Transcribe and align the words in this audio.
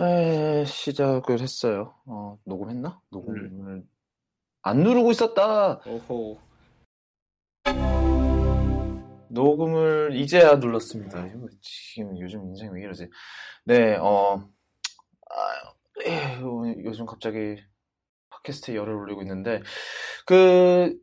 에, 0.00 0.64
시작을 0.64 1.40
했어요. 1.40 1.94
어, 2.06 2.38
녹음했나? 2.44 3.00
녹음을 3.10 3.84
안 4.62 4.78
누르고 4.78 5.10
있었다. 5.10 5.80
오호. 5.86 6.38
녹음을 9.28 10.16
이제야 10.16 10.56
눌렀습니다. 10.56 11.26
이거 11.26 11.46
지금 11.60 12.18
요즘 12.18 12.46
인생이 12.46 12.70
왜 12.72 12.82
이러지? 12.82 13.08
네, 13.64 13.96
어, 13.96 14.36
아, 15.30 15.74
예, 16.06 16.40
요즘 16.84 17.06
갑자기 17.06 17.56
팟캐스트에 18.30 18.74
열을 18.74 18.94
올리고 18.94 19.22
있는데, 19.22 19.62
그, 20.26 20.98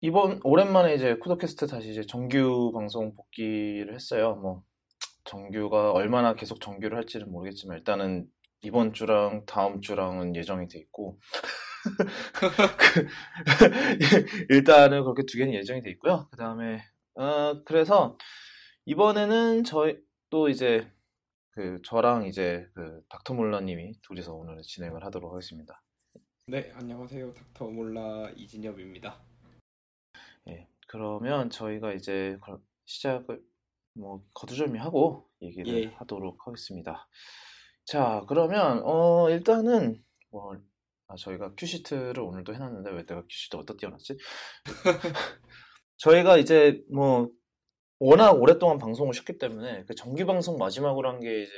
이번, 0.00 0.40
오랜만에 0.44 0.94
이제 0.94 1.16
쿠더캐스트 1.16 1.66
다시 1.66 1.90
이제 1.90 2.02
정규 2.02 2.70
방송 2.72 3.14
복귀를 3.14 3.94
했어요. 3.94 4.36
뭐, 4.36 4.62
정규가 5.28 5.92
얼마나 5.92 6.34
계속 6.34 6.60
정규를 6.60 6.96
할지는 6.96 7.30
모르겠지만, 7.30 7.78
일단은 7.78 8.26
이번 8.62 8.92
주랑 8.92 9.44
다음 9.46 9.80
주랑은 9.80 10.34
예정이 10.34 10.68
돼 10.68 10.78
있고, 10.80 11.20
그, 12.78 13.06
일단은 14.50 15.02
그렇게 15.02 15.22
두 15.24 15.38
개는 15.38 15.54
예정이 15.54 15.82
돼 15.82 15.90
있고요. 15.90 16.28
그 16.30 16.36
다음에, 16.36 16.82
어, 17.14 17.62
그래서 17.64 18.16
이번에는 18.86 19.64
저희 19.64 19.98
또 20.30 20.48
이제 20.48 20.90
그 21.50 21.80
저랑 21.84 22.26
이제 22.26 22.66
그 22.74 23.02
닥터 23.08 23.34
몰라님이 23.34 24.00
둘이서 24.02 24.32
오늘 24.32 24.62
진행을 24.62 25.04
하도록 25.04 25.32
하겠습니다. 25.32 25.82
네, 26.46 26.72
안녕하세요. 26.74 27.34
닥터 27.34 27.68
몰라 27.68 28.30
이진엽입니다. 28.36 29.20
예, 30.48 30.68
그러면 30.86 31.50
저희가 31.50 31.92
이제 31.92 32.38
시작을 32.86 33.42
뭐 33.98 34.22
거두절미 34.34 34.78
하고 34.78 35.28
얘기를 35.42 35.82
예. 35.84 35.86
하도록 35.96 36.36
하겠습니다. 36.46 37.08
자, 37.84 38.24
그러면 38.28 38.82
어 38.84 39.28
일단은 39.30 40.02
뭐 40.30 40.56
아, 41.08 41.16
저희가 41.16 41.54
큐시트를 41.56 42.20
오늘도 42.20 42.54
해놨는데 42.54 42.90
왜 42.90 43.06
내가 43.06 43.22
큐시트 43.22 43.56
어디다 43.56 43.74
띄워놨지? 43.78 44.16
저희가 45.96 46.36
이제 46.38 46.82
뭐 46.92 47.28
워낙 47.98 48.32
오랫동안 48.32 48.78
방송을 48.78 49.12
쉬었기 49.14 49.38
때문에 49.38 49.84
그 49.86 49.94
정규 49.94 50.24
방송 50.26 50.56
마지막으로 50.58 51.08
한 51.08 51.20
게 51.20 51.42
이제 51.42 51.52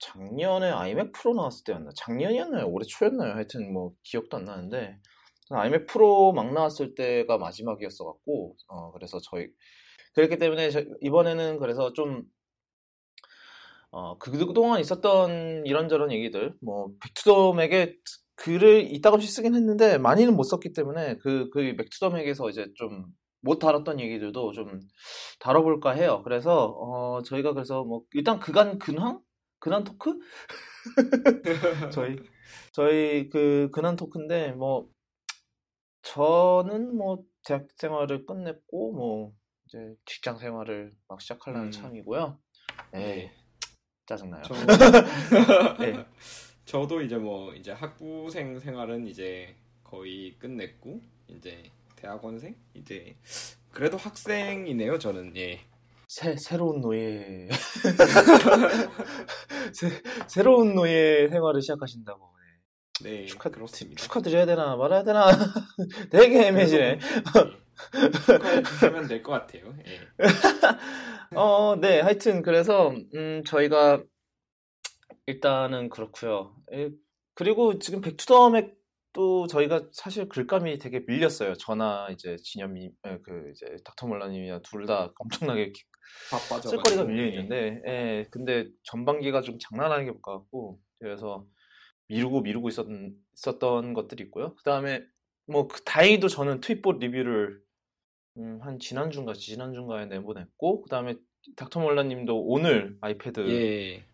작년에 0.00 0.70
iMac 0.70 1.12
Pro 1.12 1.34
나왔을 1.34 1.64
때였나? 1.64 1.90
작년이었나요? 1.96 2.66
올해 2.68 2.84
초였나요? 2.86 3.32
하여튼 3.34 3.72
뭐 3.72 3.92
기억도 4.02 4.36
안 4.36 4.44
나는데 4.44 4.98
iMac 5.50 5.86
Pro 5.86 6.32
막 6.32 6.52
나왔을 6.52 6.94
때가 6.94 7.38
마지막이었어 7.38 8.04
갖고 8.04 8.56
어 8.68 8.92
그래서 8.92 9.18
저희 9.30 9.46
그렇기 10.16 10.38
때문에 10.38 10.70
저, 10.70 10.82
이번에는 11.00 11.58
그래서 11.58 11.92
좀 11.92 12.24
어, 13.92 14.18
그동안 14.18 14.80
있었던 14.80 15.64
이런저런 15.64 16.12
얘기들, 16.12 16.54
뭐, 16.60 16.90
백투더맥의 17.02 17.96
글을 18.34 18.92
이따금씩 18.92 19.30
쓰긴 19.30 19.54
했는데, 19.54 19.96
많이는 19.96 20.36
못 20.36 20.42
썼기 20.42 20.72
때문에, 20.74 21.16
그, 21.18 21.48
그 21.50 21.60
맥투더맥에서 21.78 22.50
이제 22.50 22.66
좀 22.76 23.06
못 23.46 23.60
다뤘던 23.60 24.00
얘기들도 24.00 24.52
좀 24.52 24.80
다뤄볼까 25.40 25.92
해요. 25.92 26.22
그래서, 26.24 26.66
어, 26.66 27.22
저희가 27.22 27.52
그래서 27.54 27.84
뭐, 27.84 28.02
일단 28.12 28.40
그간 28.40 28.78
근황? 28.78 29.20
근황 29.60 29.84
토크? 29.84 30.18
저희, 31.92 32.16
저희 32.72 33.28
그 33.30 33.70
근황 33.72 33.96
토크인데, 33.96 34.52
뭐, 34.52 34.88
저는 36.02 36.96
뭐, 36.96 37.22
대학 37.44 37.66
생활을 37.76 38.26
끝냈고, 38.26 38.92
뭐, 38.92 39.32
이제 39.66 39.96
직장 40.04 40.38
생활을 40.38 40.94
막 41.08 41.20
시작하려는 41.20 41.66
음. 41.66 41.72
참이고요. 41.72 42.38
에이, 42.94 43.30
짜증나요. 44.06 44.42
저, 44.44 44.54
네. 45.78 46.06
저도 46.64 47.02
이제 47.02 47.16
뭐 47.16 47.54
이제 47.54 47.72
학부생 47.72 48.60
생활은 48.60 49.06
이제 49.06 49.56
거의 49.82 50.36
끝냈고 50.38 51.00
이제 51.28 51.70
대학원생 51.96 52.54
이제 52.74 53.16
그래도 53.70 53.96
학생이네요. 53.96 54.98
저는 54.98 55.36
예. 55.36 55.60
새, 56.08 56.36
새로운 56.36 56.80
노예. 56.80 57.48
새, 60.28 60.42
로운 60.42 60.74
노예 60.74 61.28
생활을 61.28 61.60
시작하신다고. 61.60 62.36
네, 63.02 63.26
축하, 63.26 63.50
그렇습니다. 63.50 64.02
축하드려야 64.02 64.46
되나 64.46 64.74
말아야 64.76 65.04
되나 65.04 65.28
되게 66.10 66.46
애매지네. 66.46 66.98
축하해주시면 68.26 69.08
될 69.08 69.22
것 69.22 69.32
같아요. 69.32 69.74
예. 69.86 70.00
어, 71.36 71.76
네, 71.80 72.00
하여튼 72.00 72.42
그래서 72.42 72.90
음, 73.14 73.42
저희가 73.46 74.02
일단은 75.26 75.88
그렇고요. 75.90 76.54
에, 76.72 76.90
그리고 77.34 77.78
지금 77.78 78.00
백투더맥도 78.00 79.46
저희가 79.48 79.88
사실 79.92 80.28
글감이 80.28 80.78
되게 80.78 81.00
밀렸어요. 81.06 81.54
저나 81.54 82.08
이제 82.12 82.36
진현미, 82.42 82.86
에, 83.04 83.18
그 83.22 83.50
이제 83.52 83.66
닥터 83.84 84.06
몰라님이나 84.06 84.60
둘 84.62 84.86
다 84.86 85.12
엄청나게 85.18 85.72
바빠져. 86.30 86.68
쓸거리가 86.70 87.04
밀려 87.04 87.26
있는데, 87.26 87.82
예, 87.86 88.26
근데 88.30 88.68
전반기가 88.84 89.42
좀 89.42 89.58
장난 89.58 89.92
아니게 89.92 90.12
못 90.12 90.22
가고 90.22 90.80
그래서 91.00 91.44
미루고 92.08 92.42
미루고 92.42 92.68
있었, 92.68 92.86
있었 93.36 93.58
던 93.58 93.94
것들이 93.94 94.22
있고요. 94.24 94.54
그 94.54 94.62
다음에 94.64 95.02
뭐 95.46 95.66
그, 95.68 95.82
다행히도 95.84 96.28
저는 96.28 96.60
Tweetbot 96.60 96.98
리뷰를 97.00 97.60
음, 98.38 98.58
한 98.62 98.78
지난주인가 98.78 99.32
지난주인가에 99.32 100.06
내보냈고 100.06 100.82
그 100.82 100.90
다음에 100.90 101.14
닥터 101.56 101.80
몰라님도 101.80 102.38
오늘 102.44 102.96
iPad 103.00 103.48
예. 103.48 104.04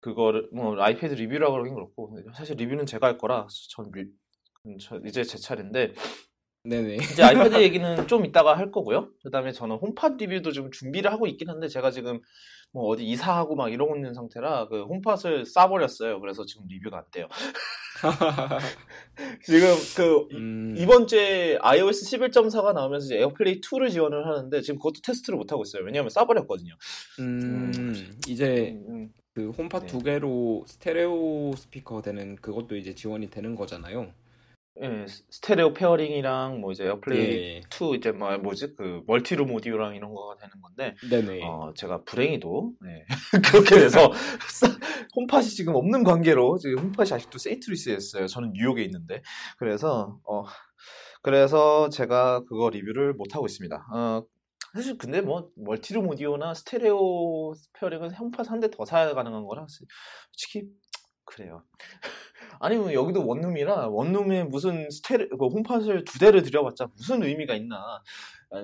그거를 0.00 0.48
뭐 0.52 0.80
iPad 0.80 1.14
리뷰라고 1.14 1.52
그러긴 1.52 1.74
그렇고 1.74 2.18
사실 2.34 2.56
리뷰는 2.56 2.86
제가 2.86 3.06
할 3.06 3.18
거라 3.18 3.46
전 3.70 3.90
리, 3.92 4.08
저, 4.78 5.00
이제 5.06 5.22
제 5.22 5.38
차례인데 5.38 5.94
네네. 6.64 6.96
이제 6.96 7.22
아이패드 7.22 7.54
얘기는 7.62 8.06
좀 8.06 8.26
이따가 8.26 8.56
할 8.56 8.70
거고요. 8.70 9.10
그다음에 9.22 9.52
저는 9.52 9.76
홈팟 9.76 10.16
리뷰도 10.18 10.52
지금 10.52 10.70
준비를 10.70 11.10
하고 11.10 11.26
있긴 11.26 11.48
한데 11.48 11.68
제가 11.68 11.90
지금 11.90 12.20
뭐 12.72 12.86
어디 12.88 13.04
이사하고 13.04 13.56
막 13.56 13.72
이러고 13.72 13.96
있는 13.96 14.12
상태라 14.12 14.68
그 14.68 14.84
홈팟을 14.84 15.46
싸버렸어요. 15.46 16.20
그래서 16.20 16.44
지금 16.44 16.66
리뷰가 16.68 16.98
안 16.98 17.04
돼요. 17.10 17.28
지금 19.44 19.68
그 19.96 20.28
음, 20.36 20.74
이번 20.76 21.06
주에 21.06 21.58
iOS 21.60 22.04
11.4가 22.04 22.72
나오면서 22.72 23.06
이제 23.06 23.18
에어플레이 23.18 23.60
2를 23.60 23.90
지원을 23.90 24.26
하는데 24.26 24.60
지금 24.62 24.78
그것도 24.78 25.00
테스트를 25.02 25.36
못 25.36 25.52
하고 25.52 25.62
있어요. 25.62 25.84
왜냐하면 25.84 26.10
싸버렸거든요. 26.10 26.74
음, 27.20 28.18
이제 28.28 28.76
음, 28.86 28.86
음. 28.88 29.12
그 29.34 29.50
홈팟 29.50 29.80
네. 29.80 29.86
두 29.86 30.00
개로 30.00 30.64
스테레오 30.66 31.52
스피커 31.56 32.02
되는 32.02 32.36
그것도 32.36 32.76
이제 32.76 32.94
지원이 32.94 33.30
되는 33.30 33.54
거잖아요. 33.54 34.12
예, 34.82 35.04
스테레오 35.30 35.74
pairing이랑 35.74 36.60
뭐 36.60 36.72
이제 36.72 36.84
에어플레이 36.86 37.20
예. 37.20 37.60
2 37.70 37.96
이제 37.96 38.12
뭐 38.12 38.36
뭐지 38.38 38.74
그 38.76 39.02
multi-room 39.06 39.50
오디오랑 39.52 39.94
이런 39.94 40.14
거가 40.14 40.36
되는 40.36 40.50
건데 40.62 40.96
네네. 41.10 41.44
어 41.44 41.72
제가 41.76 42.02
불행히도 42.04 42.72
네, 42.80 43.04
그렇게 43.52 43.78
돼서 43.78 44.10
싸- 44.48 44.68
홈팟이 45.16 45.48
지금 45.48 45.74
없는 45.74 46.02
관계로 46.02 46.56
지금 46.58 46.78
홈팟이 46.84 47.12
아직도 47.12 47.36
세인트루이스에 47.38 47.94
있어요. 47.94 48.26
저는 48.26 48.52
뉴욕에 48.54 48.82
있는데 48.84 49.22
그래서 49.58 50.18
어 50.24 50.44
그래서 51.22 51.90
제가 51.90 52.44
그거 52.48 52.70
리뷰를 52.70 53.12
못 53.14 53.34
하고 53.34 53.44
있습니다. 53.44 53.86
어 53.92 54.22
사실 54.72 54.96
근데 54.96 55.20
뭐 55.20 55.50
multi-room 55.56 56.06
오디오나 56.08 56.54
스테레오 56.54 57.52
pairing은 57.74 58.14
홈팟 58.14 58.44
한 58.46 58.60
대 58.60 58.70
더 58.70 58.84
사야 58.86 59.12
가능한 59.12 59.44
거라 59.44 59.66
솔직히 59.68 60.68
그래요. 61.24 61.64
아니면 62.60 62.92
여기도 62.92 63.26
원룸이라 63.26 63.88
원룸에 63.88 64.44
무슨 64.44 64.88
스테레 64.90 65.28
그 65.28 65.46
홈팟을 65.46 66.04
두 66.04 66.18
대를 66.18 66.42
들여봤자 66.42 66.88
무슨 66.94 67.22
의미가 67.22 67.54
있나 67.54 68.02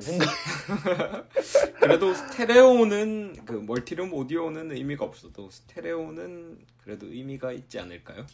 생각. 0.00 0.28
그래도 1.80 2.12
스테레오는 2.12 3.44
그 3.46 3.52
멀티룸 3.52 4.12
오디오는 4.12 4.70
의미가 4.72 5.04
없어도 5.04 5.48
스테레오는 5.50 6.58
그래도 6.78 7.06
의미가 7.06 7.52
있지 7.52 7.78
않을까요? 7.78 8.26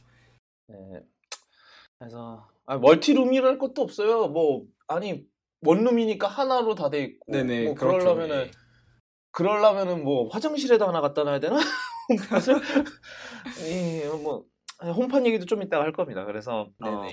네. 0.66 0.76
그래서 1.98 2.48
아, 2.66 2.78
멀티룸이랄 2.78 3.58
것도 3.58 3.82
없어요. 3.82 4.28
뭐 4.28 4.64
아니 4.88 5.24
원룸이니까 5.60 6.26
하나로 6.26 6.74
다 6.74 6.90
돼 6.90 7.04
있고 7.04 7.30
네네. 7.32 7.64
뭐 7.66 7.74
그렇죠. 7.74 7.98
그러려면은 8.14 8.50
그러려면은 9.30 10.02
뭐 10.04 10.28
화장실에다 10.28 10.88
하나 10.88 11.00
갖다 11.00 11.22
놔야 11.22 11.38
되나? 11.38 11.58
예, 13.66 14.08
뭐 14.22 14.44
홈팟 14.90 15.24
얘기도 15.26 15.46
좀 15.46 15.62
이따가 15.62 15.84
할 15.84 15.92
겁니다. 15.92 16.24
그래서 16.24 16.68
예. 16.84 16.88
어. 16.88 17.06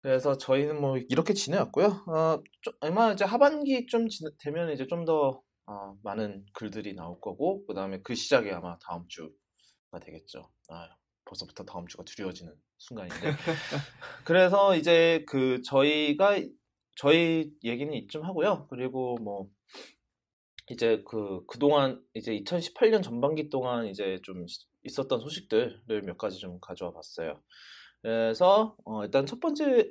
그래서 0.00 0.36
저희는 0.36 0.80
뭐 0.80 0.96
이렇게 1.08 1.32
지내왔고요. 1.32 1.86
어, 2.08 2.42
좀, 2.60 2.74
아마 2.80 3.12
이제 3.12 3.24
하반기 3.24 3.86
좀 3.86 4.08
지- 4.08 4.24
되면 4.38 4.72
이제 4.72 4.86
좀더 4.86 5.40
어, 5.66 5.96
많은 6.02 6.44
글들이 6.54 6.94
나올 6.94 7.20
거고 7.20 7.64
그 7.66 7.74
다음에 7.74 8.00
그 8.02 8.14
시작이 8.14 8.50
아마 8.50 8.76
다음 8.78 9.06
주가 9.08 10.00
되겠죠. 10.00 10.50
아, 10.68 10.88
벌써부터 11.24 11.64
다음 11.64 11.86
주가 11.86 12.02
두려워지는 12.04 12.52
순간인데. 12.78 13.16
그래서 14.24 14.76
이제 14.76 15.24
그 15.28 15.62
저희가 15.62 16.40
저희 16.96 17.52
얘기는 17.62 17.92
이쯤 17.94 18.24
하고요. 18.24 18.66
그리고 18.70 19.16
뭐 19.22 19.46
이제 20.68 21.02
그 21.06 21.44
그동안 21.46 22.02
이제 22.14 22.32
2018년 22.40 23.02
전반기 23.02 23.48
동안 23.50 23.86
이제 23.86 24.18
좀 24.24 24.44
있었던 24.84 25.20
소식들을 25.20 26.02
몇 26.04 26.18
가지 26.18 26.38
좀 26.38 26.58
가져와 26.60 26.92
봤어요. 26.92 27.40
그래서 28.02 28.76
어, 28.84 29.04
일단 29.04 29.26
첫 29.26 29.40
번째 29.40 29.88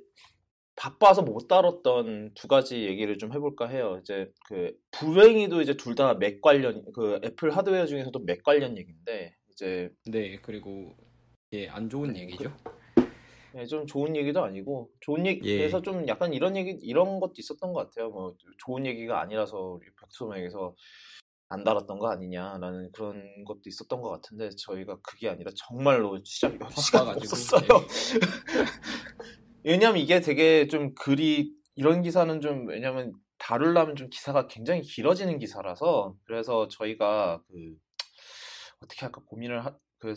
바빠서 0.75 1.21
못 1.21 1.47
다뤘던 1.47 2.33
두 2.33 2.47
가지 2.47 2.83
얘기를 2.85 3.17
좀 3.17 3.33
해볼까 3.33 3.67
해요. 3.67 3.99
이제 4.01 4.31
그 4.47 4.73
불행히도 4.91 5.61
이제 5.61 5.75
둘 5.75 5.95
다 5.95 6.13
맥 6.15 6.41
관련 6.41 6.83
그 6.93 7.19
애플 7.23 7.51
하드웨어 7.55 7.85
중에서도 7.85 8.17
맥 8.19 8.43
관련 8.43 8.77
얘기인데 8.77 9.35
이제 9.51 9.91
네 10.07 10.37
그리고 10.41 10.95
예안 11.53 11.89
좋은 11.89 12.13
네, 12.13 12.21
얘기죠. 12.21 12.51
예, 13.57 13.65
좀 13.65 13.85
좋은 13.85 14.15
얘기도 14.15 14.43
아니고 14.43 14.89
좋은 15.01 15.25
얘기 15.25 15.47
예. 15.49 15.57
그래서 15.57 15.81
좀 15.81 16.07
약간 16.07 16.33
이런 16.33 16.55
얘기 16.55 16.71
이런 16.81 17.19
것도 17.19 17.33
있었던 17.37 17.73
것 17.73 17.89
같아요. 17.89 18.09
뭐 18.09 18.35
좋은 18.65 18.85
얘기가 18.85 19.19
아니라서 19.21 19.77
백소명에서 20.01 20.73
안 21.51 21.63
달았던 21.65 21.99
거 21.99 22.09
아니냐라는 22.09 22.91
그런 22.93 23.43
것도 23.45 23.61
있었던 23.65 24.01
것 24.01 24.09
같은데 24.09 24.49
저희가 24.57 24.97
그게 25.03 25.27
아니라 25.29 25.51
정말로 25.55 26.21
진짜 26.23 26.49
시간 26.77 27.09
없었어요. 27.09 27.61
예. 27.63 28.21
왜냐면 29.63 29.97
이게 29.97 30.21
되게 30.21 30.67
좀 30.67 30.95
글이 30.95 31.53
이런 31.75 32.01
기사는 32.03 32.39
좀 32.41 32.67
왜냐면 32.67 33.11
다루려면 33.37 33.95
좀 33.97 34.09
기사가 34.09 34.47
굉장히 34.47 34.81
길어지는 34.81 35.39
기사라서 35.39 36.15
그래서 36.25 36.67
저희가 36.69 37.41
그 37.47 37.75
어떻게 38.81 39.01
할까 39.01 39.21
고민을 39.25 39.65
하, 39.65 39.75
그, 39.99 40.13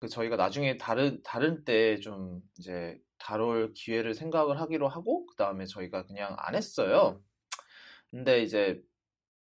그 0.00 0.08
저희가 0.08 0.36
나중에 0.36 0.78
다른 0.78 1.20
다른 1.24 1.64
때 1.64 1.98
좀 2.00 2.40
이제 2.58 2.98
다룰 3.18 3.72
기회를 3.74 4.14
생각을 4.14 4.60
하기로 4.60 4.88
하고 4.88 5.26
그 5.26 5.36
다음에 5.36 5.66
저희가 5.66 6.06
그냥 6.06 6.34
안 6.38 6.54
했어요. 6.54 7.22
근데 8.10 8.42
이제 8.42 8.80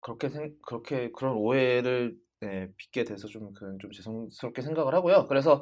그렇게 0.09 0.31
생, 0.31 0.55
그렇게 0.67 1.11
그런 1.13 1.37
오해를 1.37 2.17
네, 2.41 2.69
빚게 2.77 3.05
돼서 3.05 3.27
좀, 3.29 3.53
그건 3.53 3.79
좀 3.81 3.91
죄송스럽게 3.91 4.63
생각을 4.63 4.95
하고요. 4.95 5.27
그래서 5.29 5.61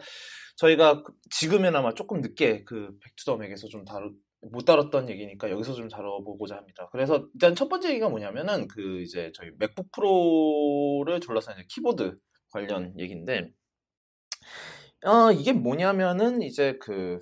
저희가 0.56 1.02
그- 1.02 1.12
지금에나마 1.30 1.94
조금 1.94 2.20
늦게 2.20 2.64
그 2.64 2.96
백투더맥에서 3.02 3.68
좀 3.68 3.84
다루, 3.84 4.12
못 4.42 4.64
다뤘던 4.64 5.08
얘기니까 5.10 5.50
여기서 5.50 5.72
좀 5.74 5.88
다뤄보고자 5.88 6.56
합니다. 6.56 6.88
그래서 6.92 7.26
일단 7.34 7.54
첫 7.54 7.68
번째 7.68 7.90
얘기가 7.90 8.08
뭐냐면은 8.08 8.68
그 8.68 9.00
이제 9.00 9.32
저희 9.34 9.50
맥북 9.58 9.90
프로를 9.92 11.18
둘러싼 11.20 11.54
이제 11.56 11.66
키보드 11.68 12.18
관련 12.50 12.94
얘기인데, 12.98 13.50
어, 15.04 15.32
이게 15.32 15.52
뭐냐면은 15.52 16.42
이제 16.42 16.76
그 16.80 17.20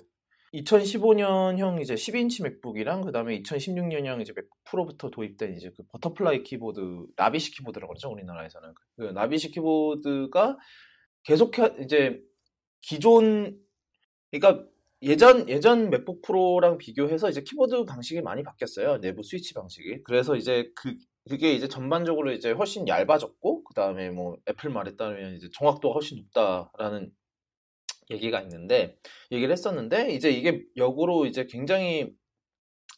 2015년형 0.55 1.81
이제 1.81 1.95
12인치 1.95 2.43
맥북이랑 2.43 3.01
그다음에 3.01 3.41
2016년형 3.41 4.21
이제 4.21 4.33
맥북 4.35 4.57
프로부터 4.65 5.09
도입된 5.09 5.55
이제 5.55 5.71
그 5.75 5.83
butterfly 5.91 6.43
키보드, 6.43 7.05
나비식 7.15 7.51
키보드라고 7.51 7.91
그러죠, 7.93 8.09
우리나라에서는. 8.11 8.73
그 8.97 9.03
나비식 9.03 9.51
키보드가 9.51 10.57
계속 11.23 11.57
해- 11.59 11.75
이제 11.83 12.19
기존 12.81 13.57
그러니까 14.31 14.65
예전 15.01 15.47
예전 15.49 15.89
맥북 15.89 16.21
프로랑 16.21 16.77
비교해서 16.77 17.29
이제 17.29 17.41
키보드 17.41 17.85
방식이 17.85 18.21
많이 18.21 18.43
바뀌었어요. 18.43 18.99
내부 19.01 19.23
스위치 19.23 19.53
방식이. 19.53 20.03
그래서 20.03 20.35
이제 20.35 20.71
그 20.75 20.95
그게 21.29 21.53
이제 21.53 21.67
전반적으로 21.67 22.31
이제 22.31 22.51
훨씬 22.51 22.87
얇아졌고 22.87 23.63
그 23.63 23.73
다음에 23.73 24.09
뭐 24.11 24.37
애플 24.49 24.69
말에 24.69 24.95
따르면 24.95 25.35
이제 25.35 25.47
정확도가 25.57 25.93
훨씬 25.95 26.17
높다라는 26.17 27.11
얘기가 28.11 28.41
있는데 28.41 28.97
얘기를 29.31 29.51
했었는데 29.51 30.11
이제 30.11 30.29
이게 30.31 30.63
역으로 30.77 31.25
이제 31.25 31.45
굉장히 31.45 32.11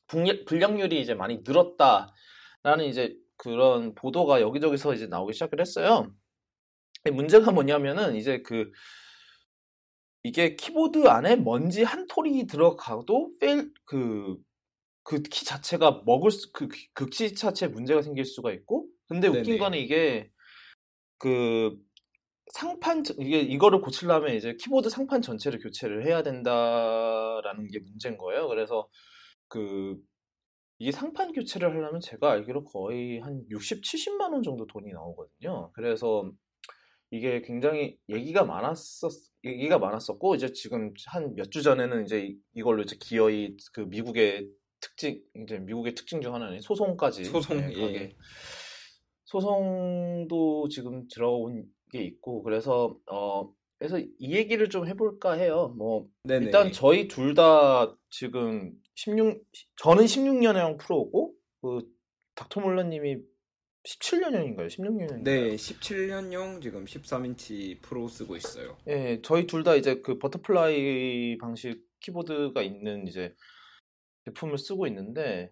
불량- 0.08 0.44
불량률이 0.46 1.02
이제 1.02 1.14
많이 1.14 1.40
늘었다라는 1.46 2.86
이제 2.88 3.16
그런 3.38 3.94
보도가 3.96 4.42
여기저기서 4.42 4.94
이제 4.94 5.08
나오기 5.08 5.34
시작을 5.34 5.60
했어요. 5.62 6.12
문제가 7.12 7.52
뭐냐면은 7.52 8.16
이제 8.16 8.42
그 8.42 8.72
이게 10.24 10.56
키보드 10.56 11.08
안에 11.08 11.36
먼지 11.38 11.84
한 11.84 12.08
톨이 12.08 12.48
들어가도 12.48 13.32
fail 13.40 13.72
그 13.86 14.38
그 15.08 15.24
키 15.24 15.46
자체가 15.46 16.04
먹을 16.06 16.32
수, 16.32 16.52
그, 16.52 16.68
그키 16.94 17.34
자체에 17.34 17.70
문제가 17.70 18.02
생길 18.02 18.26
수가 18.26 18.52
있고 18.52 18.88
근데 19.08 19.30
웃긴 19.30 19.44
네네. 19.44 19.58
거는 19.58 19.78
이게 19.80 20.30
그 21.18 21.78
상판 22.54 23.04
전- 23.04 23.18
이게 23.20 23.40
이거를 23.42 23.82
고치려면 23.82 24.36
이제 24.36 24.56
키보드 24.56 24.90
상판 24.90 25.22
전체를 25.22 25.60
교체를 25.60 26.06
해야 26.06 26.24
된다라는 26.24 27.68
게 27.68 27.80
문제인 27.80 28.18
거예요. 28.18 28.48
그래서 28.48 28.88
그 29.48 29.98
이게 30.80 30.92
상판 30.92 31.32
교체를 31.34 31.70
하려면 31.70 32.00
제가 32.00 32.32
알기로 32.32 32.64
거의 32.66 33.20
한 33.20 33.44
60, 33.50 33.82
70만 33.84 34.32
원 34.34 34.44
정도 34.44 34.66
돈이 34.68 34.92
나오거든요. 34.92 35.72
그래서 35.74 36.32
이게 37.10 37.42
굉장히 37.42 37.98
얘기가 38.10 38.44
많았었 38.44 39.12
얘기가 39.44 39.80
많았었고 39.80 40.36
이제 40.36 40.52
지금 40.54 40.94
한 41.08 41.34
몇 41.36 41.50
주 41.52 41.64
전에는 41.64 42.04
이제 42.04 42.26
이- 42.28 42.38
이걸로 42.54 42.84
이제 42.84 42.98
기어이 43.00 43.56
그 43.74 43.82
미국의 43.82 44.50
특징 44.80 45.22
이제 45.44 45.58
미국의 45.60 45.96
특징 45.96 46.22
중 46.22 46.36
하나는 46.36 46.62
소송까지 46.62 47.24
소송, 47.26 47.58
네, 47.58 47.64
가게 47.74 47.94
예. 47.96 48.16
소송도 49.26 50.68
지금 50.70 51.08
들어온 51.08 51.64
게 51.92 52.04
있고 52.04 52.44
그래서 52.44 52.98
어 53.12 53.50
그래서 53.78 54.00
이 54.00 54.34
얘기를 54.36 54.70
좀 54.70 54.88
해볼까 54.88 55.34
해요. 55.34 55.74
뭐 55.78 56.08
네네. 56.24 56.46
일단 56.46 56.72
저희 56.72 57.08
둘 57.08 57.36
다 57.36 57.96
지금 58.10 58.74
16 58.96 59.44
저는 59.78 60.06
16년형 60.06 60.78
프로고 60.80 61.34
그 61.62 61.82
닥터몰라님이 62.36 63.18
17년형인가요? 63.86 64.68
16년형인가요? 64.68 65.24
네 65.24 65.56
17년형 65.56 66.62
지금 66.62 66.86
13인치 66.86 67.82
프로 67.82 68.08
쓰고 68.08 68.36
있어요. 68.36 68.78
예, 68.88 69.20
저희 69.24 69.48
둘 69.48 69.64
다 69.64 69.76
이제 69.76 70.02
그 70.02 70.18
butterfly 70.20 71.38
방식 71.38 71.82
키보드가 72.02 72.62
있는 72.62 73.08
이제 73.08 73.34
제품을 74.26 74.58
쓰고 74.58 74.88
있는데, 74.88 75.52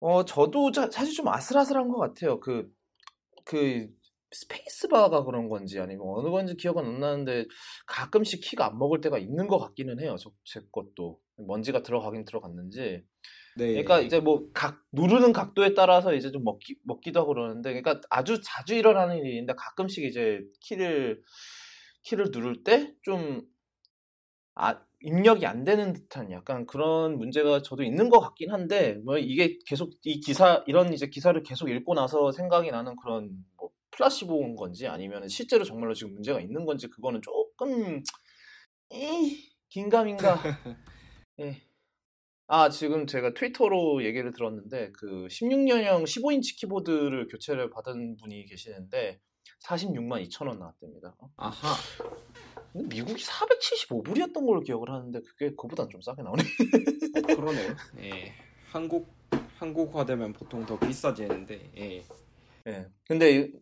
어, 0.00 0.24
저도 0.24 0.72
자- 0.72 0.90
사실 0.90 1.14
좀 1.14 1.28
아슬아슬한 1.28 1.88
것 1.88 1.98
같아요. 1.98 2.40
그, 2.40 2.70
그, 3.44 3.88
스페이스바가 4.32 5.24
그런 5.24 5.48
건지 5.48 5.80
아니면 5.80 6.06
어느 6.08 6.30
건지 6.30 6.56
기억은 6.56 6.84
안 6.84 7.00
나는데 7.00 7.46
가끔씩 7.86 8.42
키가 8.42 8.66
안 8.66 8.78
먹을 8.78 9.00
때가 9.00 9.18
있는 9.18 9.48
것 9.48 9.58
같기는 9.58 10.00
해요. 10.00 10.16
저, 10.20 10.32
제 10.44 10.60
것도. 10.72 11.20
먼지가 11.38 11.82
들어가긴 11.82 12.24
들어갔는지. 12.26 13.04
네. 13.56 13.66
그러니까 13.72 14.00
이제 14.00 14.20
뭐 14.20 14.50
각 14.54 14.82
누르는 14.92 15.32
각도에 15.32 15.74
따라서 15.74 16.14
이제 16.14 16.30
좀 16.32 16.44
먹기 16.44 16.76
먹기도 16.84 17.20
하고 17.20 17.34
그러는데 17.34 17.70
그러니까 17.80 18.00
아주 18.10 18.40
자주 18.42 18.74
일어나는 18.74 19.18
일인데 19.18 19.54
가끔씩 19.56 20.04
이제 20.04 20.40
키를 20.62 21.22
키를 22.04 22.30
누를 22.32 22.64
때 22.64 22.94
좀 23.02 23.42
아, 24.54 24.85
입력이 25.00 25.46
안 25.46 25.64
되는 25.64 25.92
듯한 25.92 26.30
약간 26.32 26.66
그런 26.66 27.18
문제가 27.18 27.62
저도 27.62 27.82
있는 27.82 28.08
것 28.08 28.20
같긴 28.20 28.50
한데 28.50 28.94
뭐 29.04 29.18
이게 29.18 29.58
계속 29.66 29.92
이 30.02 30.20
기사 30.20 30.64
이런 30.66 30.92
이제 30.92 31.08
기사를 31.08 31.40
계속 31.42 31.68
읽고 31.68 31.94
나서 31.94 32.32
생각이 32.32 32.70
나는 32.70 32.96
그런 32.96 33.30
뭐 33.56 33.70
플라시보인 33.90 34.56
건지 34.56 34.86
아니면 34.86 35.28
실제로 35.28 35.64
정말로 35.64 35.94
지금 35.94 36.14
문제가 36.14 36.40
있는 36.40 36.64
건지 36.64 36.88
그거는 36.88 37.20
조금 37.22 38.02
이 38.92 39.52
긴가민가 39.68 40.38
예. 41.40 41.62
아, 42.48 42.70
지금 42.70 43.08
제가 43.08 43.34
트위터로 43.34 44.04
얘기를 44.04 44.32
들었는데, 44.32 44.92
그 44.92 45.26
16년형 45.28 46.04
15인치 46.04 46.56
키보드를 46.60 47.26
교체를 47.26 47.70
받은 47.70 48.16
분이 48.18 48.46
계시는데, 48.46 49.20
46만 49.64 50.26
2천 50.28 50.46
원 50.48 50.58
나왔답니다. 50.58 51.14
어? 51.18 51.30
아하. 51.36 51.74
근데 52.72 52.94
미국이 52.96 53.24
475불이었던 53.24 54.46
걸로 54.46 54.60
기억을 54.60 54.90
하는데, 54.90 55.20
그게 55.22 55.54
그보단 55.56 55.88
좀 55.88 56.00
싸게 56.00 56.22
나오네. 56.22 56.42
그러네요. 57.34 57.74
예. 58.00 58.32
한국 58.70 59.14
한국화되면 59.58 60.34
보통 60.34 60.66
더 60.66 60.78
비싸지는데 60.78 61.70
예. 61.78 62.04
예. 62.66 62.86
근데, 63.08 63.30
이- 63.38 63.52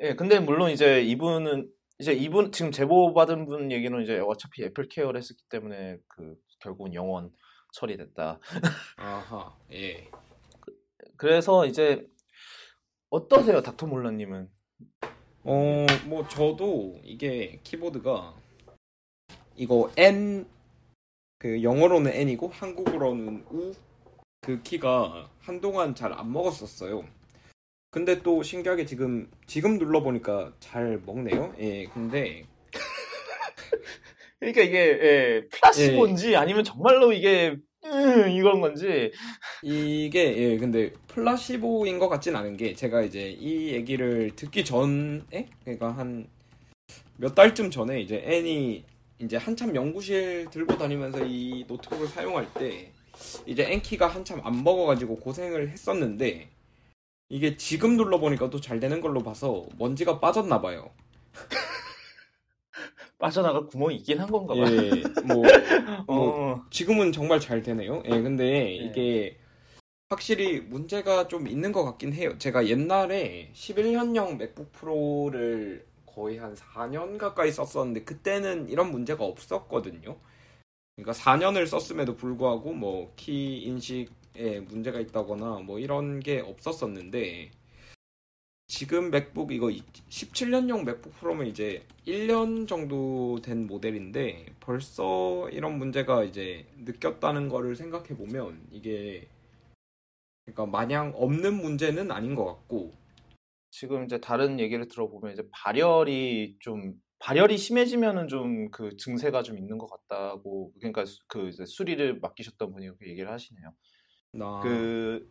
예, 0.00 0.14
근데 0.14 0.40
물론 0.40 0.70
이제 0.70 1.00
이분은, 1.02 1.70
이제 2.00 2.12
이분, 2.12 2.50
지금 2.50 2.72
제보 2.72 3.14
받은 3.14 3.46
분 3.46 3.70
얘기는 3.70 4.02
이제 4.02 4.18
어차피 4.18 4.64
애플 4.64 4.88
케어를 4.88 5.18
했었기 5.18 5.44
때문에, 5.48 5.98
그, 6.08 6.34
결국은 6.58 6.92
영원 6.94 7.30
처리됐다. 7.72 8.40
아하. 8.96 9.56
예. 9.72 10.10
그 11.16 11.26
래서 11.26 11.66
이제, 11.66 12.04
어떠세요, 13.10 13.62
닥터몰라님은? 13.62 14.48
어, 15.44 15.86
뭐 16.06 16.26
저도 16.28 16.98
이게 17.04 17.58
키보드가 17.62 18.34
이거 19.56 19.90
N 19.96 20.46
그 21.38 21.62
영어로는 21.62 22.12
N이고 22.12 22.48
한국어로는 22.48 23.44
U 23.52 23.74
그 24.40 24.62
키가 24.62 25.30
한동안 25.40 25.94
잘 25.94 26.12
안 26.12 26.32
먹었었어요. 26.32 27.04
근데 27.90 28.22
또 28.22 28.42
신기하게 28.42 28.86
지금 28.86 29.30
지금 29.46 29.78
눌러 29.78 30.02
보니까 30.02 30.52
잘 30.60 31.00
먹네요. 31.06 31.54
예. 31.58 31.84
근데 31.86 32.46
그러니까 34.40 34.62
이게 34.62 34.78
예, 34.78 35.48
플라시본지 35.50 36.36
아니면 36.36 36.64
정말로 36.64 37.12
이게 37.12 37.56
음, 37.84 38.28
이건 38.30 38.60
건지 38.60 39.12
이게 39.62 40.36
예 40.36 40.56
근데 40.58 40.92
플라시보인 41.08 41.98
것 41.98 42.08
같진 42.08 42.34
않은 42.36 42.56
게 42.56 42.74
제가 42.74 43.02
이제 43.02 43.30
이 43.30 43.68
얘기를 43.72 44.30
듣기 44.36 44.64
전에 44.64 45.48
그러니까 45.64 45.92
한 45.96 46.26
몇 47.16 47.34
달쯤 47.34 47.70
전에 47.70 48.00
이제 48.00 48.22
애니 48.26 48.84
이제 49.20 49.36
한참 49.36 49.74
연구실 49.76 50.48
들고 50.50 50.76
다니면서 50.78 51.24
이 51.26 51.64
노트북을 51.68 52.08
사용할 52.08 52.52
때 52.54 52.92
이제 53.46 53.64
N키가 53.72 54.06
한참 54.08 54.40
안 54.44 54.64
먹어가지고 54.64 55.16
고생을 55.20 55.70
했었는데 55.70 56.50
이게 57.30 57.56
지금 57.56 57.96
눌러보니까 57.96 58.50
또 58.50 58.60
잘 58.60 58.80
되는 58.80 59.00
걸로 59.00 59.22
봐서 59.22 59.66
먼지가 59.78 60.20
빠졌나 60.20 60.60
봐요. 60.60 60.90
빠져나갈 63.18 63.66
구멍이 63.66 63.96
있긴 63.96 64.18
한 64.20 64.30
건가 64.30 64.54
봐. 64.54 64.60
예, 64.70 64.90
뭐, 65.24 65.42
뭐 66.06 66.52
어, 66.52 66.64
지금은 66.70 67.12
정말 67.12 67.40
잘 67.40 67.62
되네요. 67.62 68.02
예, 68.06 68.10
근데 68.10 68.44
네. 68.44 68.74
이게 68.74 69.38
확실히 70.10 70.60
문제가 70.60 71.28
좀 71.28 71.48
있는 71.48 71.72
것 71.72 71.84
같긴 71.84 72.12
해요. 72.12 72.34
제가 72.38 72.66
옛날에 72.68 73.50
11년형 73.54 74.36
맥북 74.36 74.72
프로를 74.72 75.86
거의 76.06 76.38
한 76.38 76.54
4년 76.54 77.18
가까이 77.18 77.50
썼었는데 77.50 78.04
그때는 78.04 78.68
이런 78.68 78.90
문제가 78.90 79.24
없었거든요. 79.24 80.16
그러니까 80.96 81.12
4년을 81.12 81.66
썼음에도 81.66 82.14
불구하고 82.16 82.72
뭐 82.72 83.12
키 83.16 83.58
인식에 83.62 84.60
문제가 84.68 85.00
있다거나 85.00 85.60
뭐 85.64 85.78
이런 85.80 86.20
게 86.20 86.40
없었었는데 86.40 87.50
지금 88.76 89.12
맥북 89.12 89.52
이거 89.52 89.68
17년용 89.68 90.84
맥북 90.84 91.14
프로면 91.14 91.46
이제 91.46 91.86
1년 92.08 92.66
정도 92.66 93.40
된 93.40 93.68
모델인데 93.68 94.46
벌써 94.58 95.48
이런 95.50 95.78
문제가 95.78 96.24
이제 96.24 96.66
느꼈다는 96.78 97.48
거를 97.48 97.76
생각해 97.76 98.16
보면 98.16 98.66
이게 98.72 99.28
그러니까 100.44 100.66
마냥 100.66 101.12
없는 101.14 101.54
문제는 101.54 102.10
아닌 102.10 102.34
것 102.34 102.44
같고 102.46 102.90
지금 103.70 104.06
이제 104.06 104.20
다른 104.20 104.58
얘기를 104.58 104.88
들어보면 104.88 105.34
이제 105.34 105.44
발열이 105.52 106.56
좀 106.58 106.94
발열이 107.20 107.56
심해지면은 107.56 108.26
좀 108.26 108.70
그 108.72 108.96
증세가 108.96 109.44
좀 109.44 109.56
있는 109.56 109.78
것 109.78 109.86
같다고 109.88 110.72
그러니까 110.80 111.04
수- 111.06 111.20
그 111.28 111.48
이제 111.48 111.64
수리를 111.64 112.18
맡기셨던 112.18 112.72
분이 112.72 112.86
그렇게 112.86 113.08
얘기를 113.10 113.30
하시네요. 113.30 113.72
나그 114.32 115.30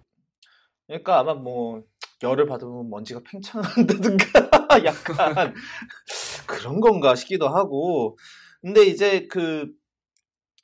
그러니까 0.88 1.20
아마 1.20 1.34
뭐 1.34 1.84
열을 2.22 2.46
받으면 2.46 2.90
먼지가 2.90 3.22
팽창한다든가 3.26 4.26
약간 4.86 5.54
그런 6.48 6.80
건가 6.80 7.16
싶기도 7.16 7.48
하고 7.50 8.18
근데 8.62 8.84
이제 8.86 9.28
그 9.28 9.72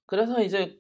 그래서 0.06 0.42
이제 0.42 0.78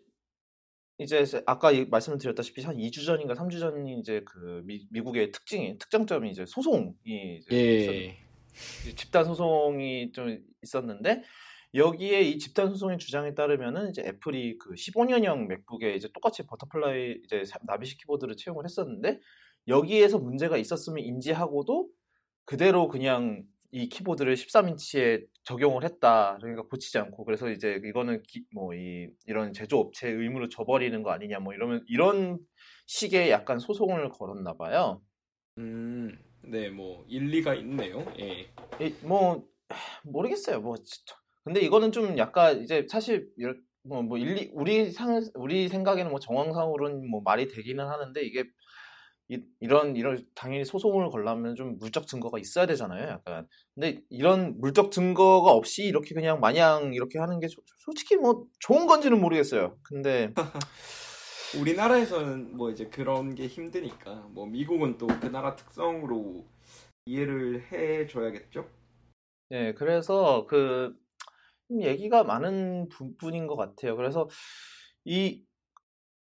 이제 0.97 1.23
아까 1.45 1.71
이- 1.71 1.85
말씀을 1.85 2.17
드렸다시피 2.17 2.61
한 2.63 2.75
2주 2.77 3.05
전인가 3.05 3.33
3주 3.33 3.59
전이 3.59 3.99
이제 3.99 4.21
그 4.25 4.61
미, 4.65 4.85
미국의 4.91 5.31
특징이 5.31 5.77
특장점이 5.77 6.29
이제 6.29 6.45
소송이 6.45 6.93
이제 7.47 7.55
예. 7.55 8.17
집단 8.95 9.23
소송이 9.23 10.11
좀 10.11 10.37
있었는데 10.61 11.23
여기에 11.73 12.21
이 12.21 12.37
집단 12.39 12.69
소송의 12.69 12.97
주장에 12.97 13.33
따르면은 13.33 13.91
이제 13.91 14.01
애플이 14.01 14.57
그 14.57 14.73
15년형 14.73 15.47
맥북에 15.47 15.93
이제 15.93 16.09
똑같이 16.13 16.45
butterfly 16.47 17.21
이제 17.23 17.45
사- 17.45 17.59
나비식 17.63 17.99
키보드를 17.99 18.35
채용을 18.35 18.65
했었는데 18.65 19.19
여기에서 19.67 20.19
문제가 20.19 20.57
있었음을 20.57 21.01
인지하고도 21.01 21.89
그대로 22.45 22.87
그냥 22.87 23.43
이 23.71 23.87
키보드를 23.87 24.33
13인치에 24.35 25.25
적용을 25.43 25.83
했다. 25.83 26.37
그러니까 26.41 26.63
고치지 26.63 26.97
않고 26.97 27.23
그래서 27.25 27.49
이제 27.49 27.79
이거는 27.83 28.23
뭐 28.53 28.73
이 28.73 29.07
이런 29.27 29.53
제조업체의 29.53 30.15
의무를 30.15 30.49
져버리는 30.49 31.03
거 31.03 31.11
아니냐 31.11 31.39
뭐 31.39 31.53
이러면 31.53 31.83
이런 31.87 32.39
식의 32.87 33.29
약간 33.29 33.59
소송을 33.59 34.09
걸었나 34.09 34.53
봐요. 34.53 35.01
음, 35.59 36.17
네, 36.43 36.69
뭐 36.69 37.05
일리가 37.07 37.53
있네요. 37.55 38.05
예. 38.19 38.51
이, 38.83 38.95
뭐 39.03 39.45
하, 39.69 40.01
모르겠어요. 40.03 40.61
뭐 40.61 40.75
진짜. 40.77 41.15
근데 41.43 41.61
이거는 41.61 41.91
좀 41.91 42.17
약간 42.17 42.63
이제 42.63 42.87
사실 42.89 43.29
뭐, 43.83 44.01
뭐 44.01 44.17
일리 44.17 44.49
우리 44.53 44.91
상 44.91 45.21
우리 45.35 45.67
생각에는 45.67 46.11
뭐 46.11 46.19
정황상으로는 46.19 47.09
뭐 47.09 47.21
말이 47.21 47.47
되기는 47.47 47.85
하는데 47.85 48.21
이게 48.21 48.45
이, 49.29 49.41
이런 49.59 49.95
이런 49.95 50.25
당연히 50.35 50.65
소송을 50.65 51.09
걸려면 51.09 51.55
좀 51.55 51.77
물적 51.77 52.07
증거가 52.07 52.39
있어야 52.39 52.65
되잖아요. 52.65 53.07
약간. 53.09 53.47
근데 53.75 54.01
이런 54.09 54.59
물적 54.59 54.91
증거가 54.91 55.51
없이 55.51 55.83
이렇게 55.85 56.13
그냥 56.15 56.39
마냥 56.39 56.93
이렇게 56.93 57.19
하는 57.19 57.39
게 57.39 57.47
소- 57.47 57.61
솔직히 57.79 58.15
뭐 58.17 58.47
좋은 58.59 58.87
건지는 58.87 59.21
모르겠어요. 59.21 59.77
근데 59.83 60.33
우리나라에서는 61.59 62.55
뭐 62.57 62.69
이제 62.71 62.87
그런 62.87 63.33
게 63.35 63.47
힘드니까 63.47 64.15
뭐 64.31 64.45
미국은 64.45 64.97
또 64.97 65.07
그 65.07 65.27
나라 65.27 65.55
특성으로 65.55 66.45
이해를 67.05 67.63
해줘야겠죠. 67.71 68.67
네, 69.49 69.73
그래서 69.73 70.45
그좀 70.47 71.81
얘기가 71.81 72.23
많은 72.23 72.87
부분인 72.89 73.47
것 73.47 73.55
같아요. 73.55 73.95
그래서 73.95 74.29
이 75.05 75.43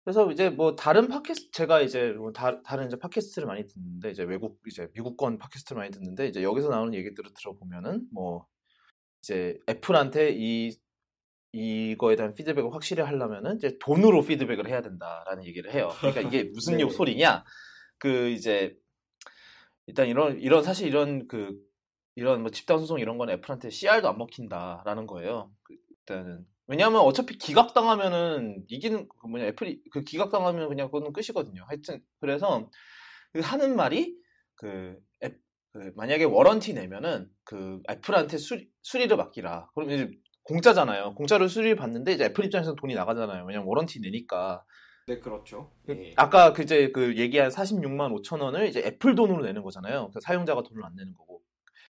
그래서 0.04 0.30
이제 0.30 0.49
뭐 0.49 0.75
다른 0.76 1.09
팟캐스트 1.09 1.50
제가 1.52 1.83
이제 1.83 2.12
뭐 2.12 2.33
다, 2.33 2.62
다른 2.62 2.87
이제 2.87 2.97
팟캐스트를 2.99 3.47
많이 3.47 3.66
듣는데 3.66 4.11
이제 4.11 4.23
외국 4.23 4.61
이제 4.66 4.88
미국권 4.95 5.38
팟캐스트를 5.38 5.78
많이 5.78 5.90
듣는데 5.90 6.26
이제 6.26 6.42
여기서 6.42 6.69
나오는 6.69 6.95
얘기들을 6.95 7.30
들어보면은 7.35 8.09
뭐 8.12 8.47
이제 9.23 9.59
애플한테 9.69 10.33
이 10.35 10.76
이거에 11.52 12.16
대한 12.16 12.33
피드백을 12.35 12.73
확실히 12.73 13.02
하려면은 13.02 13.57
이제 13.57 13.76
돈으로 13.80 14.23
피드백을 14.23 14.69
해야 14.69 14.83
된다라는 14.83 15.45
얘기를 15.45 15.73
해요. 15.75 15.90
그러니까 15.99 16.21
이게 16.23 16.45
무슨 16.54 16.76
네. 16.76 16.88
소리냐? 16.88 17.45
그 17.99 18.28
이제 18.28 18.76
일단 19.87 20.07
이런 20.07 20.40
이런 20.40 20.62
사실 20.62 20.87
이런 20.87 21.26
그 21.26 21.59
이런 22.14 22.42
뭐 22.42 22.50
집단 22.50 22.78
소송 22.78 23.00
이런 23.00 23.19
건 23.19 23.30
애플한테 23.30 23.71
CR도 23.71 24.09
안 24.09 24.16
먹힌다라는 24.19 25.07
거예요. 25.07 25.50
그 25.62 25.76
일단은 25.90 26.47
왜냐하면 26.71 27.00
어차피 27.00 27.37
기각당하면은 27.37 28.62
이기는 28.69 29.09
그 29.09 29.27
뭐냐 29.27 29.47
애플이 29.47 29.83
그 29.91 30.03
기각당하면 30.03 30.69
그냥 30.69 30.87
그거는 30.87 31.12
끝이거든요. 31.12 31.65
하여튼 31.67 32.00
그래서 32.21 32.71
그 33.33 33.41
하는 33.41 33.75
말이 33.75 34.17
그, 34.55 34.97
애, 35.25 35.33
그 35.73 35.93
만약에 35.97 36.23
warranty 36.23 36.75
내면은 36.75 37.29
그 37.43 37.81
애플한테 37.91 38.39
수리, 38.39 38.69
수리를 38.83 39.17
맡기라. 39.17 39.69
그럼 39.75 39.91
이제 39.91 40.11
공짜잖아요. 40.45 41.17
공짜로 41.17 41.49
수리를 41.49 41.75
받는데 41.75 42.12
이제 42.12 42.27
애플 42.27 42.45
입장에서는 42.45 42.77
돈이 42.77 42.95
나가잖아요. 42.95 43.47
왜냐면 43.47 43.67
warranty 43.67 43.99
내니까. 44.00 44.65
네, 45.09 45.19
그렇죠. 45.19 45.73
예. 45.89 46.12
아까 46.15 46.53
그 46.53 46.62
이제 46.62 46.93
그 46.93 47.17
얘기한 47.17 47.50
46만 47.50 48.23
5천 48.23 48.43
원을 48.43 48.69
이제 48.69 48.81
애플 48.87 49.17
돈으로 49.17 49.43
내는 49.43 49.62
거잖아요. 49.62 50.12
그 50.15 50.21
사용자가 50.21 50.62
돈을 50.62 50.85
안 50.85 50.95
내는 50.95 51.15
거고. 51.15 51.40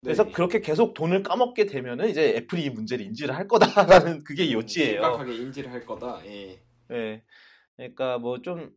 그래서 0.02 0.24
네. 0.24 0.32
그렇게 0.32 0.62
계속 0.62 0.94
돈을 0.94 1.24
까먹게 1.24 1.66
되면은 1.66 2.10
이제 2.10 2.36
애플이 2.36 2.64
이 2.64 2.70
문제를 2.70 3.06
인지를 3.06 3.36
할 3.36 3.48
거다라는 3.48 4.24
그게 4.24 4.52
요지예요. 4.52 5.02
심각하게 5.02 5.36
인지를 5.36 5.72
할 5.72 5.86
거다. 5.86 6.26
예. 6.26 6.62
예. 6.92 7.24
그러니까 7.76 8.18
뭐 8.18 8.42
좀, 8.42 8.74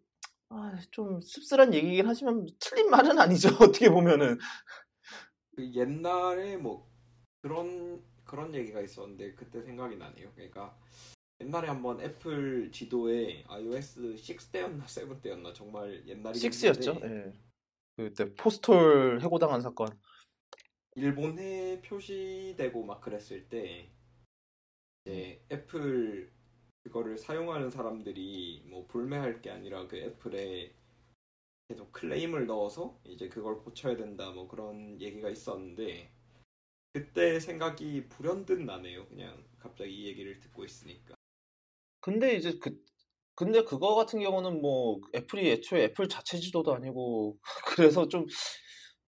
아, 0.48 0.76
좀 0.90 1.20
씁쓸한 1.20 1.74
얘기긴 1.74 2.06
하지만 2.06 2.46
틀린 2.58 2.90
말은 2.90 3.18
아니죠. 3.18 3.48
어떻게 3.60 3.88
보면은. 3.88 4.38
그 5.54 5.72
옛날에 5.74 6.56
뭐 6.56 6.90
그런 7.40 8.02
그런 8.24 8.54
얘기가 8.54 8.80
있었는데 8.80 9.34
그때 9.34 9.62
생각이 9.62 9.96
나네요. 9.96 10.32
그러니까 10.34 10.76
옛날에 11.40 11.68
한번 11.68 12.00
애플 12.00 12.70
지도에 12.72 13.44
iOS 13.46 14.16
6대였나 14.16 14.84
7대였나 14.84 15.54
정말 15.54 16.02
옛날이 16.06 16.38
6였죠. 16.38 17.02
예. 17.04 17.32
그때 17.96 18.34
포스톨 18.34 19.20
해고당한 19.20 19.60
사건. 19.60 19.88
일본에 20.94 21.80
표시되고 21.82 22.84
막 22.84 23.00
그랬을 23.00 23.48
때 23.48 23.90
이제 25.04 25.42
애플 25.50 26.30
그거를 26.84 27.16
사용하는 27.16 27.70
사람들이 27.70 28.64
뭐 28.66 28.86
불매할 28.86 29.40
게 29.40 29.50
아니라 29.50 29.86
그 29.86 29.96
애플에 29.96 30.74
계속 31.68 31.92
클레임을 31.92 32.46
넣어서 32.46 33.00
이제 33.04 33.28
그걸 33.28 33.58
고쳐야 33.58 33.96
된다 33.96 34.30
뭐 34.30 34.48
그런 34.48 35.00
얘기가 35.00 35.30
있었는데 35.30 36.12
그때 36.92 37.40
생각이 37.40 38.08
불현듯 38.08 38.60
나네요. 38.60 39.06
그냥 39.08 39.42
갑자기 39.58 40.02
이 40.02 40.06
얘기를 40.08 40.38
듣고 40.40 40.64
있으니까. 40.64 41.14
근데 42.00 42.34
이제 42.34 42.58
그, 42.60 42.84
근데 43.34 43.64
그거 43.64 43.94
같은 43.94 44.20
경우는 44.20 44.60
뭐 44.60 45.00
애플이 45.14 45.50
애초에 45.50 45.84
애플 45.84 46.08
자체 46.08 46.38
지도도 46.38 46.74
아니고 46.74 47.38
그래서 47.74 48.08
좀 48.08 48.26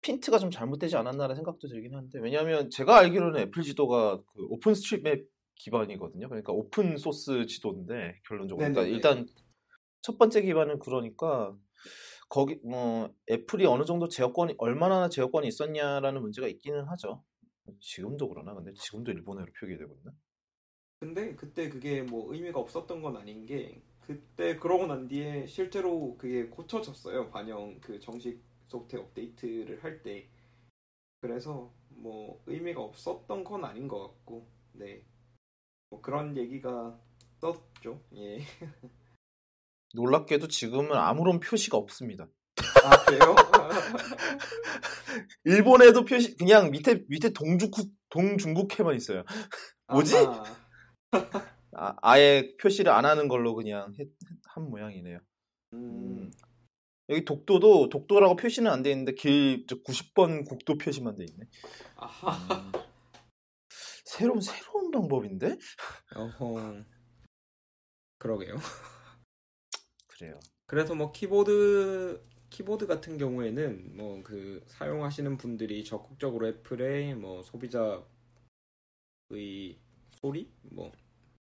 핀트가 0.04 0.38
좀 0.38 0.50
잘못되지 0.50 0.96
않았나라는 0.96 1.34
생각도 1.34 1.66
들긴 1.66 1.94
한데 1.94 2.20
왜냐하면 2.20 2.68
제가 2.68 2.98
알기로는 2.98 3.40
애플 3.40 3.62
지도가 3.62 4.18
그 4.18 4.46
오픈 4.50 4.74
스트릿맵 4.74 5.26
기반이거든요. 5.56 6.28
그러니까 6.28 6.52
오픈 6.52 6.98
소스 6.98 7.46
지도인데 7.46 8.20
결론적으로 8.28 8.58
그러니까. 8.58 8.82
일단 8.82 9.26
첫 10.02 10.18
번째 10.18 10.42
기반은 10.42 10.78
그러니까 10.78 11.56
거기 12.28 12.56
뭐 12.62 13.14
애플이 13.30 13.64
어느 13.64 13.84
정도 13.84 14.08
제어권이 14.08 14.56
얼마나 14.58 15.08
제어권이 15.08 15.48
있었냐라는 15.48 16.20
문제가 16.20 16.48
있기는 16.48 16.84
하죠. 16.84 17.24
지금도 17.80 18.28
그러나 18.28 18.54
근데 18.54 18.74
지금도 18.74 19.10
일본어로 19.10 19.46
표기 19.58 19.78
되고 19.78 19.94
있나? 19.96 20.12
근데 21.00 21.34
그때 21.34 21.70
그게 21.70 22.02
뭐 22.02 22.32
의미가 22.32 22.60
없었던 22.60 23.00
건 23.00 23.16
아닌 23.16 23.46
게 23.46 23.80
그때 24.00 24.56
그러고 24.56 24.86
난 24.86 25.08
뒤에 25.08 25.46
실제로 25.46 26.16
그게 26.18 26.44
고쳐졌어요. 26.46 27.30
반영 27.30 27.80
그 27.80 27.98
정식 28.00 28.42
소프트웨어 28.68 29.04
업데이트를 29.04 29.82
할 29.82 30.02
때. 30.02 30.28
그래서 31.20 31.72
뭐 31.88 32.42
의미가 32.46 32.80
없었던 32.80 33.44
건 33.44 33.64
아닌 33.64 33.88
것 33.88 34.00
같고, 34.00 34.46
네. 34.72 35.02
뭐 35.90 36.00
그런 36.00 36.36
얘기가 36.36 36.98
썼죠. 37.40 38.02
예. 38.16 38.38
놀랍게도 39.94 40.48
지금은 40.48 40.96
아무런 40.96 41.40
표시가 41.40 41.76
없습니다. 41.76 42.28
아 42.84 43.04
그래요? 43.04 43.34
일본에도 45.44 46.04
표시 46.04 46.36
그냥 46.36 46.70
밑에 46.70 47.04
밑에 47.08 47.30
동중국 47.30 47.90
동중국해만 48.10 48.96
있어요. 48.96 49.24
뭐지? 49.92 50.14
아, 51.76 51.96
아예 52.02 52.54
표시를 52.60 52.92
안 52.92 53.04
하는 53.04 53.28
걸로 53.28 53.54
그냥 53.54 53.92
했, 53.98 54.08
한 54.46 54.70
모양이네요. 54.70 55.18
음. 55.74 56.30
음. 57.08 57.12
여기 57.12 57.24
독도도 57.24 57.88
독도라고 57.90 58.36
표시는 58.36 58.70
안 58.70 58.82
돼 58.82 58.90
있는데 58.90 59.14
길 59.14 59.66
90번 59.66 60.46
국도 60.48 60.78
표시만 60.78 61.16
돼 61.16 61.24
있네. 61.24 61.46
아하. 61.96 62.56
음. 62.56 62.72
새로운 64.04 64.40
새로운 64.40 64.90
방법인데? 64.90 65.58
어허. 66.14 66.84
그러게요. 68.18 68.56
그래요. 70.08 70.38
그래서 70.66 70.94
뭐 70.94 71.10
키보드 71.12 72.24
키보드 72.50 72.86
같은 72.86 73.18
경우에는 73.18 73.96
뭐 73.96 74.22
그 74.22 74.62
사용하시는 74.68 75.36
분들이 75.36 75.84
적극적으로 75.84 76.46
애플의 76.48 77.16
뭐 77.16 77.42
소비자의 77.42 78.02
소리 80.12 80.50
뭐 80.62 80.92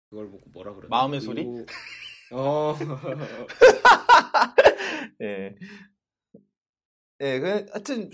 그걸 0.10 0.30
보고 0.30 0.50
뭐라 0.52 0.74
그러나 0.76 0.88
마음의 0.96 1.20
소리? 1.22 1.46
어. 2.32 2.76
예. 5.22 5.56
예, 7.22 7.40
그 7.40 7.48
하여튼 7.48 8.10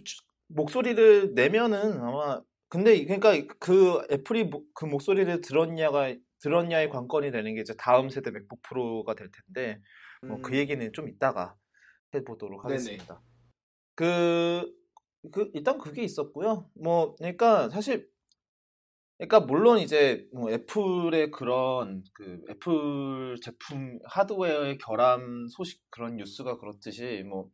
목소리를 0.47 1.33
내면은 1.33 1.99
아마 2.01 2.41
근데 2.69 3.03
그러니까 3.05 3.55
그 3.59 4.01
애플이 4.11 4.49
그 4.73 4.85
목소리를 4.85 5.41
들었냐가 5.41 6.13
들었냐의 6.39 6.89
관건이 6.89 7.31
되는 7.31 7.55
게 7.55 7.61
이제 7.61 7.73
다음 7.77 8.09
세대 8.09 8.31
맥북 8.31 8.61
프로가 8.63 9.15
될 9.15 9.29
텐데 9.31 9.81
뭐그 10.27 10.51
음. 10.51 10.55
얘기는 10.55 10.93
좀 10.93 11.07
이따가 11.09 11.55
해보도록 12.13 12.65
하겠습니다. 12.65 13.21
그, 13.95 14.71
그, 15.31 15.49
일단 15.53 15.77
그게 15.77 16.03
있었고요. 16.03 16.69
뭐, 16.75 17.15
그러니까 17.15 17.69
사실, 17.69 18.09
그러니까 19.17 19.39
물론 19.41 19.79
이제 19.79 20.27
뭐 20.33 20.51
애플의 20.51 21.31
그런 21.31 22.03
그 22.13 22.41
애플 22.49 23.37
제품 23.41 23.99
하드웨어의 24.05 24.77
결함 24.77 25.47
소식 25.47 25.81
그런 25.89 26.17
뉴스가 26.17 26.57
그렇듯이 26.57 27.23
뭐 27.23 27.49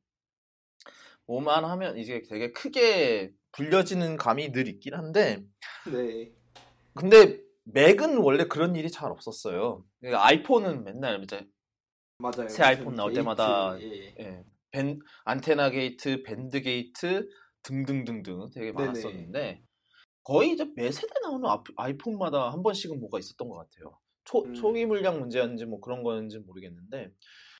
뭐만 1.27 1.63
하면 1.63 1.97
이제 1.97 2.23
되게 2.27 2.51
크게 2.51 3.31
불려지는 3.51 4.17
감이 4.17 4.51
늘 4.51 4.67
있긴 4.67 4.95
한데 4.95 5.43
네. 5.91 6.31
근데 6.95 7.39
맥은 7.65 8.17
원래 8.17 8.45
그런 8.45 8.75
일이 8.75 8.89
잘 8.89 9.11
없었어요. 9.11 9.85
그러니까 9.99 10.25
아이폰은 10.25 10.83
맨날 10.83 11.23
이제 11.23 11.47
맞아요. 12.17 12.49
새 12.49 12.63
아이폰 12.63 12.95
나올 12.95 13.13
때마다 13.13 13.79
예. 13.79 14.15
예. 14.19 14.43
밴, 14.71 14.99
안테나 15.25 15.69
게이트, 15.69 16.23
bend 16.23 16.61
gate 16.61 17.29
등등등등 17.63 18.49
되게 18.53 18.71
많았었는데 18.71 19.39
네네. 19.39 19.63
거의 20.31 20.51
이제 20.51 20.65
매 20.77 20.89
세대 20.91 21.13
나오는 21.21 21.45
아이폰마다 21.75 22.53
한 22.53 22.63
번씩은 22.63 23.01
뭐가 23.01 23.19
있었던 23.19 23.49
것 23.49 23.55
같아요. 23.55 23.97
초, 24.23 24.45
음. 24.45 24.53
초기 24.53 24.85
불량 24.85 25.19
문제였는지 25.19 25.65
뭐 25.65 25.81
그런 25.81 26.03
거였는지 26.03 26.39
모르겠는데 26.39 27.11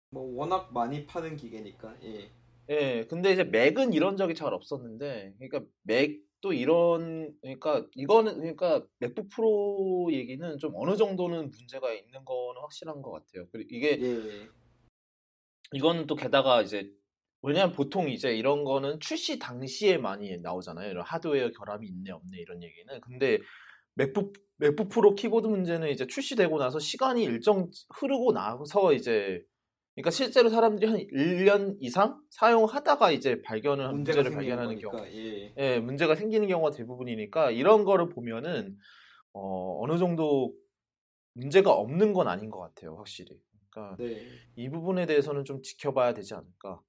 뭐 0.09 0.23
워낙 0.37 0.71
많이 0.73 1.05
파는 1.05 1.35
기계니까 1.35 1.97
예. 2.03 2.31
예, 2.69 3.05
근데 3.09 3.33
이제 3.33 3.43
맥은 3.43 3.91
이런 3.91 4.15
적이 4.15 4.35
잘 4.35 4.53
없었는데 4.53 5.33
그러니까 5.37 5.69
맥도 5.81 6.53
이런 6.53 7.35
그러니까 7.41 7.85
이거는 7.93 8.37
그러니까 8.37 8.85
맥북 8.99 9.27
프로 9.27 10.07
얘기는 10.13 10.57
좀 10.57 10.71
어느 10.75 10.95
정도는 10.95 11.49
문제가 11.49 11.91
있는 11.93 12.23
거는 12.23 12.61
확실한 12.61 13.01
것 13.01 13.11
같아요. 13.11 13.47
그리고 13.51 13.67
이게 13.69 13.99
예. 14.01 14.47
이거는 15.73 16.07
또 16.07 16.15
게다가 16.15 16.61
이제 16.61 16.89
왜냐면 17.41 17.73
보통 17.73 18.09
이제 18.09 18.35
이런 18.35 18.63
거는 18.63 18.99
출시 18.99 19.39
당시에 19.39 19.97
많이 19.97 20.37
나오잖아요. 20.37 20.89
이런 20.89 21.03
하드웨어 21.03 21.51
결함이 21.51 21.87
있네 21.87 22.11
없네 22.11 22.37
이런 22.37 22.61
얘기는. 22.63 23.01
근데 23.01 23.39
맥북 23.95 24.33
맥북 24.57 24.89
프로 24.89 25.15
키보드 25.15 25.47
문제는 25.47 25.89
이제 25.89 26.05
출시되고 26.05 26.57
나서 26.59 26.77
시간이 26.79 27.23
일정 27.23 27.69
흐르고 27.95 28.31
나서 28.31 28.93
이제 28.93 29.43
그러니까 29.95 30.11
실제로 30.11 30.49
사람들이 30.49 30.89
한 30.89 30.99
1년 30.99 31.77
이상 31.79 32.21
사용하다가 32.29 33.11
이제 33.11 33.41
발견을 33.41 33.91
문제를 33.91 34.31
발견하는 34.31 34.65
거니까, 34.65 34.91
경우, 34.91 35.05
예. 35.07 35.53
예. 35.57 35.79
문제가 35.79 36.15
생기는 36.15 36.47
경우가 36.47 36.71
대부분이니까 36.71 37.51
이런 37.51 37.83
거를 37.83 38.07
보면은 38.09 38.77
어, 39.33 39.79
어느 39.81 39.97
정도 39.97 40.53
문제가 41.33 41.71
없는 41.71 42.13
건 42.13 42.27
아닌 42.27 42.49
것 42.49 42.59
같아요, 42.59 42.95
확실히. 42.97 43.41
그러니까 43.69 43.97
네. 44.01 44.21
이 44.55 44.69
부분에 44.69 45.05
대해서는 45.05 45.43
좀 45.43 45.61
지켜봐야 45.61 46.13
되지 46.13 46.35
않을까. 46.35 46.81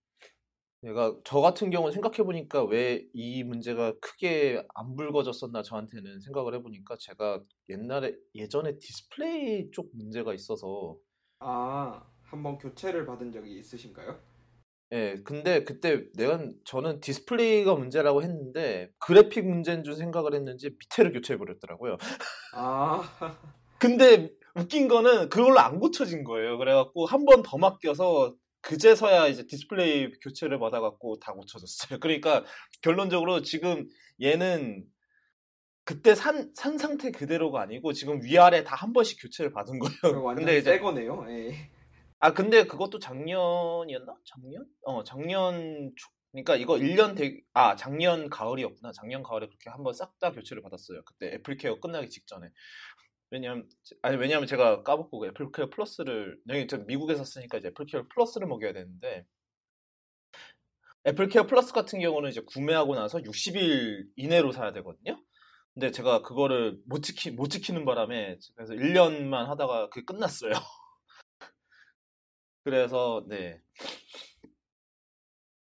내가 0.83 1.17
저 1.25 1.41
같은 1.41 1.71
경우는 1.71 1.93
생각해 1.93 2.19
보니까 2.25 2.65
왜 2.65 3.07
이 3.15 3.45
문제가 3.45 3.95
크게 4.01 4.65
안 4.75 4.97
불거졌었나 4.97 5.63
저한테는 5.63 6.21
생각을 6.21 6.55
해보니까 6.57 6.97
제가 7.01 7.43
옛날에 7.69 8.17
예전에 8.35 8.79
디스플레이 8.79 9.71
쪽 9.73 9.91
문제가 9.95 10.35
있어서 10.35 10.97
아 11.41 12.07
한번 12.23 12.57
교체를 12.59 13.05
받은 13.07 13.33
적이 13.33 13.59
있으신가요? 13.59 14.19
예, 14.93 15.17
근데 15.25 15.65
그때 15.65 16.05
내가 16.15 16.39
저는 16.67 17.01
디스플레이가 17.01 17.75
문제라고 17.77 18.23
했는데 18.23 18.91
그래픽 18.99 19.47
문제인 19.47 19.85
줄 19.85 19.95
생각을 19.95 20.35
했는지 20.35 20.71
밑에를 20.71 21.13
교체해 21.13 21.39
버렸더라고요. 21.39 21.97
아. 22.53 23.03
근데 23.79 24.31
웃긴 24.55 24.89
거는 24.89 25.29
그걸로 25.29 25.59
안 25.61 25.81
고쳐진 25.81 26.25
거예요. 26.25 26.59
그래갖고 26.59 27.07
한 27.07 27.25
번 27.25 27.43
더 27.43 27.59
맡겨서 27.59 28.35
그제서야 28.63 29.27
이제 29.29 29.47
디스플레이 29.47 30.13
교체를 30.21 30.59
받아갖고 30.59 31.19
다 31.21 31.33
고쳐졌어요. 31.33 31.99
그러니까 32.01 32.45
결론적으로 32.83 33.43
지금 33.43 33.89
얘는 34.23 34.85
그때 35.85 36.15
산, 36.15 36.53
산 36.55 36.79
상태 36.79 37.11
그대로가 37.11 37.61
아니고 37.63 37.93
지금 37.93 38.23
위아래 38.23 38.63
다 38.65 38.77
한 38.77 38.93
번씩 38.93 39.21
교체를 39.21 39.53
받은 39.53 39.79
거예요. 39.81 39.91
완전 40.25 40.45
근데 40.47 40.59
이제 40.59 40.79
거네요. 40.79 41.27
예. 41.31 41.71
아 42.21 42.33
근데 42.33 42.65
그것도 42.67 43.01
작년이었나? 43.01 44.15
작년? 44.25 44.65
어 44.85 45.03
작년 45.05 45.93
초, 45.97 46.09
그러니까 46.31 46.55
이거 46.57 46.79
1년 46.79 47.17
되, 47.17 47.41
아 47.53 47.75
작년 47.77 48.31
가을이었구나. 48.31 48.93
작년 48.93 49.23
가을에 49.25 49.47
그렇게 49.49 49.71
한 49.71 49.83
번 49.83 49.93
싹 49.95 50.19
다 50.21 50.31
교체를 50.33 50.63
받았어요. 50.63 51.03
그때 51.05 51.35
애플케어 51.35 51.81
끝나기 51.81 52.09
직전에. 52.11 52.49
왜냐면 53.33 53.67
아니 54.03 54.19
왜냐면 54.19 54.47
제가 54.47 54.83
까먹고 54.83 55.27
애플케어 55.27 55.71
플러스를 55.71 56.39
여기 56.49 56.67
저 56.67 56.77
미국에서 56.77 57.25
쓰니까 57.25 57.59
이제 57.59 57.69
애플케어 57.69 58.07
플러스를 58.09 58.47
먹여야 58.47 58.75
되는데 58.75 59.25
애플케어 61.07 61.47
플러스 61.47 61.73
같은 61.73 61.99
경우는 62.01 62.29
이제 62.29 62.43
구매하고 62.43 62.95
나서 62.95 63.19
60일 63.19 64.07
이내로 64.17 64.53
사야 64.53 64.73
되거든요. 64.75 65.19
근데 65.73 65.91
제가 65.91 66.21
그거를 66.21 66.79
못 66.85 67.03
지키 67.03 67.31
못 67.31 67.49
지키는 67.49 67.87
바람에 67.87 68.37
그래서 68.55 68.75
1년만 68.75 69.47
하다가 69.47 69.89
그게 69.89 70.05
끝났어요. 70.05 70.53
그래서 72.65 73.25
네 73.29 73.63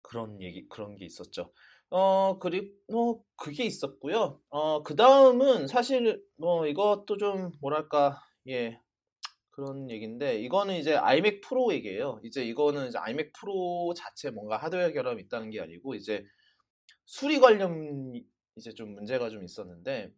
그런 0.01 0.41
얘기 0.41 0.67
그런 0.67 0.97
게 0.97 1.05
있었죠. 1.05 1.53
어, 1.91 2.39
그리고, 2.39 2.67
뭐, 2.89 3.23
그게 3.36 3.65
있었고요. 3.65 4.41
어, 4.49 4.84
그 4.84 4.95
다음은 4.95 5.67
사실, 5.67 6.23
뭐, 6.38 6.65
이것도 6.67 7.17
좀, 7.17 7.51
뭐랄까, 7.62 8.21
예, 8.47 8.80
그런 9.51 9.89
얘기인데, 9.91 10.39
이거는 10.41 10.75
이제 10.77 10.95
아이맥 10.95 11.41
프로 11.41 11.73
얘기예요. 11.73 12.21
이제 12.23 12.43
이거는 12.45 12.89
이제 12.89 12.97
아이맥 12.99 13.34
프로 13.34 13.93
자체 13.95 14.32
뭔가 14.32 14.58
하드웨어 14.58 14.91
결함이 14.93 15.23
있다는 15.23 15.51
게 15.51 15.62
아니고, 15.62 15.95
이제 15.95 16.25
수리 17.06 17.39
관련 17.39 18.13
이제 18.58 18.71
좀 18.73 18.93
문제가 18.95 19.30
좀 19.30 19.43
있었는데, 19.43 20.12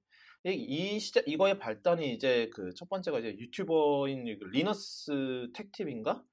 이 0.45 0.99
시작, 0.99 1.27
이거의 1.27 1.59
발단이 1.59 2.13
이제 2.13 2.49
그 2.53 2.73
첫 2.75 2.89
번째가 2.89 3.19
이제 3.19 3.29
유튜버인 3.39 4.25
그 4.39 4.45
리너스 4.45 5.49
택팁인가? 5.55 6.23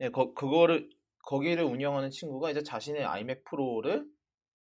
예, 0.00 0.10
거, 0.10 0.34
그거를, 0.34 0.90
거기를 1.24 1.64
운영하는 1.64 2.10
친구가 2.10 2.50
이제 2.50 2.62
자신의 2.62 3.04
아이맥 3.04 3.44
프로를 3.44 4.06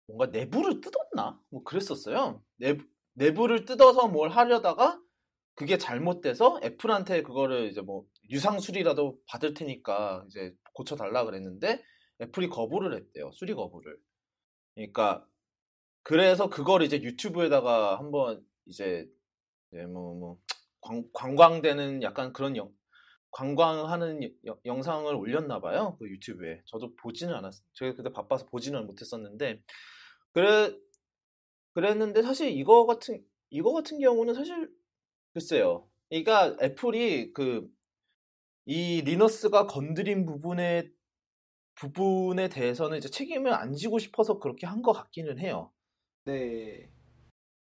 뭔가 0.08 0.28
내부를 0.28 0.82
뜯었나? 0.82 1.40
뭐 1.50 1.64
그랬었어요. 1.64 2.44
내부, 2.58 2.86
내부를 3.14 3.66
뜯어서 3.66 4.08
뭘 4.08 4.30
하려다가 4.30 5.02
그게 5.56 5.78
잘못돼서 5.78 6.60
애플한테 6.64 7.24
그거를 7.24 7.68
이제 7.70 7.82
뭐 7.82 8.06
유상 8.30 8.60
수리라도 8.60 9.18
받을 9.28 9.54
테니까 9.54 10.24
이제 10.28 10.54
고쳐달라 10.74 11.26
그랬는데 11.26 11.84
애플이 12.22 12.50
거부를 12.50 12.96
했대요. 12.96 13.32
수리 13.34 13.54
거부를. 13.54 13.98
그러니까 14.76 15.26
그래서 16.04 16.50
그걸 16.50 16.82
이제 16.84 17.02
유튜브에다가 17.02 17.98
한번 18.00 18.44
이제, 18.66 19.08
이제 19.72 19.84
뭐, 19.86 20.16
뭐, 20.16 20.38
광, 20.82 21.04
관광되는 21.14 22.02
약간 22.02 22.34
그런 22.34 22.56
영, 22.58 22.72
관광하는 23.32 24.24
여- 24.46 24.58
영상을 24.66 25.14
올렸나 25.14 25.60
봐요. 25.62 25.96
그 26.00 26.10
유튜브에. 26.10 26.62
저도 26.66 26.96
보지는 26.96 27.34
않았어요. 27.36 27.64
제가 27.74 27.96
그때 27.96 28.12
바빠서 28.12 28.46
보지는 28.48 28.86
못했었는데 28.88 29.62
그래 30.34 30.74
그랬는데 31.74 32.22
사실 32.24 32.50
이거 32.52 32.86
같은 32.86 33.24
이거 33.50 33.74
같은 33.74 34.00
경우는 34.00 34.34
사실 34.34 34.70
글쎄요. 35.34 35.89
그러니까 36.10 36.58
애플이 36.62 37.34
그 37.34 37.70
이 38.65 39.02
리너스가 39.02 39.65
건드린 39.67 40.26
부분에 40.26 40.89
부분에 41.76 42.50
대해서는 42.50 42.98
이제 42.98 43.10
책임을 43.10 43.54
안 43.54 43.74
지고 43.74 44.00
싶어서 44.00 44.39
그렇게 44.39 44.67
한 44.67 44.82
것 44.84 44.94
같기는 44.94 45.39
해요. 45.39 45.72
네. 46.26 46.91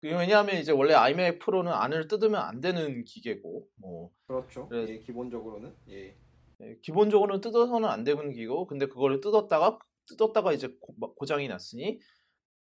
그 0.01 0.09
왜냐하면 0.09 0.57
이제 0.57 0.71
원래 0.71 0.93
아이맥 0.93 1.39
프로는 1.39 1.71
안을 1.73 2.07
뜯으면 2.07 2.41
안 2.41 2.61
되는 2.61 3.03
기계고 3.05 3.69
뭐 3.75 4.11
그렇죠. 4.27 4.69
그래- 4.69 4.87
예, 4.89 4.99
기본적으로는 4.99 5.75
예. 5.89 6.17
예, 6.61 6.77
기본적으로는 6.81 7.41
뜯어서는 7.41 7.89
안 7.89 8.03
되는 8.03 8.31
기계고 8.31 8.67
근데 8.67 8.87
그거를 8.87 9.19
뜯었다가 9.21 9.79
뜯었다가 10.07 10.53
이제 10.53 10.69
고, 10.79 11.25
장이 11.25 11.47
났으니 11.47 11.99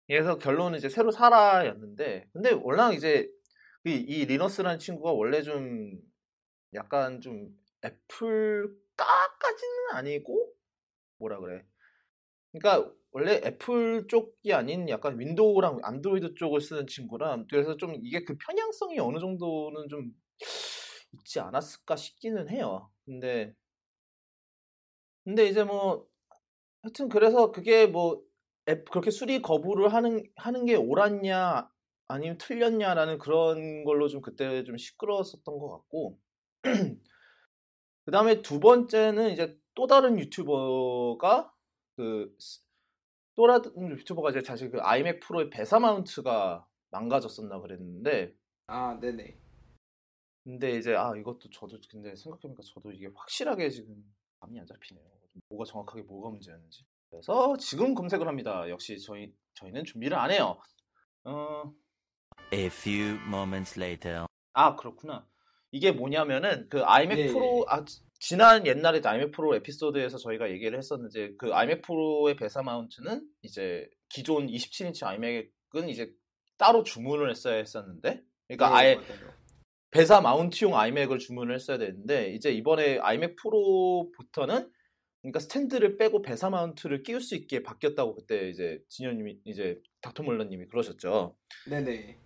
그래서 0.07 0.37
결론은 0.37 0.77
이제 0.77 0.89
새로 0.89 1.11
사라였는데 1.11 2.29
근데 2.33 2.51
워낙 2.51 2.93
이제 2.93 3.29
이, 3.85 3.91
이 3.91 4.25
리너스라는 4.25 4.79
친구가 4.79 5.11
원래 5.11 5.41
좀 5.41 5.99
약간 6.73 7.21
좀 7.21 7.49
애플까까지는 7.83 8.73
아니고 9.93 10.53
뭐라 11.19 11.39
그래 11.39 11.63
그러니까 12.51 12.91
원래 13.11 13.41
애플 13.45 14.07
쪽이 14.07 14.53
아닌 14.53 14.89
약간 14.89 15.19
윈도우랑 15.19 15.79
안드로이드 15.83 16.35
쪽을 16.35 16.61
쓰는 16.61 16.87
친구라 16.87 17.45
그래서 17.49 17.77
좀 17.77 17.95
이게 18.03 18.23
그 18.23 18.37
편향성이 18.37 18.99
어느 18.99 19.19
정도는 19.19 19.89
좀 19.89 20.13
있지 21.13 21.39
않았을까 21.39 21.95
싶기는 21.95 22.49
해요. 22.49 22.89
근데 23.05 23.53
근데 25.23 25.47
이제 25.47 25.63
뭐 25.63 26.07
하여튼 26.83 27.09
그래서 27.09 27.51
그게 27.51 27.87
뭐 27.87 28.15
앱- 28.15 28.32
그렇게 28.65 29.12
수리 29.12 29.41
거부를 29.41 29.93
하는 29.93 30.23
하는 30.36 30.65
게 30.65 30.76
옳았냐 30.76 31.69
아니면 32.08 32.38
틀렸냐라는 32.38 33.17
그런 33.17 33.84
걸로 33.84 34.08
좀 34.08 34.21
그때 34.21 34.63
좀 34.63 34.78
시끄러웠었던 34.78 35.60
것 35.60 35.69
같고 35.69 36.19
그 38.06 38.12
다음에 38.12 38.41
두 38.41 38.60
번째는 38.60 39.32
이제 39.32 39.58
또 39.76 39.88
다른 39.88 40.19
유튜버가 40.19 41.54
그 41.95 42.36
또 43.36 43.47
다른 43.47 43.89
유튜버가 43.89 44.30
이제 44.30 44.41
사실 44.41 44.69
그 44.69 44.80
아이맥 44.80 45.19
프로의 45.21 45.49
배사 45.49 45.80
마운트가 45.80 46.67
망가졌었나 46.91 47.60
그랬는데 47.60 48.36
아, 48.67 48.99
네네. 48.99 49.39
근데 50.43 50.78
이제 50.78 50.93
아 50.95 51.15
이것도 51.15 51.49
저도 51.52 51.80
근데 51.89 52.15
생각해보니까 52.15 52.62
저도 52.63 52.91
이게 52.91 53.08
확실하게 53.13 53.69
지금 53.69 54.04
감이 54.39 54.60
안 54.60 54.65
잡히네요. 54.65 55.04
뭐가 55.49 55.65
정확하게 55.65 56.04
뭐가 56.04 56.30
문제였는지. 56.30 56.86
그래서 57.17 57.56
지금 57.58 57.93
검색을 57.93 58.28
합니다. 58.28 58.67
역시 58.69 58.99
저희 58.99 59.32
저희는 59.54 59.86
준비를 59.86 60.17
안 60.17 60.32
해요. 60.32 60.58
어, 61.26 61.71
A 62.52 62.65
few 62.65 63.19
moments 63.28 63.80
later. 63.80 64.26
아 64.54 64.76
그렇구나. 64.76 65.28
이게 65.71 65.91
뭐냐면은 65.91 66.67
그 66.69 66.84
아이맥 66.84 67.17
예, 67.19 67.28
프로 67.28 67.65
아 67.67 67.86
지- 67.86 68.02
지난 68.19 68.65
옛날에 68.65 68.99
아이맥 69.04 69.32
프로 69.32 69.56
에피소드에서 69.56 70.17
저희가 70.17 70.49
얘기를 70.52 70.76
했었는데 70.78 71.36
그 71.38 71.54
아이맥 71.54 71.84
프로의 71.84 72.36
배사 72.36 72.63
마운트는 72.63 73.28
이제 73.43 73.88
기존 74.10 74.47
27인치 74.47 75.06
아이맥은 75.06 75.89
이제 75.89 76.12
따로 76.58 76.84
주문을 76.84 77.30
했어야 77.30 77.56
했었는데 77.58 78.21
그러니까 78.47 78.69
예, 78.69 78.73
아예 78.73 78.95
맞아요. 78.95 79.34
배사 79.91 80.19
마운트용 80.21 80.76
아이맥을 80.76 81.19
주문을 81.19 81.54
했어야 81.54 81.78
되는데 81.78 82.34
이제 82.34 82.52
이번에 82.52 82.97
아이맥 82.99 83.36
프로부터는 83.36 84.71
그러니까 85.23 85.39
스탠드를 85.39 85.97
빼고 85.97 86.21
배사 86.21 86.49
마운트를 86.49 87.01
끼울 87.01 87.21
수 87.21 87.36
있게 87.36 87.63
바뀌었다고 87.63 88.15
그때 88.15 88.49
이제 88.49 88.83
진현님이 88.89 89.39
이제 89.45 89.81
닥터 90.01 90.21
몰러님이 90.21 90.67
그러셨죠. 90.67 91.36
네네. 91.69 92.19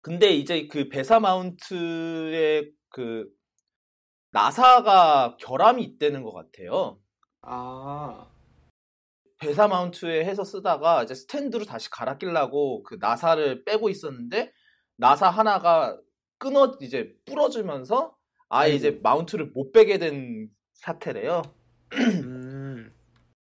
근데 0.00 0.30
이제 0.30 0.66
그 0.66 0.88
배사 0.88 1.20
마운트의 1.20 2.72
그 2.88 3.30
나사가 4.32 5.36
결함이 5.38 5.82
있다는 5.84 6.22
것 6.22 6.32
같아요. 6.32 6.98
아, 7.42 8.30
배사 9.38 9.68
마운트에 9.68 10.24
해서 10.24 10.42
쓰다가 10.42 11.02
이제 11.02 11.14
스탠드로 11.14 11.64
다시 11.66 11.90
갈아 11.90 12.16
끼려고 12.16 12.82
그 12.84 12.96
나사를 12.98 13.64
빼고 13.64 13.90
있었는데 13.90 14.50
나사 14.96 15.28
하나가 15.28 15.98
끊어 16.38 16.78
이제 16.80 17.14
부러지면서 17.26 18.16
아예 18.48 18.72
아이고. 18.72 18.76
이제 18.76 19.00
마운트를 19.02 19.50
못 19.50 19.72
빼게 19.72 19.98
된 19.98 20.48
사태래요. 20.72 21.59
음, 21.92 22.92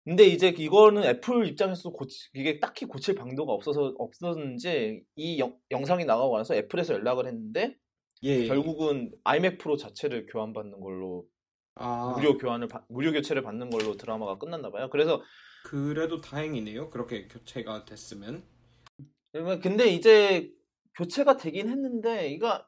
근데 0.04 0.24
이제 0.24 0.48
이거는 0.48 1.04
애플 1.04 1.46
입장에서 1.46 1.90
고치, 1.90 2.28
이게 2.34 2.60
딱히 2.60 2.84
고칠 2.86 3.14
방도가 3.14 3.52
없어서 3.52 3.94
없었는지 3.98 5.02
이 5.16 5.38
영, 5.38 5.56
영상이 5.70 6.04
나가고 6.04 6.36
나서 6.36 6.54
애플에서 6.54 6.94
연락을 6.94 7.26
했는데 7.26 7.76
예. 8.22 8.46
결국은 8.46 9.12
아이맥 9.24 9.58
프로 9.58 9.76
자체를 9.76 10.26
교환받는 10.26 10.80
걸로 10.80 11.26
아, 11.76 12.14
무료 12.16 12.38
교환을 12.38 12.68
받- 12.68 12.84
무료 12.88 13.12
교체를 13.12 13.42
받는 13.42 13.70
걸로 13.70 13.96
드라마가 13.96 14.38
끝났나 14.38 14.70
봐요. 14.70 14.88
그래서 14.90 15.22
그래도 15.64 16.20
다행이네요. 16.20 16.90
그렇게 16.90 17.26
교체가 17.26 17.84
됐으면. 17.84 18.44
그러면 19.32 19.60
근데 19.60 19.88
이제 19.88 20.52
교체가 20.96 21.36
되긴 21.38 21.68
했는데 21.68 22.28
이거 22.28 22.64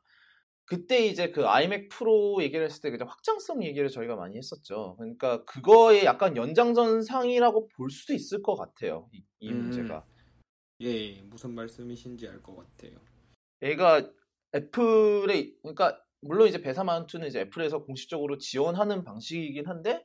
그때 0.66 1.06
이제 1.06 1.30
그 1.30 1.46
아이맥 1.46 1.88
프로 1.90 2.42
얘기를 2.42 2.64
했을 2.64 2.82
때 2.82 2.90
그냥 2.90 3.08
확장성 3.08 3.62
얘기를 3.64 3.88
저희가 3.88 4.16
많이 4.16 4.36
했었죠. 4.36 4.96
그러니까 4.98 5.44
그거의 5.44 6.04
약간 6.04 6.36
연장선상이라고 6.36 7.68
볼 7.68 7.90
수도 7.90 8.12
있을 8.14 8.42
것 8.42 8.56
같아요. 8.56 9.08
이, 9.12 9.22
이 9.40 9.50
음. 9.50 9.62
문제가. 9.62 10.04
예, 10.80 11.22
무슨 11.22 11.54
말씀이신지 11.54 12.28
알 12.28 12.42
것 12.42 12.56
같아요. 12.56 12.98
얘가 13.62 14.10
애플의 14.54 15.54
그러니까 15.62 15.98
물론 16.20 16.48
이제 16.48 16.60
배사 16.60 16.82
마운트는 16.84 17.28
이제 17.28 17.40
애플에서 17.40 17.84
공식적으로 17.84 18.38
지원하는 18.38 19.04
방식이긴 19.04 19.66
한데 19.66 20.04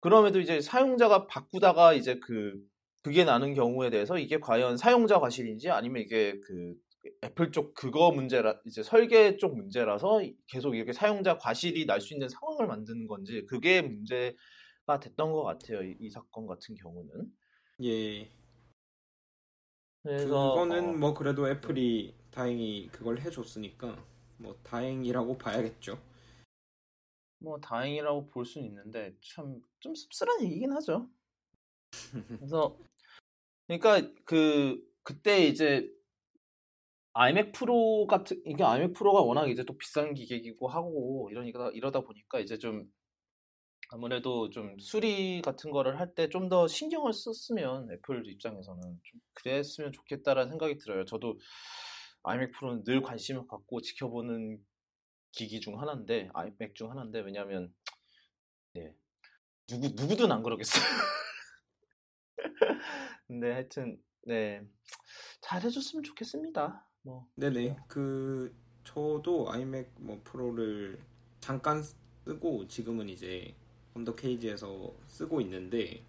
그럼에도 0.00 0.40
이제 0.40 0.60
사용자가 0.60 1.26
바꾸다가 1.26 1.94
이제 1.94 2.18
그 2.20 2.60
그게 3.02 3.24
나는 3.24 3.54
경우에 3.54 3.90
대해서 3.90 4.18
이게 4.18 4.38
과연 4.38 4.76
사용자 4.76 5.18
과실인지 5.20 5.70
아니면 5.70 6.02
이게 6.02 6.38
그 6.40 6.74
애플 7.24 7.50
쪽 7.52 7.74
그거 7.74 8.10
문제라 8.12 8.60
이제 8.66 8.82
설계 8.82 9.36
쪽 9.36 9.56
문제라서 9.56 10.20
계속 10.46 10.74
이렇게 10.76 10.92
사용자 10.92 11.38
과실이 11.38 11.86
날 11.86 12.00
수 12.00 12.14
있는 12.14 12.28
상황을 12.28 12.66
만드는 12.66 13.06
건지 13.06 13.44
그게 13.48 13.82
문제가 13.82 15.00
됐던 15.00 15.32
것 15.32 15.42
같아요 15.44 15.82
이, 15.82 15.96
이 16.00 16.10
사건 16.10 16.46
같은 16.46 16.74
경우는 16.76 17.26
예. 17.84 18.30
그래서 20.02 20.50
그거는 20.50 20.88
어, 20.88 20.92
뭐 20.94 21.14
그래도 21.14 21.48
애플이 21.48 22.14
다행히 22.30 22.88
그걸 22.92 23.20
해줬으니까 23.20 23.96
뭐 24.38 24.58
다행이라고 24.64 25.38
봐야겠죠. 25.38 26.00
뭐 27.38 27.60
다행이라고 27.60 28.28
볼 28.28 28.44
수는 28.44 28.66
있는데 28.68 29.14
참 29.20 29.60
좀 29.80 29.94
씁쓸한 29.94 30.42
얘기긴 30.44 30.72
하죠. 30.72 31.08
그래서 32.40 32.78
그러니까 33.66 34.12
그 34.24 34.80
그때 35.02 35.44
이제 35.46 35.90
아이맥 37.14 37.52
프로 37.52 38.06
같은 38.06 38.40
이게 38.46 38.64
아이맥 38.64 38.94
프로가 38.94 39.20
워낙 39.22 39.48
이제 39.50 39.64
또 39.64 39.76
비싼 39.76 40.14
기계이고 40.14 40.68
하고 40.68 41.28
이러니까 41.30 41.70
이러다 41.74 42.00
보니까 42.00 42.40
이제 42.40 42.58
좀 42.58 42.84
아무래도 43.90 44.48
좀 44.50 44.78
수리 44.78 45.42
같은 45.42 45.70
거를 45.70 45.98
할 46.00 46.14
때 46.14 46.28
좀 46.30 46.48
더 46.48 46.66
신경을 46.68 47.12
썼으면 47.12 47.90
애플 47.92 48.26
입장에서는 48.26 48.80
좀 48.82 49.20
그랬으면 49.34 49.92
좋겠다라는 49.92 50.50
생각이 50.50 50.78
들어요. 50.78 51.04
저도 51.04 51.38
아이맥 52.24 52.52
프로는 52.52 52.84
늘 52.84 53.02
관심을 53.02 53.46
갖고 53.48 53.80
지켜보는 53.82 54.58
기기 55.32 55.60
중 55.60 55.80
하나인데 55.80 56.30
아이맥 56.34 56.74
중 56.74 56.90
하나인데 56.90 57.20
왜냐하면 57.20 57.74
네 58.74 58.94
누구 59.68 59.88
누구든 59.96 60.32
안 60.32 60.42
그러겠어요. 60.42 60.82
근데 63.26 63.50
하여튼 63.52 63.98
네 64.26 64.62
잘해줬으면 65.42 66.02
좋겠습니다. 66.04 66.86
뭐 67.02 67.26
네네. 67.36 67.76
그 67.88 68.54
저도 68.84 69.50
아이맥 69.52 69.90
뭐 69.98 70.20
프로를 70.24 70.98
잠깐 71.40 71.82
쓰고 72.24 72.68
지금은 72.68 73.08
이제 73.08 73.54
UnderKG에서 73.94 74.92
쓰고 75.06 75.40
있는데 75.42 76.04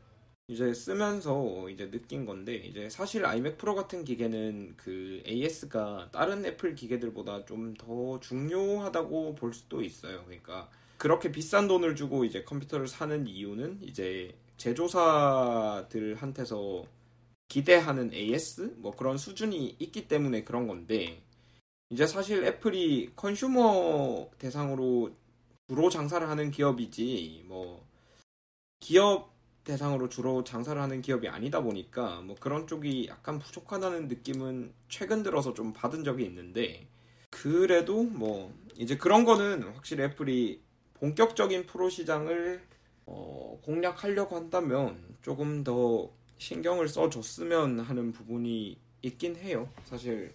이제 0.48 0.74
쓰면서 0.74 1.70
이제 1.70 1.90
느낀 1.90 2.26
건데 2.26 2.56
이제 2.56 2.90
사실 2.90 3.26
아이맥 3.26 3.58
프로 3.58 3.76
같은 3.76 4.04
기계는 4.04 4.76
그 4.78 5.24
AS가 5.28 6.10
다른 6.12 6.46
애플 6.46 6.76
기계들보다 6.76 7.46
좀 7.46 7.74
더 7.78 8.20
중요하다고 8.20 9.36
볼 9.36 9.54
수도 9.54 9.82
있어요. 9.82 10.24
그러니까 10.26 10.70
그렇게 10.98 11.32
비싼 11.32 11.68
돈을 11.68 11.96
주고 11.96 12.26
이제 12.26 12.44
컴퓨터를 12.44 12.88
사는 12.88 13.26
이유는 13.28 13.80
이제 13.84 14.36
제조사들한테서 14.58 16.86
기대하는 17.54 18.12
AS 18.12 18.78
뭐 18.78 18.96
그런 18.96 19.20
수준이 19.20 19.76
있기 19.78 20.08
때문에 20.08 20.44
그런 20.44 20.68
건데 20.68 21.22
이제 21.92 22.08
사실 22.08 22.44
애플이 22.44 23.12
컨슈머 23.16 24.32
대상으로 24.40 25.12
주로 25.68 25.92
장사를 25.92 26.28
하는 26.28 26.50
기업이지 26.50 27.44
뭐 27.46 27.86
기업 28.80 29.32
대상으로 29.66 30.10
주로 30.10 30.44
장사를 30.44 30.82
하는 30.82 31.04
기업이 31.04 31.28
아니다 31.28 31.62
보니까 31.62 32.22
뭐 32.22 32.36
그런 32.40 32.66
쪽이 32.66 33.06
약간 33.08 33.38
부족하다는 33.38 34.08
느낌은 34.08 34.74
최근 34.90 35.22
들어서 35.22 35.54
좀 35.54 35.74
받은 35.74 36.04
적이 36.04 36.26
있는데 36.26 36.88
그래도 37.30 38.02
뭐 38.02 38.52
이제 38.78 38.98
그런 38.98 39.26
거는 39.26 39.62
확실히 39.76 40.06
애플이 40.06 40.60
본격적인 40.96 41.68
프로 41.68 41.92
시장을 41.92 42.64
어, 43.06 43.60
공략하려고 43.64 44.38
한다면 44.38 44.98
조금 45.22 45.64
더 45.64 46.10
신경을 46.44 46.90
써줬으면 46.90 47.80
하는 47.80 48.12
부분이 48.12 48.78
있긴 49.02 49.38
해요. 49.38 49.70
사실 49.86 50.34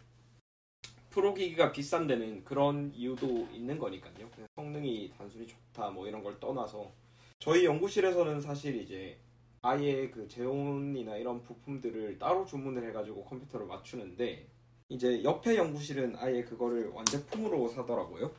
프로 1.11 1.35
기기가 1.35 1.71
비싼 1.71 2.07
데는 2.07 2.45
그런 2.45 2.91
이유도 2.95 3.47
있는 3.53 3.79
거니까요. 3.79 4.31
성능이 4.57 5.13
단순히 5.19 5.47
좋다 5.47 5.91
뭐 5.91 6.09
이런 6.09 6.23
걸 6.23 6.41
떠나서 6.41 6.91
저희 7.39 7.67
연구실에서는 7.67 8.41
사실 8.41 8.81
이제 8.81 9.19
아예 9.61 10.09
그 10.09 10.27
제온이나 10.27 11.19
이런 11.19 11.43
부품들을 11.43 12.19
따로 12.19 12.47
주문을 12.47 12.89
해가지고 12.89 13.27
컴퓨터를 13.27 13.67
맞추는데 13.67 14.49
이제 14.89 15.23
옆에 15.23 15.57
연구실은 15.59 16.17
아예 16.17 16.43
그거를 16.43 16.89
완제품으로 16.89 17.69
사더라고요. 17.69 18.33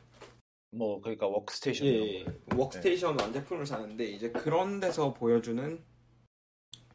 뭐 0.72 1.00
그러니까 1.00 1.28
워크스테이션 1.28 1.86
예, 1.86 2.24
거. 2.24 2.32
워크스테이션 2.56 3.16
완제품을 3.16 3.64
사는데 3.64 4.06
이제 4.06 4.32
그런 4.32 4.80
데서 4.80 5.14
보여주는 5.14 5.80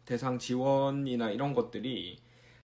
대상 0.06 0.38
지원이나 0.40 1.32
이런 1.32 1.54
것들이 1.54 2.20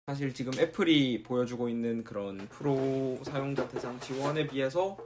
사실 0.07 0.33
지금 0.33 0.51
애플이 0.59 1.23
보여주고 1.23 1.69
있는 1.69 2.03
그런 2.03 2.37
프로 2.49 3.17
사용자 3.23 3.67
대상 3.69 3.99
지원에 3.99 4.47
비해서 4.47 4.97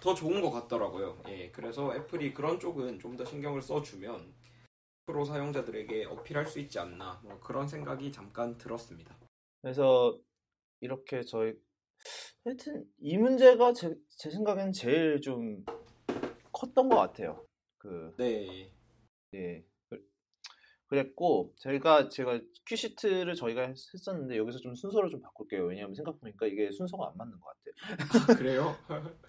더 0.00 0.14
좋은 0.14 0.40
것 0.40 0.50
같더라고요. 0.50 1.22
예, 1.28 1.50
그래서 1.50 1.94
애플이 1.94 2.32
그런 2.32 2.58
쪽은 2.58 2.98
좀 2.98 3.16
더 3.16 3.24
신경을 3.24 3.60
써주면 3.62 4.32
프로 5.06 5.24
사용자들에게 5.24 6.04
어필할 6.04 6.46
수 6.46 6.60
있지 6.60 6.78
않나 6.78 7.20
뭐 7.24 7.40
그런 7.40 7.66
생각이 7.66 8.12
잠깐 8.12 8.56
들었습니다. 8.56 9.16
그래서 9.60 10.18
이렇게 10.80 11.22
저희 11.22 11.54
하여튼 12.44 12.84
이 12.98 13.18
문제가 13.18 13.72
제, 13.72 13.94
제 14.16 14.30
생각엔 14.30 14.72
제일 14.72 15.20
좀 15.20 15.64
컸던 16.52 16.88
것 16.88 16.96
같아요. 16.96 17.44
그 17.78 18.14
네, 18.16 18.70
예. 19.34 19.64
그- 20.90 20.96
그랬고 20.96 21.54
제가 21.56 22.08
제가 22.08 22.40
큐시트를 22.66 23.34
저희가 23.36 23.62
했- 23.62 23.94
했었는데 23.94 24.36
여기서 24.36 24.58
좀 24.58 24.74
순서를 24.74 25.08
좀 25.08 25.20
바꿀게요. 25.22 25.66
왜냐하면 25.66 25.94
생각해보니까 25.94 26.46
이게 26.46 26.70
순서가 26.72 27.10
안 27.10 27.16
맞는 27.16 27.38
것 27.38 27.46
같아요. 27.46 28.36
그래요? 28.36 28.76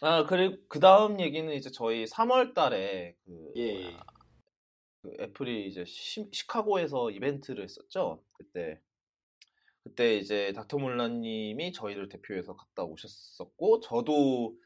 아 0.00 0.24
그리고 0.26 0.56
그 0.68 0.80
다음 0.80 1.20
얘기는 1.20 1.50
이제 1.54 1.70
저희 1.70 2.04
3월 2.06 2.54
달에 2.54 3.14
그, 3.26 3.52
예. 3.56 3.96
그 5.02 5.12
애플이 5.20 5.68
이제 5.68 5.84
시, 5.84 6.26
시카고에서 6.32 7.10
이벤트를 7.10 7.64
했었죠. 7.64 8.22
그때 8.32 8.80
그때 9.84 10.16
이제 10.16 10.52
닥터 10.54 10.78
몰라님이 10.78 11.72
저희를 11.72 12.08
대표해서 12.08 12.56
갔다 12.56 12.82
오셨었고 12.84 13.80
저도 13.80 14.56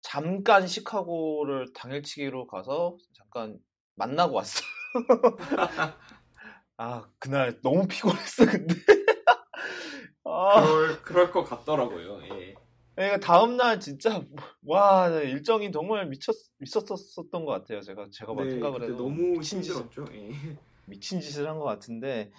잠깐 0.00 0.66
시카고를 0.66 1.72
당일치기로 1.74 2.46
가서 2.46 2.96
잠깐 3.12 3.58
만나고 3.96 4.34
왔어요. 4.36 4.66
아 6.76 7.08
그날 7.18 7.60
너무 7.62 7.86
피곤했어 7.86 8.46
근데. 8.46 8.74
아. 10.24 10.62
그럴 10.62 11.02
그럴 11.02 11.30
것 11.32 11.44
같더라고요. 11.44 12.20
예. 12.24 12.54
그러니까 12.96 13.18
다음 13.20 13.56
날 13.56 13.80
진짜 13.80 14.22
와 14.64 15.08
일정이 15.08 15.70
정말 15.72 16.06
미쳤 16.06 16.34
미쳤었던 16.58 17.44
것 17.44 17.52
같아요. 17.52 17.80
제가 17.80 18.08
제가 18.12 18.34
막 18.34 18.44
네, 18.44 18.50
생각을 18.52 18.82
해도 18.84 18.96
너무 18.96 19.40
힘들었죠. 19.42 20.04
예. 20.14 20.30
미친 20.86 21.20
짓을 21.20 21.48
한 21.48 21.58
것 21.58 21.64
같은데 21.64 22.30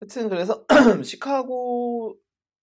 하여튼 0.00 0.28
그래서 0.28 0.64
시카고 1.04 2.16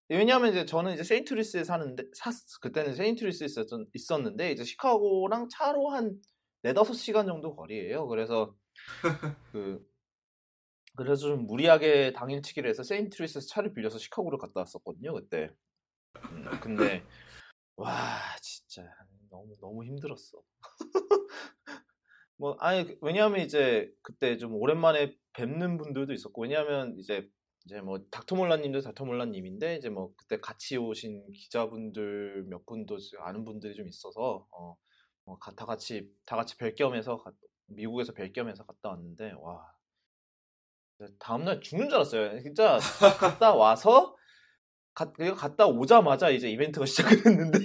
왜냐하면 0.09 0.51
이제 0.51 0.65
저는 0.65 0.93
이제 0.93 1.03
세인트루이스에 1.03 1.63
사는데 1.63 2.03
샀 2.13 2.33
그때는 2.61 2.95
세인트루이스에 2.95 3.45
있었, 3.45 3.67
있었는데 3.93 4.51
이제 4.51 4.63
시카고랑 4.63 5.47
차로 5.49 5.89
한 5.89 6.15
네다섯 6.63 6.95
시간 6.95 7.25
정도 7.27 7.55
거리예요. 7.55 8.07
그래서 8.07 8.53
그 9.51 9.85
그래서 10.95 11.27
좀 11.27 11.45
무리하게 11.47 12.13
당일치기를 12.13 12.69
해서 12.69 12.83
세인트루이스에서 12.83 13.47
차를 13.47 13.73
빌려서 13.73 13.97
시카고를 13.97 14.37
갔다 14.37 14.59
왔었거든요. 14.61 15.13
그때. 15.13 15.49
음, 16.31 16.45
근데 16.61 17.03
와 17.77 18.19
진짜 18.41 18.83
너무 19.29 19.55
너무 19.61 19.85
힘들었어. 19.85 20.41
뭐 22.37 22.57
아니 22.59 22.85
그- 22.85 22.97
왜냐하면 23.01 23.39
이제 23.41 23.91
그때 24.01 24.37
좀 24.37 24.53
오랜만에 24.55 25.15
뵙는 25.33 25.77
분들도 25.77 26.11
있었고 26.13 26.41
왜냐하면 26.41 26.97
이제 26.97 27.29
이제 27.65 27.79
뭐 27.79 27.99
닥터몰라님도 28.09 28.81
닥터몰라님인데 28.81 29.77
이제 29.77 29.89
뭐 29.89 30.13
그때 30.17 30.39
같이 30.39 30.77
오신 30.77 31.31
기자분들 31.31 32.45
몇 32.49 32.65
분도 32.65 32.97
아는 33.19 33.45
분들이 33.45 33.75
좀 33.75 33.87
있어서 33.87 34.47
어, 34.51 34.75
뭐 35.25 35.37
가- 35.37 35.53
다 35.55 35.65
같이 35.65 36.11
다 36.25 36.35
같이 36.35 36.57
뵐 36.57 36.73
겸해서 36.75 37.17
가- 37.17 37.31
미국에서 37.75 38.13
뵐 38.13 38.31
겸해서 38.33 38.65
갔다 38.65 38.89
왔는데 38.89 39.33
와 39.39 39.71
다음날 41.19 41.61
죽는 41.61 41.89
줄 41.89 41.95
알았어요. 41.95 42.41
진짜 42.41 42.77
갔다 43.19 43.53
와서 43.55 44.15
가, 44.93 45.11
갔다 45.35 45.65
오자마자 45.65 46.29
이제 46.29 46.49
이벤트가 46.49 46.85
시작을 46.85 47.25
했는데 47.25 47.59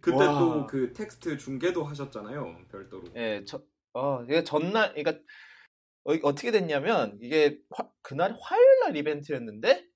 그때 0.00 0.16
와. 0.24 0.38
또그 0.38 0.92
텍스트 0.92 1.36
중계도 1.38 1.84
하셨잖아요. 1.84 2.66
별도로. 2.70 3.04
예, 3.16 3.42
저, 3.46 3.62
어, 3.94 4.22
이게 4.24 4.44
전날, 4.44 4.94
그러니까 4.94 5.22
어, 6.04 6.16
떻게 6.34 6.50
됐냐면 6.50 7.18
이게 7.20 7.58
화- 7.70 7.90
그날 8.02 8.36
화요일 8.40 8.80
날 8.80 8.96
이벤트였는데 8.96 9.87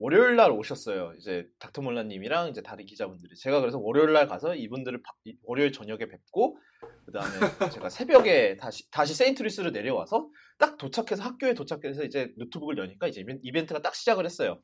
월요일 0.00 0.34
날 0.36 0.50
오셨어요. 0.50 1.12
이제 1.18 1.46
닥터몰라님이랑 1.58 2.48
이제 2.48 2.62
다른 2.62 2.86
기자분들이. 2.86 3.36
제가 3.36 3.60
그래서 3.60 3.78
월요일 3.78 4.12
날 4.14 4.26
가서 4.26 4.54
이분들을 4.54 5.02
바- 5.02 5.12
이- 5.24 5.36
월요일 5.42 5.72
저녁에 5.72 6.06
뵙고 6.06 6.58
그 7.04 7.12
다음에 7.12 7.28
제가 7.84 7.90
새벽에 7.90 8.56
다시 8.56 8.90
다시 8.90 9.14
세인트루이스로 9.14 9.70
내려와서 9.70 10.26
딱 10.58 10.78
도착해서 10.78 11.22
학교에 11.22 11.52
도착해서 11.52 12.04
이제 12.04 12.32
노트북을 12.38 12.78
여니까 12.78 13.08
이제 13.08 13.20
이벤- 13.20 13.40
이벤트가 13.42 13.82
딱 13.82 13.94
시작을 13.94 14.24
했어요. 14.24 14.62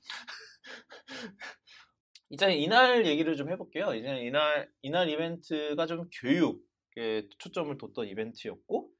이제 2.30 2.50
이날 2.52 3.04
얘기를 3.06 3.36
좀 3.36 3.50
해볼게요. 3.50 3.94
이제 3.94 4.08
이날 4.24 4.68
이날 4.80 5.08
이벤트가 5.10 5.86
좀 5.86 6.08
교육에 6.22 7.28
초점을 7.38 7.76
뒀던 7.76 8.08
이벤트였고 8.08 8.90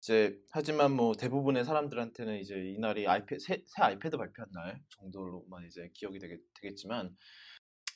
이제 0.00 0.38
하지만 0.50 0.92
뭐 0.92 1.14
대부분의 1.14 1.64
사람들한테는 1.64 2.38
이제 2.38 2.54
이날이 2.54 3.06
아이패 3.06 3.38
새, 3.38 3.62
새 3.66 3.82
아이패드 3.82 4.16
발표한 4.16 4.50
날 4.52 4.80
정도로만 4.88 5.66
이제 5.66 5.90
기억이 5.92 6.18
되겠, 6.18 6.40
되겠지만 6.54 7.14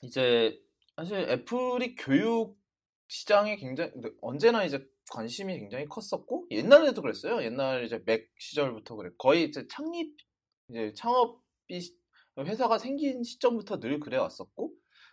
이제 0.03 0.61
사실 0.97 1.17
애플이 1.19 1.97
교육 1.97 2.59
시장에 3.09 3.57
굉장히 3.57 3.91
언제나 4.21 4.65
이제 4.65 4.87
관심이 5.11 5.59
굉장히 5.59 5.87
컸었고 5.87 6.47
옛날에도 6.51 7.01
그랬어요. 7.01 7.43
옛날 7.43 7.85
이제 7.85 8.03
맥 8.05 8.31
시절부터 8.39 8.97
그래 8.97 9.11
거의 9.17 9.45
이제 9.45 9.67
창립 9.69 10.17
이제 10.69 10.93
창업이 10.95 11.81
시- 11.81 11.97
회사가 12.39 12.79
생긴 12.79 13.23
시점부터 13.23 13.81
늘 13.81 13.99
그래 13.99 14.19
왔었고 14.19 14.73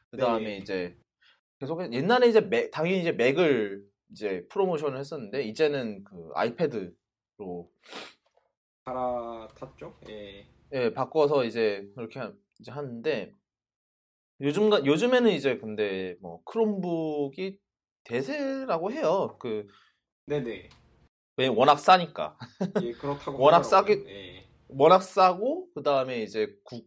그 0.09 0.17
다음에 0.17 0.43
네. 0.43 0.57
이제 0.57 0.97
계속 1.59 1.81
옛날에 1.93 2.27
이제 2.27 2.41
맥 2.41 2.71
당연히 2.71 2.99
이제 2.99 3.11
맥을 3.13 3.85
이제 4.11 4.45
프로모션을 4.49 4.97
했었는데 4.99 5.43
이제는 5.43 6.03
그 6.03 6.29
아이패드로 6.35 7.71
갈아탔죠. 8.85 9.97
예. 10.09 10.47
예, 10.73 10.93
바꿔서 10.93 11.43
이제 11.45 11.89
그렇게 11.95 12.19
하- 12.19 12.33
이제 12.59 12.71
하는데 12.71 13.33
요즘 14.41 14.69
요즘에는 14.85 15.31
이제 15.31 15.57
근데 15.57 16.15
뭐 16.21 16.41
크롬북이 16.45 17.59
대세라고 18.03 18.91
해요. 18.91 19.37
그 19.39 19.67
네네. 20.25 20.69
왜 21.37 21.47
워낙 21.47 21.77
싸니까 21.77 22.37
예, 22.81 22.91
그렇다고. 22.93 23.37
워낙. 23.43 23.61
싸게- 23.61 24.07
예. 24.09 24.47
워낙 24.67 25.01
싸고 25.01 25.69
그 25.73 25.83
다음에 25.83 26.23
이제 26.23 26.47
구, 26.63 26.83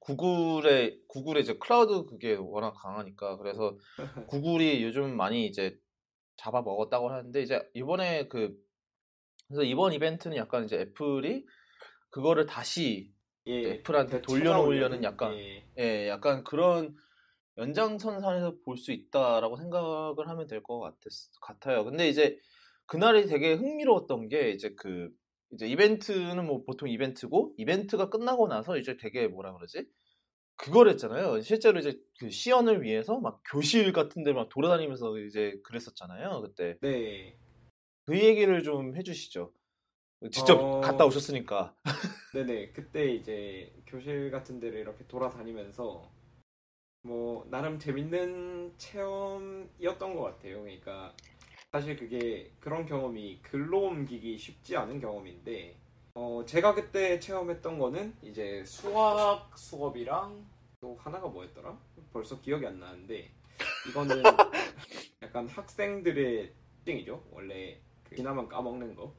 구글의 0.00 1.00
구글의 1.08 1.42
이제 1.42 1.54
클라우드 1.58 2.06
그게 2.06 2.34
워낙 2.34 2.72
강하니까 2.74 3.38
그래서 3.38 3.76
구글이 4.30 4.82
요즘 4.84 5.16
많이 5.16 5.46
이제 5.46 5.76
잡아 6.36 6.62
먹었다고 6.62 7.10
하는데 7.10 7.42
이제 7.42 7.68
이번에 7.74 8.28
그 8.28 8.56
그래서 9.48 9.62
이번 9.62 9.92
이벤트는 9.92 10.36
약간 10.36 10.64
이제 10.64 10.76
애플이 10.80 11.46
그거를 12.10 12.46
다시 12.46 13.12
예. 13.46 13.70
애플한테 13.72 14.18
그 14.20 14.22
돌려놓으려는 14.22 15.04
약간 15.04 15.34
예. 15.34 15.64
예, 15.78 16.08
약간 16.08 16.44
그런 16.44 16.96
연장선상에서 17.58 18.58
볼 18.64 18.76
수 18.78 18.92
있다라고 18.92 19.56
생각을 19.56 20.28
하면 20.28 20.46
될 20.46 20.62
것 20.62 20.80
같아요. 21.40 21.84
근데 21.84 22.08
이제 22.08 22.38
그날이 22.86 23.26
되게 23.26 23.54
흥미로웠던 23.54 24.28
게 24.28 24.50
이제 24.50 24.74
그 24.76 25.10
이제 25.52 25.66
이벤트는 25.66 26.46
뭐 26.46 26.64
보통 26.64 26.88
이벤트고 26.88 27.54
이벤트가 27.56 28.10
끝나고 28.10 28.48
나서 28.48 28.76
이제 28.78 28.96
되게 28.96 29.28
뭐라 29.28 29.54
그러지? 29.54 29.86
그걸 30.56 30.88
했잖아요. 30.88 31.40
실제로 31.42 31.78
이제 31.78 31.98
그 32.18 32.30
시연을 32.30 32.82
위해서 32.82 33.18
막 33.20 33.42
교실 33.50 33.92
같은 33.92 34.24
데 34.24 34.32
막 34.32 34.48
돌아다니면서 34.48 35.18
이제 35.20 35.58
그랬었잖아요. 35.64 36.42
그때. 36.42 36.78
네. 36.80 37.36
그 38.06 38.18
얘기를 38.18 38.62
좀 38.62 38.96
해주시죠. 38.96 39.52
직접 40.32 40.60
어. 40.60 40.80
갔다 40.80 41.04
오셨으니까. 41.06 41.74
네네. 42.32 42.72
그때 42.72 43.12
이제 43.14 43.72
교실 43.86 44.30
같은 44.30 44.60
데를 44.60 44.80
이렇게 44.80 45.06
돌아다니면서 45.06 46.10
뭐 47.02 47.46
나름 47.50 47.78
재밌는 47.78 48.74
체험이었던 48.78 50.14
것 50.14 50.22
같아요. 50.22 50.62
그러니까 50.62 51.14
사실 51.72 51.96
그게 51.96 52.50
그런 52.60 52.86
경험이 52.86 53.40
글로 53.42 53.84
옮기기 53.84 54.38
쉽지 54.38 54.76
않은 54.76 55.00
경험인데 55.00 55.76
어 56.18 56.42
제가 56.46 56.74
그때 56.74 57.20
체험했던 57.20 57.78
거는 57.78 58.16
이제 58.22 58.64
수학 58.64 59.52
수업이랑 59.54 60.46
또 60.80 60.96
하나가 60.98 61.28
뭐였더라? 61.28 61.78
벌써 62.10 62.40
기억이 62.40 62.66
안 62.66 62.80
나는데 62.80 63.28
이거는 63.90 64.22
약간 65.22 65.46
학생들의 65.46 66.54
특징이죠. 66.76 67.22
원래 67.30 67.78
그 68.02 68.16
지나만 68.16 68.48
까먹는 68.48 68.94
거. 68.94 69.12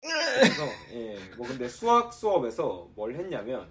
그래서 0.00 0.62
예, 0.92 1.18
뭐 1.36 1.48
근데 1.48 1.68
수학 1.68 2.12
수업에서 2.12 2.88
뭘 2.94 3.16
했냐면 3.16 3.68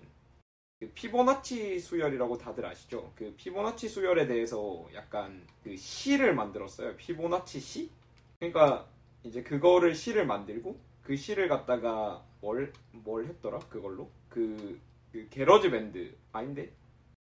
그 0.78 0.92
피보나치 0.94 1.80
수열이라고 1.80 2.38
다들 2.38 2.66
아시죠? 2.66 3.14
그 3.16 3.34
피보나치 3.38 3.88
수열에 3.88 4.28
대해서 4.28 4.86
약간 4.94 5.48
그 5.64 5.78
시를 5.78 6.36
만들었어요. 6.36 6.98
피보나치 6.98 7.58
시? 7.62 7.90
그러니까 8.38 8.86
이제 9.24 9.42
그거를 9.44 9.96
시를 9.96 10.26
만들고 10.26 10.78
그 11.04 11.16
시를 11.16 11.48
갖다가 11.48 12.26
뭘 12.46 12.72
뭘 12.92 13.26
했더라? 13.26 13.58
그걸로 13.70 14.12
그, 14.30 14.80
그 15.12 15.28
GarageBand 15.30 16.16
아닌데 16.32 16.72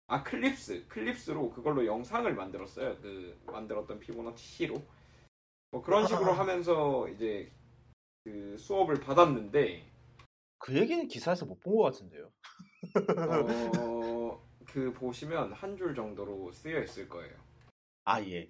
아 0.08 0.24
Clips 0.24 0.88
Clips로 0.88 1.52
그걸로 1.52 1.86
영상을 1.86 2.34
만들었어요. 2.34 2.98
그 3.02 3.40
만들었던 3.46 4.00
피보나치 4.00 4.44
시로 4.44 4.82
뭐 5.72 5.82
그런 5.84 6.08
식으로 6.08 6.34
하면서 6.34 7.08
이제 7.10 7.52
그 8.24 8.58
수업을 8.58 8.96
받았는데 9.00 9.86
그 10.58 10.76
얘기는 10.76 11.08
기사에서 11.08 11.46
못 11.46 11.60
본 11.62 11.76
것 11.78 11.84
같은데요. 11.84 12.30
어, 13.80 14.42
그 14.66 14.92
보시면 14.94 15.54
한 15.54 15.78
줄 15.78 15.94
정도로 15.96 16.52
쓰여 16.52 16.82
있을 16.84 17.08
거예요. 17.08 17.34
아, 18.04 18.20
예. 18.24 18.42
예, 18.42 18.48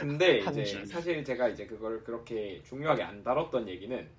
근데 0.00 0.40
한 0.44 0.52
이제 0.54 0.64
줄. 0.64 0.86
사실 0.86 1.22
제가 1.22 1.48
이제 1.48 1.66
그걸 1.66 2.02
그렇게 2.02 2.62
중요하게 2.62 3.02
안 3.02 3.22
다뤘던 3.22 3.68
얘기는 3.68 4.10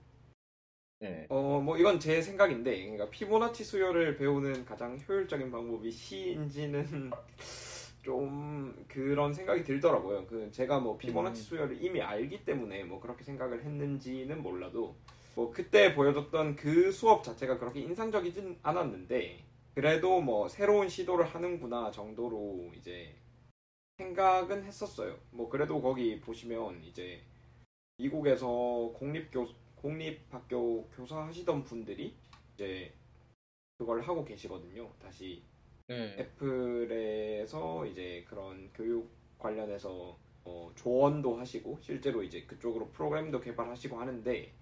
예. 1.04 1.26
어뭐 1.30 1.78
이건 1.78 2.00
제 2.00 2.22
생각인데 2.22 2.78
그러니까 2.84 3.10
피보나치 3.10 3.64
수열을 3.64 4.16
배우는 4.18 4.66
가장 4.66 4.98
효율적인 5.08 5.52
방법이 5.52 5.92
시인지는 5.92 7.12
좀 8.02 8.86
그런 8.88 9.34
생각이 9.34 9.64
들더라고요. 9.64 10.26
그 10.28 10.50
제가 10.52 10.80
뭐 10.80 10.98
피보나치 10.98 11.42
음. 11.42 11.44
수열을 11.44 11.84
이미 11.84 12.02
알기 12.02 12.46
때문에 12.46 12.84
뭐 12.84 13.00
그렇게 13.00 13.24
생각을 13.24 13.64
했는지는 13.64 14.42
몰라도 14.42 14.96
뭐 15.36 15.52
그때 15.52 15.94
보여줬던 15.94 16.56
그 16.56 16.92
수업 16.92 17.24
자체가 17.24 17.58
그렇게 17.58 17.82
인상적이진 17.82 18.60
않았는데 18.64 19.44
그래도 19.74 20.22
뭐 20.22 20.48
새로운 20.48 20.88
시도를 20.88 21.26
하는구나 21.26 21.92
정도로 21.92 22.72
이제 22.78 23.14
생각은 23.98 24.64
했었어요. 24.64 25.18
뭐 25.32 25.50
그래도 25.50 25.82
거기 25.82 26.22
보시면 26.22 26.84
이제 26.84 27.22
미국에서 27.98 28.48
공립교 28.94 29.46
공립학교 29.86 30.90
교사 30.90 31.28
하시던 31.28 31.64
분들이 31.64 32.16
이제 32.56 32.92
그걸 33.78 34.02
하고 34.02 34.26
계시거든요. 34.26 34.92
다시 35.00 35.44
예. 35.92 36.16
애플에서 36.18 37.86
이제 37.86 38.26
그런 38.28 38.72
교육 38.74 39.12
관련해서 39.38 40.18
어, 40.44 40.72
조언도 40.76 41.38
하시고 41.38 41.78
실제로 41.82 42.24
이제 42.24 42.46
그쪽으로 42.46 42.90
프로그램도 42.94 43.42
개발하시고 43.42 44.00
하는데 44.00 44.56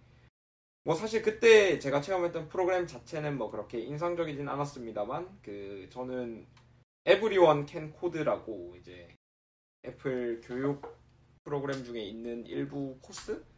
뭐 0.83 0.93
사실 0.93 1.21
그때 1.21 1.79
제가 1.79 2.01
체험했던 2.01 2.49
프로그램 2.49 2.85
자체는 2.85 3.37
뭐 3.37 3.49
그렇게 3.49 3.79
인상적이진 3.79 4.49
않았습니다만 4.49 5.39
그 5.41 5.87
저는 5.89 6.45
Everyone 7.05 7.65
Can 7.65 7.93
Code라고 7.93 8.75
이제 8.77 9.15
애플 9.85 10.41
교육 10.41 10.97
프로그램 11.45 11.81
중에 11.85 12.01
있는 12.01 12.45
일부 12.45 12.97
코스 13.01 13.52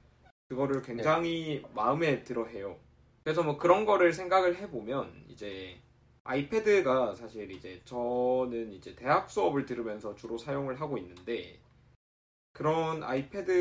그거를 0.48 0.82
굉장히 0.82 1.64
마음에 1.74 2.24
들어 2.24 2.46
해요. 2.46 2.78
그래서 3.24 3.42
뭐 3.44 3.58
그런 3.58 3.86
거를 3.86 4.14
생각을 4.14 4.58
해보면 4.58 5.26
이제 5.30 5.80
아이패드가 6.24 7.16
사실 7.16 7.52
이제 7.52 7.82
저는 7.86 8.74
이제 8.74 8.96
대학 8.96 9.30
수업을 9.30 9.66
들으면서 9.66 10.16
주로 10.16 10.38
사용을 10.38 10.80
하고 10.80 10.98
있는데 10.98 11.60
그런 12.54 13.04
아이패드의 13.04 13.56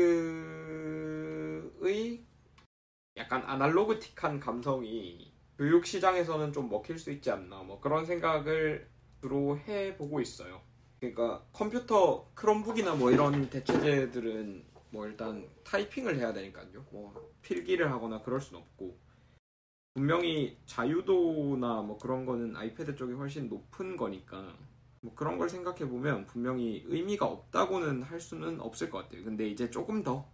약간 3.17 3.43
아날로그틱한 3.45 4.39
감성이 4.39 5.31
교육 5.57 5.85
시장에서는 5.85 6.53
좀 6.53 6.69
먹힐 6.69 6.99
수 6.99 7.11
있지 7.11 7.31
않나 7.31 7.63
뭐 7.63 7.79
그런 7.79 8.05
생각을 8.05 8.87
주로 9.21 9.57
해보고 9.57 10.21
있어요. 10.21 10.61
그러니까 10.99 11.43
컴퓨터 11.53 12.29
크롬북이나 12.35 12.95
뭐 12.95 13.11
이런 13.11 13.49
대체제들은 13.49 14.74
뭐 14.95 15.05
일단 15.05 15.45
타이핑을 15.65 16.17
해야 16.17 16.31
되니까요. 16.31 16.85
뭐 16.89 17.33
필기를 17.41 17.91
하거나 17.91 18.21
그럴 18.21 18.39
순 18.39 18.55
없고 18.55 18.97
분명히 19.93 20.57
자유도나 20.65 21.81
뭐 21.81 21.97
그런 21.97 22.25
거는 22.25 22.55
아이패드 22.55 22.95
쪽이 22.95 23.11
훨씬 23.13 23.49
높은 23.49 23.97
거니까 23.97 24.57
뭐 25.01 25.13
그런 25.13 25.37
걸 25.37 25.49
생각해 25.49 25.89
보면 25.89 26.25
분명히 26.27 26.81
의미가 26.85 27.25
없다고는 27.25 28.03
할 28.03 28.21
수는 28.21 28.61
없을 28.61 28.89
것 28.89 28.99
같아요. 28.99 29.25
근데 29.25 29.49
이제 29.49 29.69
조금 29.69 30.01
더 30.01 30.31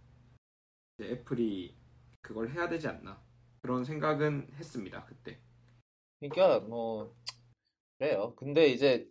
이제 0.99 1.11
애플이 1.11 1.75
그걸 2.21 2.51
해야 2.51 2.69
되지 2.69 2.87
않나 2.87 3.19
그런 3.61 3.83
생각은 3.83 4.47
했습니다 4.53 5.05
그때. 5.05 5.39
그러니까 6.19 6.59
뭐 6.67 7.15
그래요. 7.97 8.35
근데 8.35 8.67
이제 8.67 9.09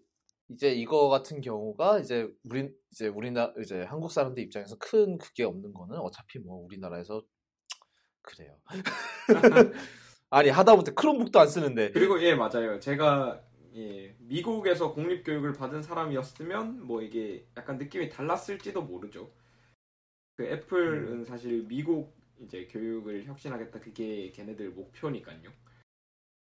이제 0.51 0.73
이거 0.73 1.09
같은 1.09 1.41
경우가 1.41 2.01
이제 2.01 2.29
우리 2.45 2.71
이제 2.91 3.07
우리나 3.07 3.55
이제 3.61 3.83
한국 3.83 4.11
사람들 4.11 4.43
입장에서 4.43 4.77
큰 4.79 5.17
그게 5.19 5.45
없는 5.45 5.73
거는 5.73 5.97
어차피 5.99 6.41
뭐 6.41 6.65
우리나라에서 6.65 7.23
그래요. 8.23 8.57
아니 10.31 10.49
하다못해 10.49 10.93
크롬북도 10.93 11.41
안 11.41 11.49
쓰는데 11.49 11.93
그리고 11.93 12.21
예 12.23 12.35
맞아요. 12.35 12.81
제가 12.81 13.43
예, 13.77 14.15
미국에서 14.19 14.93
공립 14.93 15.25
교육을 15.25 15.53
받은 15.53 15.83
사람이었으면 15.83 16.85
뭐 16.85 17.03
이게 17.03 17.47
약간 17.57 17.79
느낌이 17.79 18.09
달랐을지도 18.09 18.83
모르죠. 18.83 19.31
그 20.37 20.45
애플은 20.45 21.25
사실 21.25 21.65
미국 21.69 22.17
이제 22.41 22.67
교육을 22.67 23.25
혁신하겠다 23.27 23.79
그게 23.79 24.33
걔네들 24.33 24.71
목표니까요. 24.71 25.51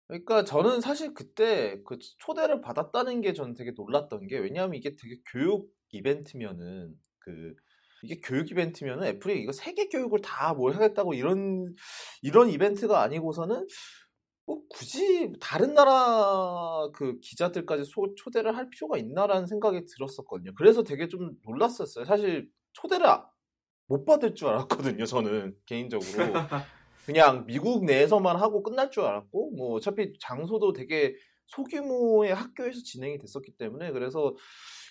그러니까 0.09 0.42
저는 0.44 0.81
사실 0.81 1.12
그때 1.14 1.81
그 1.85 1.99
초대를 2.18 2.61
받았다는 2.62 3.21
게 3.21 3.33
저는 3.35 3.55
되게 3.55 3.73
놀랐던 3.77 4.27
게 4.27 4.38
왜냐하면 4.38 4.75
이게 4.75 4.97
되게 4.97 5.21
교육 5.31 5.71
이벤트면은 5.90 6.94
그 7.18 7.55
이게 8.03 8.21
교육 8.23 8.51
이벤트면은 8.51 9.07
애플이 9.07 9.40
이거 9.42 9.53
세계 9.53 9.88
교육을 9.88 10.21
다 10.23 10.55
뭘 10.55 10.75
하겠다고 10.75 11.14
이런 11.14 11.75
이런 12.23 12.49
이벤트가 12.49 13.03
아니고서는 13.03 13.66
뭐 14.47 14.62
굳이 14.71 15.33
다른 15.40 15.75
나라 15.75 16.88
그 16.94 17.18
기자들까지 17.21 17.85
소- 17.85 18.14
초대를 18.16 18.57
할 18.57 18.71
필요가 18.71 18.97
있나라는 18.97 19.47
생각이 19.47 19.85
들었었거든요. 19.85 20.55
그래서 20.57 20.83
되게 20.85 21.07
좀 21.09 21.33
놀랐었어요. 21.44 22.07
사실 22.07 22.49
초대를 22.73 23.05
아- 23.07 23.29
못 23.88 24.05
받을 24.07 24.35
줄 24.35 24.49
알았거든요. 24.49 25.05
저는 25.05 25.55
개인적으로. 25.66 26.33
그냥 27.09 27.47
미국 27.47 27.87
내에서만 27.87 28.37
하고 28.37 28.62
끝날 28.62 28.90
줄 28.90 29.03
알았고 29.05 29.53
뭐 29.53 29.77
어차피 29.77 30.12
장소도 30.21 30.75
되게 30.75 31.16
소규모의 31.47 32.35
학교에서 32.35 32.83
진행이 32.85 33.16
됐었기 33.16 33.53
때문에 33.57 33.92
그래서 33.92 34.37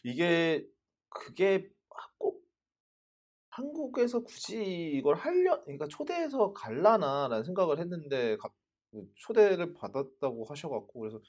이게 0.03 0.65
그게 1.09 1.69
꼭 2.17 2.41
한국에서 3.49 4.21
굳이 4.21 4.93
이걸 4.95 5.13
하려 5.15 5.61
그러니까 5.63 5.87
초대해서 5.87 6.53
갈라나라는 6.53 7.43
생각을 7.43 7.77
했는데 7.77 8.35
가- 8.37 8.49
그 8.89 9.05
초대를 9.17 9.75
받았다고 9.75 10.45
하셔갖고 10.45 10.99
그래서 10.99 11.21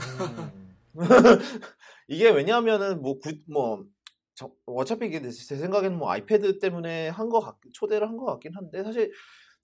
음. 0.00 0.76
이게 2.08 2.28
왜냐하면은 2.28 3.00
뭐, 3.00 3.18
구- 3.18 3.38
뭐 3.48 3.86
저- 4.34 4.52
어차피 4.66 5.06
이게 5.06 5.20
제 5.30 5.56
생각에는 5.56 5.96
뭐 5.96 6.10
아이패드 6.10 6.58
때문에 6.58 7.08
한 7.08 7.30
거 7.30 7.40
같, 7.40 7.56
초대를 7.72 8.06
한것 8.06 8.26
같긴 8.26 8.54
한데 8.54 8.82
사실 8.84 9.10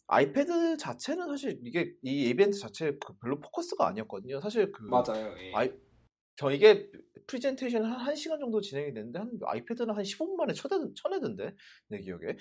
아이패드 0.09 0.77
자체는 0.77 1.27
사실 1.29 1.61
이게 1.65 1.95
이 2.03 2.29
이벤트 2.29 2.59
자체 2.59 2.97
그 3.05 3.17
별로 3.19 3.41
포커스가 3.41 3.87
아니었거든요. 3.89 4.41
사실 4.41 4.71
그 4.73 4.83
맞아요. 4.85 5.35
예. 5.39 5.53
아이 5.55 5.73
저 6.37 6.51
이게 6.51 6.91
프레젠테이션 7.27 7.85
한 7.85 8.15
1시간 8.15 8.39
정도 8.39 8.61
진행이 8.61 8.93
됐는데 8.93 9.19
한 9.19 9.39
아이패드는 9.43 9.95
한 9.95 10.03
15분 10.05 10.37
만에 10.37 10.53
쳐내, 10.53 10.93
쳐내던데 10.95 11.55
내 11.89 11.99
기억에. 11.99 12.37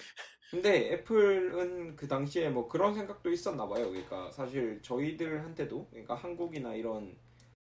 근데 0.51 0.93
애플은 0.93 1.95
그 1.95 2.07
당시에 2.07 2.49
뭐 2.49 2.67
그런 2.67 2.93
생각도 2.93 3.31
있었나 3.31 3.67
봐요. 3.67 3.89
그러니까 3.89 4.31
사실 4.31 4.81
저희들한테도 4.81 5.87
그러니까 5.89 6.13
한국이나 6.13 6.75
이런 6.75 7.17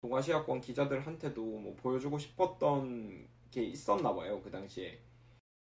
동아시아권 0.02 0.60
기자들한테도 0.60 1.42
뭐 1.42 1.74
보여주고 1.76 2.18
싶었던 2.18 3.28
게 3.50 3.62
있었나 3.62 4.14
봐요 4.14 4.40
그 4.42 4.50
당시에 4.50 4.98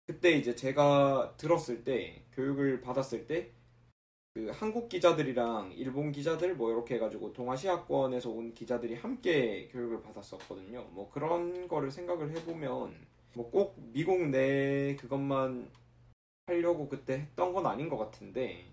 그때 0.08 0.32
이제 0.32 0.56
제가 0.56 1.36
들었을 1.38 1.84
때 1.84 2.26
교육을 2.32 2.82
받았을 2.82 3.28
때 3.28 3.52
그 4.36 4.50
한국 4.54 4.90
기자들이랑 4.90 5.74
일본 5.78 6.12
기자들 6.12 6.56
뭐 6.56 6.70
이렇게 6.72 6.96
해가지고 6.96 7.32
동아시아권에서 7.34 8.30
온 8.30 8.54
기자들이 8.54 8.96
함께 8.96 9.70
교육을 9.70 10.02
받았었거든요. 10.02 10.84
뭐 10.92 11.10
그런 11.10 11.70
거를 11.70 11.90
생각을 11.92 12.32
해보면 12.38 13.08
뭐 13.36 13.52
꼭 13.52 13.76
미국 13.94 14.30
내 14.30 14.96
그것만 14.98 15.72
하려고 16.48 16.90
그때 16.90 17.14
했던 17.20 17.54
건 17.54 17.66
아닌 17.68 17.90
것 17.90 17.98
같은데 17.98 18.66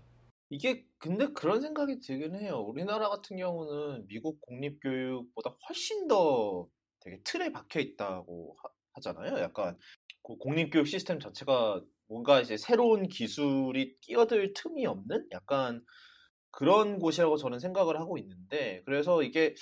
이게 0.49 0.85
근데 0.99 1.27
그런 1.33 1.61
생각이 1.61 1.99
들긴 2.01 2.35
해요. 2.35 2.59
우리나라 2.59 3.09
같은 3.09 3.37
경우는 3.37 4.07
미국 4.07 4.41
공립교육보다 4.41 5.55
훨씬 5.69 6.07
더 6.07 6.67
되게 7.01 7.21
틀에 7.23 7.51
박혀 7.51 7.79
있다고 7.79 8.55
하, 8.61 8.69
하잖아요. 8.93 9.39
약간 9.41 9.77
그 10.23 10.35
공립교육 10.37 10.87
시스템 10.87 11.19
자체가 11.19 11.83
뭔가 12.13 12.41
이제 12.41 12.57
새로운 12.57 13.07
기술이 13.09 13.97
끼어들 14.01 14.53
틈이 14.53 14.85
없는 14.85 15.27
약간 15.31 15.83
그런 16.51 16.99
곳이라고 16.99 17.37
저는 17.37 17.59
생각을 17.59 17.99
하고 17.99 18.17
있는데 18.19 18.83
그래서 18.85 19.23
이게 19.23 19.55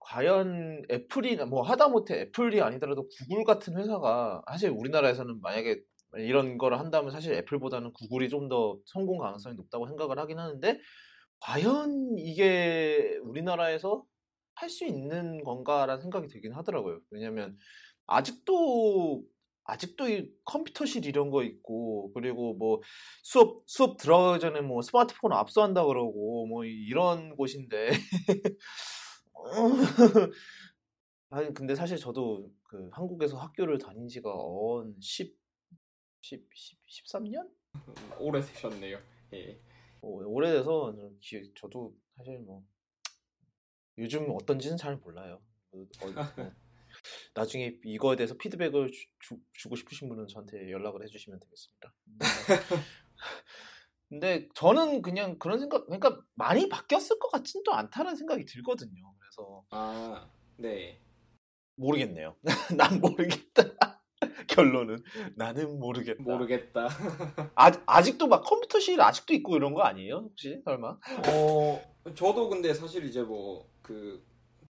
과연 0.00 0.82
애플이나 0.90 1.46
뭐 1.46 1.62
하다못해 1.62 2.20
애플이 2.22 2.60
아니더라도 2.60 3.08
구글 3.08 3.44
같은 3.44 3.78
회사가 3.78 4.42
사실 4.50 4.70
우리나라에서는 4.70 5.40
만약에 5.40 5.80
이런 6.18 6.58
거를 6.58 6.78
한다면 6.78 7.10
사실 7.10 7.34
애플보다는 7.34 7.92
구글이 7.94 8.28
좀 8.28 8.48
더 8.48 8.78
성공 8.86 9.18
가능성이 9.18 9.56
높다고 9.56 9.86
생각을 9.88 10.18
하긴 10.18 10.38
하는데 10.38 10.78
과연 11.40 12.16
이게 12.18 13.18
우리나라에서 13.24 14.04
할 14.56 14.70
수 14.70 14.84
있는 14.86 15.42
건가라는 15.44 16.02
생각이 16.02 16.28
들긴 16.28 16.52
하더라고요. 16.54 17.00
왜냐면 17.10 17.58
아직도 18.06 19.24
아직도 19.64 20.08
이 20.08 20.30
컴퓨터실 20.44 21.06
이런 21.06 21.30
거 21.30 21.42
있고 21.42 22.12
그리고 22.12 22.54
뭐 22.54 22.80
수업 23.22 23.62
수업 23.66 23.96
들어가기 23.96 24.40
전에 24.40 24.60
뭐 24.60 24.82
스마트폰 24.82 25.32
압수한다 25.32 25.84
그러고 25.84 26.46
뭐 26.46 26.64
이런 26.64 27.34
곳인데 27.36 27.90
아니 31.30 31.52
근데 31.54 31.74
사실 31.74 31.96
저도 31.96 32.52
그 32.62 32.88
한국에서 32.92 33.38
학교를 33.38 33.78
다닌 33.78 34.06
지가 34.06 34.30
언 34.32 34.94
10, 35.00 35.36
10, 36.20 36.46
10 36.54 36.78
13년? 36.86 37.48
오래 38.18 38.40
되셨네요. 38.40 38.98
예. 39.32 39.60
어, 40.00 40.08
오래돼서 40.08 40.94
저도 41.56 41.96
사실 42.16 42.38
뭐 42.40 42.62
요즘 43.98 44.30
어떤지는 44.30 44.76
잘 44.76 44.96
몰라요. 44.96 45.40
뭐, 45.70 45.86
어, 46.02 46.06
뭐 46.36 46.52
나중에 47.34 47.76
이거에 47.84 48.16
대해서 48.16 48.36
피드백을 48.36 48.90
주, 49.20 49.68
고 49.68 49.76
싶으신 49.76 50.08
분은 50.08 50.28
저한테 50.28 50.70
연락을 50.70 51.02
해주시면 51.04 51.40
되겠습니다. 51.40 51.94
근데 54.08 54.48
저는 54.54 55.02
그냥 55.02 55.38
그런 55.38 55.58
생각, 55.58 55.86
그러니까 55.86 56.20
많이 56.34 56.68
바뀌었을 56.68 57.18
것 57.18 57.30
같진 57.30 57.62
또 57.64 57.72
않다는 57.72 58.16
생각이 58.16 58.44
들거든요. 58.44 59.14
그래서 59.18 59.64
아, 59.70 60.28
네. 60.56 61.00
모르겠네요. 61.76 62.36
난 62.76 63.00
모르겠다. 63.00 63.64
결론은 64.48 65.02
나는 65.36 65.80
모르겠다. 65.80 66.22
모르겠다. 66.22 66.88
아, 67.56 67.72
아직도 67.86 68.28
막 68.28 68.42
컴퓨터실 68.42 69.00
아직도 69.00 69.34
있고 69.34 69.56
이런 69.56 69.74
거 69.74 69.82
아니에요? 69.82 70.16
혹시 70.28 70.60
설마? 70.64 70.98
어, 71.28 71.96
저도 72.14 72.48
근데 72.48 72.72
사실 72.72 73.04
이제 73.04 73.22
뭐 73.22 73.74
그 73.84 74.24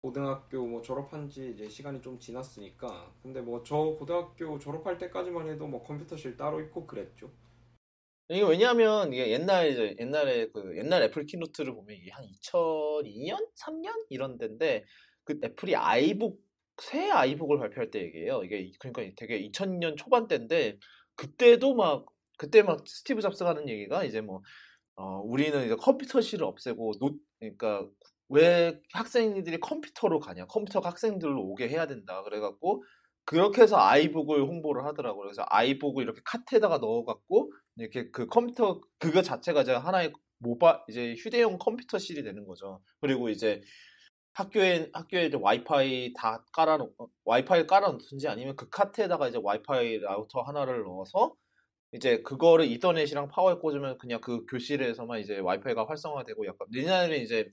고등학교 0.03 0.67
뭐 0.67 0.81
졸업한 0.81 1.29
지 1.29 1.51
이제 1.51 1.69
시간이 1.69 2.01
좀 2.01 2.19
지났으니까 2.19 3.15
근데 3.23 3.39
뭐 3.41 3.63
저 3.63 3.77
고등학교 3.97 4.59
졸업할 4.59 4.97
때까지만 4.97 5.47
해도 5.47 5.65
뭐 5.65 5.81
컴퓨터실 5.81 6.35
따로 6.35 6.59
있고 6.59 6.85
그랬죠. 6.85 7.31
이게 8.29 8.41
왜냐하면 8.43 9.13
이게 9.13 9.29
옛날 9.31 9.69
이제 9.69 9.95
옛날에 9.99 10.49
그 10.51 10.75
옛날 10.77 11.03
애플 11.03 11.25
키노트를 11.25 11.73
보면 11.73 11.95
이게 11.95 12.11
한 12.11 12.25
2002년, 12.25 13.47
3년 13.55 14.05
이런 14.09 14.37
데인데 14.37 14.83
그 15.23 15.39
애플이 15.43 15.75
아이북 15.75 16.41
새 16.81 17.09
아이북을 17.09 17.59
발표할 17.59 17.89
때 17.89 18.01
얘기해요. 18.01 18.43
이게 18.43 18.71
그러니까 18.79 19.03
되게 19.15 19.39
2000년 19.49 19.95
초반 19.97 20.27
때인데 20.27 20.79
그때도 21.15 21.75
막 21.75 22.05
그때 22.37 22.61
막 22.61 22.85
스티브 22.87 23.21
잡스가 23.21 23.51
하는 23.51 23.69
얘기가 23.69 24.03
이제 24.03 24.19
뭐 24.19 24.41
어, 24.95 25.19
우리는 25.21 25.65
이제 25.65 25.75
컴퓨터실을 25.75 26.45
없애고 26.45 26.93
노 26.99 27.11
그러니까 27.39 27.87
왜 28.29 28.79
학생들이 28.93 29.59
컴퓨터로 29.59 30.19
가냐? 30.19 30.45
컴퓨터가 30.47 30.89
학생들로 30.89 31.41
오게 31.41 31.69
해야 31.69 31.87
된다. 31.87 32.23
그래갖고 32.23 32.83
그렇게 33.25 33.61
해서 33.61 33.77
아이북을 33.77 34.41
홍보를 34.41 34.85
하더라고요. 34.85 35.23
그래서 35.23 35.45
아이북을 35.47 36.03
이렇게 36.03 36.21
카트에다가 36.25 36.79
넣어갖고 36.79 37.51
이렇게 37.77 38.09
그 38.11 38.27
컴퓨터 38.27 38.81
그거 38.99 39.21
자체가 39.21 39.61
이제 39.61 39.73
하나의 39.73 40.13
모바 40.39 40.83
이제 40.89 41.15
휴대용 41.17 41.57
컴퓨터 41.57 41.97
실이 41.97 42.23
되는 42.23 42.45
거죠. 42.45 42.81
그리고 43.01 43.29
이제 43.29 43.61
학교에 44.33 44.89
학교에 44.93 45.27
이제 45.27 45.37
와이파이 45.39 46.13
다 46.13 46.43
깔아놓 46.53 46.93
와이파이 47.25 47.67
깔아놓든지 47.67 48.27
아니면 48.27 48.55
그 48.55 48.69
카트에다가 48.69 49.27
이제 49.29 49.39
와이파이 49.41 49.99
라우터 49.99 50.41
하나를 50.41 50.83
넣어서 50.83 51.35
이제 51.93 52.21
그거를 52.23 52.65
이더넷이랑 52.65 53.29
파워에 53.29 53.55
꽂으면 53.55 53.97
그냥 53.99 54.19
그 54.21 54.45
교실에서만 54.47 55.19
이제 55.21 55.39
와이파이가 55.39 55.87
활성화되고 55.87 56.47
약간 56.47 56.67
옛날에 56.73 57.17
이제 57.17 57.51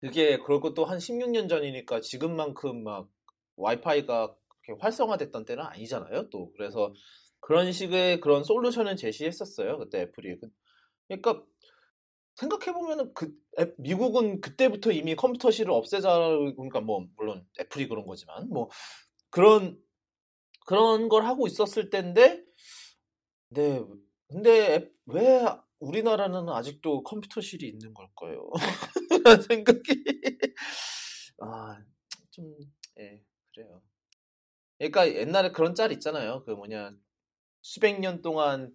그게 0.00 0.38
그럴 0.38 0.60
것도 0.60 0.84
한 0.84 0.98
16년 0.98 1.48
전이니까 1.48 2.00
지금만큼 2.00 2.84
막 2.84 3.08
와이파이가 3.56 4.36
활성화됐던 4.80 5.44
때는 5.44 5.64
아니잖아요. 5.64 6.28
또 6.30 6.52
그래서 6.52 6.92
그런 7.40 7.72
식의 7.72 8.20
그런 8.20 8.44
솔루션을 8.44 8.96
제시했었어요. 8.96 9.78
그때 9.78 10.02
애플이. 10.02 10.36
그러니까 11.08 11.44
생각해보면은 12.34 13.14
그 13.14 13.32
애- 13.58 13.72
미국은 13.78 14.40
그때부터 14.40 14.92
이미 14.92 15.14
컴퓨터실을 15.16 15.72
없애자 15.72 16.10
그러니까 16.56 16.80
뭐 16.80 17.06
물론 17.16 17.46
애플이 17.58 17.88
그런 17.88 18.06
거지만 18.06 18.48
뭐 18.50 18.68
그런 19.30 19.80
그런 20.66 21.08
걸 21.08 21.24
하고 21.24 21.46
있었을 21.46 21.90
때인데 21.90 22.44
네 23.50 23.82
근데 24.28 24.74
애- 24.74 24.90
왜 25.06 25.46
우리나라는 25.80 26.48
아직도 26.48 27.02
컴퓨터실이 27.02 27.68
있는 27.68 27.94
걸까요? 27.94 28.50
생각이 29.50 30.04
아좀 31.38 32.56
예 32.98 33.22
그래요. 33.54 33.82
그러니까 34.78 35.08
옛날에 35.08 35.50
그런 35.52 35.74
짤 35.74 35.92
있잖아요. 35.92 36.44
그 36.44 36.52
뭐냐 36.52 36.92
수백 37.62 38.00
년 38.00 38.22
동안 38.22 38.74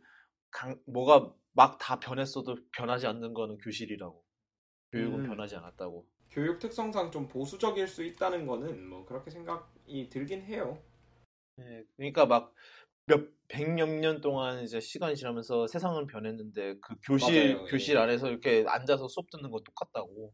강, 0.52 0.80
뭐가 0.86 1.34
막 1.54 1.78
다 1.80 2.00
변했어도 2.00 2.58
변하지 2.76 3.08
않는 3.08 3.34
거는 3.34 3.58
교실이라고. 3.58 4.24
교육은 4.92 5.22
음. 5.22 5.28
변하지 5.28 5.56
않았다고. 5.56 6.08
교육 6.30 6.60
특성상 6.60 7.12
좀 7.12 7.28
보수적일 7.28 7.88
수 7.88 8.04
있다는 8.04 8.46
거는 8.46 8.88
뭐 8.88 9.06
그렇게 9.06 9.30
생각이 9.32 10.10
들긴 10.10 10.42
해요. 10.44 10.82
예, 11.60 11.84
그러니까 11.98 12.26
막 12.26 12.54
몇 13.12 13.30
백몇 13.48 13.90
년 13.90 14.22
동안 14.22 14.64
이제 14.64 14.80
시간이 14.80 15.16
지나면서 15.16 15.68
세상은 15.68 16.08
변했는데 16.08 16.76
그 16.82 16.96
교실 17.06 17.54
맞아요, 17.56 17.66
예. 17.66 17.70
교실 17.70 17.98
안에서 17.98 18.30
이렇게 18.30 18.64
앉아서 18.68 19.08
수업 19.10 19.30
듣는 19.30 19.52
건 19.52 19.64
똑같다고 19.64 20.34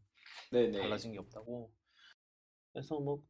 네네. 0.52 0.78
달라진 0.78 1.12
게 1.12 1.18
없다고. 1.18 1.72
그래서 2.72 3.00
뭐 3.00 3.22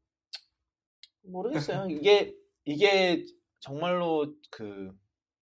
모르겠어요. 1.22 1.88
이게 1.90 2.34
이게 2.64 3.24
정말로 3.61 4.34
그 4.51 4.92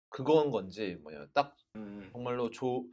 그건 0.09 0.51
건지 0.51 0.97
뭐냐 1.01 1.27
딱 1.33 1.55
음, 1.75 2.09
정말로 2.13 2.49
조 2.51 2.85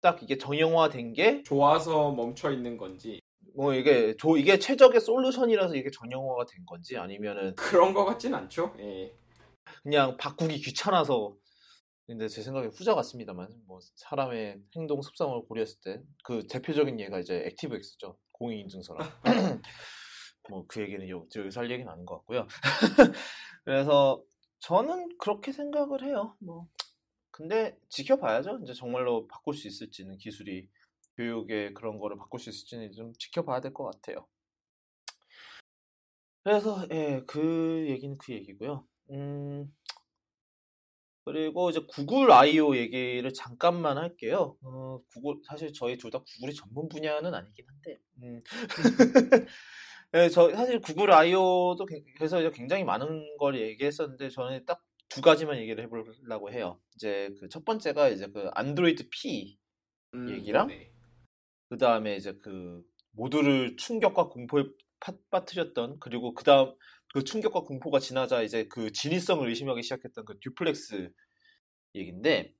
딱 0.00 0.22
이게 0.22 0.36
정형화된 0.38 1.14
게 1.14 1.42
좋아서 1.42 2.12
멈춰 2.12 2.52
있는 2.52 2.76
건지 2.76 3.20
뭐 3.56 3.74
이게 3.74 4.14
조 4.16 4.36
이게 4.36 4.58
최적의 4.58 5.00
솔루션이라서 5.00 5.74
이게 5.74 5.90
정형화가 5.90 6.46
된 6.46 6.64
건지 6.66 6.96
아니면은 6.96 7.56
그런 7.56 7.92
거 7.94 8.04
같진 8.04 8.34
않죠. 8.34 8.76
예. 8.78 9.12
그냥 9.82 10.16
바꾸기 10.16 10.58
귀찮아서 10.60 11.36
근데 12.06 12.28
제 12.28 12.42
생각에 12.42 12.68
후자 12.68 12.94
같습니다만 12.94 13.48
뭐 13.66 13.80
사람의 13.96 14.62
행동 14.76 15.02
습성을 15.02 15.40
고려했을 15.48 15.80
때 15.82 16.02
그 16.24 16.46
대표적인 16.48 17.00
예가 17.00 17.18
이제 17.20 17.42
액티브엑스죠. 17.46 18.16
공인인증서랑. 18.32 19.08
뭐 20.50 20.66
그 20.68 20.80
얘기는 20.82 21.08
여- 21.10 21.26
여기서 21.36 21.60
할 21.60 21.70
얘기는 21.70 21.90
아닌 21.92 22.06
것 22.06 22.16
같고요. 22.18 22.46
그래서 23.64 24.22
저는 24.60 25.16
그렇게 25.18 25.52
생각을 25.52 26.04
해요. 26.04 26.36
뭐 26.40 26.68
근데 27.32 27.76
지켜봐야죠. 27.90 28.60
이제 28.62 28.72
정말로 28.72 29.26
바꿀 29.28 29.54
수 29.54 29.66
있을지는 29.68 30.16
기술이 30.18 30.68
교육에 31.16 31.72
그런 31.72 31.98
거를 31.98 32.16
바꿀 32.16 32.40
수 32.40 32.50
있을지는 32.50 32.92
좀 32.92 33.12
지켜봐야 33.18 33.60
될 33.60 33.72
것 33.74 33.84
같아요. 33.90 34.26
그래서 36.44 36.86
예, 36.92 37.22
그 37.26 37.86
얘기는 37.88 38.16
그 38.18 38.32
얘기고요. 38.32 38.86
음, 39.10 39.72
그리고 41.24 41.70
이제 41.70 41.80
구글 41.88 42.30
I/O 42.30 42.76
얘기를 42.76 43.32
잠깐만 43.34 43.98
할게요. 43.98 44.56
어, 44.62 45.00
구글 45.12 45.40
사실 45.44 45.72
저희 45.72 45.96
둘 45.98 46.10
다 46.10 46.20
구글이 46.20 46.54
전문 46.54 46.88
분야는 46.88 47.34
아니긴 47.34 47.64
한데, 47.68 47.98
음, 48.22 48.42
네, 50.12 50.28
저 50.30 50.50
사실 50.54 50.80
구글 50.80 51.12
I/O도 51.12 51.84
굉- 51.86 52.04
그래서 52.16 52.40
이제 52.40 52.50
굉장히 52.52 52.84
많은 52.84 53.36
걸 53.38 53.58
얘기했었는데 53.60 54.30
저는 54.30 54.64
딱 54.66 54.82
두 55.08 55.20
가지만 55.22 55.58
얘기를 55.58 55.84
해보려고 55.84 56.50
해요. 56.52 56.80
이제 56.96 57.30
그 57.40 57.48
첫 57.48 57.64
번째가 57.64 58.08
이제 58.08 58.26
그 58.26 58.50
안드로이드 58.54 59.08
P 59.08 59.56
음, 60.14 60.28
얘기랑? 60.28 60.66
네네. 60.66 60.92
그 61.70 61.78
다음에 61.78 62.16
이제 62.16 62.34
그 62.42 62.82
모두를 63.12 63.76
충격과 63.76 64.28
공포에 64.30 64.64
파- 65.00 65.16
빠뜨렸던 65.30 66.00
그리고 66.00 66.34
그 66.34 66.42
다음 66.44 66.74
그 67.16 67.24
충격과 67.24 67.62
공포가 67.62 67.98
지나자 67.98 68.42
이제 68.42 68.68
그 68.68 68.92
진위성을 68.92 69.48
의심하기 69.48 69.82
시작했던 69.82 70.26
그 70.26 70.38
듀플렉스 70.40 71.10
얘기인데 71.94 72.52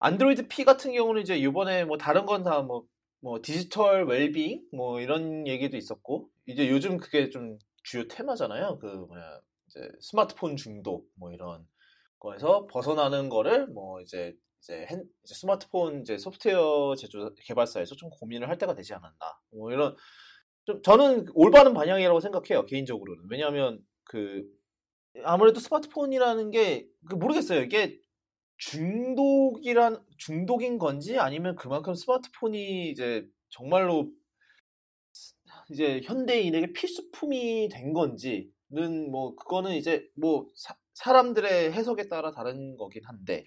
안드로이드 0.00 0.48
P 0.48 0.64
같은 0.64 0.92
경우는 0.92 1.22
이제 1.22 1.36
이번에 1.38 1.84
뭐 1.84 1.98
다른 1.98 2.26
건 2.26 2.44
다 2.44 2.62
뭐 2.62 2.86
뭐 3.20 3.40
디지털 3.42 4.06
웰빙 4.06 4.68
뭐 4.72 5.00
이런 5.00 5.46
얘기도 5.48 5.76
있었고 5.76 6.30
이제 6.46 6.68
요즘 6.70 6.98
그게 6.98 7.30
좀 7.30 7.58
주요 7.82 8.06
테마잖아요. 8.06 8.78
그 8.78 8.86
뭐야 8.86 9.40
이제 9.68 9.80
스마트폰 10.00 10.56
중독 10.56 11.08
뭐 11.16 11.32
이런 11.32 11.66
거에서 12.20 12.66
벗어나는 12.68 13.28
거를 13.28 13.66
뭐 13.68 14.00
이제 14.02 14.34
이제, 14.62 14.86
핸- 14.90 15.04
이제 15.24 15.34
스마트폰 15.34 16.02
이제 16.02 16.18
소프트웨어 16.18 16.94
제조 16.96 17.34
개발사에서 17.44 17.96
좀 17.96 18.10
고민을 18.10 18.48
할 18.48 18.58
때가 18.58 18.74
되지 18.74 18.94
않았나. 18.94 19.40
뭐 19.52 19.72
이런 19.72 19.96
좀 20.68 20.82
저는 20.82 21.28
올바른 21.32 21.72
방향이라고 21.72 22.20
생각해요 22.20 22.66
개인적으로는. 22.66 23.24
왜냐하면 23.30 23.80
그 24.04 24.44
아무래도 25.24 25.60
스마트폰이라는 25.60 26.50
게그 26.50 27.14
모르겠어요. 27.14 27.62
이게 27.62 27.98
중독이란 28.58 30.04
중독인 30.18 30.78
건지 30.78 31.18
아니면 31.18 31.56
그만큼 31.56 31.94
스마트폰이 31.94 32.90
이제 32.90 33.26
정말로 33.48 34.10
이제 35.70 36.02
현대인에게 36.04 36.74
필수품이 36.74 37.70
된 37.72 37.94
건지는 37.94 39.10
뭐 39.10 39.34
그거는 39.36 39.74
이제 39.74 40.06
뭐 40.16 40.48
사, 40.54 41.12
람들의 41.14 41.72
해석에 41.72 42.08
따라 42.08 42.30
다른 42.30 42.76
거긴 42.76 43.04
한데 43.06 43.46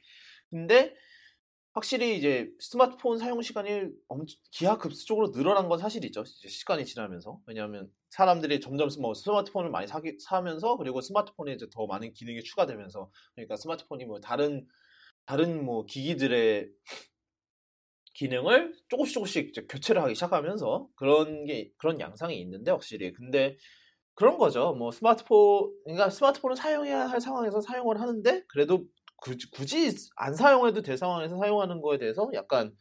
근데 0.49 0.95
확실히 1.73 2.17
이제 2.17 2.51
스마트폰 2.59 3.17
사용 3.17 3.41
시간이 3.41 3.87
엄- 4.09 4.25
기하급수적으로 4.51 5.31
늘어난 5.31 5.69
건 5.69 5.79
사실이죠. 5.79 6.25
시간이 6.25 6.85
지나면서 6.85 7.39
왜냐하면 7.47 7.89
사람들이 8.09 8.59
점점 8.59 8.89
뭐 9.01 9.13
스마트폰을 9.13 9.69
많이 9.69 9.87
사기, 9.87 10.17
사면서 10.19 10.75
그리고 10.77 10.99
스마트폰에 11.01 11.53
이제 11.53 11.67
더 11.71 11.85
많은 11.87 12.13
기능이 12.13 12.43
추가되면서 12.43 13.09
그러니까 13.35 13.55
스마트폰이 13.55 14.05
뭐 14.05 14.19
다른 14.19 14.67
다른 15.25 15.63
뭐 15.65 15.85
기기들의 15.85 16.71
기능을 18.13 18.73
조금씩 18.89 19.13
조금씩 19.13 19.49
이제 19.49 19.61
교체를 19.69 20.01
하기 20.03 20.15
시작하면서 20.15 20.89
그런 20.95 21.45
게 21.45 21.71
그런 21.77 21.99
양상이 21.99 22.39
있는데 22.41 22.71
확실히 22.71 23.13
근데 23.13 23.57
그런 24.15 24.37
거죠. 24.37 24.73
뭐 24.73 24.91
스마트폰 24.91 25.73
그러니까 25.85 26.09
스마트폰을 26.09 26.55
사용해야 26.57 27.07
할 27.07 27.21
상황에서 27.21 27.61
사용을 27.61 28.01
하는데 28.01 28.43
그래도 28.49 28.85
굳이, 29.21 29.51
굳이 29.51 29.91
안 30.17 30.35
사용해도 30.35 30.83
될 30.83 30.97
상황에서 30.97 31.37
사용하는 31.39 31.81
거에 31.81 31.99
대해서 31.99 32.29
약간 32.35 32.75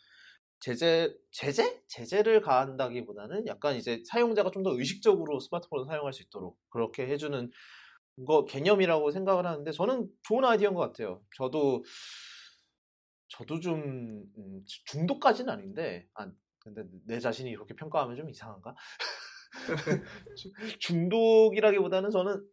제재 0.60 1.14
제재 1.32 1.82
제재를 1.88 2.42
가한다기보다는 2.42 3.46
약간 3.48 3.76
이제 3.76 4.02
사용자가 4.06 4.50
좀 4.52 4.62
더 4.64 4.78
의식적으로 4.78 5.40
스마트폰을 5.40 5.86
사용할 5.86 6.12
수 6.14 6.22
있도록 6.24 6.58
그렇게 6.70 7.06
해주는 7.08 7.50
거 8.26 8.44
개념이라고 8.46 9.10
생각을 9.12 9.46
하는데 9.46 9.70
저는 9.72 10.08
좋은 10.24 10.44
아이디어인 10.44 10.74
것 10.74 10.80
같아요. 10.82 11.22
저도 11.36 11.84
저도 13.28 13.60
좀 13.60 14.24
음, 14.38 14.64
중독까지는 14.86 15.52
아닌데 15.52 16.06
아 16.14 16.30
근데 16.58 16.82
내 17.06 17.20
자신이 17.20 17.50
이렇게 17.50 17.74
평가하면 17.74 18.16
좀 18.16 18.28
이상한가? 18.30 18.74
주- 20.34 20.52
중독이라기보다는 20.80 22.10
저는 22.10 22.44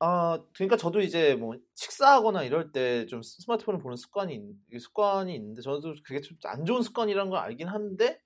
아 0.00 0.38
그러니까 0.54 0.76
저도 0.76 1.00
이제 1.00 1.34
뭐 1.36 1.54
식사하거나 1.74 2.42
이럴 2.44 2.72
때 2.72 3.06
좀 3.06 3.22
스마트폰을 3.22 3.80
보는 3.80 3.96
습관이 3.96 4.34
있- 4.72 4.80
습관이 4.80 5.34
있는데 5.34 5.62
저도 5.62 5.94
그게 6.04 6.20
좀 6.20 6.36
안 6.44 6.64
좋은 6.66 6.82
습관이라는 6.82 7.30
걸 7.30 7.38
알긴 7.40 7.68
하는데 7.68 8.18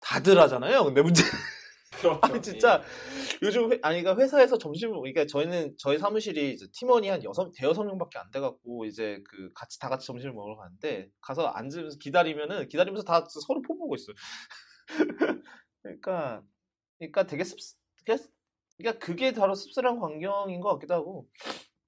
다들 0.00 0.38
하잖아요. 0.40 0.84
근데 0.84 1.02
문제 1.02 1.22
그렇죠. 1.90 2.20
아 2.22 2.40
진짜 2.40 2.82
요즘 3.42 3.72
회, 3.72 3.78
아니 3.82 4.02
그러니까 4.02 4.22
회사에서 4.22 4.56
점심 4.58 4.92
그러니까 4.92 5.26
저희는 5.26 5.74
저희 5.78 5.98
사무실이 5.98 6.52
이제 6.54 6.66
팀원이 6.72 7.08
한 7.08 7.22
여섯 7.24 7.52
대여섯 7.54 7.84
명밖에 7.86 8.18
안 8.18 8.30
돼갖고 8.30 8.84
이제 8.86 9.22
그 9.28 9.52
같이 9.54 9.78
다 9.78 9.88
같이 9.88 10.06
점심을 10.06 10.32
먹으러 10.34 10.56
가는데 10.56 11.08
가서 11.20 11.46
앉으면서 11.48 11.98
기다리면은 12.00 12.68
기다리면서 12.68 13.04
다 13.04 13.26
서로 13.28 13.60
폰 13.62 13.78
보고 13.78 13.94
있어요. 13.96 14.14
그러니까 15.82 16.42
그러니까 16.98 17.26
되게 17.26 17.44
씁 17.44 17.56
그게 17.98 18.16
그러니까 18.80 19.04
그게 19.04 19.32
바로 19.32 19.54
씁쓸한 19.54 19.98
광경인 19.98 20.60
것 20.60 20.74
같기도 20.74 20.94
하고. 20.94 21.28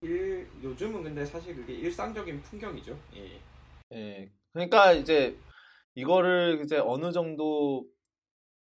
일, 0.03 0.49
요즘은 0.63 1.03
근데 1.03 1.25
사실 1.25 1.55
그게 1.57 1.75
일상적인 1.75 2.43
풍경이죠. 2.43 2.99
예. 3.15 3.41
예. 3.93 4.33
그러니까 4.53 4.93
이제 4.93 5.37
이거를 5.95 6.61
이제 6.65 6.79
어느 6.79 7.13
정도 7.13 7.87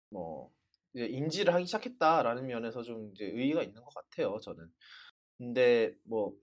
뭐 0.09 0.51
인지를 0.93 1.53
하기 1.53 1.65
시작했다라는 1.65 2.47
면에서 2.47 2.83
좀 2.83 3.11
이제 3.13 3.25
의의가 3.25 3.63
있는 3.63 3.81
것 3.83 3.93
같아요. 3.93 4.39
저는. 4.39 4.69
근데 5.37 5.93
뭐 6.03 6.33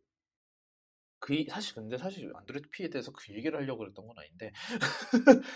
그 1.23 1.45
사실 1.49 1.75
근데 1.77 1.97
사실 1.97 2.31
안드로이드 2.35 2.69
P에 2.71 2.91
대해서 2.91 3.13
그 3.13 3.33
얘기를 3.33 3.57
하려고 3.59 3.79
그랬던 3.79 4.07
건 4.07 4.19
아닌데 4.19 4.53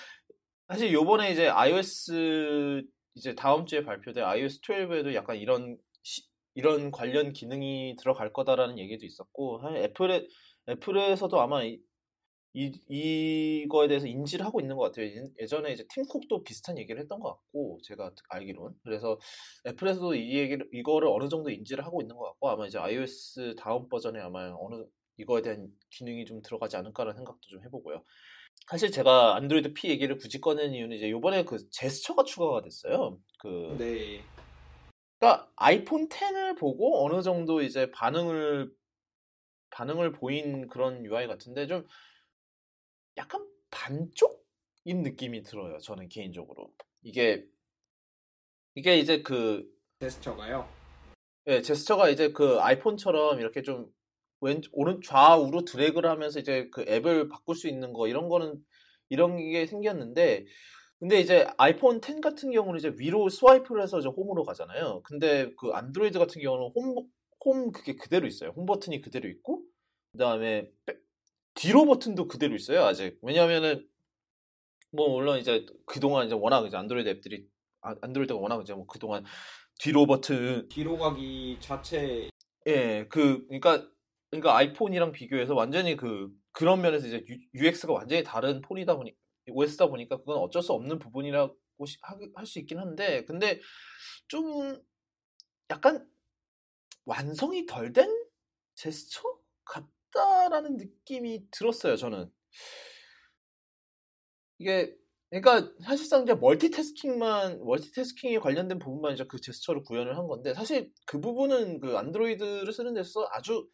사실 0.68 0.92
요번에 0.92 1.32
이제 1.32 1.48
iOS 1.48 2.82
이제 3.16 3.34
다음 3.34 3.66
주에 3.66 3.84
발표될 3.84 4.22
iOS 4.24 4.60
12에도 4.60 5.14
약간 5.14 5.36
이런 5.36 5.76
시- 5.76 5.85
이런 6.56 6.90
관련 6.90 7.32
기능이 7.32 7.96
들어갈 8.00 8.32
거다라는 8.32 8.78
얘기도 8.78 9.04
있었고 9.06 9.60
애플에 9.76 10.26
애플에서도 10.68 11.40
아마 11.40 11.62
이, 11.62 11.78
이 12.54 13.62
이거에 13.64 13.88
대해서 13.88 14.06
인지를 14.06 14.46
하고 14.46 14.60
있는 14.60 14.76
것 14.76 14.84
같아요. 14.84 15.06
예- 15.06 15.30
예전에 15.42 15.72
이제 15.72 15.86
팀쿡도 15.90 16.42
비슷한 16.44 16.78
얘기를 16.78 16.98
했던 16.98 17.20
것 17.20 17.28
같고 17.28 17.78
제가 17.84 18.10
알기론 18.30 18.74
그래서 18.82 19.20
애플에서도 19.66 20.14
이 20.14 20.38
얘기를 20.38 20.66
이거를 20.72 21.08
어느 21.08 21.28
정도 21.28 21.50
인지를 21.50 21.84
하고 21.84 22.00
있는 22.00 22.16
것 22.16 22.24
같고 22.24 22.48
아마 22.48 22.66
이제 22.66 22.78
iOS 22.78 23.54
다음 23.58 23.88
버전에 23.90 24.18
아마 24.20 24.50
어느 24.58 24.86
이거에 25.18 25.42
대한 25.42 25.68
기능이 25.90 26.24
좀 26.24 26.40
들어가지 26.40 26.78
않을까라는 26.78 27.16
생각도 27.16 27.40
좀 27.48 27.62
해보고요. 27.64 28.02
사실 28.70 28.90
제가 28.90 29.36
안드로이드 29.36 29.74
P 29.74 29.90
얘기를 29.90 30.16
굳이 30.16 30.40
꺼낸 30.40 30.72
이유는 30.72 30.96
이제 30.96 31.10
요번에 31.10 31.44
그 31.44 31.68
제스처가 31.70 32.24
추가가 32.24 32.62
됐어요. 32.62 33.18
그 33.38 33.76
네. 33.78 34.22
그러니까 35.18 35.50
아이폰 35.56 36.08
10을 36.08 36.58
보고 36.58 37.04
어느 37.04 37.22
정도 37.22 37.62
이제 37.62 37.90
반응을 37.90 38.70
반응을 39.70 40.12
보인 40.12 40.68
그런 40.68 41.04
UI 41.04 41.26
같은데 41.26 41.66
좀 41.66 41.86
약간 43.16 43.46
반쪽인 43.70 45.02
느낌이 45.02 45.42
들어요. 45.42 45.78
저는 45.78 46.08
개인적으로 46.08 46.72
이게 47.02 47.46
이게 48.74 48.98
이제 48.98 49.22
그 49.22 49.66
제스처가요. 50.00 50.68
예, 51.46 51.62
제스처가 51.62 52.10
이제 52.10 52.32
그 52.32 52.60
아이폰처럼 52.60 53.40
이렇게 53.40 53.62
좀 53.62 53.90
왼, 54.40 54.60
오른 54.72 55.00
좌우로 55.00 55.64
드래그를 55.64 56.10
하면서 56.10 56.38
이제 56.40 56.68
그 56.70 56.84
앱을 56.86 57.28
바꿀 57.28 57.56
수 57.56 57.68
있는 57.68 57.92
거 57.92 58.06
이런 58.08 58.28
거는 58.28 58.62
이런 59.08 59.36
게 59.38 59.66
생겼는데 59.66 60.44
근데 60.98 61.20
이제 61.20 61.46
아이폰 61.58 62.00
10 62.00 62.20
같은 62.20 62.50
경우는 62.50 62.78
이제 62.78 62.92
위로 62.96 63.28
스와이프를 63.28 63.82
해서 63.82 63.98
이제 63.98 64.08
홈으로 64.08 64.44
가잖아요. 64.44 65.02
근데 65.04 65.52
그 65.58 65.70
안드로이드 65.70 66.18
같은 66.18 66.40
경우는 66.40 66.72
홈, 66.74 67.08
홈 67.44 67.72
그게 67.72 67.96
그대로 67.96 68.26
있어요. 68.26 68.50
홈 68.56 68.64
버튼이 68.66 69.02
그대로 69.02 69.28
있고 69.28 69.62
그 70.12 70.18
다음에 70.18 70.70
백- 70.86 71.02
뒤로 71.54 71.84
버튼도 71.84 72.28
그대로 72.28 72.54
있어요. 72.54 72.84
아직. 72.84 73.18
왜냐면은 73.22 73.86
뭐 74.92 75.10
물론 75.10 75.38
이제 75.38 75.66
그동안 75.84 76.26
이제 76.26 76.34
워낙 76.34 76.66
이제 76.66 76.76
안드로이드 76.76 77.08
앱들이 77.08 77.46
아, 77.82 77.94
안드로이드가 78.00 78.38
워낙 78.38 78.62
이제 78.62 78.72
뭐 78.72 78.86
그동안 78.86 79.24
뒤로 79.78 80.06
버튼 80.06 80.68
뒤로 80.70 80.96
가기 80.96 81.58
자체 81.60 82.30
예, 82.66 83.06
그, 83.08 83.46
그러니까, 83.46 83.88
그러니까 84.30 84.56
아이폰이랑 84.56 85.12
비교해서 85.12 85.54
완전히 85.54 85.96
그, 85.96 86.28
그런 86.52 86.80
면에서 86.82 87.06
이제 87.06 87.24
UX가 87.54 87.92
완전히 87.92 88.24
다른 88.24 88.60
폰이다 88.60 88.96
보니, 88.96 89.14
OS다 89.50 89.86
보니까 89.88 90.18
그건 90.18 90.38
어쩔 90.38 90.62
수 90.62 90.72
없는 90.72 90.98
부분이라고 90.98 91.56
할 92.34 92.46
수 92.46 92.58
있긴 92.60 92.78
한데, 92.78 93.24
근데 93.26 93.60
좀 94.28 94.80
약간 95.70 96.08
완성이 97.06 97.66
덜 97.66 97.92
된 97.92 98.08
제스처 98.74 99.22
같다라는 99.64 100.76
느낌이 100.76 101.48
들었어요, 101.50 101.96
저는. 101.96 102.30
이게, 104.58 104.94
그러니까 105.30 105.72
사실상 105.82 106.22
이제 106.22 106.34
멀티태스킹만, 106.34 107.64
멀티태스킹에 107.64 108.38
관련된 108.38 108.78
부분만 108.78 109.14
이제 109.14 109.24
그 109.28 109.40
제스처를 109.40 109.82
구현을 109.82 110.16
한 110.16 110.26
건데, 110.28 110.54
사실 110.54 110.92
그 111.06 111.20
부분은 111.20 111.80
그 111.80 111.96
안드로이드를 111.98 112.72
쓰는 112.72 112.94
데 112.94 113.00
있어서 113.00 113.28
아주 113.32 113.68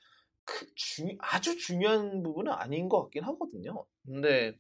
그 0.45 0.67
중, 0.75 1.09
아주 1.21 1.57
중요한 1.59 2.23
부분은 2.23 2.53
아닌 2.53 2.89
것 2.89 3.03
같긴 3.03 3.25
하거든요. 3.25 3.87
근데, 4.07 4.59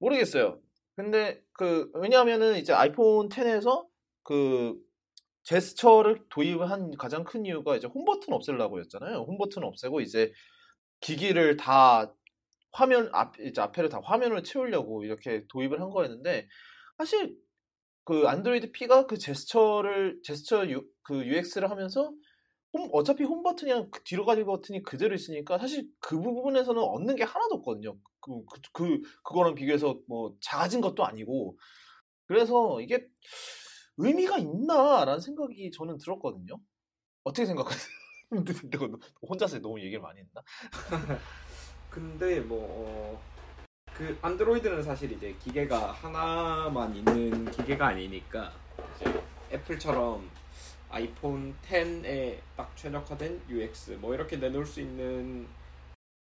모르겠어요. 0.00 0.60
근데, 0.96 1.40
그, 1.52 1.90
왜냐하면은 1.94 2.56
이제 2.56 2.72
아이폰 2.72 3.28
10에서 3.28 3.86
그, 4.24 4.76
제스처를 5.42 6.24
도입을 6.30 6.70
한 6.70 6.96
가장 6.96 7.24
큰 7.24 7.46
이유가 7.46 7.76
이제 7.76 7.86
홈 7.86 8.04
버튼 8.04 8.34
없애려고였잖아요. 8.34 9.18
홈 9.18 9.38
버튼 9.38 9.64
없애고 9.64 10.00
이제 10.00 10.32
기기를 11.00 11.56
다 11.56 12.14
화면 12.72 13.08
앞 13.12 13.38
이제 13.40 13.60
앞에를 13.60 13.88
다 13.88 14.00
화면으로 14.02 14.42
채우려고 14.42 15.04
이렇게 15.04 15.44
도입을 15.48 15.80
한 15.80 15.90
거였는데 15.90 16.48
사실 16.98 17.34
그 18.04 18.28
안드로이드 18.28 18.72
P가 18.72 19.06
그 19.06 19.18
제스처를 19.18 20.20
제스처 20.22 20.68
유, 20.68 20.84
그 21.02 21.24
UX를 21.24 21.70
하면서 21.70 22.12
홈, 22.72 22.88
어차피 22.92 23.24
홈 23.24 23.42
버튼이랑 23.42 23.90
그 23.90 24.02
뒤로 24.04 24.24
가기 24.24 24.44
버튼이 24.44 24.82
그대로 24.82 25.14
있으니까 25.14 25.58
사실 25.58 25.88
그 25.98 26.20
부분에서는 26.20 26.80
얻는 26.80 27.16
게 27.16 27.24
하나도 27.24 27.56
없거든요. 27.56 27.96
그, 28.20 28.44
그, 28.46 28.60
그 28.72 29.00
그거랑 29.24 29.54
비교해서 29.54 29.98
뭐 30.06 30.36
작아진 30.40 30.80
것도 30.80 31.04
아니고 31.04 31.58
그래서 32.26 32.80
이게 32.80 33.08
의미가 33.96 34.38
있나라는 34.38 35.20
생각이 35.20 35.70
저는 35.72 35.98
들었거든요. 35.98 36.58
어떻게 37.24 37.44
생각하세요? 37.46 37.90
혼자서 39.28 39.58
너무 39.58 39.80
얘기를 39.80 40.00
많이 40.00 40.20
했나? 40.20 40.42
근데 41.90 42.40
뭐 42.40 42.66
어, 42.70 43.20
그 43.92 44.16
안드로이드는 44.22 44.82
사실 44.84 45.10
이제 45.10 45.34
기계가 45.42 45.90
하나만 45.90 46.94
있는 46.94 47.50
기계가 47.50 47.88
아니니까 47.88 48.52
이제 48.94 49.22
애플처럼 49.52 50.30
아이폰 50.90 51.54
10에 51.62 52.38
딱 52.56 52.76
최적화된 52.76 53.42
UX 53.48 53.92
뭐 54.00 54.14
이렇게 54.14 54.36
내놓을 54.36 54.66
수 54.66 54.80
있는 54.80 55.46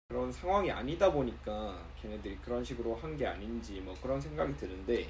그런 0.09 0.31
상황이 0.31 0.71
아니다 0.71 1.11
보니까 1.11 1.81
걔네들이 2.01 2.37
그런 2.37 2.63
식으로 2.63 2.95
한 2.95 3.17
게 3.17 3.25
아닌지 3.25 3.79
뭐 3.81 3.95
그런 4.01 4.19
생각이 4.21 4.55
드는데 4.57 5.07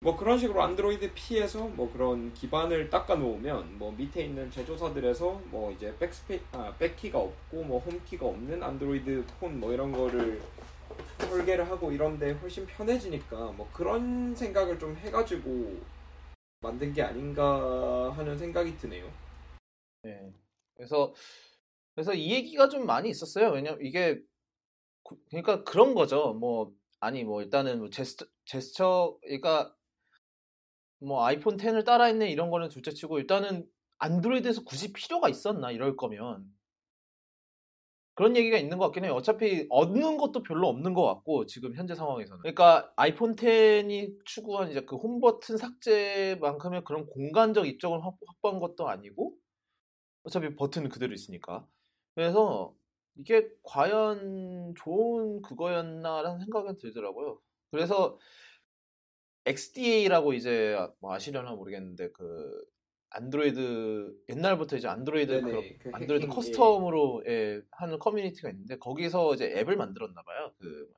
뭐 0.00 0.16
그런 0.16 0.38
식으로 0.38 0.62
안드로이드 0.62 1.12
P에서 1.14 1.66
뭐 1.68 1.92
그런 1.92 2.32
기반을 2.32 2.88
닦아 2.88 3.16
놓으면 3.16 3.78
뭐 3.78 3.92
밑에 3.92 4.24
있는 4.24 4.50
제조사들에서 4.50 5.42
뭐 5.46 5.72
이제 5.72 5.94
백스페 5.98 6.40
아 6.52 6.72
백키가 6.78 7.18
없고 7.18 7.64
뭐 7.64 7.80
홈키가 7.80 8.24
없는 8.26 8.62
안드로이드 8.62 9.24
폰 9.40 9.58
뭐 9.58 9.72
이런 9.72 9.90
거를 9.92 10.40
설계를 11.18 11.68
하고 11.68 11.90
이런데 11.90 12.30
훨씬 12.32 12.64
편해지니까 12.66 13.36
뭐 13.52 13.68
그런 13.72 14.34
생각을 14.34 14.78
좀 14.78 14.96
해가지고 14.96 15.80
만든 16.60 16.92
게 16.92 17.02
아닌가 17.02 18.10
하는 18.12 18.36
생각이 18.36 18.76
드네요. 18.76 19.10
네. 20.02 20.32
그래서 20.74 21.14
그래서 21.94 22.14
이 22.14 22.32
얘기가 22.32 22.68
좀 22.68 22.86
많이 22.86 23.10
있었어요. 23.10 23.50
왜냐면 23.50 23.78
이게 23.82 24.20
그러니까 25.30 25.64
그런 25.64 25.94
거죠. 25.94 26.34
뭐 26.34 26.72
아니 27.00 27.24
뭐 27.24 27.42
일단은 27.42 27.78
뭐 27.78 27.90
제스처 27.90 28.26
제스처 28.44 29.18
그러니까 29.22 29.74
뭐 31.00 31.24
아이폰 31.24 31.56
10을 31.56 31.84
따라 31.84 32.08
있네 32.08 32.30
이런 32.30 32.50
거는 32.50 32.68
둘째치고 32.68 33.18
일단은 33.20 33.66
안드로이드에서 33.98 34.64
굳이 34.64 34.92
필요가 34.92 35.28
있었나 35.28 35.70
이럴 35.70 35.96
거면 35.96 36.44
그런 38.18 38.36
얘기가 38.36 38.58
있는 38.58 38.78
것 38.78 38.86
같긴 38.86 39.04
해요. 39.04 39.14
어차피 39.14 39.68
얻는 39.70 40.16
것도 40.16 40.42
별로 40.42 40.66
없는 40.66 40.92
것 40.92 41.06
같고 41.06 41.46
지금 41.46 41.76
현재 41.76 41.94
상황에서는. 41.94 42.40
그러니까 42.42 42.92
아이폰 42.96 43.36
10이 43.36 44.18
추구한 44.24 44.70
이제 44.72 44.80
그 44.80 44.96
홈 44.96 45.20
버튼 45.20 45.56
삭제만큼의 45.56 46.82
그런 46.84 47.06
공간적 47.06 47.68
입적을 47.68 48.00
확보한 48.04 48.58
것도 48.58 48.88
아니고 48.88 49.36
어차피 50.24 50.56
버튼은 50.56 50.90
그대로 50.90 51.14
있으니까. 51.14 51.66
그래서 52.16 52.74
이게 53.16 53.48
과연 53.62 54.74
좋은 54.76 55.42
그거였나라는 55.42 56.40
생각이 56.40 56.78
들더라고요. 56.78 57.40
그래서 57.70 58.18
XDA라고 59.46 60.32
이제 60.34 60.76
뭐 61.00 61.14
아시려나 61.14 61.52
모르겠는데 61.52 62.10
그 62.12 62.64
안드로이드 63.10 64.14
옛날부터 64.28 64.76
이제 64.76 64.88
안드로이드 64.88 65.32
네네, 65.32 65.78
그그 65.78 65.90
안드로이드 65.94 66.26
해킹, 66.26 66.36
커스텀으로 66.36 67.26
예, 67.28 67.62
하는 67.72 67.98
커뮤니티가 67.98 68.50
있는데 68.50 68.76
거기서 68.78 69.34
이제 69.34 69.52
앱을 69.56 69.76
만들었나 69.76 70.22
봐요. 70.22 70.52
그, 70.58 70.92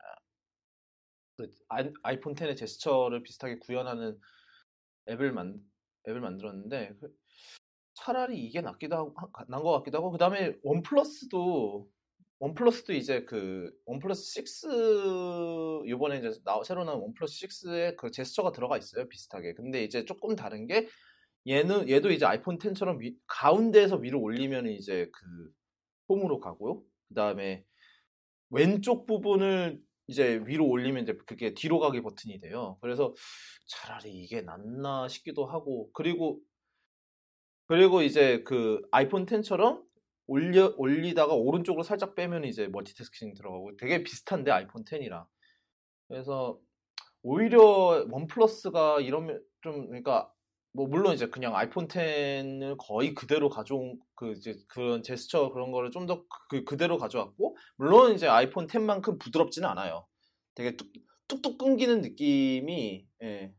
그 1.36 1.50
아이, 1.68 1.90
아이폰 2.02 2.34
10의 2.34 2.56
제스처를 2.56 3.22
비슷하게 3.22 3.58
구현하는 3.60 4.18
앱을 5.08 5.32
만 5.32 5.60
앱을 6.08 6.20
만들었는데 6.20 6.94
그 7.00 7.14
차라리 7.94 8.38
이게 8.44 8.60
낫기도 8.60 8.96
하고 8.96 9.14
난 9.48 9.62
것 9.62 9.72
같기도 9.72 9.98
하고 9.98 10.10
그다음에 10.10 10.56
OnePlus도 10.62 11.88
OnePlus도 12.40 12.92
이제 12.94 13.24
그 13.24 13.70
OnePlus 13.86 14.38
6 14.40 15.86
이번에 15.86 16.18
이제 16.18 16.32
나, 16.44 16.62
새로 16.64 16.84
나온 16.84 17.00
OnePlus 17.02 17.46
6에 17.46 17.96
그 17.96 18.10
제스처가 18.10 18.52
들어가 18.52 18.78
있어요 18.78 19.08
비슷하게. 19.08 19.54
근데 19.54 19.84
이제 19.84 20.04
조금 20.04 20.36
다른 20.36 20.66
게 20.66 20.88
얘는 21.46 21.88
얘도 21.88 22.10
이제 22.10 22.26
아이폰 22.26 22.58
10처럼 22.58 23.00
위, 23.00 23.16
가운데에서 23.26 23.96
위로 23.96 24.20
올리면 24.20 24.68
이제 24.68 25.10
그 25.12 25.52
홈으로 26.08 26.40
가고요. 26.40 26.82
그 27.08 27.14
다음에 27.14 27.64
왼쪽 28.50 29.06
부분을 29.06 29.80
이제 30.06 30.42
위로 30.44 30.66
올리면 30.66 31.04
이제 31.04 31.16
그게 31.26 31.54
뒤로 31.54 31.78
가기 31.78 32.02
버튼이 32.02 32.40
돼요. 32.40 32.78
그래서 32.80 33.14
차라리 33.66 34.10
이게 34.10 34.42
낫나 34.42 35.08
싶기도 35.08 35.46
하고 35.46 35.90
그리고 35.92 36.40
그리고 37.66 38.02
이제 38.02 38.42
그 38.42 38.82
아이폰 38.90 39.26
10처럼 39.26 39.84
올려 40.26 40.74
올리다가 40.76 41.34
오른쪽으로 41.34 41.84
살짝 41.84 42.16
빼면 42.16 42.44
이제 42.44 42.66
멀티태스킹 42.68 43.34
들어가고 43.34 43.76
되게 43.76 44.02
비슷한데 44.02 44.50
아이폰 44.50 44.84
10이랑. 44.84 45.24
그래서 46.08 46.58
오히려 47.22 47.60
원 48.10 48.26
플러스가 48.26 49.00
이러면 49.00 49.40
좀 49.60 49.86
그러니까 49.86 50.32
뭐 50.72 50.86
물론 50.86 51.14
이제 51.14 51.26
그냥 51.28 51.56
아이폰 51.56 51.88
10을 51.88 52.76
거의 52.78 53.14
그대로 53.14 53.48
가져온 53.48 53.98
그 54.14 54.32
이제 54.32 54.56
그런 54.68 55.02
제스처 55.02 55.50
그런 55.52 55.72
거를 55.72 55.90
좀 55.90 56.06
더 56.06 56.26
그 56.50 56.64
그대로 56.64 56.98
가져왔고 56.98 57.56
물론 57.76 58.14
이제 58.14 58.26
아이폰 58.28 58.66
10만큼 58.68 59.18
부드럽지는 59.20 59.68
않아요. 59.70 60.06
되게 60.54 60.76
뚝, 60.76 60.88
뚝뚝 61.28 61.58
끊기는 61.58 62.00
느낌이 62.02 63.06
예. 63.22 63.54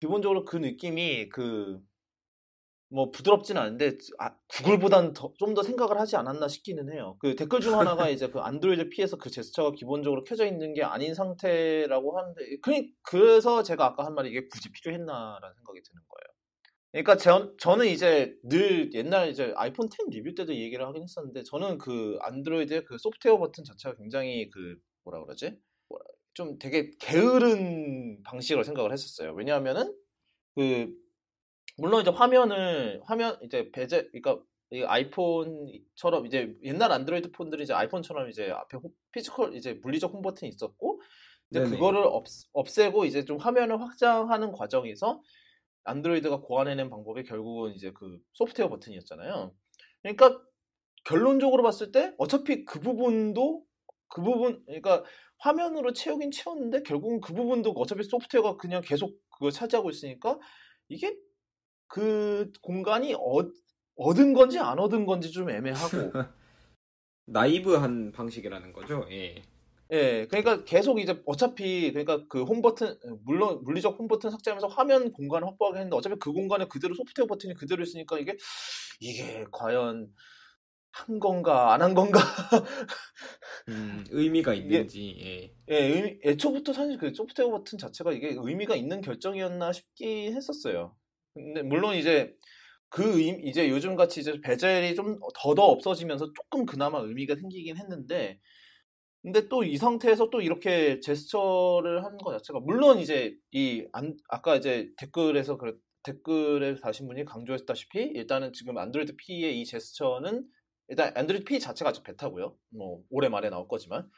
기본적으로 0.00 0.44
그 0.44 0.56
느낌이 0.56 1.28
그 1.30 1.80
뭐 2.88 3.10
부드럽진 3.10 3.56
않은데 3.56 3.98
아, 4.18 4.36
구글보다는 4.48 5.14
좀더 5.38 5.62
생각을 5.62 5.98
하지 5.98 6.16
않았나 6.16 6.46
싶기는 6.48 6.92
해요. 6.92 7.16
그 7.20 7.34
댓글 7.34 7.60
중 7.60 7.78
하나가 7.78 8.08
이제 8.10 8.28
그 8.30 8.38
안드로이드 8.40 8.90
P에서 8.90 9.16
그 9.16 9.30
제스처가 9.30 9.72
기본적으로 9.72 10.22
켜져 10.24 10.46
있는 10.46 10.72
게 10.74 10.84
아닌 10.84 11.14
상태라고 11.14 12.18
하는데 12.18 12.42
그, 12.62 12.86
그래서 13.02 13.62
제가 13.64 13.86
아까 13.86 14.04
한 14.06 14.14
말이 14.14 14.30
이게 14.30 14.46
굳이 14.48 14.70
필요했나라는 14.70 15.54
생각이 15.56 15.82
드는 15.82 16.02
거예요. 16.08 16.35
그러니까 16.96 17.18
저, 17.18 17.54
저는 17.58 17.88
이제 17.88 18.34
늘 18.42 18.90
옛날 18.94 19.28
이제 19.28 19.52
아이폰 19.56 19.90
10 19.90 20.08
리뷰 20.08 20.34
때도 20.34 20.54
얘기를 20.54 20.86
하긴 20.86 21.02
했었는데 21.02 21.42
저는 21.42 21.76
그 21.76 22.16
안드로이드의 22.22 22.86
그 22.86 22.96
소프트웨어 22.96 23.36
버튼 23.36 23.64
자체가 23.64 23.96
굉장히 23.96 24.48
그 24.48 24.78
뭐라 25.04 25.22
그러지? 25.24 25.58
좀 26.32 26.58
되게 26.58 26.92
게으른 26.98 28.22
방식으로 28.22 28.64
생각을 28.64 28.92
했었어요. 28.92 29.34
왜냐하면은 29.34 29.94
그 30.54 30.90
물론 31.76 32.00
이제 32.00 32.10
화면을 32.10 33.02
화면 33.04 33.38
이제 33.42 33.70
배제 33.72 34.08
그러니까 34.12 34.42
이 34.70 34.82
아이폰처럼 34.82 36.24
이제 36.24 36.56
옛날 36.62 36.92
안드로이드 36.92 37.30
폰들이 37.32 37.64
이제 37.64 37.74
아이폰처럼 37.74 38.30
이제 38.30 38.50
앞에 38.50 38.78
호, 38.78 38.90
physical 39.12 39.54
이제 39.54 39.74
물리적 39.82 40.14
홈 40.14 40.22
버튼이 40.22 40.48
있었고 40.48 41.02
이제 41.50 41.60
네네. 41.60 41.72
그거를 41.72 42.04
없, 42.04 42.24
없애고 42.54 43.04
이제 43.04 43.26
좀 43.26 43.36
화면을 43.36 43.82
확장하는 43.82 44.52
과정에서 44.52 45.20
안드로이드가 45.86 46.40
고안해낸 46.40 46.90
방법이 46.90 47.24
결국은 47.24 47.72
이제 47.72 47.92
그 47.92 48.18
소프트웨어 48.32 48.68
버튼이었잖아요. 48.68 49.54
그러니까 50.02 50.40
결론적으로 51.04 51.62
봤을 51.62 51.92
때 51.92 52.12
어차피 52.18 52.64
그 52.64 52.80
부분도 52.80 53.64
그 54.08 54.22
부분 54.22 54.62
그러니까 54.66 55.04
화면으로 55.38 55.92
채우긴 55.92 56.30
채웠는데 56.30 56.82
결국은 56.82 57.20
그 57.20 57.32
부분도 57.32 57.70
어차피 57.70 58.02
소프트웨어가 58.04 58.56
그냥 58.56 58.82
계속 58.84 59.16
그걸 59.30 59.50
차지하고 59.50 59.90
있으니까 59.90 60.38
이게 60.88 61.16
그 61.88 62.50
공간이 62.62 63.14
어, 63.14 63.50
얻은 63.96 64.34
건지 64.34 64.58
안 64.58 64.78
얻은 64.78 65.06
건지 65.06 65.30
좀 65.30 65.50
애매하고 65.50 66.12
나이브한 67.26 68.12
방식이라는 68.12 68.72
거죠. 68.72 69.06
예. 69.10 69.42
예, 69.92 70.26
그러니까 70.28 70.64
계속 70.64 70.98
이제 70.98 71.22
어차피 71.26 71.92
그러니까 71.92 72.26
그 72.28 72.42
홈 72.44 72.60
버튼 72.62 72.96
물론 73.24 73.62
물리적 73.64 73.98
홈 73.98 74.08
버튼 74.08 74.30
삭제하면서 74.30 74.68
화면 74.68 75.12
공간을 75.12 75.46
확보하게 75.48 75.78
했는데 75.78 75.96
어차피 75.96 76.16
그 76.18 76.32
공간에 76.32 76.66
그대로 76.66 76.94
소프트웨어 76.94 77.26
버튼이 77.26 77.54
그대로 77.54 77.82
있으니까 77.82 78.18
이게 78.18 78.36
이게 79.00 79.44
과연 79.52 80.08
한 80.92 81.20
건가 81.20 81.74
안 81.74 81.82
한 81.82 81.94
건가 81.94 82.20
음, 83.68 84.04
의미가 84.10 84.54
있는지 84.54 85.16
예, 85.20 85.74
예 85.74 85.84
의미, 85.86 86.18
애초부터 86.24 86.72
사실 86.72 86.98
그 86.98 87.12
소프트웨어 87.14 87.50
버튼 87.50 87.78
자체가 87.78 88.12
이게 88.12 88.34
의미가 88.36 88.76
있는 88.76 89.00
결정이었나 89.00 89.72
싶긴 89.72 90.34
했었어요. 90.34 90.96
근데 91.34 91.62
물론 91.62 91.96
이제 91.96 92.34
그 92.88 93.20
의, 93.20 93.40
이제 93.44 93.68
요즘 93.70 93.96
같이 93.96 94.20
이제 94.20 94.40
베젤이 94.40 94.94
좀 94.94 95.18
더더 95.34 95.64
없어지면서 95.64 96.32
조금 96.34 96.66
그나마 96.66 97.00
의미가 97.00 97.36
생기긴 97.36 97.76
했는데 97.78 98.40
근데 99.26 99.48
또 99.48 99.64
이 99.64 99.76
상태에서 99.76 100.30
또 100.30 100.40
이렇게 100.40 101.00
제스처를 101.00 102.04
하는 102.04 102.16
것 102.16 102.30
자체가 102.30 102.60
물론 102.60 103.00
이제 103.00 103.36
이 103.50 103.84
안, 103.92 104.16
아까 104.28 104.54
이제 104.54 104.92
댓글에서 104.98 105.58
그 105.58 105.80
댓글에 106.04 106.76
다신 106.76 107.08
분이 107.08 107.24
강조했다시피 107.24 107.98
일단은 108.14 108.52
지금 108.52 108.78
안드로이드 108.78 109.16
P의 109.16 109.60
이 109.60 109.64
제스처는 109.64 110.46
일단 110.86 111.12
안드로이드 111.16 111.44
P 111.44 111.58
자체가 111.58 111.90
아직 111.90 112.04
베타고요. 112.04 112.56
뭐 112.68 113.02
올해 113.10 113.28
말에 113.28 113.50
나올 113.50 113.66
거지만 113.66 114.08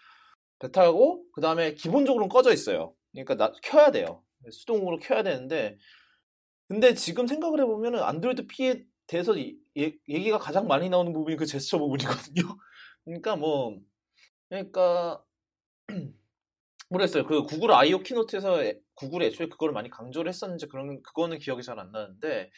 베타고 0.58 1.24
그 1.32 1.40
다음에 1.40 1.72
기본적으로는 1.72 2.28
꺼져 2.28 2.52
있어요. 2.52 2.94
그러니까 3.12 3.36
나, 3.36 3.52
켜야 3.62 3.90
돼요. 3.90 4.22
수동으로 4.50 4.98
켜야 4.98 5.22
되는데 5.22 5.78
근데 6.68 6.92
지금 6.92 7.26
생각을 7.26 7.60
해보면은 7.60 8.02
안드로이드 8.02 8.46
P에 8.46 8.84
대해서 9.06 9.38
이, 9.38 9.56
예, 9.78 9.94
얘기가 10.06 10.36
가장 10.36 10.66
많이 10.66 10.90
나오는 10.90 11.14
부분이 11.14 11.36
그 11.36 11.46
제스처 11.46 11.78
부분이거든요. 11.78 12.42
그러니까 13.06 13.36
뭐 13.36 13.80
그러니까 14.48 15.22
모르겠어요. 16.90 17.26
그 17.26 17.44
구글 17.44 17.72
I.O. 17.72 18.00
키노트에서 18.02 18.64
애- 18.64 18.78
구글이 18.96 19.26
애초에 19.26 19.48
그걸 19.48 19.72
많이 19.72 19.90
강조를 19.90 20.28
했었는지 20.30 20.66
그런 20.68 21.02
그거는 21.02 21.38
기억이 21.38 21.62
잘 21.62 21.78
안 21.78 21.92
나는데 21.92 22.50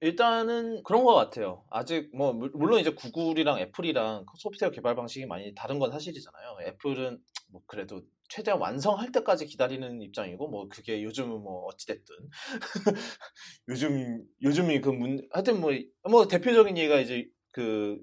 일단은 0.00 0.82
그런 0.84 1.04
것 1.04 1.14
같아요. 1.14 1.64
아직 1.70 2.10
뭐 2.16 2.32
물- 2.32 2.50
물론 2.54 2.80
이제 2.80 2.90
구글이랑 2.90 3.58
애플이랑 3.60 4.26
소프트웨어 4.38 4.70
개발 4.70 4.94
방식이 4.96 5.26
많이 5.26 5.54
다른 5.54 5.78
건 5.78 5.90
사실이잖아요. 5.92 6.58
애플은 6.68 7.18
뭐 7.50 7.62
그래도 7.66 8.02
최대한 8.28 8.60
완성할 8.60 9.12
때까지 9.12 9.46
기다리는 9.46 10.00
입장이고 10.02 10.48
뭐 10.48 10.68
그게 10.68 11.02
요즘은 11.02 11.40
뭐 11.42 11.66
어찌됐든 11.66 12.14
요즘 13.68 14.24
요즘이 14.42 14.80
그 14.80 14.90
문 14.90 15.26
하여튼 15.32 15.60
뭐뭐 15.60 16.28
대표적인 16.28 16.76
예가 16.78 17.00
이제 17.00 17.26
그 17.52 17.98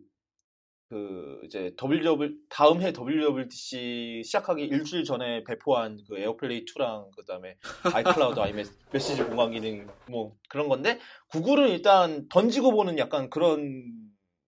그 0.91 1.39
이제 1.45 1.73
WW 1.81 2.35
다음 2.49 2.81
해 2.81 2.91
WWDC 2.91 4.23
시작하기 4.25 4.61
일주일 4.61 5.05
전에 5.05 5.45
배포한 5.45 6.03
그 6.05 6.17
에어플레이 6.19 6.65
2랑 6.65 7.15
그다음에 7.15 7.55
아이클라우드 7.93 8.37
아이 8.41 8.51
메시지 8.91 9.23
공간 9.23 9.51
기능 9.51 9.87
뭐 10.09 10.35
그런 10.49 10.67
건데 10.67 10.99
구글은 11.29 11.69
일단 11.69 12.27
던지고 12.27 12.71
보는 12.71 12.97
약간 12.97 13.29
그런 13.29 13.85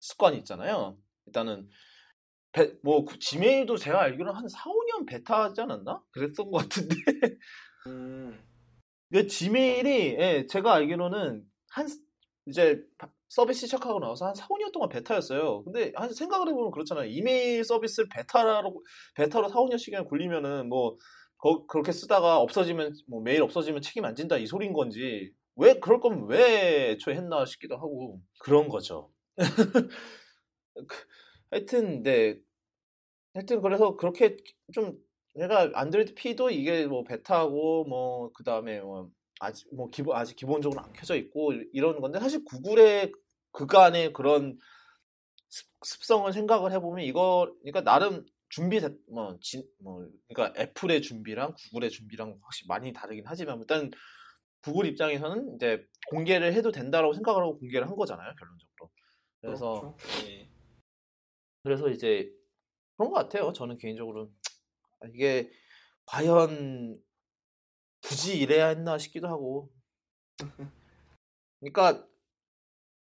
습관이 0.00 0.36
있잖아요. 0.38 0.98
일단은 1.26 1.68
배- 2.50 2.74
뭐그 2.82 3.20
지메일도 3.20 3.76
제가 3.76 4.00
알기로는 4.02 4.34
한 4.34 4.48
4, 4.48 4.64
5년 4.64 5.06
베타 5.06 5.44
하지 5.44 5.60
않았나? 5.60 6.02
그랬던 6.10 6.50
것 6.50 6.58
같은데 6.62 6.96
음. 7.86 8.36
근데 9.08 9.28
지메일이 9.28 10.16
예, 10.18 10.46
제가 10.50 10.74
알기로는 10.74 11.44
한 11.70 11.88
이제 12.46 12.82
바- 12.98 13.08
서비스 13.32 13.66
시작하고 13.66 13.98
나서 13.98 14.26
한 14.26 14.34
4, 14.34 14.46
5년 14.48 14.72
동안 14.72 14.90
베타였어요. 14.90 15.64
근데 15.64 15.90
한 15.96 16.12
생각을 16.12 16.48
해보면 16.48 16.70
그렇잖아요. 16.70 17.06
이메일 17.06 17.64
서비스를 17.64 18.08
베타로 18.14 18.82
베타로 19.16 19.48
4, 19.48 19.58
5년씩이나 19.58 20.06
굴리면은 20.06 20.68
뭐 20.68 20.96
거- 21.38 21.64
그렇게 21.66 21.92
쓰다가 21.92 22.38
없어지면 22.40 22.92
뭐 23.08 23.22
메일 23.22 23.42
없어지면 23.42 23.80
책임 23.82 24.04
안 24.04 24.14
진다 24.14 24.36
이 24.36 24.46
소린 24.46 24.72
건지 24.74 25.32
왜 25.56 25.74
그럴 25.80 26.00
거면 26.00 26.26
왜 26.28 26.90
애초에 26.92 27.14
했나 27.14 27.44
싶기도 27.46 27.76
하고 27.76 28.20
그런 28.40 28.68
거죠. 28.68 29.10
그, 30.86 30.96
하여튼 31.50 32.02
네 32.02 32.36
하여튼 33.34 33.62
그래서 33.62 33.96
그렇게 33.96 34.36
좀 34.72 34.94
내가 35.34 35.70
안드로이드 35.74 36.14
P도 36.14 36.50
이게 36.50 36.86
뭐 36.86 37.04
베타고 37.04 37.84
뭐 37.84 38.30
그 38.34 38.44
다음에 38.44 38.80
뭐 38.80 39.08
아직 39.40 39.66
뭐 39.74 39.88
기본 39.90 40.16
아직 40.16 40.36
기본적으로 40.36 40.80
안 40.82 40.92
켜져 40.92 41.16
있고 41.16 41.52
이런 41.72 42.00
건데 42.00 42.20
사실 42.20 42.44
구글의 42.44 43.12
그간의 43.52 44.12
그런 44.12 44.58
습, 45.48 45.66
습성을 45.82 46.32
생각을 46.32 46.72
해보면 46.72 47.04
이거 47.04 47.52
그러니까 47.60 47.82
나름 47.82 48.24
준비 48.48 48.80
뭐, 49.10 49.38
진, 49.40 49.64
뭐 49.80 50.06
그러니까 50.28 50.60
애플의 50.60 51.02
준비랑 51.02 51.54
구글의 51.54 51.90
준비랑 51.90 52.38
확실히 52.42 52.68
많이 52.68 52.92
다르긴 52.92 53.24
하지만 53.26 53.58
일단 53.60 53.90
구글 54.62 54.86
입장에서는 54.86 55.56
이제 55.56 55.86
공개를 56.08 56.52
해도 56.54 56.70
된다라고 56.70 57.14
생각을 57.14 57.42
하고 57.42 57.58
공개를 57.58 57.88
한 57.88 57.96
거잖아요 57.96 58.34
결론적으로 58.38 58.90
그래서 59.40 59.96
그렇죠. 59.96 60.28
예. 60.28 60.48
그래서 61.62 61.88
이제 61.88 62.32
그런 62.96 63.10
것 63.10 63.14
같아요. 63.14 63.52
저는 63.52 63.78
개인적으로 63.78 64.30
아, 65.00 65.06
이게 65.12 65.50
과연 66.06 67.00
굳이 68.02 68.38
이래야 68.38 68.68
했나 68.68 68.98
싶기도 68.98 69.28
하고. 69.28 69.72
그러니까 71.60 72.06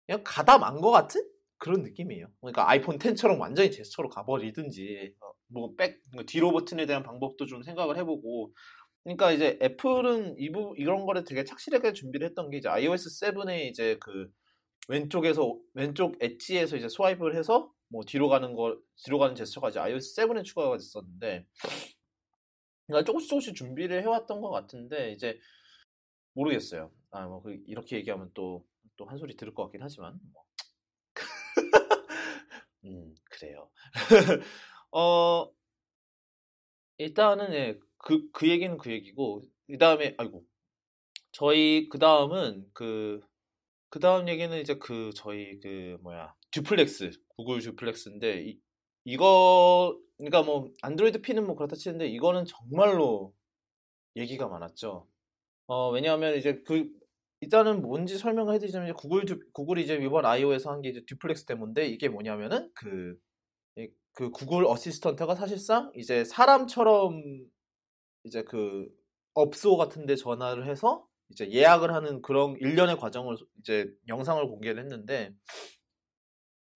그냥 0.10 0.24
가다 0.26 0.58
만 0.58 0.82
것 0.82 0.90
같은 0.92 1.22
그런 1.60 1.84
느낌이에요. 1.84 2.28
그러니까 2.42 2.68
아이폰 2.70 2.98
10처럼 2.98 3.40
완전히 3.40 3.70
제스처로 3.72 4.10
가버리든지 4.10 5.14
어, 5.22 5.32
뭐백 5.50 6.02
뒤로 6.26 6.52
버튼에 6.52 6.86
대한 6.88 7.04
방법도 7.04 7.46
좀 7.46 7.62
생각을 7.64 7.98
해보고. 7.98 8.54
그러니까 9.04 9.32
이제 9.32 9.60
애플은 9.62 10.36
이부 10.40 10.74
이런 10.78 11.06
거를 11.06 11.24
되게 11.26 11.44
착실하게 11.44 11.94
준비를 11.94 12.28
했던 12.28 12.50
게 12.50 12.58
이제 12.58 12.70
iOS 12.70 13.10
7에 13.10 13.70
이제 13.70 13.98
그 14.02 14.30
왼쪽에서 14.88 15.58
왼쪽 15.76 16.16
엣지에서 16.22 16.76
이제 16.78 16.90
스와이프를 16.90 17.36
해서 17.36 17.72
뭐 17.90 18.04
뒤로 18.06 18.30
가는 18.30 18.56
거 18.56 18.78
뒤로 19.04 19.20
가는 19.20 19.36
제스처가 19.36 19.70
이제 19.70 19.80
iOS 19.80 20.16
7에 20.16 20.44
추가가 20.44 20.76
됐었는데 20.78 21.46
그러니까 22.88 23.06
조금씩 23.06 23.30
조금씩 23.30 23.56
준비를 23.56 24.02
해왔던 24.04 24.42
것 24.42 24.50
같은데 24.50 25.12
이제 25.12 25.38
모르겠어요. 26.34 26.92
아 27.12 27.28
뭐 27.28 27.44
이렇게 27.68 27.98
얘기하면 27.98 28.32
또 28.34 28.66
또 29.00 29.06
한 29.06 29.18
소리 29.18 29.36
들을 29.38 29.54
것 29.54 29.64
같긴 29.64 29.82
하지만 29.82 30.20
뭐. 30.34 30.44
음 32.86 33.16
그래요. 33.32 33.70
어 34.92 35.52
일단은 36.98 37.54
예, 37.54 37.80
그, 37.98 38.30
그 38.32 38.48
얘기는 38.50 38.78
그 38.78 38.92
얘기고 38.92 39.44
그 39.68 39.78
다음에 39.78 40.16
아이고 40.18 40.44
저희 41.32 41.90
그 41.90 42.00
다음은 42.00 42.70
그 42.74 43.22
그 43.90 44.00
다음 44.00 44.28
얘기는 44.30 44.56
이제 44.60 44.76
그 44.78 45.12
저희 45.16 45.60
그 45.60 45.98
뭐야 46.02 46.34
듀플렉스 46.52 47.12
구글 47.30 47.60
듀플렉스인데 47.62 48.44
이, 48.44 48.60
이거 49.06 50.00
그러니까 50.18 50.44
뭐 50.44 50.72
안드로이드 50.82 51.22
P는 51.22 51.46
뭐 51.46 51.56
그렇다 51.56 51.76
치는데 51.76 52.08
이거는 52.10 52.46
정말로 52.46 53.34
얘기가 54.16 54.48
많았죠. 54.48 55.08
어 55.68 55.92
왜냐하면 55.92 56.36
이제 56.38 56.62
그 56.66 56.90
일단은 57.42 57.82
뭔지 57.82 58.18
설명을 58.18 58.54
해드리자면 58.56 58.94
구글 58.96 59.26
듀, 59.26 59.40
구글이 59.54 59.84
이제 59.84 59.96
이번 59.96 60.26
I/O에서 60.26 60.68
한 60.68 60.81
게 60.81 60.90
이제 60.90 61.04
Duplex 61.08 61.46
데모인데 61.46 61.88
이게 61.88 62.10
뭐냐면은 62.10 62.70
그, 62.76 63.18
이- 63.78 63.90
그 64.14 64.32
구글 64.32 64.66
Assistant가 64.66 65.36
사실상 65.36 65.92
이제 65.96 66.24
사람처럼 66.26 67.22
이제 68.24 68.44
그 68.44 68.88
업소 69.34 69.78
같은데 69.78 70.16
전화를 70.16 70.68
해서 70.68 71.08
이제 71.30 71.50
예약을 71.52 71.94
하는 71.94 72.22
그런 72.22 72.58
일련의 72.60 72.98
과정을 72.98 73.38
이제 73.60 73.90
영상을 74.08 74.46
공개를 74.48 74.82
했는데 74.84 75.34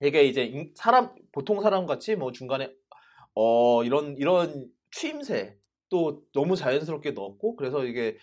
이게 0.01 0.24
이제 0.26 0.43
인- 0.43 0.74
사람 0.76 1.14
보통 1.32 1.61
사람 1.61 1.86
같이 1.86 2.16
뭐 2.16 2.32
중간에 2.32 2.72
어 3.36 3.84
이런 3.84 4.16
이런 4.18 4.70
추임새 4.91 5.57
또 5.89 6.24
너무 6.34 6.55
자연스럽게 6.55 7.11
넣었고 7.11 7.55
그래서 7.55 7.86
이게 7.86 8.18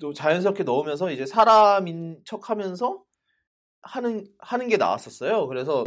또 0.00 0.12
자연스럽게 0.12 0.62
넣으면서 0.64 1.10
이제 1.10 1.26
사람인 1.26 2.22
척하면서 2.24 3.02
하는 3.82 4.26
하는 4.38 4.68
게 4.68 4.76
나왔었어요. 4.76 5.46
그래서 5.48 5.84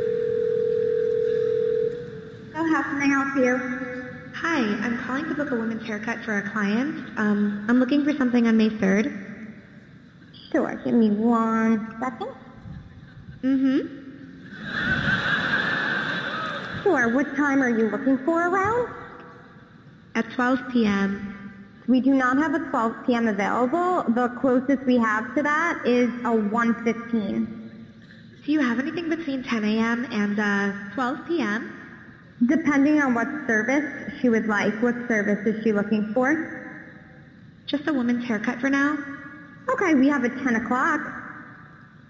So 2.53 2.59
how 2.65 2.83
can 2.83 3.01
I 3.01 3.07
help 3.07 3.35
you? 3.37 3.57
Hi, 4.33 4.59
I'm 4.59 4.97
calling 5.05 5.25
to 5.29 5.35
book 5.35 5.51
a 5.51 5.55
women's 5.55 5.85
haircut 5.85 6.23
for 6.23 6.37
a 6.37 6.49
client. 6.51 7.17
Um, 7.17 7.65
I'm 7.69 7.79
looking 7.79 8.03
for 8.03 8.13
something 8.13 8.47
on 8.47 8.57
May 8.57 8.69
3rd. 8.69 9.11
Sure, 10.51 10.75
give 10.83 10.93
me 10.93 11.11
one 11.11 11.95
second. 12.01 12.31
Mm-hmm. 13.43 14.01
Sure, 16.83 17.13
what 17.13 17.35
time 17.35 17.61
are 17.61 17.69
you 17.69 17.89
looking 17.89 18.17
for 18.25 18.47
around? 18.47 18.89
At 20.15 20.29
12 20.31 20.59
p.m. 20.71 21.44
We 21.88 22.00
do 22.00 22.14
not 22.14 22.36
have 22.38 22.54
a 22.54 22.58
12 22.70 22.92
p.m. 23.06 23.28
available. 23.28 24.02
The 24.14 24.28
closest 24.40 24.84
we 24.86 24.98
have 24.98 25.34
to 25.36 25.42
that 25.42 25.82
is 25.86 26.08
a 26.24 26.30
1.15. 26.30 27.46
Do 28.44 28.52
you 28.52 28.60
have 28.60 28.78
anything 28.80 29.08
between 29.08 29.42
10 29.44 29.64
a.m. 29.64 30.06
and 30.10 30.38
uh, 30.38 30.94
12 30.94 31.18
p.m.? 31.28 31.72
Depending 32.46 33.00
on 33.00 33.14
what 33.14 33.28
service 33.46 33.84
she 34.20 34.28
would 34.28 34.46
like. 34.46 34.74
What 34.82 34.94
service 35.08 35.46
is 35.46 35.62
she 35.62 35.72
looking 35.72 36.12
for? 36.12 36.34
Just 37.66 37.86
a 37.88 37.92
woman's 37.92 38.24
haircut 38.24 38.60
for 38.60 38.68
now. 38.68 38.96
Okay, 39.72 39.94
we 39.94 40.08
have 40.08 40.24
a 40.24 40.28
10 40.28 40.56
o'clock. 40.56 41.00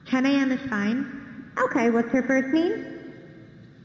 10 0.07 0.27
a.m. 0.27 0.53
is 0.53 0.71
fine. 0.71 1.53
Okay, 1.59 1.91
what's 1.91 2.09
her 2.11 2.23
first 2.23 2.49
name? 2.49 2.83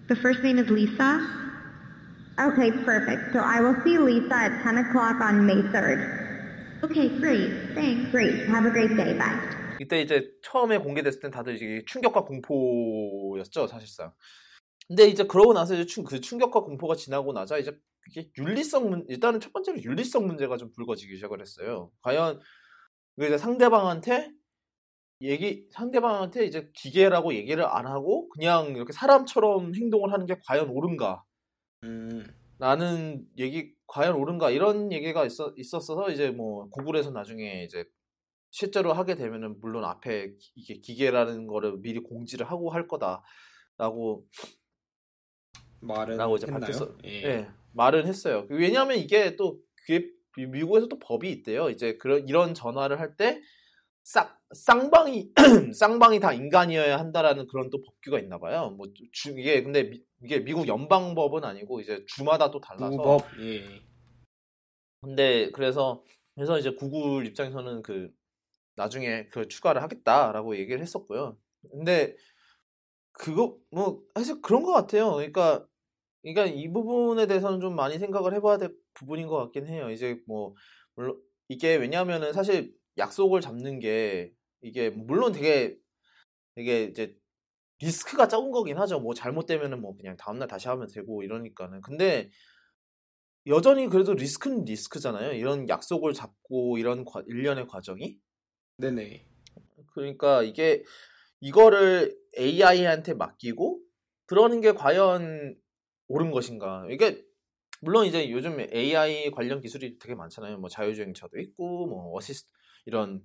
The 0.07 0.15
first 0.15 0.41
name 0.41 0.57
is 0.57 0.69
Lisa. 0.69 1.50
Okay, 2.41 2.71
perfect. 2.71 3.33
So 3.33 3.39
I 3.39 3.61
will 3.61 3.75
see 3.83 3.99
Lisa 3.99 4.33
at 4.33 4.63
10 4.63 4.77
o'clock 4.79 5.21
on 5.21 5.45
May 5.45 5.61
3rd. 5.69 6.81
Okay, 6.83 7.07
great. 7.19 7.75
Thanks. 7.75 8.09
Great. 8.09 8.49
Have 8.49 8.65
a 8.65 8.71
great 8.71 8.95
day. 8.97 9.13
Bye. 9.15 9.37
이때 9.79 10.01
이제 10.01 10.31
처음에 10.41 10.79
공개됐을 10.79 11.19
땐 11.19 11.29
다들 11.29 11.55
이게 11.55 11.83
충격과 11.85 12.23
공포였죠, 12.23 13.67
사실상. 13.67 14.11
근데 14.87 15.07
이제 15.07 15.23
그러고 15.23 15.53
나서 15.53 15.75
이제 15.75 15.85
충, 15.85 16.03
그 16.03 16.19
충격과 16.19 16.61
공포가 16.61 16.95
지나고 16.95 17.31
나자 17.31 17.59
이제 17.59 17.77
이게 18.09 18.29
윤리성 18.35 18.89
문, 18.89 19.05
일단은 19.07 19.39
첫 19.39 19.53
번째로 19.53 19.81
윤리성 19.81 20.25
문제가 20.25 20.57
좀 20.57 20.71
불거지기 20.71 21.15
시작을 21.15 21.41
했어요. 21.41 21.91
과연 22.01 22.39
이제 23.17 23.37
상대방한테 23.37 24.31
얘기 25.21 25.67
상대방한테 25.71 26.45
이제 26.45 26.71
기계라고 26.73 27.35
얘기를 27.35 27.63
안 27.65 27.85
하고 27.85 28.29
그냥 28.29 28.75
이렇게 28.75 28.93
사람처럼 28.93 29.75
행동을 29.75 30.11
하는 30.11 30.25
게 30.25 30.35
과연 30.47 30.69
옳은가? 30.69 31.23
음, 31.83 32.25
라는 32.59 33.27
얘기 33.37 33.73
과연 33.87 34.15
옳은가 34.15 34.51
이런 34.51 34.91
얘기가 34.91 35.25
있어, 35.25 35.53
있었어서 35.57 36.09
이제 36.11 36.29
뭐 36.31 36.69
구글에서 36.69 37.11
나중에 37.11 37.63
이제 37.63 37.85
실제로 38.51 38.93
하게 38.93 39.15
되면은 39.15 39.59
물론 39.61 39.85
앞에 39.85 40.35
기- 40.37 40.51
이게 40.55 40.73
기계라는 40.75 41.47
거를 41.47 41.77
미리 41.81 41.99
공지를 42.01 42.49
하고 42.49 42.69
할 42.69 42.87
거다라고 42.87 44.27
말은 45.79 46.17
라고 46.17 46.35
이제 46.37 46.45
했나요? 46.45 46.59
밝혔어. 46.61 46.97
예. 47.05 47.23
예, 47.25 47.47
말은 47.73 48.05
했어요. 48.05 48.45
왜냐하면 48.49 48.97
이게 48.97 49.35
또 49.35 49.59
미국에서 50.37 50.87
또 50.87 50.99
법이 50.99 51.31
있대요. 51.31 51.69
이제 51.69 51.97
그런 51.97 52.27
이런 52.27 52.53
전화를 52.53 52.99
할 52.99 53.15
때 53.17 53.41
쌍, 54.03 54.29
쌍방이 54.53 55.31
쌍방이 55.73 56.19
다 56.19 56.33
인간이어야 56.33 56.97
한다라는 56.97 57.47
그런 57.47 57.69
또 57.69 57.81
법규가 57.81 58.19
있나 58.19 58.39
봐요. 58.39 58.71
뭐 58.71 58.87
주, 59.11 59.31
이게 59.37 59.63
근데 59.63 59.83
미, 59.83 60.03
이게 60.23 60.43
미국 60.43 60.67
연방 60.67 61.15
법은 61.15 61.43
아니고 61.43 61.81
이제 61.81 62.03
주마다 62.07 62.51
또 62.51 62.59
달라서 62.59 62.89
구법 62.89 63.21
예. 63.39 63.81
근데 65.01 65.49
그래서 65.51 66.03
그래서 66.35 66.57
이제 66.57 66.71
구글 66.73 67.25
입장에서는 67.25 67.81
그 67.81 68.11
나중에 68.75 69.27
그 69.27 69.47
추가를 69.47 69.81
하겠다라고 69.83 70.57
얘기를 70.57 70.81
했었고요. 70.81 71.37
근데 71.71 72.15
그거 73.11 73.57
뭐 73.69 74.03
사실 74.15 74.41
그런 74.41 74.63
것 74.63 74.71
같아요. 74.71 75.13
그러니까 75.13 75.65
그러니까 76.23 76.45
이 76.45 76.71
부분에 76.71 77.27
대해서는 77.27 77.59
좀 77.59 77.75
많이 77.75 77.99
생각을 77.99 78.33
해봐야 78.33 78.57
될 78.57 78.75
부분인 78.93 79.27
것 79.27 79.37
같긴 79.37 79.67
해요. 79.67 79.89
이제 79.89 80.21
뭐 80.27 80.55
물론 80.95 81.19
이게 81.47 81.75
왜냐하면은 81.75 82.33
사실 82.33 82.73
약속을 82.97 83.41
잡는 83.41 83.79
게 83.79 84.33
이게 84.61 84.89
물론 84.89 85.31
되게 85.31 85.77
되게 86.55 86.83
이제 86.85 87.17
리스크가 87.79 88.27
적은 88.27 88.51
거긴 88.51 88.77
하죠. 88.77 88.99
뭐 88.99 89.13
잘못되면은 89.13 89.81
뭐 89.81 89.95
그냥 89.95 90.15
다음날 90.17 90.47
다시 90.47 90.67
하면 90.67 90.87
되고 90.87 91.23
이러니까는. 91.23 91.81
근데 91.81 92.29
여전히 93.47 93.87
그래도 93.87 94.13
리스크는 94.13 94.65
리스크잖아요. 94.65 95.33
이런 95.33 95.67
약속을 95.67 96.13
잡고 96.13 96.77
이런 96.77 97.05
과- 97.05 97.23
일련의 97.25 97.67
과정이. 97.67 98.19
네네. 98.77 99.25
그러니까 99.93 100.43
이게 100.43 100.83
이거를 101.39 102.15
AI한테 102.37 103.15
맡기고 103.15 103.81
그러는 104.27 104.61
게 104.61 104.73
과연 104.73 105.55
옳은 106.07 106.31
것인가? 106.31 106.85
이게 106.91 107.25
물론 107.81 108.05
이제 108.05 108.29
요즘 108.29 108.59
AI 108.59 109.31
관련 109.31 109.59
기술이 109.59 109.97
되게 109.97 110.13
많잖아요. 110.13 110.59
뭐 110.59 110.69
자율주행차도 110.69 111.39
있고 111.39 111.87
뭐 111.87 112.15
어시스트 112.15 112.51
이런 112.85 113.21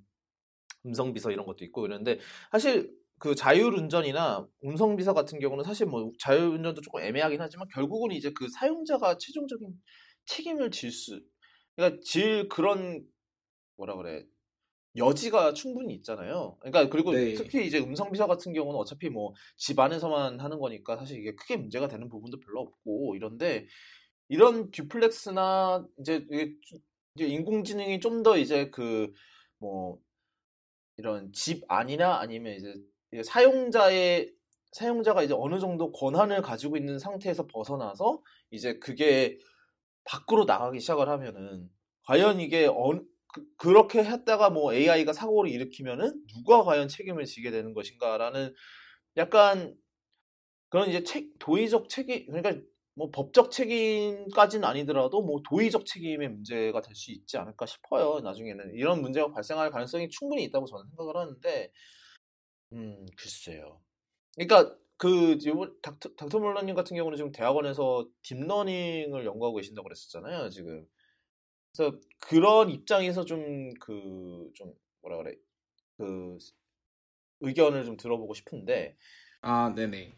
음성 0.84 1.12
비서 1.12 1.30
이런 1.30 1.46
것도 1.46 1.64
있고 1.64 1.86
이런데 1.86 2.18
사실 2.52 2.92
그 3.18 3.34
자율운전이나 3.34 4.46
음성 4.60 4.96
비서 4.96 5.14
같은 5.14 5.38
경우는 5.40 5.64
사실 5.64 5.86
뭐 5.86 6.12
자율운전도 6.20 6.82
조금 6.82 7.00
애매하긴 7.00 7.40
하지만 7.40 7.66
결국은 7.74 8.12
이제 8.12 8.30
그 8.34 8.46
사용자가 8.48 9.16
최종적인 9.18 9.72
책임을 10.26 10.70
질 10.70 10.90
수, 10.92 11.20
그러니까 11.76 12.00
질 12.04 12.48
그런 12.48 13.04
뭐라 13.76 13.96
그래 13.96 14.24
여지가 14.96 15.52
충분히 15.54 15.94
있잖아요. 15.96 16.56
그러니까 16.60 16.88
그리고 16.88 17.12
네. 17.12 17.34
특히 17.34 17.66
이제 17.66 17.78
음성 17.80 18.10
비서 18.12 18.26
같은 18.26 18.52
경우는 18.54 18.78
어차피 18.80 19.10
뭐 19.10 19.34
집 19.56 19.78
안에서만 19.78 20.40
하는 20.40 20.58
거니까 20.58 20.96
사실 20.96 21.18
이게 21.18 21.34
크게 21.34 21.56
문제가 21.56 21.88
되는 21.88 22.08
부분도 22.08 22.40
별로 22.40 22.60
없고 22.62 23.14
이런데 23.16 23.66
이런 24.28 24.70
듀플렉스나 24.70 25.86
이제 26.00 26.26
이게 26.30 26.54
이제 27.16 27.26
인공지능이 27.26 28.00
좀 28.00 28.22
더 28.22 28.36
이제 28.38 28.70
그 28.70 29.12
뭐 29.58 29.98
이런 30.96 31.32
집 31.32 31.64
안이나 31.68 32.18
아니면 32.18 32.54
이제 33.12 33.22
사용자의 33.22 34.34
사용자가 34.72 35.22
이제 35.22 35.34
어느 35.36 35.58
정도 35.58 35.92
권한을 35.92 36.42
가지고 36.42 36.76
있는 36.76 36.98
상태에서 36.98 37.46
벗어나서 37.46 38.20
이제 38.50 38.78
그게 38.78 39.38
밖으로 40.04 40.44
나가기 40.44 40.80
시작을 40.80 41.08
하면은 41.08 41.68
과연 42.04 42.40
이게 42.40 42.66
어, 42.66 42.90
그, 43.56 43.68
렇게 43.68 44.04
했다가 44.04 44.50
뭐 44.50 44.72
AI가 44.72 45.12
사고를 45.12 45.50
일으키면은 45.50 46.22
누가 46.28 46.62
과연 46.62 46.88
책임을 46.88 47.24
지게 47.24 47.50
되는 47.50 47.74
것인가라는 47.74 48.54
약간 49.16 49.74
그런 50.68 50.88
이제 50.88 51.02
책 51.02 51.38
도의적 51.38 51.88
책임 51.88 52.26
그러니까 52.26 52.62
뭐 52.96 53.10
법적 53.12 53.52
책임까지는 53.52 54.66
아니더라도 54.68 55.22
뭐 55.22 55.42
도의적 55.48 55.86
책임의 55.86 56.30
문제가 56.30 56.80
될 56.82 56.94
수 56.96 57.12
있지 57.12 57.38
않을까 57.38 57.66
싶어요. 57.66 58.20
나중에는 58.20 58.74
이런 58.74 59.02
문제가 59.02 59.30
발생할 59.32 59.70
가능성이 59.70 60.08
충분히 60.10 60.44
있다고 60.44 60.66
저는 60.66 60.86
생각을 60.90 61.16
하는데 61.18 61.72
음 62.72 63.06
글쎄요. 63.18 63.80
그러니까 64.36 64.76
그 64.98 65.38
이번 65.42 65.76
닥터, 65.82 66.10
닥터 66.16 66.38
몰라님 66.40 66.74
같은 66.74 66.96
경우는 66.96 67.16
지금 67.16 67.32
대학원에서 67.32 68.08
deep 68.22 68.49
learning을 68.49 69.24
연구하고 69.26 69.56
계신다고 69.58 69.84
그랬었잖아요. 69.88 70.50
지금 70.50 70.86
그래서 71.76 71.98
그런 72.20 72.70
입장에서 72.70 73.24
좀 73.24 73.74
그 73.80 74.50
좀 74.54 74.72
뭐라 75.02 75.18
그래 75.18 75.36
그 75.98 76.38
의견을 77.40 77.84
좀 77.84 77.96
들어보고 77.96 78.34
싶은데 78.34 78.96
아, 79.42 79.72
네네. 79.74 80.14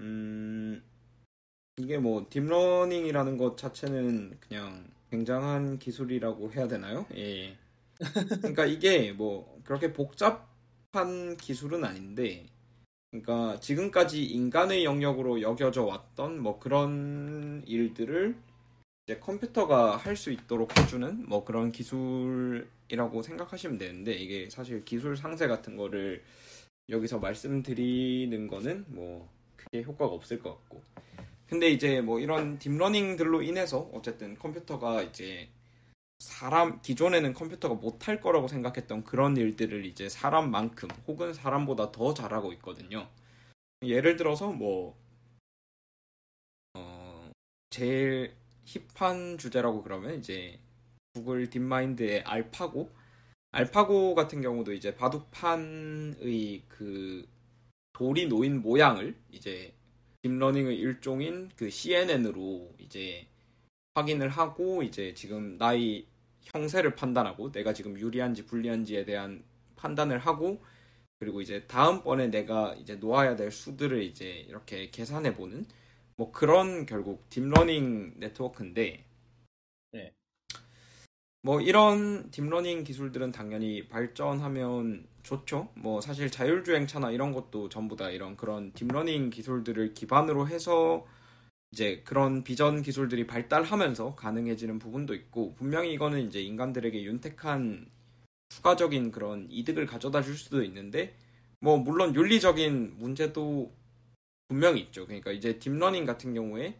음, 0.00 0.82
이게 1.78 1.96
뭐 1.98 2.26
deep 2.28 2.51
learning이라는 2.51 3.38
것 3.38 3.56
자체는 3.56 4.36
그냥 4.40 4.84
굉장한 5.10 5.78
기술이라고 5.78 6.52
해야 6.52 6.66
되나요? 6.66 7.06
예. 7.16 7.56
그러니까 8.40 8.66
이게 8.66 9.12
뭐 9.12 9.60
그렇게 9.64 9.92
복잡한 9.92 11.36
기술은 11.36 11.84
아닌데, 11.84 12.46
그러니까 13.10 13.58
지금까지 13.60 14.24
인간의 14.24 14.84
영역으로 14.84 15.40
여겨져 15.40 15.84
왔던 15.84 16.40
뭐 16.42 16.58
그런 16.58 17.62
일들을 17.66 18.36
이제 19.06 19.18
컴퓨터가 19.18 19.96
할 19.96 20.16
수 20.16 20.30
있도록 20.32 20.76
해주는 20.78 21.26
뭐 21.28 21.44
그런 21.44 21.72
기술이라고 21.72 23.22
생각하시면 23.22 23.78
되는데 23.78 24.12
이게 24.12 24.50
사실 24.50 24.84
기술 24.84 25.16
상세 25.16 25.46
같은 25.46 25.76
거를 25.76 26.22
여기서 26.90 27.18
말씀드리는 27.18 28.48
거는 28.48 28.84
뭐 28.88 29.30
크게 29.56 29.82
효과가 29.84 30.12
없을 30.12 30.40
것 30.40 30.50
같고 30.50 30.82
근데 31.48 31.70
이제 31.70 32.00
뭐 32.00 32.20
이런 32.20 32.58
deep 32.58 32.77
learning들로 32.77 33.42
인해서 33.42 33.88
어쨌든 33.92 34.38
컴퓨터가 34.38 35.02
이제 35.02 35.48
사람 36.18 36.82
기존에는 36.82 37.32
컴퓨터가 37.32 37.76
못할 37.76 38.20
거라고 38.20 38.48
생각했던 38.48 39.04
그런 39.04 39.36
일들을 39.36 39.86
이제 39.86 40.08
사람만큼 40.08 40.88
혹은 41.06 41.32
사람보다 41.32 41.92
더 41.92 42.12
잘하고 42.12 42.52
있거든요. 42.54 43.08
예를 43.82 44.16
들어서 44.16 44.52
뭐 44.52 44.98
어, 46.74 47.30
제일 47.70 48.34
hip한 48.64 49.38
주제라고 49.38 49.82
그러면 49.82 50.18
이제 50.18 50.58
구글 51.14 51.48
DeepMind의 51.48 52.22
알파고 52.22 52.90
알파고 53.52 54.14
같은 54.14 54.42
경우도 54.42 54.74
이제 54.74 54.94
바둑판의 54.94 56.64
그 56.68 57.26
돌이 57.94 58.26
놓인 58.26 58.60
모양을 58.60 59.16
이제 59.30 59.72
deep 60.22 60.37
learning의 60.37 60.76
일종인 60.76 61.50
그 61.56 61.70
CNN으로 61.70 62.74
이제 62.78 63.26
확인을 63.94 64.28
하고 64.28 64.82
이제 64.82 65.14
지금 65.14 65.56
나의 65.58 66.06
형세를 66.42 66.94
판단하고 66.94 67.52
내가 67.52 67.72
지금 67.72 67.98
유리한지 67.98 68.46
불리한지에 68.46 69.04
대한 69.04 69.44
판단을 69.76 70.18
하고 70.18 70.62
그리고 71.18 71.40
이제 71.40 71.66
다음번에 71.66 72.28
내가 72.28 72.74
이제 72.76 72.94
놓아야 72.94 73.36
될 73.36 73.50
수들을 73.50 74.02
이제 74.02 74.46
이렇게 74.48 74.90
계산해 74.90 75.34
보는 75.34 75.66
뭐 76.16 76.32
그런 76.32 76.86
결국 76.86 77.28
deep 77.30 77.58
learning 77.58 78.14
네트워크인데 78.18 79.04
네. 79.92 80.12
뭐 81.42 81.60
이런 81.60 82.30
deep 82.30 82.48
learning 82.48 82.84
기술들은 82.84 83.32
당연히 83.32 83.88
발전하면 83.88 85.06
좋죠. 85.22 85.68
뭐 85.74 86.00
사실 86.00 86.30
자율주행차나 86.30 87.10
이런 87.10 87.32
것도 87.32 87.68
전부 87.68 87.96
다 87.96 88.10
이런 88.10 88.36
그런 88.36 88.72
deep 88.72 88.91
learning 88.91 89.30
기술들을 89.30 89.94
기반으로 89.94 90.48
해서 90.48 91.06
이제 91.70 92.02
그런 92.04 92.44
비전 92.44 92.82
기술들이 92.82 93.26
발달하면서 93.26 94.14
가능해지는 94.14 94.78
부분도 94.78 95.14
있고 95.14 95.54
분명히 95.54 95.92
이거는 95.92 96.26
이제 96.26 96.40
인간들에게 96.40 97.02
윤택한 97.04 97.88
추가적인 98.48 99.10
그런 99.12 99.46
이득을 99.50 99.86
가져다 99.86 100.22
줄 100.22 100.34
수도 100.34 100.62
있는데 100.64 101.14
뭐 101.60 101.76
물론 101.76 102.14
윤리적인 102.14 102.96
문제도 102.98 103.72
분명히 104.48 104.80
있죠. 104.80 105.06
그러니까 105.06 105.30
이제 105.30 105.58
deep 105.58 105.74
learning 105.74 106.06
같은 106.06 106.32
경우에 106.32 106.76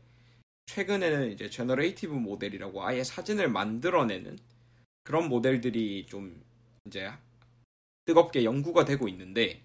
최근에는 0.68 1.32
이제 1.32 1.48
generative 1.48 2.12
모델이라고 2.12 2.84
아예 2.84 3.02
사진을 3.02 3.48
만들어내는 3.48 4.38
그런 5.02 5.28
모델들이 5.28 6.06
좀 6.06 6.42
이제 6.84 7.10
뜨겁게 8.04 8.44
연구가 8.44 8.84
되고 8.84 9.08
있는데 9.08 9.62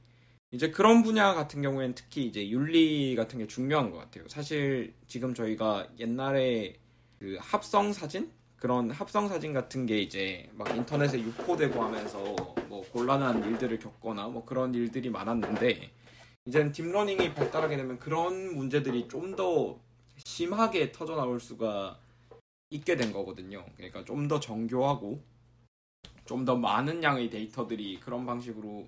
이제 0.51 0.71
그런 0.71 1.03
분야 1.03 1.33
같은 1.33 1.61
경우에는 1.61 1.95
특히 1.95 2.25
이제 2.25 2.47
윤리 2.47 3.15
같은 3.15 3.39
게 3.39 3.47
중요한 3.47 3.91
것 3.91 3.97
같아요. 3.97 4.27
사실 4.29 4.93
지금 5.07 5.33
저희가 5.33 5.89
옛날에 5.99 6.77
그 7.19 7.37
합성 7.39 7.91
사진 7.91 8.31
그런 8.55 8.89
합성 8.89 9.27
사진 9.27 9.51
같은 9.51 9.85
게 9.85 10.01
이제 10.01 10.49
막 10.53 10.73
인터넷에 10.73 11.19
유포되고 11.19 11.83
하면서 11.83 12.23
뭐 12.69 12.81
곤란한 12.93 13.43
일들을 13.43 13.77
겪거나 13.79 14.29
뭐 14.29 14.45
그런 14.45 14.73
일들이 14.73 15.09
많았는데 15.09 15.91
이제는 16.45 16.71
deep 16.71 16.90
learning이 16.90 17.33
발달하게 17.33 17.75
되면 17.75 17.99
그런 17.99 18.55
문제들이 18.55 19.09
좀 19.09 19.35
더 19.35 19.82
심하게 20.17 20.91
터져 20.91 21.15
나올 21.15 21.39
수가 21.39 21.99
있게 22.69 22.95
된 22.95 23.11
거거든요. 23.13 23.65
그러니까 23.75 24.03
좀 24.05 24.27
더 24.27 24.39
정교하고 24.39 25.21
좀 26.25 26.45
더 26.45 26.55
많은 26.55 27.03
양의 27.03 27.29
데이터들이 27.29 27.99
그런 27.99 28.25
방식으로 28.25 28.87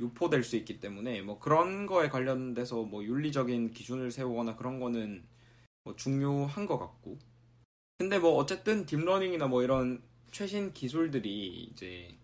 유포될 0.00 0.42
수 0.44 0.56
있기 0.56 0.80
때문에 0.80 1.20
뭐 1.22 1.38
그런 1.38 1.86
거에 1.86 2.08
관련돼서 2.08 2.82
뭐 2.84 3.04
윤리적인 3.04 3.72
기준을 3.72 4.10
세우거나 4.10 4.56
그런 4.56 4.80
거는 4.80 5.22
뭐 5.84 5.96
중요한 5.96 6.66
것 6.66 6.78
같고 6.78 7.18
근데 7.98 8.18
뭐 8.18 8.36
어쨌든 8.36 8.86
deep 8.86 9.02
learning이나 9.02 9.46
뭐 9.46 9.62
이런 9.62 10.02
최신 10.30 10.72
기술들이 10.72 11.64
이제 11.72 12.16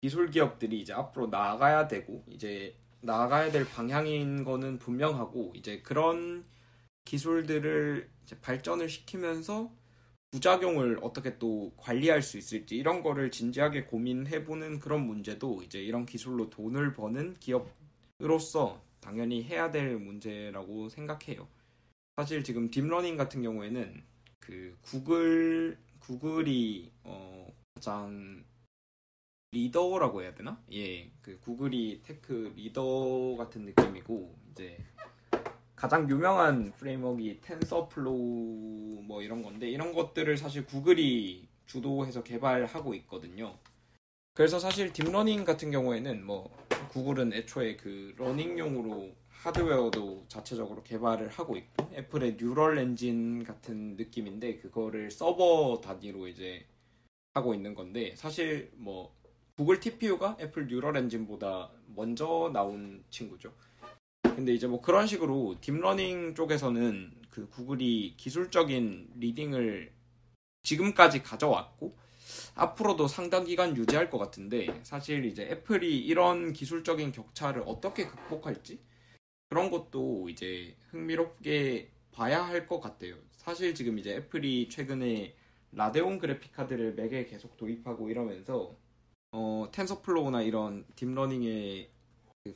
기술 0.00 0.30
기업들이 0.30 0.80
이제 0.80 0.92
앞으로 0.92 1.26
나아가야 1.26 1.88
되고 1.88 2.24
이제 2.28 2.74
나아가야 3.00 3.50
될 3.52 3.68
방향인 3.68 4.44
거는 4.44 4.78
분명하고 4.78 5.52
이제 5.56 5.80
그런 5.82 6.44
기술들을 7.08 8.06
발전을 8.42 8.90
시키면서 8.90 9.72
부작용을 10.30 10.98
어떻게 11.00 11.38
또 11.38 11.72
관리할 11.78 12.20
수 12.20 12.36
있을지 12.36 12.76
이런 12.76 13.02
거를 13.02 13.30
진지하게 13.30 13.84
고민해보는 13.84 14.78
그런 14.78 15.06
문제도 15.06 15.62
이제 15.62 15.80
이런 15.80 16.04
기술로 16.04 16.50
돈을 16.50 16.92
버는 16.92 17.36
기업으로서 17.40 18.82
당연히 19.00 19.42
해야 19.42 19.70
될 19.70 19.96
문제라고 19.96 20.90
생각해요. 20.90 21.48
사실 22.18 22.44
지금 22.44 22.70
deep 22.70 22.85
learning 22.85 23.16
같은 23.16 23.40
경우에는 23.40 24.02
그 24.38 24.76
구글 24.82 25.78
구글이 26.00 26.92
어 27.04 27.50
가장 27.74 28.44
리더라고 29.52 30.20
해야 30.20 30.34
되나? 30.34 30.62
예, 30.72 31.10
그 31.22 31.40
구글이 31.40 32.02
tech 32.02 32.52
리더 32.54 33.34
같은 33.38 33.64
느낌이고 33.64 34.36
이제 34.50 34.84
가장 35.78 36.10
유명한 36.10 36.72
framework이 36.72 37.40
TensorFlow 37.40 39.02
뭐 39.04 39.22
이런 39.22 39.44
건데 39.44 39.70
이런 39.70 39.92
것들을 39.92 40.36
사실 40.36 40.66
구글이 40.66 41.46
주도해서 41.66 42.24
개발하고 42.24 42.94
있거든요. 42.94 43.56
그래서 44.34 44.58
사실 44.58 44.92
deep 44.92 45.09
learning 45.09 45.44
같은 45.44 45.70
경우에는 45.70 46.26
뭐 46.26 46.50
구글은 46.88 47.32
애초에 47.32 47.76
그 47.76 48.12
learning용으로 48.16 49.12
하드웨어도 49.28 50.24
자체적으로 50.26 50.82
개발을 50.82 51.28
하고 51.28 51.56
있고 51.56 51.88
애플의 51.94 52.38
Neural 52.40 52.78
Engine 52.78 53.44
같은 53.44 53.94
느낌인데 53.96 54.56
그거를 54.56 55.12
서버 55.12 55.80
단위로 55.80 56.26
이제 56.26 56.66
하고 57.34 57.54
있는 57.54 57.76
건데 57.76 58.16
사실 58.16 58.72
뭐 58.74 59.14
구글 59.56 59.78
TPU가 59.78 60.38
애플 60.40 60.66
뉴럴 60.66 60.96
엔진보다 60.96 61.70
먼저 61.94 62.50
나온 62.52 63.04
친구죠. 63.10 63.52
근데 64.38 64.54
이제 64.54 64.68
뭐 64.68 64.80
그런 64.80 65.08
식으로 65.08 65.56
deep 65.60 65.85
learning 65.85 66.36
쪽에서는 66.36 67.12
그 67.28 67.48
Google이 67.48 68.14
기술적인 68.16 69.14
leading을 69.16 69.92
지금까지 70.62 71.24
가져왔고 71.24 71.98
앞으로도 72.54 73.08
상당 73.08 73.42
기간 73.42 73.76
유지할 73.76 74.10
것 74.10 74.18
같은데 74.18 74.80
사실 74.84 75.24
이제 75.24 75.42
Apple이 75.42 75.98
이런 75.98 76.52
기술적인 76.52 77.10
격차를 77.10 77.64
어떻게 77.66 78.06
극복할지 78.06 78.78
그런 79.48 79.72
것도 79.72 80.28
이제 80.28 80.76
흥미롭게 80.90 81.90
봐야 82.12 82.46
할 82.46 82.68
것 82.68 82.78
같아요. 82.78 83.16
사실 83.32 83.74
지금 83.74 83.98
이제 83.98 84.14
Apple이 84.14 84.68
최근에 84.68 85.34
Radeon 85.72 86.20
그래픽 86.20 86.52
카드를 86.52 86.94
Mac에 86.94 87.26
계속 87.26 87.56
도입하고 87.56 88.08
이러면서 88.08 88.76
어, 89.32 89.68
TensorFlow나 89.72 90.42
이런 90.42 90.84
deep 90.94 91.21
learning의 91.21 91.90
그 91.90 91.97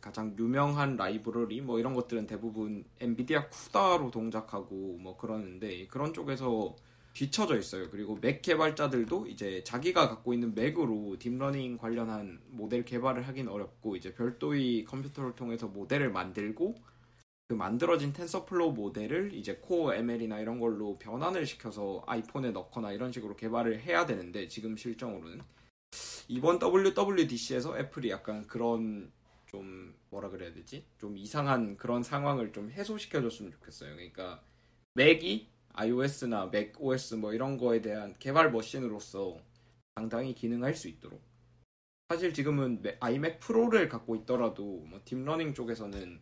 가장 0.01 0.35
유명한 0.39 0.97
라이브러리 0.97 1.61
뭐 1.61 1.79
이런 1.79 1.95
것들은 1.95 2.27
대부분 2.27 2.85
NVIDIA 3.01 3.49
CUDA로 3.49 4.11
동작하고 4.11 4.99
뭐 4.99 5.17
그러는데 5.17 5.87
그런 5.87 6.13
쪽에서 6.13 6.75
뒤쳐져 7.15 7.59
있어요. 7.59 7.91
그리고 7.91 8.19
Mac 8.21 8.41
개발자들도 8.41 9.27
이제 9.27 9.63
자기가 9.65 10.09
갖고 10.09 10.33
있는 10.33 10.55
Mac으로 10.55 11.17
deep 11.19 11.38
learning 11.38 11.77
관련한 11.77 12.41
모델 12.49 12.85
개발을 12.85 13.29
하긴 13.29 13.49
어렵고 13.49 13.97
이제 13.97 14.15
별도의 14.15 14.85
컴퓨터를 14.85 15.35
통해서 15.35 15.67
모델을 15.67 16.11
만들고 16.11 16.75
그 17.49 17.55
만들어진 17.55 18.15
TensorFlow 18.15 18.73
모델을 18.73 19.35
이제 19.35 19.59
Core 19.61 19.95
ML이나 19.95 20.41
이런 20.41 20.59
걸로 20.59 20.99
변환을 20.99 21.45
시켜서 21.45 22.03
iPhone에 22.07 22.51
넣거나 22.53 22.93
이런 22.93 23.13
식으로 23.13 23.37
개발을 23.37 23.81
해야 23.83 24.07
되는데 24.07 24.49
지금 24.49 24.75
실정으로는 24.75 25.43
이번 26.29 26.59
WWDC에서 26.63 27.79
Apple이 27.79 28.09
약간 28.09 28.47
그런 28.47 29.13
좀 29.53 29.95
뭐라 30.11 30.31
그래야 30.31 30.53
되지? 30.53 30.85
좀 30.99 31.17
이상한 31.17 31.77
그런 31.77 32.03
상황을 32.03 32.53
좀 32.53 32.71
해소시켜줬으면 32.71 33.53
좋겠어요. 33.53 33.95
그러니까 33.95 34.43
맥이 34.95 35.49
iOS나 35.75 36.51
macOS 36.53 37.15
뭐 37.15 37.33
이런 37.33 37.59
거에 37.59 37.81
대한 37.81 38.15
개발 38.19 38.51
machine으로서 38.51 39.39
상당히 39.95 40.35
기능할 40.35 40.75
수 40.75 40.89
있도록 40.89 41.23
사실 42.09 42.35
지금은 42.35 42.83
iMac 43.01 43.39
Pro를 43.41 43.89
갖고 43.89 44.17
있더라도 44.17 44.81
뭐 44.85 45.01
deep 45.05 45.21
learning 45.21 45.55
쪽에서는 45.55 46.21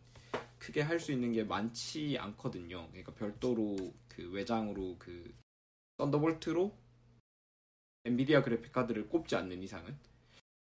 크게 0.57 0.81
할 0.81 0.99
수 0.99 1.11
있는 1.11 1.31
게 1.33 1.43
많지 1.43 2.17
않거든요. 2.19 2.87
그러니까 2.89 3.13
별도로 3.13 3.75
그 4.07 4.29
외장으로 4.31 4.97
그 4.99 5.33
썬더볼트로 5.97 6.77
엔비디아 8.05 8.43
그래픽 8.43 8.71
카드를 8.71 9.09
꼽지 9.09 9.35
않는 9.35 9.63
이상은 9.63 9.97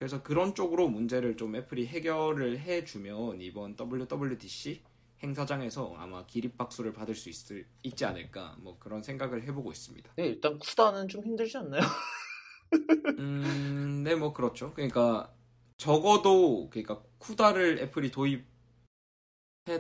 그래서 0.01 0.23
그런 0.23 0.55
쪽으로 0.55 0.89
문제를 0.89 1.37
좀 1.37 1.55
애플이 1.55 1.87
해결을 1.87 2.61
해주면 2.61 3.43
이번 3.43 3.77
WWDC 3.79 4.81
행사장에서 5.23 5.95
아마 5.99 6.25
기립박수를 6.25 6.95
받을 6.95 7.15
수 7.15 7.29
있을, 7.29 7.67
있지 7.83 8.07
않을까 8.07 8.57
뭐 8.61 8.79
그런 8.79 9.03
생각을 9.03 9.43
해보고 9.43 9.71
있습니다. 9.71 10.13
네, 10.17 10.25
일단 10.25 10.59
쿠다는 10.59 11.07
좀 11.09 11.23
힘들지 11.23 11.59
않나요? 11.59 11.83
음, 13.19 14.03
네, 14.03 14.15
뭐 14.15 14.33
그렇죠. 14.33 14.73
그러니까 14.73 15.31
적어도 15.77 16.71
그러니까 16.71 17.03
쿠다를 17.19 17.81
애플이 17.81 18.11
도입해 18.11 18.43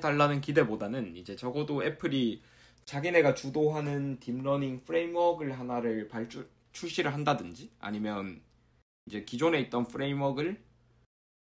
달라는 0.02 0.42
기대보다는 0.42 1.16
이제 1.16 1.34
적어도 1.34 1.82
애플이 1.82 2.42
자기네가 2.84 3.34
주도하는 3.34 4.20
deep 4.20 4.42
learning 4.42 4.84
framework를 4.84 5.58
하나를 5.58 6.08
발주 6.08 6.46
출시를 6.72 7.14
한다든지 7.14 7.70
아니면 7.78 8.42
이제 9.10 9.24
기존에 9.24 9.58
있던 9.62 9.88
framework를 9.88 10.62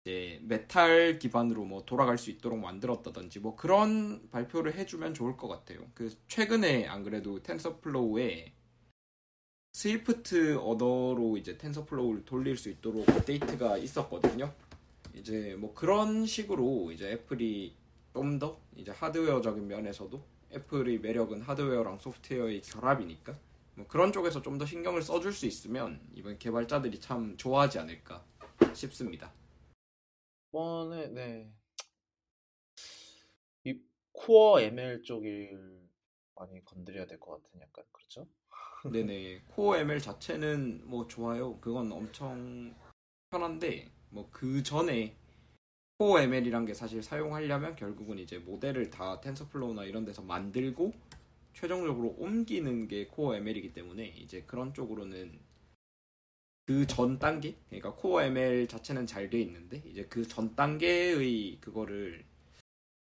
이제 0.05 0.39
메탈 0.43 1.19
기반으로 1.19 1.65
뭐 1.65 1.83
돌아갈 1.87 2.19
수 2.19 2.31
있도록 2.31 2.59
만들었다든지 2.59 3.41
뭐 3.41 3.57
그런 3.57 4.29
발표를 4.31 4.75
해주면 4.75 5.15
좋을 5.15 5.39
것 5.39 5.49
같아요. 5.49 5.81
그 5.95 6.15
최근에 6.29 6.87
안 6.87 7.03
그래도 7.03 7.43
TensorFlow에 7.43 8.53
Swift 9.73 10.59
언어로 10.59 11.39
이제 11.39 11.57
TensorFlow를 11.57 12.27
돌릴 12.27 12.59
수 12.59 12.69
있도록 12.69 13.09
업데이트가 13.09 13.79
있었거든요. 13.79 14.53
이제 15.15 15.57
뭐 15.59 15.73
그런 15.73 16.27
식으로 16.27 16.93
이제 16.93 17.13
Apple이 17.13 17.75
좀 18.13 18.39
더 18.39 18.61
이제 18.77 18.93
하드웨어적인 18.93 19.67
면에서도 19.67 20.23
애플의 20.53 20.99
매력은 20.99 21.41
하드웨어랑 21.41 21.99
소프트웨어의 21.99 22.61
결합이니까 22.61 23.35
뭐 23.77 23.87
그런 23.89 24.13
쪽에서 24.13 24.41
좀 24.43 24.59
더 24.59 24.65
신경을 24.67 25.03
써줄 25.03 25.33
수 25.33 25.47
있으면 25.47 26.01
이번 26.15 26.39
개발자들이 26.39 27.01
참 27.01 27.37
좋아하지 27.37 27.79
않을까 27.81 28.25
싶습니다. 28.75 29.33
이번에 30.53 31.09
네. 31.09 31.53
이 33.65 33.81
코어 34.13 34.61
ML 34.61 35.03
쪽을 35.03 35.89
많이 36.37 36.65
건드려야 36.65 37.07
될 37.07 37.19
것 37.19 37.43
같은 37.43 37.61
약간 37.61 37.85
그렇죠? 37.93 38.29
네네 38.93 39.43
코어 39.49 39.79
ML 39.79 40.01
자체는 40.01 40.83
뭐 40.89 41.07
좋아요. 41.09 41.59
그건 41.61 41.91
엄청 41.93 42.75
편한데 43.31 43.91
뭐 44.11 44.29
그 44.31 44.63
전에 44.63 45.17
Core 45.99 46.21
ML이란 46.21 46.67
게 46.67 46.75
사실 46.75 47.03
사용하려면 47.03 47.75
결국은 47.77 48.19
이제 48.19 48.39
모델을 48.39 48.91
다 48.91 49.21
TensorFlow나 49.21 49.85
이런 49.85 50.05
데서 50.05 50.23
만들고 50.23 50.93
최종적으로 51.55 52.15
옮기는 52.19 52.89
게 52.89 53.07
Core 53.07 53.37
ML이기 53.37 53.73
때문에 53.73 54.09
이제 54.09 54.43
그런 54.47 54.75
쪽으로는 54.75 55.39
그 56.67 56.87
전 56.87 57.19
단계 57.19 57.57
그러니까 57.69 57.95
Core 57.95 58.23
ML 58.23 58.67
자체는 58.69 59.07
잘 59.07 59.29
돼 59.31 59.41
있는데 59.43 59.83
이제 59.87 60.05
그 60.07 60.27
전 60.27 60.55
단계의 60.57 61.59
그거를 61.61 62.25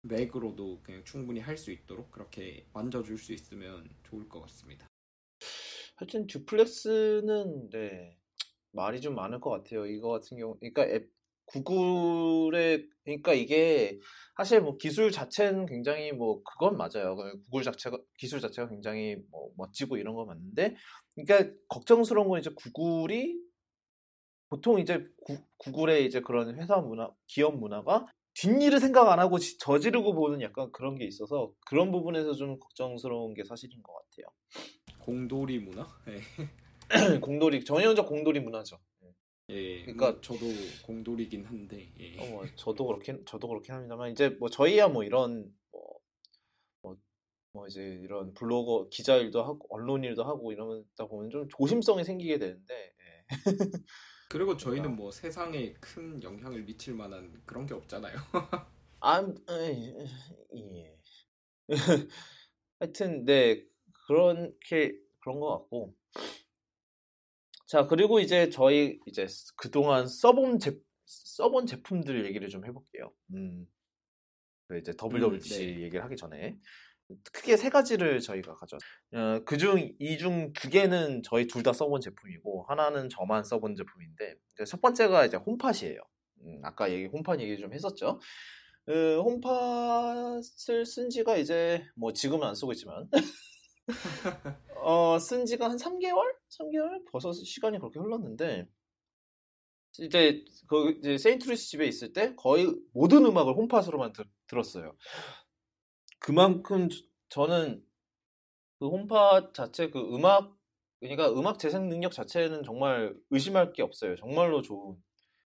Mac으로도 0.03 0.81
그냥 0.83 1.03
충분히 1.05 1.39
할 1.39 1.57
수 1.57 1.71
있도록 1.71 2.11
그렇게 2.11 2.65
만져줄 2.73 3.17
수 3.17 3.33
있으면 3.33 3.89
좋을 4.03 4.29
것 4.29 4.41
같습니다. 4.41 4.87
하여튼 5.95 6.27
듀플렉스는 6.27 7.69
네 7.71 8.17
말이 8.71 9.01
좀 9.01 9.15
많을 9.15 9.39
것 9.39 9.49
같아요. 9.51 9.85
이거 9.85 10.09
같은 10.09 10.37
경우, 10.37 10.57
그러니까 10.59 10.85
앱, 10.85 11.09
구글의 11.45 12.87
그러니까 13.03 13.33
이게 13.33 13.99
사실 14.37 14.61
뭐 14.61 14.77
기술 14.77 15.11
자체는 15.11 15.65
굉장히 15.65 16.11
뭐 16.11 16.43
그건 16.43 16.77
맞아요. 16.77 17.15
그 17.15 17.41
구글 17.45 17.63
자체가 17.63 17.97
기술 18.17 18.41
자체가 18.41 18.67
굉장히 18.69 19.15
뭐 19.31 19.49
멋지고 19.55 19.97
이런 19.97 20.15
거 20.15 20.25
맞는데, 20.25 20.75
그러니까 21.15 21.53
걱정스러운 21.69 22.27
건 22.27 22.39
이제 22.39 22.49
구글이 22.55 23.39
보통 24.49 24.79
이제 24.79 25.07
구, 25.25 25.37
구글의 25.57 26.05
이제 26.05 26.21
그런 26.21 26.59
회사 26.59 26.77
문화, 26.77 27.09
기업 27.27 27.57
문화가 27.57 28.07
뒷일을 28.33 28.79
생각 28.79 29.09
안 29.09 29.19
하고 29.19 29.39
지- 29.39 29.57
저지르고 29.57 30.13
보는 30.13 30.41
약간 30.41 30.71
그런 30.71 30.95
게 30.95 31.05
있어서 31.05 31.51
그런 31.67 31.91
부분에서 31.91 32.33
좀 32.33 32.59
걱정스러운 32.59 33.33
게 33.33 33.43
사실인 33.43 33.81
것 33.81 33.93
같아요. 33.93 34.27
공돌이 34.99 35.59
문화? 35.59 35.87
예. 36.09 36.19
공돌이 37.21 37.63
전형적 37.63 38.07
공돌이 38.07 38.41
문화죠. 38.41 38.77
예. 39.49 39.81
그러니까- 39.83 40.11
뭐 40.11 40.21
저도 40.21 40.45
공돌이긴 40.85 41.45
한데. 41.45 41.91
예. 41.99 42.17
어, 42.19 42.29
뭐 42.29 42.45
저도 42.55 42.87
그렇긴 42.87 43.23
저도 43.25 43.47
그렇긴 43.47 43.75
합니다만 43.75 44.11
이제 44.11 44.29
뭐 44.29 44.49
저희야 44.49 44.87
뭐 44.87 45.03
이런 45.03 45.53
뭐, 45.71 45.99
뭐, 46.81 46.97
뭐 47.53 47.67
이제 47.67 47.81
이런 48.01 48.33
블로거 48.33 48.87
기자 48.89 49.17
일도 49.17 49.43
하고 49.43 49.67
언론 49.69 50.03
일도 50.03 50.23
하고 50.23 50.51
이러다 50.51 51.05
보면 51.07 51.29
좀 51.29 51.47
조심성이 51.49 52.03
생기게 52.03 52.39
되는데 52.39 52.73
예. 52.73 53.25
그리고 54.29 54.57
저희는 54.57 54.95
뭐 54.95 55.11
세상에 55.11 55.73
큰 55.73 56.21
영향을 56.23 56.63
미칠 56.63 56.95
만한 56.95 57.41
그런 57.45 57.65
게 57.67 57.75
없잖아요. 57.75 58.15
아, 59.01 59.23
예. 60.55 60.97
하여튼 62.79 63.23
네 63.25 63.63
그렇게 64.07 64.97
그런 65.19 65.39
것 65.39 65.49
같고 65.59 65.95
자 67.65 67.87
그리고 67.87 68.19
이제 68.19 68.49
저희 68.49 68.99
이제 69.07 69.25
그동안 69.55 70.07
써본 70.07 70.59
제 70.59 70.77
써본 71.05 71.65
제품들 71.67 72.25
얘기를 72.25 72.47
좀 72.49 72.65
해볼게요. 72.65 73.11
음, 73.33 73.65
그 74.67 74.77
이제 74.79 74.93
WWDC 75.01 75.57
네. 75.77 75.81
얘기를 75.83 76.03
하기 76.03 76.15
전에 76.15 76.57
크게 77.31 77.55
세 77.57 77.69
가지를 77.69 78.19
저희가 78.19 78.55
가져. 78.55 78.77
어, 79.13 79.39
그중 79.45 79.77
이 79.99 80.17
중 80.17 80.53
두 80.53 80.69
개는 80.69 81.21
저희 81.23 81.45
둘 81.47 81.61
다 81.63 81.71
써본 81.73 82.01
제품이고 82.01 82.65
하나는 82.67 83.09
저만 83.09 83.43
써본 83.43 83.75
제품인데 83.75 84.35
첫 84.67 84.81
번째가 84.81 85.25
이제 85.25 85.37
홈팟이에요. 85.37 85.99
음, 86.41 86.59
아까 86.63 86.91
얘기 86.91 87.05
HomePod 87.05 87.39
얘기 87.39 87.57
좀 87.57 87.73
했었죠. 87.73 88.19
그 88.85 89.19
HomePod을 89.21 90.85
쓴 90.85 91.09
지가 91.09 91.37
이제 91.37 91.83
뭐 91.95 92.13
지금은 92.13 92.47
안 92.47 92.55
쓰고 92.55 92.71
있지만 92.73 93.07
어, 94.81 95.17
쓴 95.19 95.45
지가 95.45 95.69
한 95.69 95.77
3개월? 95.77 96.35
3개월? 96.49 97.03
벌써 97.11 97.31
시간이 97.33 97.79
그렇게 97.79 97.99
흘렀는데 97.99 98.67
이제 99.99 100.43
그 100.67 100.91
이제 100.99 101.17
세인트루이스 101.17 101.69
집에 101.69 101.85
있을 101.87 102.13
때 102.13 102.35
거의 102.35 102.73
모든 102.93 103.25
음악을 103.25 103.53
HomePod으로만 103.55 104.13
들, 104.13 104.25
들었어요. 104.47 104.95
그만큼 106.19 106.89
저- 106.89 106.97
저는 107.29 107.85
그 108.79 108.87
HomePod 108.87 109.53
자체 109.53 109.89
그 109.89 109.99
음악 110.13 110.55
그러니까 110.99 111.29
음악 111.31 111.59
재생 111.59 111.87
능력 111.89 112.11
자체는 112.11 112.63
정말 112.63 113.15
의심할 113.29 113.73
게 113.73 113.83
없어요. 113.83 114.15
정말로 114.15 114.61
좋은 114.61 114.97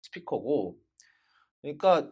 스피커고 0.01 0.77
그러니까 1.61 2.11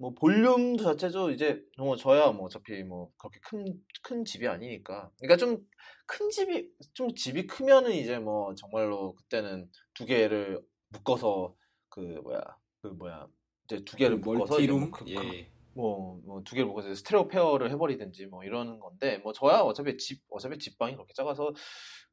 뭐 0.00 0.14
볼륨 0.14 0.76
자체도 0.78 1.30
이제 1.30 1.62
뭐 1.76 1.94
저야 1.96 2.32
뭐 2.32 2.46
어차피 2.46 2.82
뭐 2.82 3.10
그렇게 3.18 3.38
큰 3.40 3.64
큰 4.02 4.24
집이 4.24 4.48
아니니까 4.48 5.10
그러니까 5.18 5.36
좀 5.36 5.66
큰 6.06 6.28
집이 6.30 6.68
좀 6.92 7.14
집이 7.14 7.46
크면은 7.46 7.92
이제 7.92 8.18
뭐 8.18 8.52
정말로 8.56 9.14
그때는 9.14 9.70
두 9.94 10.06
개를 10.06 10.60
묶어서 10.88 11.54
그 11.88 12.00
뭐야 12.00 12.40
그 12.82 12.88
뭐야 12.88 13.28
이제 13.66 13.84
두 13.84 13.96
개를 13.96 14.20
그 14.20 14.28
묶어서 14.30 14.58
이제 14.60 14.72
뭐 14.72 14.80
multi-room? 14.80 14.90
그- 14.90 15.04
그- 15.04 15.10
예. 15.36 15.52
뭐, 15.74 16.20
뭐, 16.24 16.42
두 16.42 16.56
개를 16.56 16.66
묶어서 16.66 16.92
stereo 16.96 17.28
pair를 17.28 17.70
해버리든지 17.70 18.26
뭐 18.26 18.42
이러는 18.42 18.80
건데, 18.80 19.18
뭐, 19.18 19.32
저야 19.32 19.60
어차피 19.60 19.96
집, 19.98 20.20
어차피 20.28 20.58
집방이 20.58 20.94
그렇게 20.96 21.12
작아서 21.14 21.52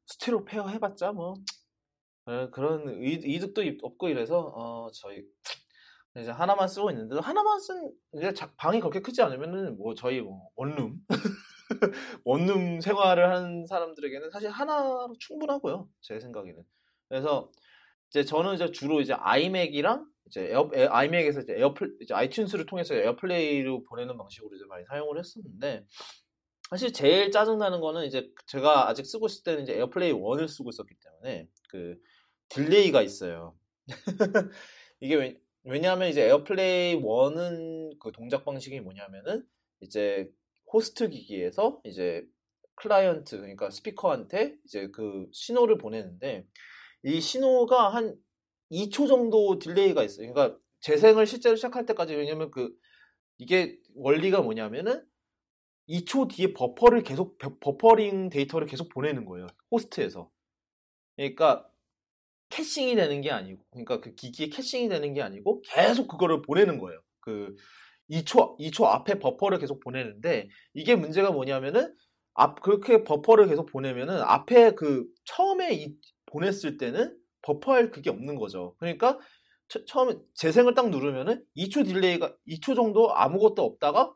stereo 0.06 0.44
pair 0.44 0.68
해봤자 0.68 1.10
뭐, 1.10 1.34
어, 2.26 2.50
그런 2.50 2.88
의, 3.02 3.14
이득도 3.14 3.64
입- 3.64 3.82
없고 3.82 4.08
이래서, 4.10 4.52
어, 4.54 4.90
저희, 4.92 5.24
이제 6.20 6.30
하나만 6.30 6.68
쓰고 6.68 6.90
있는데, 6.90 7.16
하나만 7.18 7.60
쓴, 7.60 7.92
이제 8.14 8.32
자- 8.32 8.52
방이 8.56 8.80
그렇게 8.80 9.00
크지 9.00 9.22
않으면은 9.22 9.76
뭐, 9.76 9.94
저희 9.94 10.20
뭐, 10.20 10.48
원룸, 10.56 10.96
원룸 12.24 12.80
생활을 12.80 13.30
하는 13.34 13.66
사람들에게는 13.66 14.30
사실 14.30 14.48
하나로 14.50 15.14
충분하고요. 15.18 15.88
제 16.00 16.18
생각에는. 16.20 16.62
그래서, 17.08 17.50
이제 18.10 18.24
저는 18.24 18.54
이제 18.54 18.70
주로 18.70 19.00
이제 19.00 19.12
iMac이랑 19.12 20.06
이제 20.26 20.48
에어, 20.50 20.70
에- 20.74 20.86
iMac에서 20.86 21.40
이제 21.40 21.54
에어플 21.58 21.98
이제 22.00 22.14
iTunes를 22.14 22.66
통해서 22.66 22.94
AirPlay로 22.94 23.84
보내는 23.84 24.16
방식으로 24.16 24.56
이제 24.56 24.64
많이 24.66 24.84
사용을 24.86 25.18
했었는데 25.18 25.84
사실 26.70 26.92
제일 26.92 27.30
짜증 27.30 27.58
나는 27.58 27.80
거는 27.80 28.04
이제 28.06 28.30
제가 28.46 28.88
아직 28.88 29.04
쓰고 29.06 29.26
있을 29.26 29.42
때는 29.44 29.62
이제 29.64 29.74
AirPlay 29.76 30.12
1을 30.12 30.48
쓰고 30.48 30.70
있었기 30.70 30.94
때문에 31.02 31.48
그 31.68 31.96
delay가 32.48 33.02
있어요. 33.02 33.54
이게 35.00 35.14
왜, 35.14 35.36
왜냐하면 35.68 36.08
이제 36.08 36.22
AirPlay 36.22 36.96
1은 36.96 37.98
그 38.00 38.10
동작 38.12 38.44
방식이 38.44 38.80
뭐냐면은 38.80 39.44
이제 39.80 40.30
호스트 40.72 41.10
기기에서 41.10 41.80
이제 41.84 42.26
클라이언트 42.76 43.36
그러니까 43.36 43.70
스피커한테 43.70 44.56
이제 44.64 44.88
그 44.88 45.26
신호를 45.32 45.76
보내는데 45.78 46.46
이 47.04 47.20
신호가 47.20 47.90
한 47.90 48.16
2초 48.70 49.06
정도 49.06 49.58
delay가 49.58 50.02
있어요. 50.04 50.32
그러니까 50.32 50.58
재생을 50.80 51.26
실제로 51.26 51.56
시작할 51.56 51.86
때까지 51.86 52.14
왜냐면 52.14 52.50
그 52.50 52.74
이게 53.38 53.78
원리가 53.94 54.40
뭐냐면은 54.40 55.04
2초 55.86 56.28
뒤에 56.28 56.54
버퍼를 56.54 57.02
계속 57.02 57.38
버- 57.38 57.58
버퍼링 57.60 58.30
데이터를 58.30 58.66
계속 58.66 58.88
보내는 58.88 59.24
거예요. 59.26 59.46
호스트에서. 59.70 60.30
그러니까 61.16 61.67
caching이 62.50 62.94
되는 62.96 63.20
게 63.20 63.30
아니고 63.30 63.62
그러니까 63.70 64.00
그 64.00 64.14
기기에 64.14 64.48
caching이 64.48 64.88
되는 64.88 65.14
게 65.14 65.22
아니고 65.22 65.62
계속 65.62 66.08
그거를 66.08 66.42
보내는 66.42 66.78
거예요. 66.78 67.00
그 67.20 67.54
2초 68.10 68.58
2초 68.58 68.84
앞에 68.86 69.18
버퍼를 69.18 69.58
계속 69.58 69.80
보내는데 69.80 70.48
이게 70.74 70.96
문제가 70.96 71.30
뭐냐면은 71.30 71.94
앞 72.34 72.60
그렇게 72.62 73.04
버퍼를 73.04 73.48
계속 73.48 73.66
보내면은 73.66 74.20
앞에 74.20 74.72
그 74.74 75.06
처음에 75.24 75.74
이- 75.74 75.96
보냈을 76.26 76.76
때는 76.78 77.16
버퍼할 77.42 77.90
그게 77.90 78.10
없는 78.10 78.36
거죠. 78.36 78.74
그러니까 78.78 79.18
처, 79.68 79.84
처음에 79.84 80.14
재생을 80.34 80.74
딱 80.74 80.88
누르면은 80.90 81.44
2초 81.56 81.84
delay가 81.86 82.34
2초 82.46 82.74
정도 82.74 83.14
아무것도 83.14 83.62
없다가 83.62 84.14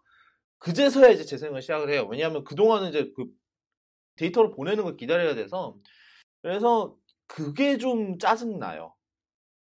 그제서야 0.58 1.08
이제 1.10 1.24
재생을 1.24 1.60
시작을 1.60 1.90
해요. 1.90 2.06
왜냐하면 2.10 2.44
그동안은 2.44 2.90
이제 2.90 3.12
그 3.16 3.26
데이터를 4.16 4.52
보내는 4.52 4.84
걸 4.84 4.96
기다려야 4.96 5.34
돼서 5.34 5.76
그래서 6.42 6.96
그게 7.32 7.78
좀 7.78 8.18
짜증 8.18 8.58
나요. 8.58 8.94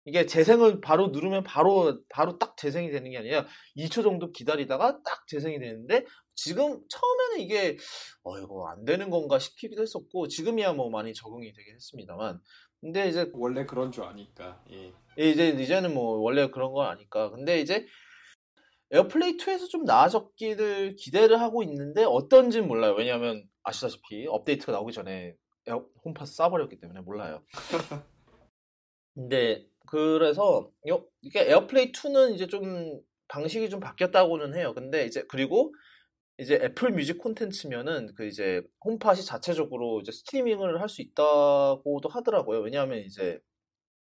이게 0.04 0.26
재생을 0.26 0.82
바로 0.82 1.09
누르면 1.09 1.42
바로 1.42 1.98
바로 2.11 2.38
딱 2.38 2.54
재생이 2.59 2.90
되는 2.90 3.11
게 3.11 3.16
아니라 3.16 3.46
2초 3.76 4.02
정도 4.02 4.30
기다리다가 4.30 5.02
딱 5.02 5.26
재생이 5.26 5.59
되는데 5.59 6.04
지금 6.34 6.78
처음에는 6.88 7.40
이게 7.40 7.78
어 8.22 8.38
이거 8.38 8.68
안 8.68 8.84
되는 8.84 9.09
건가 9.09 9.38
싶기도 9.38 9.80
했었고 9.80 10.28
지금이야 10.28 10.74
뭐 10.74 10.90
많이 10.90 11.14
적응이 11.14 11.51
되긴 11.55 11.74
했습니다만 11.74 12.40
근데 12.82 13.09
이제 13.09 13.31
원래 13.32 13.64
그런 13.64 13.90
줄 13.90 14.05
아니까. 14.05 14.62
예. 14.70 14.93
이제 15.16 15.48
이제는 15.48 15.94
뭐 15.94 16.18
원래 16.18 16.51
그런 16.51 16.74
건 16.74 16.86
아니까 16.89 17.31
근데 17.31 17.59
이제 17.60 17.86
AirPlay 18.90 19.39
2에서 19.39 19.68
좀 19.70 19.85
나아졌기를 19.85 20.97
기대를 20.97 21.40
하고 21.40 21.62
있는데 21.62 22.05
어떤지는 22.05 22.68
몰라요 22.68 22.94
왜냐하면 22.97 23.48
아시다시피 23.62 24.26
업데이트가 24.28 24.72
나오기 24.72 24.93
전에 24.93 25.35
홈팟 26.05 26.24
싸버렸기 26.24 26.81
때문에 26.80 27.01
몰라요. 27.01 27.43
근데 29.14 29.66
그래서 29.86 30.70
요- 30.88 31.06
이게 31.22 31.48
에어플레이 31.51 31.93
2는 31.93 32.34
이제 32.34 32.47
좀 32.47 33.01
방식이 33.28 33.70
좀 33.70 33.80
바뀌었다고는 33.80 34.55
해요. 34.56 34.74
근데 34.74 35.05
이제 35.06 35.24
그리고 35.28 35.74
이제 36.38 36.56
애플 36.56 36.90
뮤직 36.93 37.18
콘텐츠면은 37.18 38.14
그 38.14 38.26
이제 38.26 38.62
홈팟이 38.84 39.22
자체적으로 39.24 40.01
이제 40.01 40.12
스트리밍을 40.12 40.80
할 40.80 40.88
수 40.88 41.02
있다고도 41.02 42.09
하더라고요. 42.10 42.60
왜냐하면 42.60 42.98
이제 42.98 43.40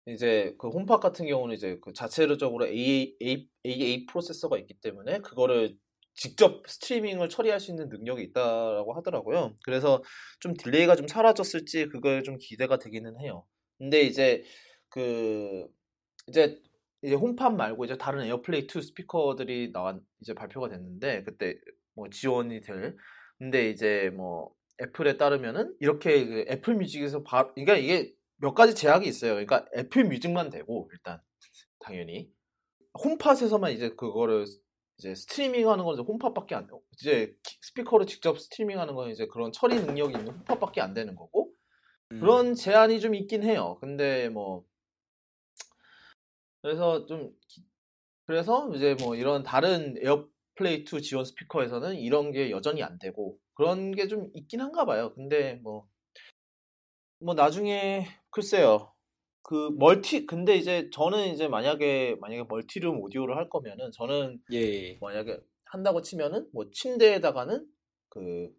이제 0.08 0.56
그 0.60 0.70
홈팟 0.70 1.00
같은 1.00 1.28
경우는 1.28 1.56
이제 1.56 1.78
그 1.82 1.94
자체적으로 1.94 2.66
A8, 2.68 3.16
A8 3.66 4.06
프로세서가 4.08 4.58
있기 4.60 4.74
때문에 4.82 5.20
그거를 5.20 5.78
직접 6.16 6.68
스트리밍을 6.68 7.30
처리할 7.30 7.60
수 7.60 7.72
있는 7.72 7.90
능력이 7.90 8.24
있다라고 8.24 8.94
하더라고요. 8.94 9.56
그래서 9.64 10.04
좀 10.40 10.54
딜레이가 10.54 10.96
좀 10.96 11.08
사라졌을지 11.08 11.88
그거에 11.88 12.22
좀 12.24 12.38
기대가 12.40 12.78
되기는 12.78 13.20
해요. 13.20 13.46
근데 13.78 14.02
이제 14.02 14.44
그 14.90 15.68
이제 16.28 16.60
이제 17.02 17.16
홈팟 17.16 17.50
말고 17.52 17.86
이제 17.86 17.98
다른 17.98 18.22
에어플레이 18.26 18.68
2 18.68 18.82
스피커들이 18.82 19.72
나왔 19.74 20.00
이제 20.22 20.34
발표가 20.34 20.70
됐는데 20.70 21.24
그때 21.24 21.56
뭐 21.96 22.10
지원이 22.10 22.62
될 22.62 22.96
근데 23.40 23.70
이제 23.70 24.10
뭐 24.16 24.52
애플에 24.82 25.18
따르면은 25.18 25.76
이렇게 25.80 26.26
그 26.26 26.46
애플 26.50 26.76
뮤직에서 26.76 27.24
바 27.24 27.52
그러니까 27.54 27.76
이게 27.78 28.14
몇 28.38 28.54
가지 28.54 28.76
제약이 28.76 29.08
있어요. 29.08 29.34
그러니까 29.34 29.66
애플 29.76 30.06
뮤직만 30.06 30.50
되고 30.50 30.90
일단 30.94 31.20
당연히 31.80 32.30
홈팟에서만 33.04 33.72
이제 33.74 33.90
그거를 33.90 34.46
이제 34.98 35.16
스트리밍하는 35.16 35.84
건 35.84 35.94
이제 35.96 36.04
홈팟밖에 36.04 36.56
안 36.56 36.68
이제 36.94 37.36
키- 37.44 37.58
스피커로 37.62 38.06
직접 38.06 38.40
스트리밍하는 38.40 38.96
건 38.96 39.10
이제 39.10 39.26
그런 39.28 39.52
처리 39.52 39.76
능력이 39.76 40.14
있는 40.18 40.34
홈팟밖에 40.34 40.82
안 40.82 40.94
되는 40.94 41.16
거고 41.16 41.52
음. 42.12 42.20
그런 42.20 42.56
제한이 42.56 43.00
좀 43.02 43.16
있긴 43.16 43.44
해요. 43.44 43.78
근데 43.82 44.30
뭐 44.30 44.66
그래서 46.62 47.06
좀 47.06 47.32
기- 47.48 47.66
그래서 48.26 48.72
이제 48.76 48.96
뭐 49.02 49.16
이런 49.16 49.44
다른 49.44 49.96
에어플레이 49.98 50.86
2 50.86 51.02
지원 51.02 51.26
스피커에서는 51.26 51.96
이런 51.96 52.32
게 52.32 52.52
여전히 52.52 52.82
안 52.84 52.98
되고 53.00 53.38
그런 53.56 53.92
게 53.92 54.08
좀 54.08 54.30
있긴 54.34 54.62
한가 54.62 54.86
봐요. 54.86 55.14
근데 55.14 55.56
뭐뭐 55.64 57.34
나중에 57.36 58.08
글쎄요. 58.30 58.93
그 59.44 59.70
멀티 59.78 60.26
근데 60.26 60.56
이제 60.56 60.90
저는 60.92 61.28
이제 61.34 61.48
만약에 61.48 62.16
만약에 62.22 62.46
멀티룸 62.50 63.02
오디오를 63.02 63.36
할 63.38 63.50
거면은 63.50 63.92
저는 63.92 64.40
예. 64.54 64.98
만약에 65.00 65.38
한다고 65.66 66.02
치면은 66.02 66.48
뭐 66.54 66.70
침대에다가는 66.72 67.66
그 68.10 68.50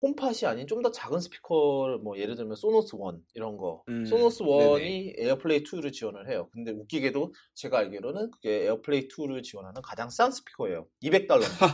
홈팟이 0.00 0.46
아닌 0.46 0.66
좀 0.68 0.80
더 0.82 0.92
작은 0.92 1.18
스피커를 1.20 1.98
뭐 1.98 2.16
예를 2.18 2.36
들면 2.36 2.54
소노스 2.54 2.94
1 2.96 3.20
이런 3.34 3.56
거 3.56 3.82
음, 3.88 4.04
소노스 4.06 4.44
네네. 4.44 4.88
1이 4.88 5.14
에어플레이 5.18 5.64
2를 5.64 5.92
지원을 5.92 6.30
해요. 6.30 6.48
근데 6.52 6.70
웃기게도 6.70 7.34
제가 7.54 7.78
알기로는 7.78 8.30
그게 8.30 8.64
에어플레이 8.64 9.08
2를 9.08 9.42
지원하는 9.42 9.82
가장 9.82 10.08
싼 10.08 10.30
스피커예요. 10.30 10.86
200달러입니다. 11.02 11.66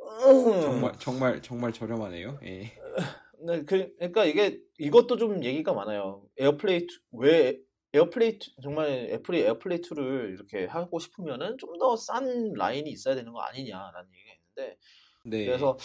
정말 0.62 0.92
정말 0.98 1.42
정말 1.42 1.72
저렴하네요. 1.72 2.40
예. 2.44 2.72
네, 3.46 3.62
그, 3.64 3.94
러니까 3.98 4.24
이게 4.24 4.60
이것도 4.78 5.16
좀 5.16 5.42
얘기가 5.44 5.72
많아요. 5.72 6.26
에어플레이 6.38 6.78
2, 6.80 6.86
왜 7.12 7.58
에어플레이 7.94 8.38
2, 8.40 8.62
정말 8.62 9.08
애플이 9.12 9.40
에어플레이 9.40 9.80
2를 9.80 10.32
이렇게 10.32 10.66
하고 10.66 10.98
싶으면은 10.98 11.56
좀 11.58 11.78
더 11.78 11.96
싼 11.96 12.52
라인이 12.54 12.88
있어야 12.90 13.14
되는 13.14 13.32
거 13.32 13.40
아니냐라는 13.40 14.08
얘기가 14.14 14.34
있는데 14.34 14.78
네. 15.24 15.46
그래서 15.46 15.76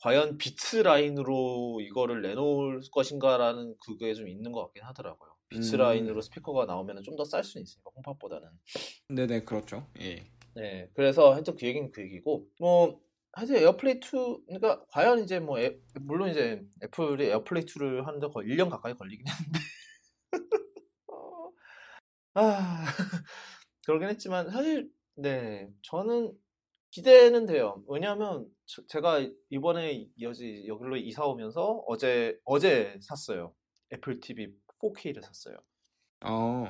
과연 0.00 0.38
비츠 0.38 0.76
라인으로 0.76 1.80
이거를 1.80 2.22
내놓을 2.22 2.80
것인가라는 2.92 3.74
그게 3.84 4.14
좀 4.14 4.28
있는 4.28 4.52
것 4.52 4.62
같긴 4.66 4.82
하더라고요. 4.84 5.30
비츠 5.48 5.74
음. 5.74 5.78
라인으로 5.80 6.20
스피커가 6.20 6.66
나오면 6.66 7.02
좀 7.02 7.16
더 7.16 7.24
쌀 7.24 7.42
수는 7.42 7.64
있으니까 7.64 7.90
홈팟보다는. 7.96 8.48
네네 9.08 9.44
그렇죠. 9.44 9.86
예. 10.00 10.24
네, 10.54 10.88
그래서 10.94 11.32
하여튼 11.32 11.56
그 11.56 11.66
얘기는 11.66 11.90
그 11.90 12.02
얘기고 12.02 12.46
뭐 12.60 13.00
하여튼 13.38 13.56
에어플레이 13.56 14.00
2 14.00 14.44
그러니까 14.46 14.84
과연 14.90 15.20
이제 15.20 15.38
뭐 15.40 15.58
애- 15.60 15.78
물론 16.00 16.28
이제 16.30 16.62
애플이 16.82 17.26
에어플레이 17.26 17.64
2를 17.64 18.04
하는데 18.04 18.26
거의 18.28 18.48
1년 18.48 18.68
가까이 18.68 18.94
걸리긴 18.94 19.24
했는데 19.28 19.58
어, 21.06 21.50
아 22.34 22.84
그러긴 23.86 24.08
했지만 24.08 24.50
사실 24.50 24.90
네 25.16 25.68
저는 25.82 26.32
기대는 26.90 27.46
돼요. 27.46 27.82
왜냐하면 27.86 28.46
저- 28.66 28.86
제가 28.86 29.20
이번에 29.50 30.08
여지 30.20 30.64
여기로 30.66 30.96
이사 30.96 31.24
오면서 31.24 31.84
어제 31.86 32.38
어제 32.44 32.98
샀어요. 33.02 33.54
애플 33.92 34.20
TV 34.20 34.48
4K를 34.82 35.22
샀어요. 35.22 35.56
어. 36.24 36.64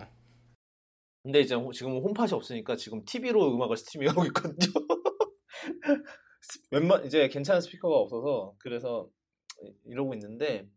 근데 1.23 1.41
이제 1.41 1.55
호- 1.55 1.73
지금 1.73 1.93
홈팟이 1.99 2.33
없으니까 2.33 2.77
지금 2.77 3.05
TV로 3.05 3.55
음악을 3.55 3.77
스트리밍하고 3.77 4.25
있거든요. 4.27 4.73
스- 6.51 6.61
웬만 6.71 7.07
이제 7.07 7.29
괜찮은 7.29 7.61
스피커가 7.61 7.97
없어서 7.97 8.55
그래서 8.59 9.09
이러고 9.87 10.15
있는데 10.15 10.69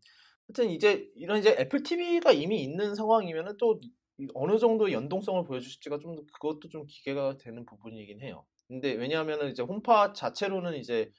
하여튼 0.48 0.70
이제 0.70 1.10
이런 1.16 1.38
이제 1.38 1.56
애플 1.58 1.82
TV가 1.82 2.32
이미 2.32 2.62
있는 2.62 2.94
상황이면은 2.94 3.56
또 3.58 3.80
이- 4.18 4.28
어느 4.34 4.58
정도 4.58 4.92
연동성을 4.92 5.44
보여줄지가 5.44 5.98
좀 5.98 6.16
더- 6.16 6.22
그것도 6.32 6.68
좀 6.68 6.84
기대가 6.86 7.36
되는 7.38 7.64
부분이긴 7.64 8.20
해요. 8.20 8.44
근데 8.68 8.92
왜냐하면은 8.92 9.50
이제 9.50 9.62
홈팟 9.62 10.12
자체로는 10.14 10.76
이제 10.76 11.10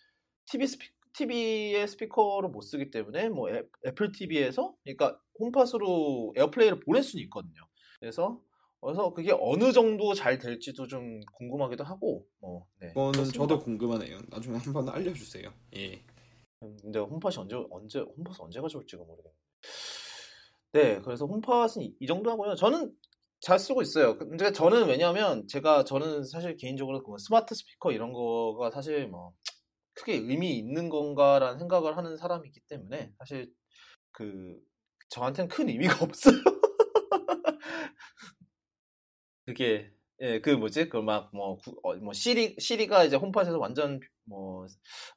TV 0.45 0.67
스피 0.67 0.89
TV의 1.15 1.87
스피커로 1.87 2.49
못 2.49 2.61
쓰기 2.61 2.89
때문에 2.89 3.29
뭐 3.29 3.49
애, 3.51 3.61
애플 3.85 4.11
TV에서 4.11 4.75
그러니까 4.83 5.19
홈팟으로 5.39 6.33
에어플레이를 6.35 6.79
보낼 6.79 7.03
수는 7.03 7.23
있거든요. 7.25 7.61
그래서 7.99 8.41
그래서 8.83 9.13
그게 9.13 9.31
어느 9.39 9.71
정도 9.71 10.13
잘 10.13 10.37
될지도 10.37 10.87
좀 10.87 11.21
궁금하기도 11.37 11.83
하고 11.83 12.27
뭐 12.39 12.65
네. 12.79 12.89
그거는. 12.89 13.25
저도 13.25 13.59
궁금하네요. 13.59 14.19
나중에 14.29 14.57
한번 14.57 14.89
알려주세요. 14.89 15.51
예. 15.75 16.03
음, 16.61 16.77
근데 16.81 16.99
홈팟이 16.99 17.35
언제 17.37 17.55
언제 17.69 17.99
홈팟 17.99 18.33
언제 18.39 18.59
가져올지가 18.61 19.03
모르겠네. 19.03 19.35
네, 20.73 21.01
그래서 21.01 21.25
홈팟은 21.25 21.81
이, 21.81 21.95
이 21.99 22.07
정도 22.07 22.31
하고요. 22.31 22.55
저는 22.55 22.93
잘 23.39 23.59
쓰고 23.59 23.81
있어요. 23.81 24.17
근데 24.17 24.51
저는 24.51 24.87
왜냐하면 24.87 25.47
제가 25.47 25.83
저는 25.83 26.23
사실 26.23 26.55
개인적으로 26.55 27.03
그 27.03 27.17
스마트 27.19 27.53
스피커 27.55 27.91
이런 27.91 28.13
거가 28.13 28.71
사실 28.71 29.07
뭐 29.07 29.33
크게 29.93 30.13
의미 30.13 30.57
있는 30.57 30.89
건가라는 30.89 31.59
생각을 31.59 31.97
하는 31.97 32.17
사람이기 32.17 32.61
때문에 32.67 33.11
사실 33.19 33.51
그 34.11 34.57
저한테는 35.09 35.49
큰 35.49 35.69
의미가 35.69 35.93
없어요. 36.03 36.35
그게 39.45 39.91
예, 40.21 40.39
그 40.41 40.49
뭐지? 40.51 40.89
그 40.89 40.97
막뭐뭐 40.97 42.13
시리 42.13 42.55
시리가 42.59 43.03
이제 43.05 43.15
홈팟에서 43.17 43.57
완전 43.59 43.99
뭐 44.25 44.65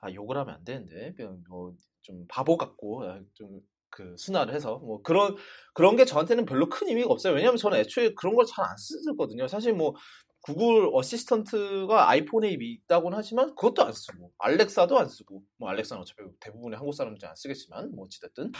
아, 0.00 0.12
욕을 0.12 0.36
하면 0.38 0.54
안 0.56 0.64
되는데 0.64 1.14
뭐 1.48 1.74
좀 2.02 2.24
바보 2.28 2.56
같고 2.56 3.02
아, 3.04 3.20
좀그 3.34 4.14
순화를 4.16 4.54
해서 4.54 4.78
뭐 4.78 5.02
그런 5.02 5.34
그런 5.74 5.96
게 5.96 6.04
저한테는 6.04 6.44
별로 6.46 6.68
큰 6.68 6.88
의미가 6.88 7.10
없어요. 7.10 7.34
왜냐하면 7.34 7.56
저는 7.58 7.78
애초에 7.78 8.14
그런 8.14 8.36
걸 8.36 8.44
잘 8.46 8.64
안 8.64 8.76
쓰거든요. 8.76 9.48
사실 9.48 9.72
뭐 9.74 9.94
구글 10.40 10.88
어시스턴트가 10.92 12.08
아이폰에 12.08 12.56
있다고는 12.60 13.18
하지만 13.18 13.48
그것도 13.56 13.82
안 13.84 13.92
쓰고 13.92 14.30
알렉사도 14.38 14.96
안 14.98 15.08
쓰고 15.08 15.42
뭐 15.58 15.68
알렉사는 15.70 16.00
어차피 16.00 16.22
대부분의 16.38 16.76
한국 16.78 16.92
사람들이 16.94 17.26
안 17.26 17.34
쓰겠지만 17.34 17.90
뭐 17.96 18.04
어찌됐든 18.04 18.52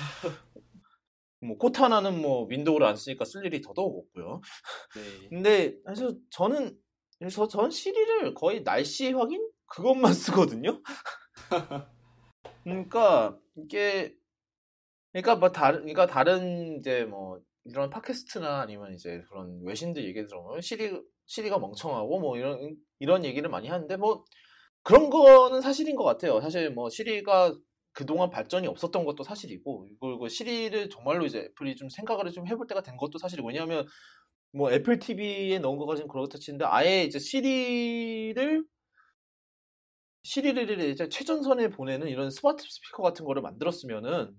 뭐 1.47 1.57
코타나는 1.59 2.21
뭐 2.21 2.47
윈도우를 2.47 2.87
안 2.87 2.97
쓰니까 2.97 3.25
쓸 3.25 3.45
일이 3.47 3.61
더더욱 3.61 3.99
없고요. 3.99 4.41
네. 4.95 5.29
근데 5.31 5.79
사실 5.87 6.19
저는 6.31 6.77
그래서 7.19 7.49
전 7.49 7.71
시리를 7.71 8.35
거의 8.35 8.63
날씨 8.63 9.13
확인 9.13 9.49
그것만 9.67 10.13
쓰거든요. 10.59 10.83
그러니까 12.65 13.39
이게 13.57 14.15
그러니까 15.13 15.37
뭐 15.37 15.53
다른 15.53 15.81
그러니까 15.81 16.07
다른 16.07 16.79
이제 16.79 17.05
뭐 17.05 17.41
이런 17.65 17.91
팟캐스트나 17.91 18.61
아니면 18.61 18.95
이제 18.95 19.23
그런 19.29 19.61
외신들 19.65 20.05
얘기 20.05 20.27
들어보면 20.27 20.61
시리 20.61 21.01
시리가 21.27 21.59
멍청하고 21.59 22.21
뭐 22.21 22.37
이런 22.37 22.77
이런 22.99 23.25
얘기를 23.25 23.49
많이 23.49 23.69
하는데 23.69 23.97
뭐 23.97 24.25
그런 24.83 25.11
거는 25.11 25.61
사실인 25.63 25.97
것 25.97 26.05
같아요. 26.05 26.41
사실 26.41 26.71
뭐 26.71 26.89
시리가 26.91 27.53
그동안 27.97 28.31
발전이 28.31 28.67
없었던 28.69 29.05
것도 29.07 29.25
사실이고 29.25 29.89
그리고 30.01 30.29
시리를 30.29 30.91
정말로 30.91 31.27
이제 31.27 31.41
애플이 31.41 31.77
좀 31.77 31.89
생각을 31.89 32.31
좀 32.33 32.47
해볼 32.47 32.67
때가 32.69 32.83
된 32.83 32.97
것도 32.97 33.19
사실이고 33.19 33.49
왜냐하면 33.49 33.87
뭐 34.53 34.73
애플 34.73 34.99
TV에 34.99 35.59
넣은 35.61 35.79
거까지는 35.79 36.09
그렇다 36.09 36.39
치는데 36.39 36.67
아예 36.67 37.05
이제 37.05 37.19
시리를 37.19 38.65
시리를 40.25 40.81
이제 40.91 41.09
최전선에 41.09 41.71
보내는 41.71 42.09
이런 42.09 42.31
스마트 42.31 42.65
스피커 42.69 43.03
같은 43.03 43.25
거를 43.25 43.43
만들었으면은 43.43 44.35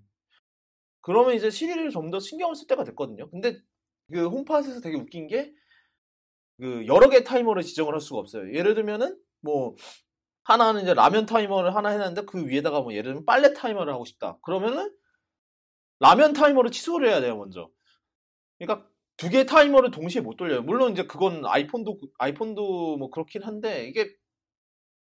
그러면 1.00 1.34
이제 1.34 1.50
시리를 1.50 1.90
좀 1.90 2.10
더 2.10 2.20
신경을 2.20 2.54
쓸 2.56 2.66
때가 2.68 2.84
됐거든요. 2.84 3.30
근데 3.30 3.58
그 4.12 4.28
홈팟에서 4.28 4.80
되게 4.80 4.96
웃긴 4.96 5.26
게 5.28 5.52
그 6.58 6.86
여러 6.86 7.08
개의 7.08 7.24
타이머를 7.24 7.62
지정을 7.62 7.94
할 7.94 8.00
수가 8.00 8.18
없어요. 8.20 8.52
예를 8.54 8.74
들면은 8.74 9.16
뭐 9.40 9.76
하나는 10.48 10.80
이제 10.80 10.94
라면 10.94 11.26
타이머를 11.26 11.76
하나 11.76 11.90
해놨는데 11.90 12.22
그 12.24 12.48
위에다가 12.48 12.80
뭐 12.80 12.92
예를 12.92 13.04
들면 13.04 13.26
빨래 13.26 13.52
타이머를 13.52 13.92
하고 13.92 14.06
싶다. 14.06 14.38
그러면은 14.42 14.90
라면 16.00 16.32
타이머를 16.32 16.70
취소를 16.70 17.06
해야 17.10 17.20
돼요 17.20 17.36
먼저. 17.36 17.68
그러니까 18.58 18.88
두 19.18 19.28
개의 19.28 19.44
타이머를 19.44 19.90
동시에 19.90 20.22
못 20.22 20.38
돌려요. 20.38 20.62
물론 20.62 20.92
이제 20.92 21.06
그건 21.06 21.44
아이폰도 21.44 22.00
아이폰도 22.18 22.96
뭐 22.96 23.10
그렇긴 23.10 23.42
한데 23.42 23.88
이게 23.88 24.10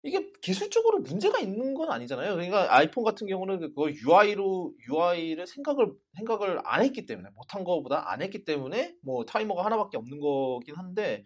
이게 0.03 0.29
기술적으로 0.41 0.99
문제가 0.99 1.39
있는 1.39 1.73
건 1.73 1.89
아니잖아요. 1.89 2.33
그러니까 2.33 2.75
아이폰 2.75 3.05
같은 3.05 3.25
경우는 3.25 3.61
그거 3.61 3.89
UI로 3.89 4.73
UI를 4.89 5.47
생각을 5.47 5.93
생각을 6.17 6.59
안 6.65 6.83
했기 6.83 7.05
때문에 7.05 7.29
못한 7.33 7.63
거보다 7.63 8.11
안 8.11 8.21
했기 8.21 8.43
때문에 8.43 8.93
뭐 9.01 9.23
타이머가 9.23 9.63
하나밖에 9.63 9.95
없는 9.95 10.19
거긴 10.19 10.75
한데 10.75 11.23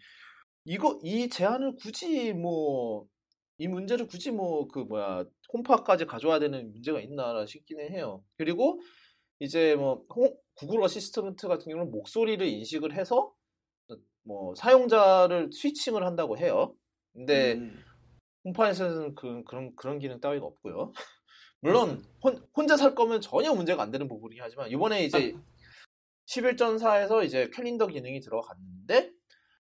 이거 0.66 1.00
이 1.02 1.30
제한을 1.30 1.78
굳이 1.78 2.32
뭐 2.34 3.08
이 3.58 3.68
문제를 3.68 4.08
굳이 4.08 4.32
뭐 4.32 4.68
그 4.68 4.80
뭐야 4.80 5.26
홈팟까지 5.54 6.06
가져와야 6.06 6.40
되는 6.40 6.72
문제가 6.72 7.00
있나 7.00 7.46
싶기는 7.46 7.92
해요. 7.92 8.24
그리고 8.38 8.80
이제 9.40 9.76
뭐 9.76 10.06
홈- 10.16 10.36
구글 10.56 10.82
어시스턴트 10.84 11.48
같은 11.48 11.72
경우는 11.72 11.92
목소리를 11.92 12.46
인식을 12.48 12.94
해서 12.94 13.34
뭐 14.24 14.56
사용자를 14.56 15.52
스위칭을 15.52 16.06
한다고 16.06 16.38
해요. 16.38 16.76
근데 17.14 17.54
음, 17.56 17.84
홈팟에서는 18.46 19.16
그, 19.16 19.44
그런 19.44 19.76
그런 19.76 20.00
기능 20.00 20.20
따위가 20.20 20.46
없고요. 20.46 20.94
물론 21.62 22.04
혼, 22.24 22.46
혼자 22.56 22.76
살 22.78 22.96
거면 22.96 23.22
전혀 23.22 23.54
문제가 23.54 23.84
안 23.84 23.92
되는 23.92 24.08
부분이긴 24.08 24.44
하지만 24.44 24.70
이번에 24.72 25.06
이제 25.06 25.34
11.4에서 26.26 27.24
이제 27.24 27.50
캘린더 27.54 27.88
기능이 27.88 28.20
들어갔는데 28.22 29.12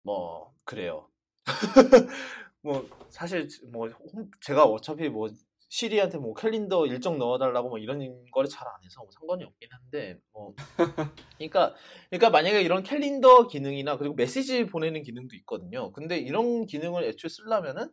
뭐 0.04 0.54
그래요. 0.66 1.10
뭐 2.62 2.88
사실 3.10 3.48
뭐 3.72 3.88
홈- 4.14 4.30
제가 4.42 4.66
어차피 4.66 5.10
뭐 5.10 5.30
시리한테 5.70 6.18
뭐 6.18 6.34
캘린더 6.34 6.88
일정 6.88 7.18
넣어달라고 7.20 7.70
뭐 7.70 7.78
이런 7.78 8.00
거를 8.32 8.50
잘 8.50 8.68
안 8.68 8.74
해서 8.84 9.02
뭐 9.02 9.10
상관이 9.12 9.44
없긴 9.44 9.70
한데 9.72 10.20
뭐 10.34 10.54
그러니까 11.38 11.76
그러니까 12.10 12.30
만약에 12.32 12.62
이런 12.62 12.84
캘린더 12.84 13.48
기능이나 13.48 13.98
그리고 13.98 14.16
메시지 14.16 14.66
보내는 14.66 15.04
기능도 15.04 15.36
있거든요. 15.38 15.92
근데 15.92 16.18
이런 16.18 16.66
기능을 16.66 17.04
애초에 17.04 17.30
쓰려면은 17.30 17.92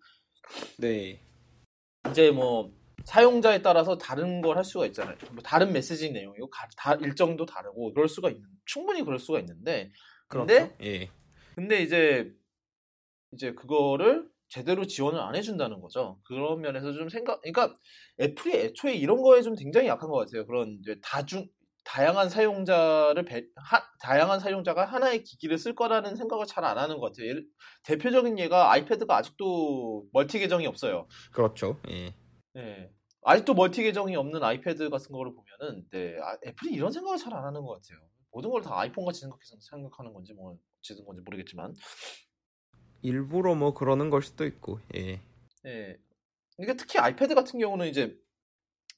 네. 0.78 1.20
이제 2.10 2.30
뭐 2.30 2.72
사용자에 3.04 3.60
따라서 3.62 3.98
다른 3.98 4.40
걸 4.40 4.56
할 4.56 4.64
수가 4.64 4.86
있잖아요. 4.86 5.16
뭐 5.32 5.42
다른 5.42 5.72
메시지 5.72 6.10
내용이고 6.10 6.48
가- 6.50 6.66
다 6.76 6.94
일정도 6.94 7.44
다르고 7.44 7.92
그럴 7.92 8.08
수가 8.08 8.30
있는 8.30 8.48
충분히 8.64 9.02
그럴 9.04 9.18
수가 9.18 9.38
있는데 9.40 9.92
근데 10.28 10.54
그렇죠. 10.70 10.76
예. 10.82 11.10
근데 11.54 11.82
이제 11.82 12.32
이제 13.32 13.52
그거를 13.52 14.28
제대로 14.48 14.86
지원을 14.86 15.20
안 15.20 15.34
해준다는 15.34 15.80
거죠. 15.80 16.18
그런 16.24 16.60
면에서 16.60 16.92
좀 16.92 17.08
생각, 17.08 17.40
그러니까 17.42 17.74
애플이 18.20 18.54
애초에 18.54 18.94
이런 18.94 19.22
거에 19.22 19.42
좀 19.42 19.54
굉장히 19.56 19.88
약한 19.88 20.08
것 20.10 20.16
같아요. 20.18 20.46
그런 20.46 20.78
이제 20.80 20.96
다중 21.02 21.46
다양한 21.84 22.28
사용자를 22.28 23.24
배, 23.24 23.44
하, 23.56 23.80
다양한 24.02 24.40
사용자가 24.40 24.84
하나의 24.86 25.22
기기를 25.22 25.56
쓸 25.58 25.74
거라는 25.74 26.16
생각을 26.16 26.44
잘 26.46 26.64
안 26.64 26.78
하는 26.78 26.98
것 26.98 27.12
같아요. 27.12 27.26
예를- 27.32 27.44
대표적인 27.84 28.38
예가 28.40 28.72
아이패드가 28.72 29.16
아직도 29.16 30.06
멀티 30.12 30.38
계정이 30.40 30.66
없어요. 30.66 31.06
그렇죠. 31.32 31.78
예. 31.90 32.12
네. 32.54 32.90
아직도 33.22 33.54
멀티 33.54 33.82
계정이 33.84 34.16
없는 34.16 34.42
아이패드 34.42 34.88
같은 34.90 35.12
거를 35.12 35.32
보면은 35.34 35.84
네, 35.90 36.16
아, 36.22 36.36
애플이 36.46 36.72
이런 36.72 36.90
생각을 36.92 37.18
잘 37.18 37.32
안 37.34 37.44
하는 37.44 37.62
것 37.62 37.74
같아요. 37.80 38.04
모든 38.32 38.50
걸 38.50 38.62
다 38.62 38.78
아이폰 38.78 39.04
같이 39.04 39.20
생각해서 39.20 39.56
생각하는 39.70 40.12
건지 40.12 40.32
뭐 40.34 40.56
어찌든 40.80 41.04
건지 41.04 41.22
모르겠지만 41.24 41.72
일부러 43.02 43.54
뭐 43.54 43.74
그러는 43.74 44.10
걸 44.10 44.22
수도 44.22 44.44
있고. 44.46 44.80
예. 44.96 45.20
예. 45.66 45.98
그러니까 46.56 46.74
특히 46.82 46.98
아이패드 46.98 47.34
같은 47.34 47.58
경우는 47.58 47.88
이제 47.88 48.16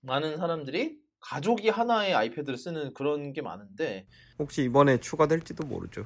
많은 0.02 0.36
사람들이 0.36 1.00
가족이 1.20 1.68
하나의 1.68 2.14
아이패드를 2.14 2.56
쓰는 2.56 2.94
그런 2.94 3.32
게 3.32 3.42
많은데 3.42 4.06
혹시 4.38 4.62
이번에 4.62 5.00
추가될지도 5.00 5.66
모르죠. 5.66 6.04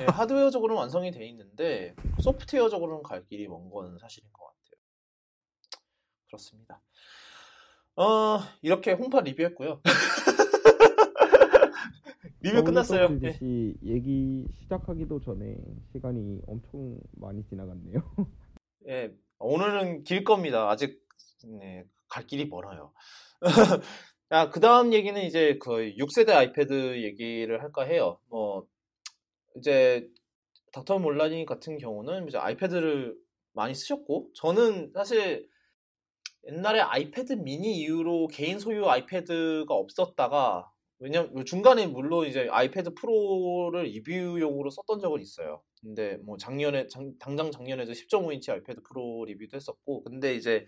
예, 0.00 0.04
하드웨어적으로는 0.04 0.80
완성이 0.80 1.12
돼 1.12 1.24
있는데 1.28 1.94
소프트웨어적으로는 2.20 3.02
갈 3.04 3.24
길이 3.26 3.46
먼 3.46 3.70
건 3.70 3.96
사실인 4.00 4.28
것 4.32 4.44
같아요. 4.44 4.80
그렇습니다. 6.26 6.82
어 7.94 8.40
이렇게 8.62 8.92
홈팟 8.92 9.20
리뷰했고요. 9.20 9.80
리뷰 12.46 12.64
끝났어요. 12.64 13.18
예. 13.22 13.32
듯이 13.32 13.74
얘기 13.82 14.46
시작하기도 14.60 15.20
전에 15.20 15.56
시간이 15.92 16.42
엄청 16.46 16.98
많이 17.12 17.44
지나갔네요. 17.44 18.00
예, 18.88 19.12
오늘은 19.38 20.04
길 20.04 20.22
겁니다. 20.22 20.70
아직 20.70 21.04
네, 21.44 21.84
갈 22.08 22.26
길이 22.26 22.46
멀어요. 22.46 22.92
야, 24.30 24.50
그 24.50 24.60
다음 24.60 24.92
얘기는 24.92 25.20
이제 25.22 25.58
그 25.60 25.94
6세대 25.96 26.30
아이패드 26.30 27.02
얘기를 27.02 27.62
할까 27.62 27.82
해요. 27.82 28.20
뭐 28.28 28.66
이제 29.56 30.08
닥터 30.72 30.98
몰라니 30.98 31.46
같은 31.46 31.78
경우는 31.78 32.28
이제 32.28 32.38
아이패드를 32.38 33.16
많이 33.52 33.74
쓰셨고 33.74 34.30
저는 34.34 34.92
사실 34.94 35.48
옛날에 36.46 36.80
아이패드 36.80 37.32
미니 37.34 37.78
이후로 37.80 38.28
개인 38.28 38.60
소유 38.60 38.88
아이패드가 38.88 39.74
없었다가 39.74 40.70
왜냐면 40.98 41.44
중간에 41.44 41.86
물론 41.86 42.26
이제 42.26 42.48
아이패드 42.50 42.94
프로를 42.94 43.84
리뷰용으로 43.84 44.70
썼던 44.70 45.00
적은 45.00 45.20
있어요. 45.20 45.62
근데 45.82 46.16
뭐 46.18 46.36
작년에 46.38 46.86
장- 46.88 47.12
당장 47.18 47.50
작년에도 47.50 47.92
10.5인치 47.92 48.50
아이패드 48.50 48.82
프로 48.82 49.24
리뷰도 49.26 49.56
했었고 49.56 50.04
근데 50.04 50.34
이제 50.34 50.66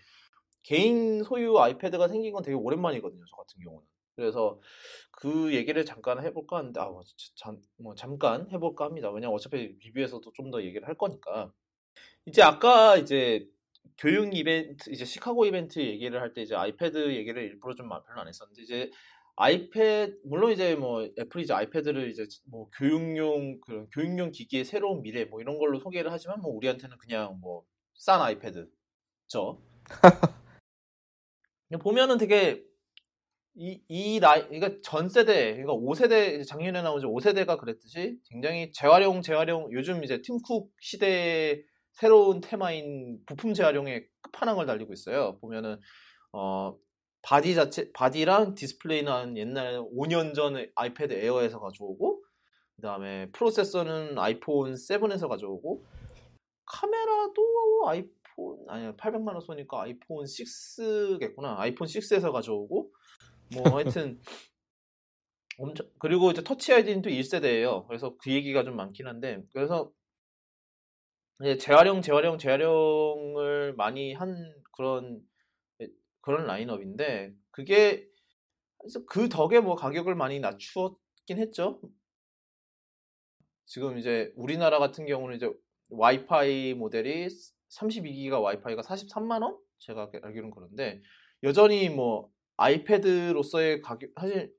개인 0.63 1.23
소유 1.23 1.57
아이패드가 1.59 2.07
생긴 2.07 2.33
건 2.33 2.43
되게 2.43 2.55
오랜만이거든요. 2.55 3.23
저 3.29 3.35
같은 3.37 3.61
경우는. 3.63 3.85
그래서 4.15 4.59
그 5.11 5.53
얘기를 5.55 5.85
잠깐 5.85 6.21
해볼까 6.23 6.57
하는데 6.57 6.79
아, 6.79 6.85
뭐, 6.89 7.01
잠, 7.35 7.57
뭐 7.77 7.95
잠깐 7.95 8.47
해볼까 8.51 8.85
합니다. 8.85 9.09
왜냐면 9.11 9.35
어차피 9.35 9.77
리뷰에서도 9.81 10.31
좀 10.33 10.51
더 10.51 10.61
얘기를 10.63 10.87
할 10.87 10.95
거니까. 10.97 11.53
이제 12.25 12.41
아까 12.43 12.97
이제 12.97 13.47
교육 13.97 14.35
이벤트 14.35 14.89
이제 14.91 15.05
시카고 15.05 15.45
이벤트 15.45 15.79
얘기를 15.79 16.21
할 16.21 16.33
때 16.33 16.41
이제 16.41 16.55
아이패드 16.55 17.13
얘기를 17.15 17.43
일부러 17.43 17.75
좀 17.75 17.89
별로 17.89 18.21
안 18.21 18.27
했었는데 18.27 18.61
이제 18.63 18.91
아이패드 19.39 20.19
물론 20.25 20.51
이제 20.51 20.75
뭐 20.75 21.03
애플이 21.17 21.43
이제 21.43 21.53
아이패드를 21.53 22.09
이제 22.11 22.25
뭐 22.51 22.69
교육용 22.77 23.59
그런 23.61 23.87
교육용 23.89 24.31
기기의 24.31 24.65
새로운 24.65 25.01
미래 25.01 25.25
뭐 25.25 25.41
이런 25.41 25.57
걸로 25.57 25.79
소개를 25.79 26.11
하지만 26.11 26.41
뭐 26.41 26.51
우리한테는 26.55 26.97
그냥 26.97 27.39
뭐 27.41 27.63
싼 27.99 28.21
아이패드죠. 28.21 29.61
그냥 31.67 31.81
보면은 31.81 32.17
되게 32.17 32.63
이, 33.55 33.81
이 33.89 34.19
나이, 34.21 34.47
그러니까 34.47 34.79
전 34.81 35.09
세대, 35.09 35.51
그러니까 35.55 35.73
5세대, 35.73 36.47
작년에 36.47 36.79
이제 36.79 37.05
5세대가 37.05 37.59
그랬듯이 37.59 38.17
굉장히 38.29 38.71
재활용, 38.71 39.21
재활용, 39.21 39.69
요즘 39.73 40.03
이제 40.05 40.21
팀쿡 40.21 40.71
시대의 40.79 41.65
새로운 41.91 42.39
테마인 42.39 43.19
부품 43.25 43.53
재활용의 43.53 44.07
끝판왕을 44.21 44.65
달리고 44.65 44.93
있어요. 44.93 45.37
보면은, 45.41 45.77
어, 46.31 46.77
바디 47.21 47.55
자체, 47.55 47.91
바디랑 47.91 48.55
디스플레이는 48.55 49.37
옛날 49.37 49.79
5년 49.79 50.33
전에 50.33 50.71
아이패드 50.75 51.13
에어에서 51.13 51.59
가져오고, 51.59 52.23
그 52.75 52.81
다음에 52.81 53.29
프로세서는 53.31 54.17
아이폰 54.17 54.73
7에서 54.73 55.27
가져오고, 55.27 55.83
카메라도 56.65 57.83
아이폰, 57.87 58.65
아니야, 58.67 58.95
800만 58.95 59.33
원 59.33 59.41
쏘니까 59.41 59.81
아이폰 59.83 60.25
6겠구나. 60.25 61.57
아이폰 61.57 61.87
6에서 61.87 62.31
가져오고, 62.31 62.91
뭐 63.53 63.63
하여튼 63.75 64.19
엄청 65.57 65.87
그리고 65.99 66.31
이제 66.31 66.43
터치 66.43 66.73
아이디는 66.73 67.01
또 67.01 67.09
1세대예요. 67.09 67.87
그래서 67.87 68.15
그 68.17 68.31
얘기가 68.31 68.63
좀 68.63 68.75
많긴 68.75 69.07
한데 69.07 69.43
그래서 69.53 69.91
재활용 71.59 72.01
재활용 72.01 72.37
재활용을 72.37 73.73
많이 73.75 74.13
한 74.13 74.53
그런 74.71 75.21
그런 76.29 76.45
라인업인데 76.45 77.33
그게 77.49 78.07
그래서 78.77 79.03
그 79.07 79.29
덕에 79.29 79.61
뭐 79.61 79.75
가격을 79.75 80.13
많이 80.13 80.39
낮추었긴 80.39 81.39
했죠. 81.39 81.81
지금 83.65 83.97
이제 83.97 84.31
우리나라 84.35 84.77
같은 84.77 85.07
경우는 85.07 85.37
이제 85.37 85.51
와이파이 85.89 86.75
모델이 86.75 87.29
32기가 87.69 88.39
와이파이가 88.43 88.83
43만 88.83 89.41
원? 89.41 89.57
제가 89.79 90.11
알기로는 90.21 90.51
그런데 90.51 91.01
여전히 91.41 91.89
뭐 91.89 92.29
아이패드로서의 92.57 93.81
가격 93.81 94.11
사실 94.19 94.53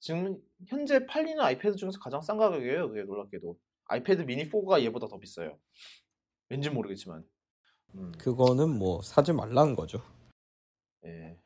지금 0.00 0.38
현재 0.68 1.04
팔리는 1.04 1.38
아이패드 1.38 1.76
중에서 1.76 1.98
가장 2.00 2.22
싼 2.22 2.38
가격이에요. 2.38 2.88
그게 2.88 3.02
놀랍게도 3.02 3.58
아이패드 3.88 4.22
미니 4.22 4.48
4가 4.48 4.82
얘보다 4.84 5.08
더 5.08 5.18
비싸요. 5.18 5.58
왠지 6.48 6.70
모르겠지만. 6.70 7.22
음, 7.96 8.12
그거는 8.18 8.70
뭐 8.70 9.02
사지 9.02 9.34
말라는 9.34 9.76
거죠. 9.76 10.02
예. 11.06 11.36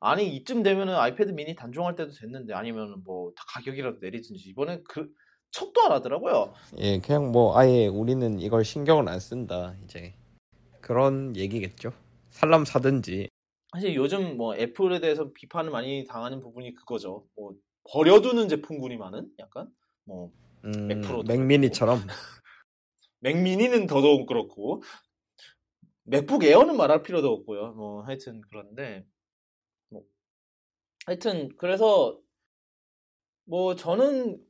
아니 0.00 0.34
이쯤 0.36 0.62
되면은 0.62 0.94
아이패드 0.94 1.32
미니 1.32 1.54
단종할 1.54 1.96
때도 1.96 2.12
됐는데 2.12 2.54
아니면 2.54 3.02
뭐 3.04 3.32
다 3.34 3.44
가격이라도 3.48 3.98
내리든지 4.00 4.48
이번에 4.50 4.82
그 4.88 5.08
척도 5.50 5.80
안 5.82 5.92
하더라고요. 5.92 6.52
예, 6.78 7.00
그냥 7.00 7.32
뭐 7.32 7.56
아예 7.58 7.86
우리는 7.86 8.38
이걸 8.40 8.64
신경을 8.64 9.08
안 9.08 9.18
쓴다. 9.20 9.74
이제 9.84 10.14
그런 10.82 11.34
얘기겠죠. 11.36 11.92
살람 12.30 12.64
사든지. 12.66 13.28
사실 13.72 13.94
요즘 13.94 14.36
뭐 14.36 14.54
애플에 14.56 15.00
대해서 15.00 15.32
비판을 15.32 15.70
많이 15.70 16.04
당하는 16.06 16.40
부분이 16.40 16.74
그거죠. 16.74 17.26
뭐 17.36 17.54
버려두는 17.90 18.48
제품군이 18.48 18.96
많은 18.96 19.28
약간 19.38 19.68
뭐 20.04 20.30
음, 20.64 20.86
맥프로도 20.88 21.24
맥미니처럼. 21.32 22.00
맥미니는 23.20 23.86
더더욱 23.86 24.26
그렇고 24.26 24.82
맥북 26.06 26.44
에어는 26.44 26.76
말할 26.76 27.02
필요도 27.02 27.30
없고요. 27.30 27.72
뭐 27.72 28.02
하여튼 28.02 28.40
그런데 28.48 29.04
뭐 29.90 30.02
하여튼 31.06 31.48
그래서 31.56 32.20
뭐 33.44 33.74
저는 33.74 34.40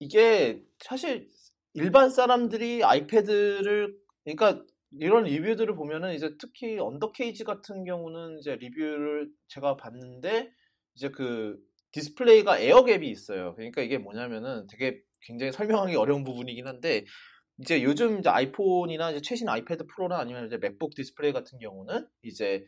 이게 0.00 0.62
사실 0.80 1.28
일반 1.74 2.10
사람들이 2.10 2.82
아이패드를 2.84 3.96
그러니까 4.24 4.64
이런 4.92 5.24
리뷰들을 5.24 5.74
보면은 5.74 6.14
이제 6.14 6.36
특히 6.38 6.78
UnderKG 6.78 7.44
같은 7.44 7.84
경우는 7.84 8.38
이제 8.38 8.56
리뷰를 8.56 9.30
제가 9.48 9.76
봤는데 9.76 10.50
이제 10.94 11.10
그 11.10 11.58
디스플레이가 11.92 12.58
air 12.58 12.78
gap이 12.78 13.04
있어요. 13.04 13.54
그러니까 13.56 13.82
이게 13.82 13.98
뭐냐면은 13.98 14.66
되게 14.68 15.02
굉장히 15.20 15.52
설명하기 15.52 15.96
어려운 15.96 16.24
부분이긴 16.24 16.66
한데 16.66 17.04
이제 17.60 17.82
요즘 17.82 18.20
이제 18.20 18.28
아이폰이나 18.28 19.10
이제 19.10 19.20
최신 19.20 19.48
아이패드 19.48 19.86
프로나 19.86 20.18
아니면 20.18 20.46
이제 20.46 20.56
맥북 20.58 20.94
디스플레이 20.94 21.32
같은 21.32 21.58
경우는 21.58 22.06
이제 22.22 22.64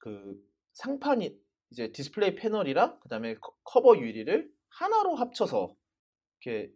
그 0.00 0.34
상판이 0.72 1.36
이제 1.70 1.92
디스플레이 1.92 2.34
패널이랑 2.34 3.00
그다음에 3.00 3.34
커- 3.36 3.54
커버 3.62 3.96
유리를 3.96 4.50
하나로 4.70 5.14
합쳐서 5.14 5.74
이렇게 6.44 6.72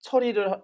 처리를 0.00 0.60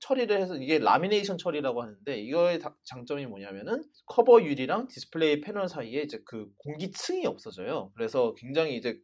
처리를 0.00 0.40
해서 0.40 0.56
이게 0.56 0.78
lamination 0.78 1.38
처리라고 1.38 1.82
하는데 1.82 2.20
이거의 2.20 2.58
다- 2.58 2.76
장점이 2.84 3.26
뭐냐면은 3.26 3.84
커버 4.06 4.42
유리랑 4.42 4.88
디스플레이 4.88 5.40
패널 5.40 5.68
사이에 5.68 6.02
이제 6.02 6.20
그 6.24 6.50
공기층이 6.58 7.26
없어져요. 7.26 7.92
그래서 7.94 8.34
굉장히 8.36 8.76
이제 8.76 8.98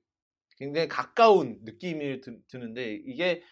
굉장히 0.57 0.89
가까운 0.89 1.61
느낌이 1.63 2.21
드, 2.21 2.39
드는데 2.49 2.95
이게 3.07 3.43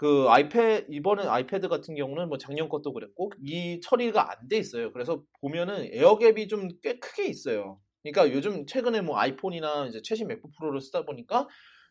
그 0.00 0.26
아이패 0.30 0.86
이번에 0.90 1.24
아이패드 1.26 1.68
같은 1.68 1.94
경우는 1.94 2.28
뭐 2.30 2.38
작년 2.38 2.70
것도 2.70 2.94
그랬고 2.94 3.30
이 3.44 3.80
처리가 3.82 4.30
안 4.32 4.48
돼 4.48 4.56
있어요. 4.58 4.92
그래서 4.92 5.22
보면은 5.42 5.90
air 5.92 6.16
gap이 6.16 6.48
좀 6.48 6.68
꽤 6.82 6.98
크게 6.98 7.26
있어요. 7.26 7.80
그러니까 8.02 8.34
요즘 8.34 8.64
최근에 8.66 9.02
뭐 9.02 9.18
아이폰이나 9.18 9.86
이제 9.88 10.00
최신 10.02 10.26
맥북 10.28 10.52
프로를 10.58 10.80
쓰다 10.80 11.04
보니까 11.04 11.48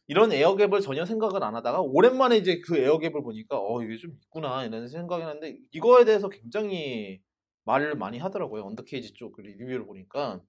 이런 0.07 0.31
에어갭을 0.31 0.81
전혀 0.81 1.05
생각을 1.05 1.43
안 1.43 1.55
하다가 1.55 1.81
오랜만에 1.81 2.37
이제 2.37 2.61
그 2.65 2.75
에어갭을 2.77 3.23
보니까 3.23 3.59
어 3.59 3.83
이게 3.83 3.95
좀 3.97 4.13
있구나 4.23 4.65
이런 4.65 4.87
생각이 4.87 5.23
났는데 5.23 5.59
이거에 5.71 6.03
대해서 6.05 6.29
굉장히 6.29 7.21
말을 7.65 7.95
많이 7.95 8.17
하더라고요. 8.17 8.63
언더케이지 8.65 9.13
쪽그 9.13 9.41
리뷰를 9.41 9.85
보니까 9.85 10.41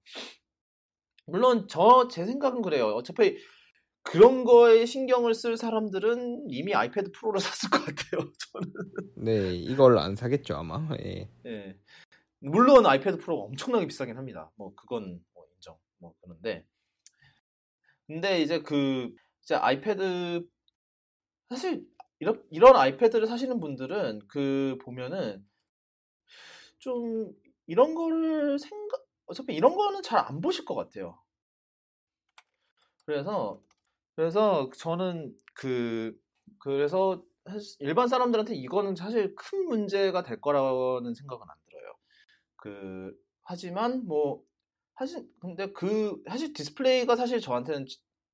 물론 1.27 1.67
저 1.67 2.07
제 2.09 2.25
생각은 2.25 2.61
그래요. 2.61 2.87
어차피 2.87 3.37
그런 4.03 4.43
거에 4.43 4.85
신경을 4.85 5.33
쓸 5.33 5.57
사람들은 5.57 6.47
이미 6.49 6.73
아이패드 6.75 7.11
프로를 7.11 7.39
샀을 7.41 7.69
것 7.71 7.85
같아요. 7.85 8.31
저는. 8.53 8.73
네, 9.17 9.53
이걸 9.55 9.97
안 9.99 10.15
사겠죠 10.15 10.55
아마. 10.55 10.87
예. 11.03 11.29
예. 11.45 11.77
물론 12.39 12.85
아이패드 12.85 13.17
프로가 13.19 13.43
엄청나게 13.45 13.87
비싸긴 13.87 14.17
합니다. 14.17 14.51
뭐 14.57 14.73
그건 14.75 15.23
뭐 15.33 15.45
인정. 15.55 15.77
뭐 15.99 16.13
그런데 16.21 16.65
근데 18.07 18.41
이제 18.41 18.61
그 18.61 19.13
이제 19.43 19.55
아이패드 19.55 20.45
사실 21.49 21.85
이런 22.19 22.43
이런 22.51 22.75
아이패드를 22.75 23.27
사시는 23.27 23.59
분들은 23.59 24.21
그 24.27 24.77
보면은 24.83 25.45
좀 26.79 27.31
이런 27.67 27.95
거를 27.95 28.57
생각 28.59 29.03
어차피 29.27 29.53
이런 29.55 29.75
거는 29.75 30.01
잘 30.03 30.19
안 30.19 30.41
보실 30.41 30.65
것 30.65 30.75
같아요. 30.75 31.21
그래서 33.05 33.61
그래서 34.15 34.69
저는 34.77 35.33
그 35.53 36.15
그래서 36.59 37.23
일반 37.79 38.07
사람들한테 38.07 38.55
이거는 38.55 38.95
사실 38.95 39.35
큰 39.35 39.67
문제가 39.67 40.23
될 40.23 40.39
거라는 40.41 41.13
생각은 41.13 41.45
안 41.49 41.55
들어요. 41.69 41.93
그 42.57 43.13
하지만 43.43 44.05
뭐 44.05 44.43
사실 44.97 45.27
근데 45.41 45.71
그 45.73 46.21
사실 46.29 46.53
디스플레이가 46.53 47.15
사실 47.15 47.39
저한테는 47.41 47.85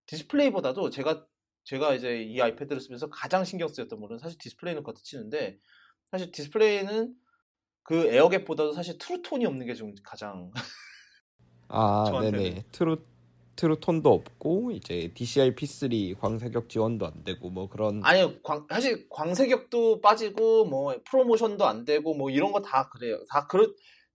디스플레이보다도 0.07 0.89
제가 0.89 1.25
제가 1.63 1.93
이제 1.95 2.21
이 2.23 2.41
아이패드를 2.41 2.81
쓰면서 2.81 3.09
가장 3.09 3.43
신경 3.45 3.67
쓰였던 3.67 3.99
부분은 3.99 4.19
사실 4.19 4.37
디스플레이는 4.39 4.83
겉에 4.83 4.95
치는데 5.03 5.59
사실 6.11 6.31
디스플레이는 6.31 7.15
그 7.83 8.09
air 8.09 8.25
gap보다도 8.25 8.73
사실 8.73 8.97
True 8.97 9.19
Tone이 9.19 9.45
없는 9.45 9.65
게 9.65 9.73
좀 9.75 9.93
가장 10.03 10.51
아. 11.69 12.03
네네. 12.21 12.63
True 12.71 12.97
True 13.57 13.78
Tone도 13.78 14.09
없고 14.09 14.71
이제 14.71 15.11
DCI 15.13 15.55
P3 15.55 16.17
광색역 16.19 16.69
지원도 16.69 17.05
안 17.05 17.23
되고 17.25 17.49
뭐 17.49 17.67
그런 17.67 18.01
아니 18.05 18.41
광, 18.43 18.65
사실 18.69 19.07
광색역도 19.09 19.99
빠지고 20.01 20.65
뭐 20.65 20.95
ProMotion도 21.09 21.65
안 21.65 21.83
되고 21.83 22.13
뭐 22.13 22.29
이런 22.29 22.51
거 22.53 22.61
다 22.61 22.87
그래요. 22.89 23.19
다 23.29 23.45
그렇 23.47 23.67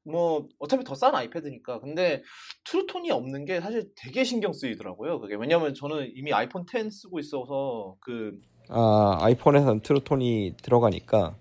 뭐 0.05 0.48
어차피 0.59 0.82
더 0.85 0.94
싼 0.94 1.14
아이패드니까. 1.14 1.81
근데 1.81 2.23
True 2.65 2.85
Tone이 2.85 3.11
없는 3.10 3.44
게 3.44 3.60
사실 3.60 3.90
되게 3.97 4.24
신경 4.24 4.52
쓰이더라고요. 4.52 5.20
그게 5.20 5.35
왜냐면 5.36 5.74
저는 5.74 6.10
이미 6.14 6.32
아이폰 6.32 6.64
10 6.70 6.90
쓰고 6.90 7.19
있어서 7.19 7.97
그 8.01 8.32
아, 8.69 9.19
아이폰에선 9.20 9.82
True 9.82 10.15
Tone이 10.15 10.55
들어가니까 10.62 11.36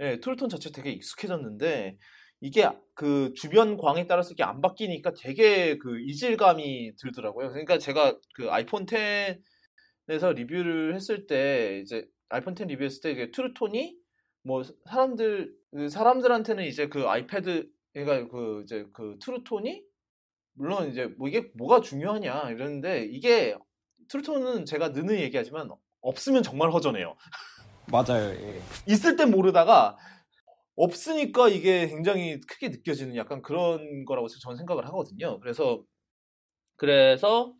예, 0.00 0.18
True 0.20 0.34
Tone 0.34 0.48
자체 0.48 0.70
되게 0.72 0.90
익숙해졌는데 0.90 1.96
이게 2.44 2.68
그 2.92 3.32
주변 3.34 3.78
광에 3.78 4.06
따라서 4.06 4.32
이게 4.32 4.42
안 4.42 4.60
바뀌니까 4.60 5.14
되게 5.14 5.78
그 5.78 5.98
이질감이 5.98 6.94
들더라고요. 6.96 7.48
그러니까 7.48 7.78
제가 7.78 8.18
그 8.34 8.50
아이폰 8.50 8.84
10에서 8.84 10.34
리뷰를 10.34 10.94
했을 10.94 11.26
때 11.26 11.80
이제 11.82 12.06
아이폰 12.28 12.54
10 12.54 12.66
리뷰했을 12.66 13.00
때 13.00 13.12
이게 13.12 13.30
True 13.30 13.59
Tone이 13.59 13.96
뭐 14.42 14.62
사람들 14.62 15.54
그 15.70 15.88
사람들한테는 15.88 16.64
이제 16.64 16.88
그 16.88 17.08
아이패드 17.08 17.66
그러니까 17.94 18.28
그 18.28 18.60
이제 18.64 18.84
그 18.92 19.16
True 19.22 19.49
Tone이 19.49 19.82
물론 20.52 20.90
이제 20.90 21.06
뭐 21.16 21.28
이게 21.28 21.50
뭐가 21.54 21.80
중요하냐 21.80 22.50
이러는데 22.50 23.06
이게 23.06 23.56
True 24.08 24.29
Tone은 24.29 24.66
제가 24.66 24.92
느 24.92 25.01
늘 25.01 25.12
얘기하지만 25.12 25.70
없으면 26.02 26.42
정말 26.42 26.70
허전해요. 26.72 27.16
맞아요. 27.90 28.34
예. 28.34 28.60
있을 28.86 29.16
땐 29.16 29.30
모르다가 29.30 29.96
없으니까 30.76 31.48
이게 31.48 31.88
굉장히 31.88 32.40
크게 32.40 32.68
느껴지는 32.68 33.16
약간 33.16 33.42
그런 33.42 34.04
거라고 34.04 34.28
저는 34.28 34.56
생각을 34.56 34.86
하거든요. 34.86 35.38
그래서 35.40 35.84
그래서 36.76 37.54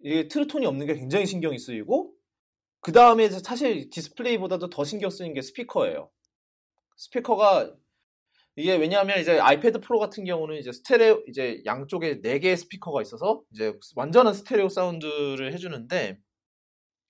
이게 0.00 0.28
True 0.28 0.45
Tone이 0.45 0.66
없는 0.66 0.86
게 0.86 0.94
굉장히 0.94 1.26
신경이 1.26 1.58
쓰이고 1.58 2.14
그 2.80 2.92
다음에 2.92 3.28
사실 3.30 3.90
디스플레이보다도 3.90 4.70
더 4.70 4.84
신경 4.84 5.10
쓰이는 5.10 5.34
게 5.34 5.42
스피커예요. 5.42 6.10
스피커가 6.96 7.74
이게 8.56 8.76
왜냐하면 8.76 9.18
이제 9.20 9.38
아이패드 9.38 9.80
프로 9.80 9.98
같은 9.98 10.24
경우는 10.24 10.56
이제 10.58 10.72
스테레오 10.72 11.22
이제 11.28 11.62
양쪽에 11.64 12.20
네 12.20 12.38
개의 12.38 12.56
스피커가 12.56 13.00
있어서 13.02 13.42
이제 13.52 13.72
완전한 13.96 14.34
스테레오 14.34 14.68
사운드를 14.68 15.52
해주는데 15.54 16.18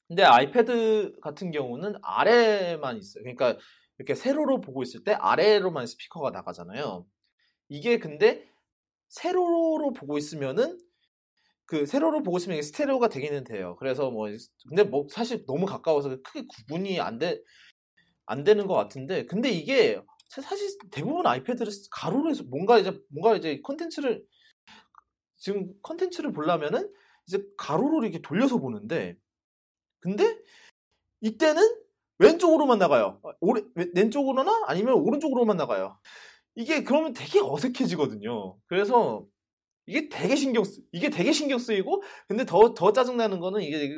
근데 0.09 0.23
아이패드 0.23 1.21
같은 1.23 1.51
경우는 1.51 1.95
아래만 2.03 2.99
있어요. 2.99 3.25
그러니까 3.25 3.59
이렇게 4.03 4.17
세로로 4.17 4.61
보고 4.61 4.83
있을 4.83 5.05
때 5.05 5.13
아래로만 5.13 5.87
스피커가 5.87 6.31
나가잖아요. 6.31 7.07
이게 7.69 7.99
근데 7.99 8.51
세로로 9.09 9.93
보고 9.93 10.19
있으면은 10.19 10.79
그 11.67 11.87
세로로 11.87 12.25
보고 12.25 12.37
있으면 12.37 12.59
이게 12.59 12.63
스테레오가 12.63 13.09
되기는 13.09 13.45
돼요. 13.45 13.77
그래서 13.79 14.11
뭐 14.11 14.29
근데 14.69 14.83
뭐 14.83 15.07
사실 15.09 15.47
너무 15.47 15.67
가까워서 15.67 16.21
크게 16.21 16.47
구분이 16.49 17.01
안돼안 17.01 18.45
되는 18.45 18.67
것 18.67 18.75
같은데 18.75 19.25
근데 19.27 19.51
이게 19.51 20.03
사실 20.29 20.69
대부분 20.91 21.25
아이패드를 21.27 21.73
가로로 21.93 22.31
해서 22.31 22.43
뭔가 22.45 22.79
이제 22.79 23.01
뭔가 23.09 23.37
이제 23.37 23.61
컨텐츠를 23.63 24.25
지금 25.37 25.73
컨텐츠를 25.83 26.33
보려면은 26.33 26.93
이제 27.29 27.41
가로로 27.57 28.03
이렇게 28.03 28.21
돌려서 28.21 28.59
보는데 28.59 29.17
근데 30.01 30.37
이때는 31.21 31.82
왼쪽으로만 32.19 32.79
나가요. 32.79 33.21
오른, 33.41 33.71
왼쪽으로나 33.95 34.65
아니면 34.67 34.95
오른쪽으로만 34.95 35.57
나가요. 35.57 35.99
이게 36.55 36.85
그러면 36.85 37.13
되게 37.13 37.41
어색해지거든요. 37.43 38.57
그래서 38.67 39.27
이게 39.87 40.09
되게 40.09 40.37
신경 40.37 40.63
쓰, 40.63 40.81
이게 40.93 41.11
되게 41.11 41.33
신경 41.33 41.59
쓰이고, 41.59 42.03
근데 42.29 42.45
더, 42.45 42.73
더 42.75 42.93
짜증나는 42.93 43.41
거는 43.41 43.63
이게, 43.63 43.83
이게, 43.85 43.97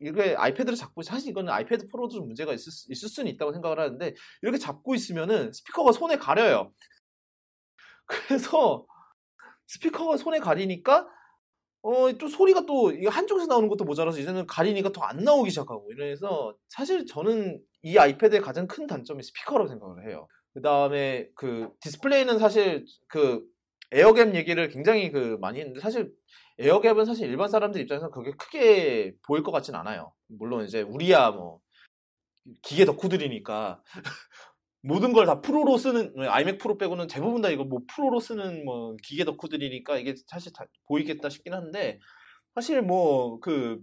이게 0.00 0.34
아이패드를 0.36 0.76
잡고, 0.76 1.02
사실 1.02 1.30
이거는 1.30 1.52
아이패드 1.52 1.86
프로도 1.88 2.16
좀 2.16 2.26
문제가 2.26 2.52
있을, 2.52 2.72
수- 2.72 2.90
있을 2.90 3.08
수는 3.08 3.30
있다고 3.32 3.52
생각을 3.52 3.78
하는데, 3.78 4.14
이렇게 4.42 4.58
잡고 4.58 4.94
있으면은 4.96 5.52
스피커가 5.52 5.92
손에 5.92 6.16
가려요. 6.16 6.72
그래서 8.06 8.86
스피커가 9.68 10.16
손에 10.16 10.40
가리니까, 10.40 11.06
어, 11.84 12.10
또 12.18 12.28
소리가 12.28 12.64
또, 12.64 12.92
한쪽에서 13.10 13.46
나오는 13.46 13.68
것도 13.68 13.84
모자라서 13.84 14.18
이제는 14.18 14.46
가리니까 14.46 14.90
더 14.90 15.02
안 15.04 15.18
나오기 15.18 15.50
시작하고, 15.50 15.92
이래서 15.92 16.56
사실 16.68 17.04
저는 17.04 17.60
이 17.82 17.98
아이패드의 17.98 18.40
가장 18.40 18.66
큰 18.66 18.86
단점이 18.86 19.22
스피커라고 19.22 19.68
생각을 19.68 20.08
해요. 20.08 20.26
그 20.54 20.62
다음에 20.62 21.28
그 21.34 21.68
디스플레이는 21.80 22.38
사실 22.38 22.86
그 23.08 23.44
air 23.92 24.13
gap 24.13 24.34
얘기를 24.34 24.68
굉장히 24.70 25.10
그 25.12 25.36
많이 25.42 25.58
했는데 25.60 25.80
사실 25.80 26.10
air 26.58 26.73
gap은 26.73 27.04
사실 27.04 27.28
일반 27.28 27.48
사람들 27.50 27.80
입장에서 27.82 28.10
그게 28.10 28.32
크게 28.38 29.12
보일 29.26 29.42
것 29.42 29.52
같진 29.52 29.74
않아요. 29.74 30.12
물론 30.28 30.64
이제 30.64 30.80
우리야 30.80 31.32
뭐 31.32 31.60
기계 32.62 32.84
덕후들이니까 32.86 33.82
모든 34.86 35.12
걸 35.14 35.26
다 35.26 35.40
프로로 35.40 35.78
쓰는 35.78 36.12
아이맥 36.28 36.58
프로 36.58 36.76
빼고는 36.78 37.06
대부분 37.08 37.40
다 37.42 37.48
이거 37.50 37.64
뭐 37.64 37.80
프로로 37.88 38.20
쓰는 38.20 38.64
뭐 38.64 38.96
기계 39.02 39.24
덕후들이니까 39.24 39.98
이게 39.98 40.14
사실 40.26 40.52
다 40.52 40.66
보이겠다 40.86 41.30
싶긴 41.30 41.54
한데 41.54 41.98
사실 42.54 42.82
뭐그그 42.82 43.82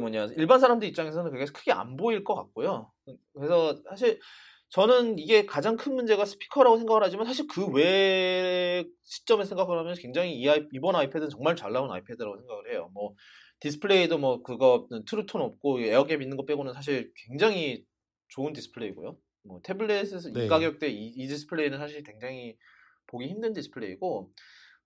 뭐냐 0.00 0.26
일반 0.36 0.60
사람들 0.60 0.86
입장에서는 0.88 1.30
그게 1.30 1.44
크게 1.46 1.72
안 1.72 1.96
보일 1.96 2.22
것 2.24 2.34
같고요. 2.34 2.92
그래서 3.34 3.80
사실 3.88 4.20
저는 4.68 5.18
이게 5.18 5.46
가장 5.46 5.76
큰 5.76 5.94
문제가 5.96 6.24
스피커라고 6.24 6.76
생각을 6.78 7.02
하지만 7.02 7.26
사실 7.26 7.46
그 7.48 7.66
외 7.72 8.84
시점에 9.04 9.44
생각을 9.44 9.78
하면 9.78 9.94
굉장히 9.96 10.34
이 10.38 10.48
아이, 10.48 10.64
이번 10.72 10.94
아이패드는 10.96 11.30
정말 11.30 11.56
잘 11.56 11.72
나온 11.72 11.90
아이패드라고 11.90 12.36
생각을 12.38 12.72
해요. 12.72 12.90
뭐 12.94 13.14
디스플레이도 13.60 14.18
뭐 14.18 14.42
그거 14.42 14.86
True 15.06 15.23
Tone 15.23 15.40
없고 15.42 15.78
air 15.80 16.01
gap 16.01 16.22
있는 16.22 16.36
거 16.36 16.44
빼고는 16.44 16.72
사실 16.72 17.12
굉장히 17.26 17.84
좋은 18.28 18.52
디스플레이고요. 18.52 19.16
뭐 19.42 19.60
태블릿에서 19.62 20.30
네. 20.32 20.44
이 20.44 20.48
가격대 20.48 20.88
이, 20.88 21.08
이 21.08 21.26
디스플레이는 21.26 21.78
사실 21.78 22.02
굉장히 22.02 22.56
보기 23.06 23.26
힘든 23.28 23.52
디스플레이고 23.52 24.32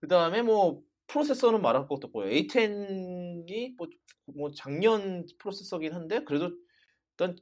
그 0.00 0.08
다음에 0.08 0.42
뭐 0.42 0.82
프로세서는 1.06 1.60
말할 1.62 1.86
것도 1.86 2.08
없고요. 2.08 2.30
A10이 2.30 3.74
뭐, 3.76 3.88
뭐 4.26 4.50
작년 4.52 5.26
프로세서긴 5.38 5.92
한데 5.92 6.24
그래도 6.24 6.50
일단 7.12 7.36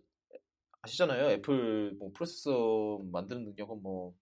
아시잖아요. 0.82 1.30
애플 1.30 1.92
뭐 1.98 2.10
프로세서 2.14 3.02
만드는 3.12 3.44
능력은 3.44 3.82
뭐, 3.82 4.14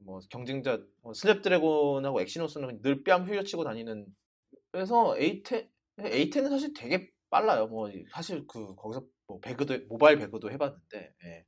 뭐 0.00 0.20
경쟁자 0.30 0.82
뭐 1.02 1.12
스냅드래곤하고 1.12 2.20
엑시노스는 2.22 2.80
늘 2.82 3.02
뺨 3.02 3.28
후려치고 3.28 3.64
다니는 3.64 4.06
그래서 4.72 5.14
A10 5.14 5.68
A10은 5.98 6.48
사실 6.48 6.72
되게 6.74 7.10
빨라요. 7.30 7.66
뭐 7.66 7.90
사실 8.12 8.46
그 8.46 8.74
거기서 8.76 9.04
뭐 9.26 9.40
배그도 9.40 9.86
모바일 9.88 10.18
배그도 10.18 10.50
해봤는데 10.50 11.14
예. 11.24 11.44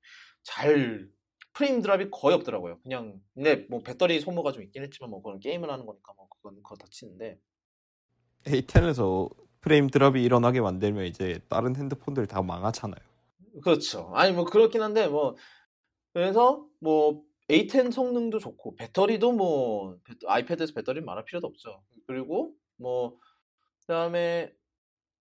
잘 0.49 1.11
frame 1.53 1.83
drop이 1.83 2.11
거의 2.11 2.35
없더라고요. 2.37 2.81
그냥 2.81 3.21
근데 3.35 3.67
뭐 3.69 3.81
배터리 3.83 4.19
소모가 4.19 4.53
좀 4.53 4.63
있긴 4.63 4.83
했지만 4.83 5.11
뭐 5.11 5.21
그건 5.21 5.41
게임을 5.41 5.71
하는 5.71 5.85
거니까 5.85 6.15
뭐 6.17 6.27
그건 6.31 6.55
그거 6.63 6.75
다 6.77 6.87
치는데 6.91 7.39
A10에서 8.47 9.29
frame 9.61 9.89
drop이 9.89 10.23
일어나게 10.23 10.61
만들면 10.63 11.05
이제 11.05 11.41
다른 11.49 11.77
핸드폰들 11.77 12.27
다 12.27 12.41
망하잖아요. 12.43 13.01
그렇죠. 13.63 14.11
아니 14.15 14.33
뭐 14.33 14.45
그렇긴 14.45 14.81
한데 14.81 15.07
뭐 15.09 15.37
그래서 16.15 16.67
뭐 16.81 17.23
A10 17.51 17.93
성능도 17.93 18.39
좋고 18.39 18.77
배터리도 18.77 19.33
뭐 19.33 19.99
배- 20.05 20.15
아이패드에서 20.27 20.73
배터리 20.75 21.01
말할 21.03 21.25
필요도 21.25 21.47
없죠. 21.47 21.83
그리고 22.07 22.55
뭐 22.77 23.19
그다음에 23.81 24.55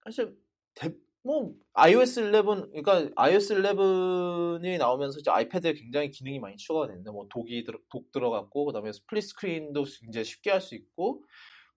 사실 0.06 0.38
대- 0.76 0.96
뭐 1.24 1.54
iOS 1.74 2.20
11 2.22 2.44
그러니까 2.72 3.10
iOS 3.16 3.54
11이 3.54 4.78
나오면서 4.78 5.20
이제 5.20 5.30
아이패드에 5.30 5.74
굉장히 5.74 6.10
기능이 6.12 6.40
많이 6.40 6.56
추가가 6.58 6.88
됐는데 6.88 7.12
뭐 7.12 7.28
dock이 7.30 7.64
들어, 7.66 7.80
dock 7.90 8.12
들어갔고 8.12 8.66
그다음에 8.66 8.92
split 8.94 9.24
screen도 9.24 9.86
굉장히 10.02 10.26
쉽게 10.26 10.52
할 10.52 10.62
수 10.62 10.76
있고 10.76 11.24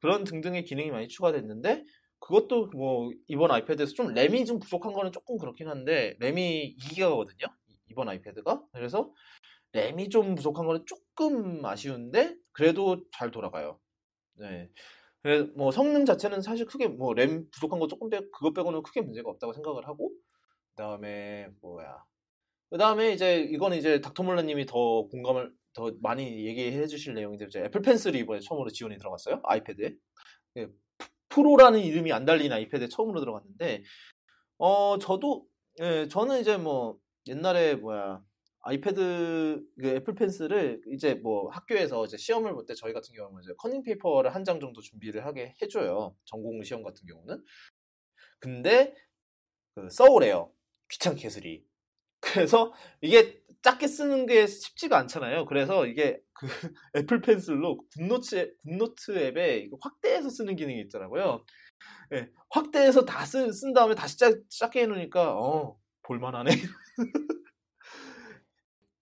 그런 0.00 0.24
등등의 0.24 0.64
기능이 0.64 0.90
많이 0.90 1.08
추가됐는데 1.08 1.84
그것도 2.20 2.68
뭐 2.68 3.10
이번 3.28 3.50
아이패드에서 3.50 3.94
좀 3.94 4.14
램이 4.14 4.44
좀 4.46 4.58
부족한 4.60 4.92
거는 4.92 5.12
조금 5.12 5.38
그렇긴 5.38 5.68
한데 5.68 6.16
램이 6.20 6.76
2기가거든요. 6.78 7.46
이번 7.90 8.08
아이패드가. 8.08 8.62
그래서 8.72 9.12
램이 9.72 10.08
좀 10.10 10.34
부족한 10.34 10.66
거는 10.66 10.84
조금 10.86 11.64
아쉬운데 11.64 12.36
그래도 12.52 13.04
잘 13.12 13.30
돌아가요. 13.30 13.80
네. 14.34 14.68
뭐 15.56 15.70
성능 15.70 16.04
자체는 16.06 16.40
사실 16.42 16.66
크게 16.66 16.88
뭐 16.88 17.12
램 17.14 17.48
부족한 17.50 17.78
거 17.78 17.86
조금 17.88 18.08
빼 18.10 18.20
그것 18.32 18.52
빼고는 18.54 18.82
크게 18.82 19.02
문제가 19.02 19.30
없다고 19.30 19.52
생각을 19.52 19.86
하고 19.86 20.12
그다음에 20.76 21.48
뭐야. 21.60 22.04
그다음에 22.70 23.12
이제 23.12 23.40
이거는 23.40 23.78
이제 23.78 24.00
닥터몰라 24.00 24.42
님이 24.42 24.64
더 24.66 25.02
공감을 25.08 25.52
더 25.74 25.92
많이 26.02 26.46
얘기해 26.46 26.86
주실 26.86 27.14
내용인데 27.14 27.46
이제 27.46 27.60
애플 27.60 27.82
펜슬이 27.82 28.18
이번에 28.20 28.40
처음으로 28.40 28.70
지원이 28.70 28.98
들어갔어요. 28.98 29.40
아이패드에. 29.44 29.94
예, 30.58 30.68
프로라는 31.30 31.80
이름이 31.80 32.12
안 32.12 32.24
달린 32.24 32.52
아이패드에 32.52 32.88
처음으로 32.88 33.20
들어갔는데 33.20 33.82
어 34.58 34.98
저도 34.98 35.46
예, 35.82 36.08
저는 36.08 36.40
이제 36.40 36.56
뭐 36.56 36.98
옛날에 37.28 37.74
뭐야 37.76 38.22
아이패드 38.62 39.62
그 39.80 39.88
애플 39.88 40.14
펜슬을 40.14 40.82
이제 40.92 41.14
뭐 41.14 41.48
학교에서 41.50 42.04
이제 42.04 42.16
시험을 42.16 42.52
볼 42.54 42.66
때 42.66 42.74
저희 42.74 42.92
같은 42.92 43.14
경우는 43.14 43.42
이제 43.42 43.54
커닝 43.58 43.82
페이퍼를 43.82 44.34
한 44.34 44.44
장 44.44 44.60
정도 44.60 44.80
준비를 44.82 45.24
하게 45.26 45.54
해줘요. 45.62 46.14
전공 46.24 46.62
시험 46.64 46.82
같은 46.82 47.06
경우는. 47.06 47.42
근데 48.40 48.94
그 49.74 49.88
써오래요. 49.90 50.52
귀찮게 50.90 51.26
해설이. 51.26 51.64
그래서 52.20 52.72
이게 53.02 53.42
작게 53.62 53.88
쓰는 53.88 54.26
게 54.26 54.46
쉽지가 54.46 54.98
않잖아요. 54.98 55.46
그래서 55.46 55.86
이게 55.86 56.20
그 56.34 56.46
애플 56.96 57.20
펜슬로 57.22 57.78
굿노트 57.96 58.56
굿노트 58.64 59.18
앱에 59.18 59.70
확대해서 59.80 60.30
쓰는 60.30 60.56
기능이 60.56 60.80
있더라고요. 60.82 61.44
예, 62.14 62.28
확대해서 62.50 63.04
다 63.06 63.24
쓴, 63.26 63.52
쓴 63.52 63.72
다음에 63.74 63.94
다시 63.94 64.18
작, 64.18 64.34
작게 64.50 64.82
해놓으니까 64.82 65.36
어 65.38 65.78
볼만하네 66.02 66.50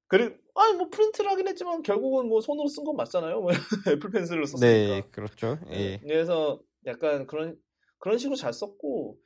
그리고 0.09 0.37
아니 0.55 0.77
뭐 0.77 0.89
프린트를 0.91 1.31
하긴 1.31 1.49
했지만 1.49 1.83
결국은 1.83 2.29
뭐 2.29 2.41
손으로 2.41 2.69
쓴 2.69 2.85
건 2.85 2.97
맞잖아요. 2.97 3.41
뭐 3.41 3.51
애플 3.89 4.11
펜슬로 4.11 4.47
썼으니까. 4.47 4.67
네, 4.67 5.03
그렇죠. 5.11 5.59
예. 5.71 5.99
네, 5.99 6.01
그래서 6.03 6.61
약간 6.87 7.27
그런 7.27 7.57
그런 7.99 8.19
식으로 8.19 8.37
잘 8.37 8.53
썼고 8.53 9.19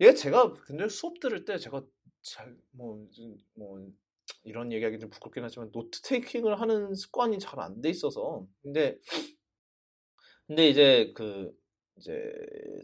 얘가 0.00 0.14
제가 0.14 0.54
근데 0.64 0.88
수업 0.88 1.20
들을 1.20 1.44
때 1.44 1.58
제가 1.58 1.82
잘뭐뭐 2.22 3.08
이런 4.44 4.72
얘기하기 4.72 4.98
좀 4.98 5.10
부끄럽긴 5.10 5.44
하지만 5.44 5.70
note 5.72 6.00
taking을 6.02 6.60
하는 6.60 6.94
습관이 6.94 7.38
잘 7.38 7.60
안 7.60 7.80
돼 7.82 7.90
있어서 7.90 8.46
근데 8.62 8.98
근데 10.46 10.68
이제 10.68 11.12
그 11.14 11.52
이제 11.98 12.12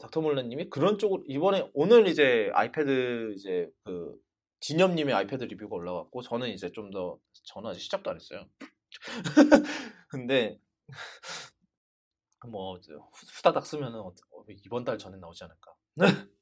닥터몰라님이 0.00 0.70
그런 0.70 0.98
쪽으로 0.98 1.24
이번에 1.28 1.68
오늘 1.74 2.06
이제 2.08 2.50
아이패드 2.54 3.34
이제 3.36 3.68
그 3.84 4.14
진엽님의 4.62 5.14
아이패드 5.14 5.44
리뷰가 5.44 5.76
올라왔고 5.76 6.22
저는 6.22 6.50
이제 6.50 6.72
좀 6.72 6.90
더 6.92 7.18
저는 7.44 7.70
아직 7.70 7.80
시작도 7.82 8.10
안 8.10 8.16
했어요. 8.16 8.48
근데 10.10 10.60
뭐 12.48 12.78
후다닥 13.38 13.66
쓰면은 13.66 14.00
어- 14.00 14.08
어, 14.32 14.44
이번 14.64 14.84
달 14.84 14.98
전에 14.98 15.16
나오지 15.18 15.44
않을까. 15.44 15.74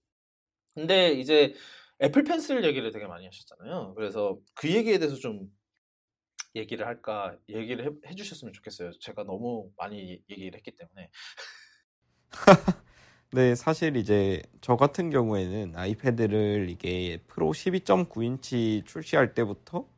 근데 0.75 1.13
이제 1.13 1.55
애플 2.03 2.25
펜슬 2.25 2.65
얘기를 2.65 2.91
되게 2.93 3.07
많이 3.07 3.27
하셨잖아요. 3.27 3.95
그래서 3.95 4.39
그 4.55 4.71
얘기에 4.71 4.99
대해서 4.99 5.17
좀 5.17 5.51
얘기를 6.57 6.87
할까 6.87 7.37
얘기를 7.49 7.87
해, 7.87 7.91
해주셨으면 8.11 8.53
좋겠어요. 8.53 8.93
제가 9.01 9.25
너무 9.25 9.71
많이 9.77 10.23
얘기를 10.31 10.57
했기 10.57 10.73
때문에. 10.77 11.11
네, 13.33 13.55
사실 13.55 13.97
이제 13.97 14.43
저 14.61 14.77
같은 14.77 15.11
경우에는 15.11 15.77
아이패드를 15.77 16.69
이게 16.69 17.19
프로 17.29 17.53
12.9인치 17.53 18.85
출시할 18.87 19.35
때부터 19.35 19.89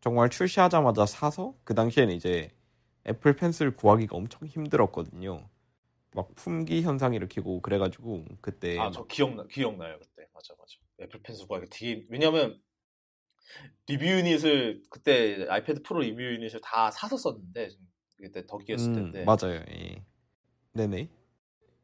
정말 0.00 0.30
출시하자마자 0.30 1.06
사서 1.06 1.54
그 1.64 1.74
당시에는 1.74 2.14
이제 2.14 2.50
애플 3.06 3.36
펜슬 3.36 3.74
구하기가 3.76 4.16
엄청 4.16 4.46
힘들었거든요. 4.48 5.48
막 6.14 6.34
품귀 6.36 6.82
현상 6.82 7.14
일으키고 7.14 7.62
그래가지고 7.62 8.24
그때 8.40 8.78
아 8.80 8.90
저 8.90 9.06
기억나 9.06 9.46
기억나요 9.46 9.98
그때 9.98 10.28
맞아 10.34 10.54
맞아. 10.58 10.76
애플 11.02 11.22
펜슬 11.22 11.46
구하기 11.46 11.66
되게 11.70 12.06
왜냐면 12.10 12.60
리뷰 13.86 14.04
유닛을 14.04 14.82
그때 14.90 15.46
아이패드 15.48 15.82
프로 15.82 16.00
리뷰 16.00 16.20
유닛을 16.22 16.60
다 16.62 16.90
사서 16.90 17.16
썼는데 17.16 17.68
그때 18.20 18.46
덕이었을 18.46 18.92
음, 18.92 19.12
텐데. 19.12 19.24
맞아요. 19.24 19.64
예. 19.70 20.02
네네. 20.72 21.08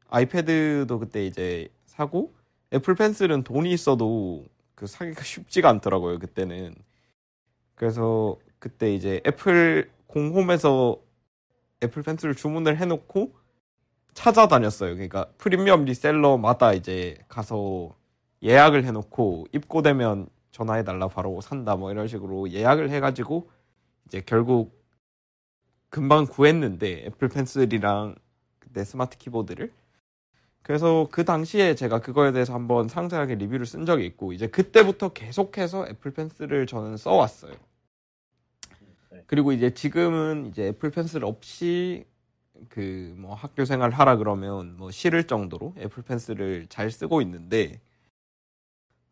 아이패드도 0.09 0.99
그때 0.99 1.25
이제 1.25 1.69
사고 1.85 2.33
애플 2.73 2.95
펜슬은 2.95 3.43
돈이 3.43 3.71
있어도 3.71 4.45
그 4.75 4.87
사기가 4.87 5.21
쉽지가 5.23 5.69
않더라고요. 5.69 6.19
그때는. 6.19 6.75
그래서 7.75 8.37
그때 8.59 8.93
이제 8.93 9.21
애플 9.25 9.89
공홈에서 10.07 10.97
애플 11.83 12.03
펜슬을 12.03 12.35
주문을 12.35 12.77
해놓고 12.77 13.33
찾아다녔어요. 14.13 14.93
그러니까 14.93 15.27
프리미엄 15.37 15.85
reseller마다 15.85 16.73
이제 16.73 17.17
가서 17.27 17.95
예약을 18.43 18.85
해놓고 18.85 19.47
입고되면 19.51 20.29
전화해달라 20.51 21.09
바로 21.09 21.41
산다 21.41 21.75
뭐 21.75 21.91
이런 21.91 22.07
식으로 22.07 22.49
예약을 22.49 22.89
해가지고 22.89 23.49
이제 24.07 24.21
결국 24.25 24.81
금방 25.89 26.25
구했는데 26.25 27.05
애플 27.05 27.27
펜슬이랑 27.27 28.15
그때 28.59 28.83
스마트 28.83 29.17
키보드를 29.17 29.71
그래서 30.65 31.07
그 31.11 31.23
당시에 31.23 31.75
제가 31.75 32.01
그거에 32.01 32.31
대해서 32.31 32.55
한번 32.55 32.87
상세하게 32.87 33.35
리뷰를 33.35 33.67
쓴 33.67 33.85
적이 33.85 34.07
있고 34.07 34.33
이제 34.33 34.47
그때부터 34.47 35.09
계속해서 35.13 35.87
애플 35.89 36.11
펜슬을 36.11 36.65
저는 36.65 36.97
써왔어요. 36.97 37.53
네. 39.11 39.23
그리고 39.27 39.51
이제 39.51 39.75
지금은 39.75 40.47
이제 40.47 40.69
애플 40.69 40.89
펜슬 40.89 41.23
없이 41.23 42.05
그 42.69 43.13
뭐 43.15 43.35
학교 43.35 43.63
생활 43.63 43.91
하라 43.91 44.17
그러면 44.17 44.75
뭐 44.77 44.89
싫을 44.89 45.25
정도로 45.25 45.75
애플 45.77 46.01
펜슬을 46.01 46.65
잘 46.67 46.89
쓰고 46.89 47.21
있는데 47.21 47.79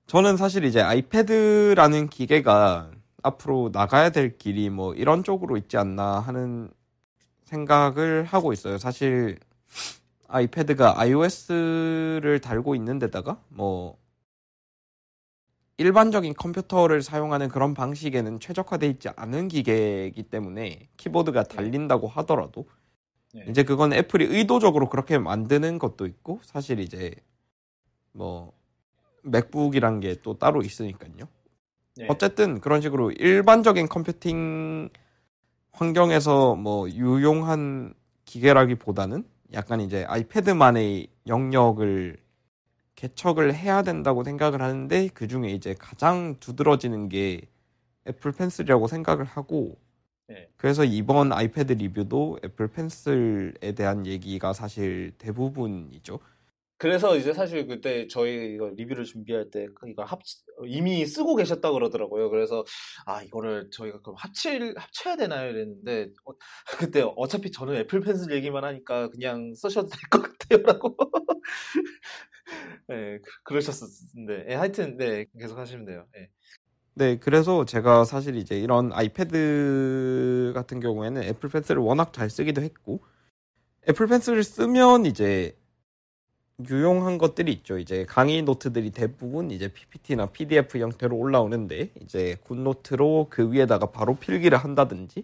저는 0.08 0.38
사실 0.38 0.64
이제 0.64 0.82
아이패드라는 0.82 2.10
기계가 2.10 2.90
앞으로 3.22 3.70
나가야 3.72 4.10
될 4.10 4.40
길이 4.40 4.72
뭐 4.72 4.96
이런 4.96 5.24
쪽으로 5.24 5.58
있지 5.58 5.78
않나 5.78 6.20
하는 6.20 6.72
생각을 7.44 8.24
하고 8.24 8.54
있어요. 8.54 8.80
사실 8.80 9.38
아이패드가 10.34 11.00
iOS를 11.00 12.42
달고 12.42 12.76
있는 12.76 12.98
데다가 13.00 13.40
뭐 13.50 13.98
일반적인 15.78 16.34
컴퓨터를 16.34 17.02
사용하는 17.02 17.50
그런 17.50 17.74
방식에는 17.74 18.40
최적화되어 18.40 18.90
있지 18.90 19.10
않은 19.16 19.48
기계이기 19.48 20.24
때문에 20.24 20.88
키보드가 20.98 21.44
달린다고 21.44 22.08
하더라도 22.08 22.68
네. 23.34 23.46
이제 23.50 23.64
그건 23.64 23.94
애플이 23.94 24.26
의도적으로 24.26 24.90
그렇게 24.90 25.18
만드는 25.18 25.80
것도 25.80 26.06
있고 26.06 26.40
사실 26.44 26.80
이제 26.80 27.14
뭐 28.12 28.54
맥북이란 29.24 30.00
게 30.00 30.16
또 30.22 30.38
따로 30.38 30.62
있으니까요. 30.62 31.28
네. 31.96 32.08
어쨌든 32.10 32.60
그런 32.60 32.82
식으로 32.82 33.12
일반적인 33.12 33.88
컴퓨팅 33.88 34.90
환경에서 35.72 36.56
뭐 36.56 36.90
유용한 36.90 37.94
기계라기보다는 38.26 39.26
약간 39.54 39.82
이제 39.82 40.04
아이패드만의 40.06 41.08
영역을 41.28 42.18
개척을 42.96 43.54
해야 43.54 43.84
된다고 43.84 44.24
생각을 44.24 44.62
하는데 44.62 45.10
그 45.14 45.28
중에 45.28 45.50
이제 45.50 45.76
가장 45.78 46.38
두드러지는 46.40 47.10
게 47.10 47.42
애플 48.08 48.32
펜슬이라고 48.32 48.88
생각을 48.88 49.26
하고 49.26 49.78
네. 50.28 50.50
그래서 50.58 50.84
이번 50.84 51.34
아이패드 51.34 51.74
리뷰도 51.74 52.40
애플 52.44 52.68
펜슬에 52.68 53.74
대한 53.76 54.08
얘기가 54.08 54.54
사실 54.54 55.14
대부분이죠. 55.18 56.20
그래서 56.84 57.16
이제 57.16 57.34
사실 57.34 57.66
그때 57.66 58.08
저희 58.10 58.56
이거 58.56 58.70
리뷰를 58.76 59.06
준비할 59.06 59.50
때 59.50 59.68
이거 59.88 60.04
합 60.04 60.20
이미 60.66 61.06
쓰고 61.06 61.38
계셨다 61.38 61.72
그러더라고요. 61.72 62.30
그래서 62.30 62.66
아 63.06 63.24
이거를 63.24 63.70
저희가 63.72 64.02
그럼 64.02 64.16
합칠 64.18 64.74
합쳐야 64.78 65.16
되나요? 65.16 65.50
이랬는데 65.50 66.10
어, 66.26 66.34
그때 66.92 67.02
어차피 67.16 67.52
저는 67.52 67.76
애플 67.76 68.02
펜슬 68.02 68.34
얘기만 68.34 68.66
하니까 68.66 69.10
그냥 69.10 69.54
쓰셔도 69.56 69.88
될 69.88 70.00
것 70.10 70.22
같아요라고. 70.24 70.98
네, 72.88 73.20
그- 73.20 73.44
그러셨었는데 73.44 74.46
예, 74.50 74.56
하여튼 74.56 74.98
네 74.98 75.26
계속 75.40 75.58
하시면 75.58 75.86
돼요. 75.86 76.06
예. 76.18 76.30
네, 76.96 77.18
그래서 77.18 77.66
제가 77.66 78.06
사실 78.06 78.36
이제 78.36 78.60
이런 78.60 78.94
아이패드 78.94 80.52
같은 80.56 80.80
경우에는 80.80 81.24
애플 81.24 81.50
펜슬을 81.50 81.82
워낙 81.82 82.14
잘 82.14 82.30
쓰기도 82.30 82.62
했고, 82.62 83.04
애플 83.90 84.08
펜슬을 84.08 84.44
쓰면 84.44 85.06
이제 85.08 85.58
유용한 86.70 87.18
것들이 87.18 87.52
있죠. 87.52 87.78
이제 87.78 88.06
강의 88.06 88.42
노트들이 88.44 88.92
대부분 88.92 89.52
이제 89.52 89.68
PPT나 89.72 90.28
PDF 90.28 90.78
형태로 90.78 91.16
올라오는데, 91.16 91.90
이제 92.02 92.38
굿노트로 92.44 93.28
그 93.30 93.52
위에다가 93.52 93.88
바로 93.88 94.16
필기를 94.16 94.58
한다든지, 94.58 95.24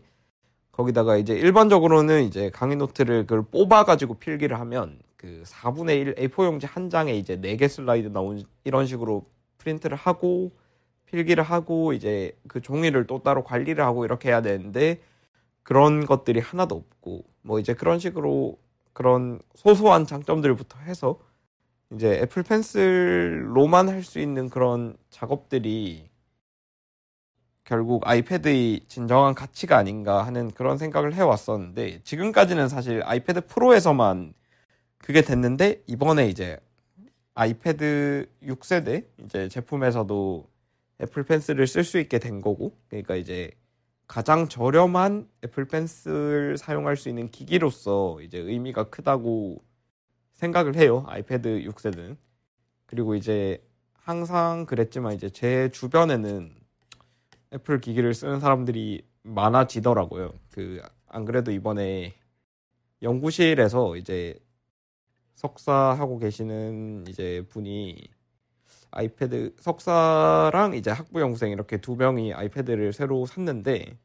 거기다가 0.72 1.18
이제 1.18 1.34
일반적으로는 1.34 2.24
이제 2.24 2.50
강의 2.50 2.78
노트를 2.78 3.24
그걸 3.26 3.44
뽑아 3.44 3.84
가지고 3.86 4.16
필기를 4.16 4.60
하면 4.60 5.00
그 5.18 5.44
4분의 5.46 6.00
1 6.00 6.16
A4 6.16 6.46
용지 6.46 6.66
한 6.66 6.90
장에 6.90 7.14
이제 7.14 7.38
4개 7.38 7.68
슬라이드 7.68 8.08
나온 8.08 8.44
이런 8.64 8.86
식으로 8.86 9.26
프린트를 9.58 9.98
하고, 9.98 10.52
필기를 11.06 11.44
하고 11.44 11.94
이제 11.94 12.38
그 12.48 12.62
종이를 12.62 13.08
또 13.08 13.24
따로 13.24 13.44
관리를 13.44 13.84
하고 13.84 14.06
이렇게 14.06 14.30
해야 14.30 14.42
되는데 14.42 15.02
그런 15.64 16.06
것들이 16.06 16.40
하나도 16.40 16.76
없고 16.76 17.24
뭐 17.42 17.60
이제 17.60 17.74
그런 17.74 18.00
식으로 18.00 18.58
그런 19.00 19.40
소소한 19.56 20.06
장점들부터 20.06 20.78
해서 20.80 21.18
이제 21.94 22.20
애플 22.22 22.44
펜슬로만 22.44 23.88
할 23.88 24.04
수 24.04 24.20
있는 24.20 24.50
그런 24.50 24.98
작업들이 25.10 26.10
결국 27.64 28.06
아이패드의 28.06 28.82
진정한 28.90 29.36
가치가 29.36 29.78
아닌가 29.78 30.26
하는 30.26 30.52
그런 30.52 30.78
생각을 30.78 31.14
해왔었는데 31.14 32.02
지금까지는 32.04 32.68
사실 32.68 33.02
아이패드 33.06 33.48
프로에서만 33.48 34.34
그게 34.98 35.22
됐는데 35.22 35.82
이번에 35.88 36.28
이제 36.28 36.60
아이패드 37.36 38.28
6세대 38.44 39.06
이제 39.24 39.48
제품에서도 39.48 40.46
애플 41.02 41.24
펜슬을 41.24 41.68
쓸 41.68 41.86
수 41.86 42.00
있게 42.00 42.20
된 42.20 42.42
거고 42.42 42.76
그러니까 42.90 43.16
이제 43.16 43.52
가장 44.10 44.50
저렴한 44.50 45.30
애플 45.46 45.66
펜슬 45.66 46.58
사용할 46.58 46.98
수 46.98 47.08
있는 47.08 47.32
기기로서 47.32 48.20
이제 48.22 48.38
의미가 48.40 48.90
크다고 48.90 49.64
생각을 50.34 50.76
해요. 50.76 51.06
아이패드 51.08 51.64
6세대는. 51.64 52.18
그리고 52.86 53.16
이제 53.16 53.66
항상 53.94 54.66
그랬지만 54.66 55.14
이제 55.14 55.30
제 55.30 55.70
주변에는 55.72 56.54
애플 57.54 57.80
기기를 57.80 58.14
쓰는 58.14 58.42
사람들이 58.42 59.08
많아지더라고요. 59.24 60.34
그 60.52 60.82
안 61.10 61.26
그래도 61.26 61.52
이번에 61.52 62.16
연구실에서 63.02 63.98
이제 63.98 64.40
석사하고 65.36 66.20
계시는 66.20 67.06
이제 67.08 67.46
분이 67.50 68.10
아이패드 68.92 69.56
석사랑 69.60 70.74
이제 70.74 70.92
학부 70.92 71.22
연구생 71.22 71.52
이렇게 71.52 71.78
두 71.78 71.96
명이 71.96 72.34
아이패드를 72.34 72.94
새로 72.94 73.26
샀는데 73.26 73.98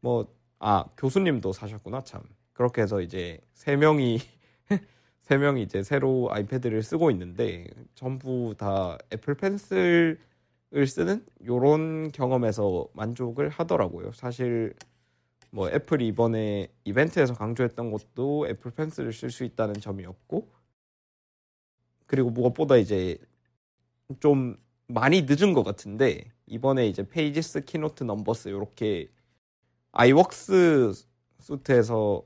뭐 0.00 0.40
아 0.60 0.84
교수님도 0.96 1.52
사셨구나 1.52 2.04
참. 2.04 2.22
그렇게 2.52 2.82
해서 2.82 3.00
이제 3.00 3.40
세 3.54 3.76
명이 3.76 4.18
세 5.22 5.38
명이 5.38 5.62
이제 5.62 5.82
새로 5.82 6.28
아이패드를 6.30 6.82
쓰고 6.82 7.10
있는데 7.10 7.66
전부 7.94 8.54
다 8.58 8.98
애플 9.12 9.34
펜슬을 9.34 10.18
쓰는 10.86 11.24
요런 11.46 12.12
경험에서 12.12 12.88
만족을 12.92 13.48
하더라고요. 13.48 14.12
사실 14.12 14.74
뭐 15.50 15.70
애플이 15.70 16.06
이번에 16.08 16.68
이벤트에서 16.84 17.34
강조했던 17.34 17.90
것도 17.90 18.46
애플 18.48 18.70
펜슬을 18.70 19.14
쓸 19.14 19.30
수 19.30 19.44
있다는 19.44 19.74
점이었고 19.76 20.46
그리고 22.06 22.28
무엇보다 22.30 22.76
이제 22.76 23.16
좀 24.18 24.56
많이 24.88 25.22
늦은 25.22 25.52
것 25.54 25.62
같은데 25.62 26.30
이번에 26.46 26.86
이제 26.88 27.06
페이지스 27.08 27.60
키노트 27.64 28.04
넘버스 28.04 28.48
이렇게 28.48 29.08
iWorks 29.92 30.92
suite에서 31.40 32.24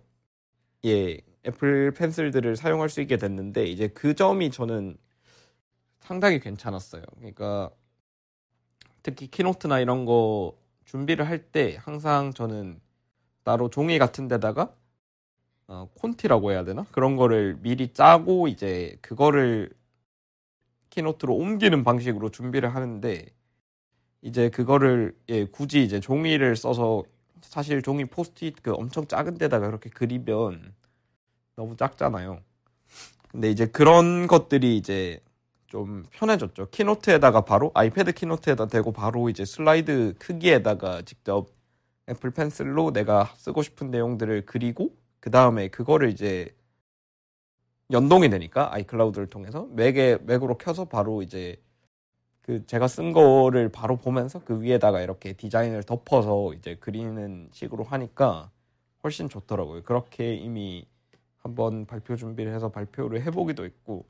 예 0.87 1.19
애플 1.47 1.93
펜슬들을 1.93 2.57
사용할 2.57 2.89
수 2.89 3.01
있게 3.03 3.17
됐는데 3.19 3.67
이제 3.67 3.89
그 3.89 4.15
점이 4.15 4.51
저는 4.51 4.97
상당히 6.01 6.41
괜찮았어요. 6.41 7.03
그러니까 7.19 7.71
특히 9.03 9.27
키노트나 9.29 9.81
이런 9.81 10.05
거 10.05 10.57
준비를 10.87 11.27
할 11.29 11.51
때 11.53 11.77
항상 11.81 12.33
저는 12.35 12.81
따로 13.45 13.71
종이 13.71 13.99
같은 13.99 14.29
데다가 14.29 14.75
어, 15.69 15.89
콘티라고 15.97 16.53
해야 16.53 16.65
되나 16.65 16.85
그런 16.93 17.17
거를 17.17 17.57
미리 17.63 17.93
짜고 17.93 18.49
이제 18.49 18.99
그거를 19.03 19.71
키노트로 20.95 21.35
옮기는 21.35 21.83
방식으로 21.83 22.31
준비를 22.31 22.73
하는데 22.73 23.27
이제 24.23 24.49
그거를 24.49 25.17
예, 25.29 25.45
굳이 25.45 25.83
이제 25.83 25.99
종이를 25.99 26.55
써서 26.55 27.03
사실 27.43 27.83
종이 27.83 28.05
포스트잇 28.05 28.63
그 28.63 28.73
엄청 28.73 29.07
작은 29.07 29.37
데다가 29.37 29.67
그렇게 29.67 29.91
그리면 29.91 30.73
너무 31.57 31.77
작잖아요. 31.77 32.41
근데 33.31 33.51
이제 33.51 33.67
그런 33.67 34.29
것들이 34.29 34.77
이제 34.77 35.21
좀 35.67 36.05
편해졌죠. 36.13 36.69
키노트에다가 36.71 37.41
바로 37.41 37.73
아이패드 37.75 38.13
키노트에다 38.13 38.67
대고 38.67 38.93
바로 38.93 39.29
이제 39.29 39.45
슬라이드 39.45 40.15
크기에다가 40.21 41.03
직접 41.03 41.49
애플 42.09 42.31
펜슬로 42.31 42.93
내가 42.93 43.33
쓰고 43.37 43.63
싶은 43.63 43.91
내용들을 43.91 44.47
그리고 44.47 44.95
그 45.19 45.33
다음에 45.33 45.69
그거를 45.69 46.11
이제 46.11 46.55
연동이 47.91 48.31
되니까 48.31 48.73
아이클라우드를 48.75 49.29
통해서 49.29 49.67
맥에 49.73 50.19
맥으로 50.23 50.57
켜서 50.57 50.85
바로 50.85 51.23
이제 51.23 51.57
그 52.41 52.67
제가 52.67 52.89
쓴 52.89 53.13
거를 53.13 53.71
바로 53.71 53.97
보면서 53.97 54.41
그 54.45 54.61
위에다가 54.61 55.01
이렇게 55.01 55.33
디자인을 55.33 55.83
덮어서 55.85 56.53
이제 56.55 56.77
그리는 56.79 57.49
식으로 57.53 57.85
하니까 57.85 58.51
훨씬 59.03 59.29
좋더라고요. 59.29 59.83
그렇게 59.83 60.35
이미 60.35 60.87
한번 61.39 61.87
발표 61.87 62.17
준비를 62.17 62.55
해서 62.55 62.71
발표를 62.71 63.23
해보기도 63.23 63.65
했고, 63.65 64.07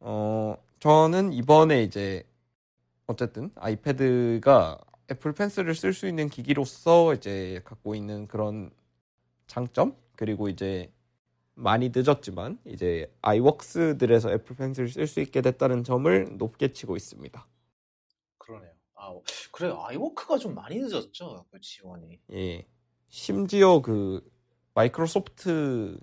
어, 0.00 0.56
저는 0.80 1.32
이번에 1.32 1.82
이제 1.82 2.24
어쨌든 3.06 3.50
아이패드가 3.56 4.78
애플 5.10 5.32
펜슬을 5.32 5.74
쓸 5.74 5.92
수 5.92 6.06
있는 6.06 6.28
기기로서 6.28 7.14
이제 7.14 7.60
갖고 7.64 7.94
있는 7.94 8.26
그런 8.26 8.70
장점 9.46 9.94
그리고 10.16 10.48
이제 10.48 10.90
많이 11.62 11.90
늦었지만 11.94 12.58
이제 12.66 13.12
아이웍스들에서 13.22 14.32
애플 14.32 14.56
펜슬을 14.56 14.88
쓸 14.88 15.06
수 15.06 15.20
있게 15.20 15.40
됐다는 15.40 15.84
점을 15.84 16.36
높게 16.36 16.72
치고 16.72 16.96
있습니다. 16.96 17.46
그러네요. 18.38 18.72
아 18.94 19.14
그래 19.52 19.72
아이워크가 19.76 20.38
좀 20.38 20.54
많이 20.54 20.78
늦었죠 20.78 21.46
그 21.50 21.60
지원이. 21.60 22.20
예. 22.32 22.66
심지어 23.08 23.80
그 23.80 24.28
마이크로소프트 24.74 25.98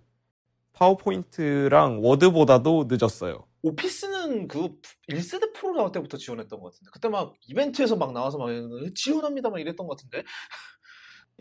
파워포인트랑 0.73 2.03
워드보다도 2.03 2.87
늦었어요. 2.89 3.45
오피스는 3.61 4.47
그 4.47 4.79
1세대 5.09 5.53
프로 5.53 5.75
나올 5.75 5.91
때부터 5.91 6.17
지원했던 6.17 6.59
것 6.61 6.71
같은데 6.71 6.89
그때 6.93 7.09
막 7.09 7.33
이벤트에서 7.47 7.97
막 7.97 8.13
나와서 8.13 8.37
막 8.37 8.47
지원합니다 8.95 9.49
막 9.49 9.59
이랬던 9.59 9.85
것 9.85 9.97
같은데 9.97 10.23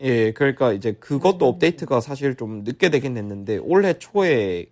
예, 0.01 0.31
그러니까 0.31 0.71
이제 0.71 0.93
그것도 0.93 1.45
업데이트가 1.45 1.99
사실 1.99 2.35
좀 2.35 2.63
늦게 2.63 2.89
되긴 2.89 3.17
했는데 3.17 3.57
올해 3.57 3.99
초에 3.99 4.67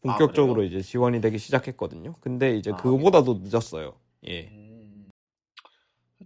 본격적으로 0.00 0.54
그래요? 0.56 0.68
이제 0.68 0.80
지원이 0.80 1.20
되기 1.20 1.38
시작했거든요. 1.38 2.14
근데 2.20 2.56
이제 2.56 2.72
아, 2.72 2.76
그거보다도 2.76 3.40
늦었어요. 3.42 3.94
예. 4.26 4.48
음, 4.48 5.10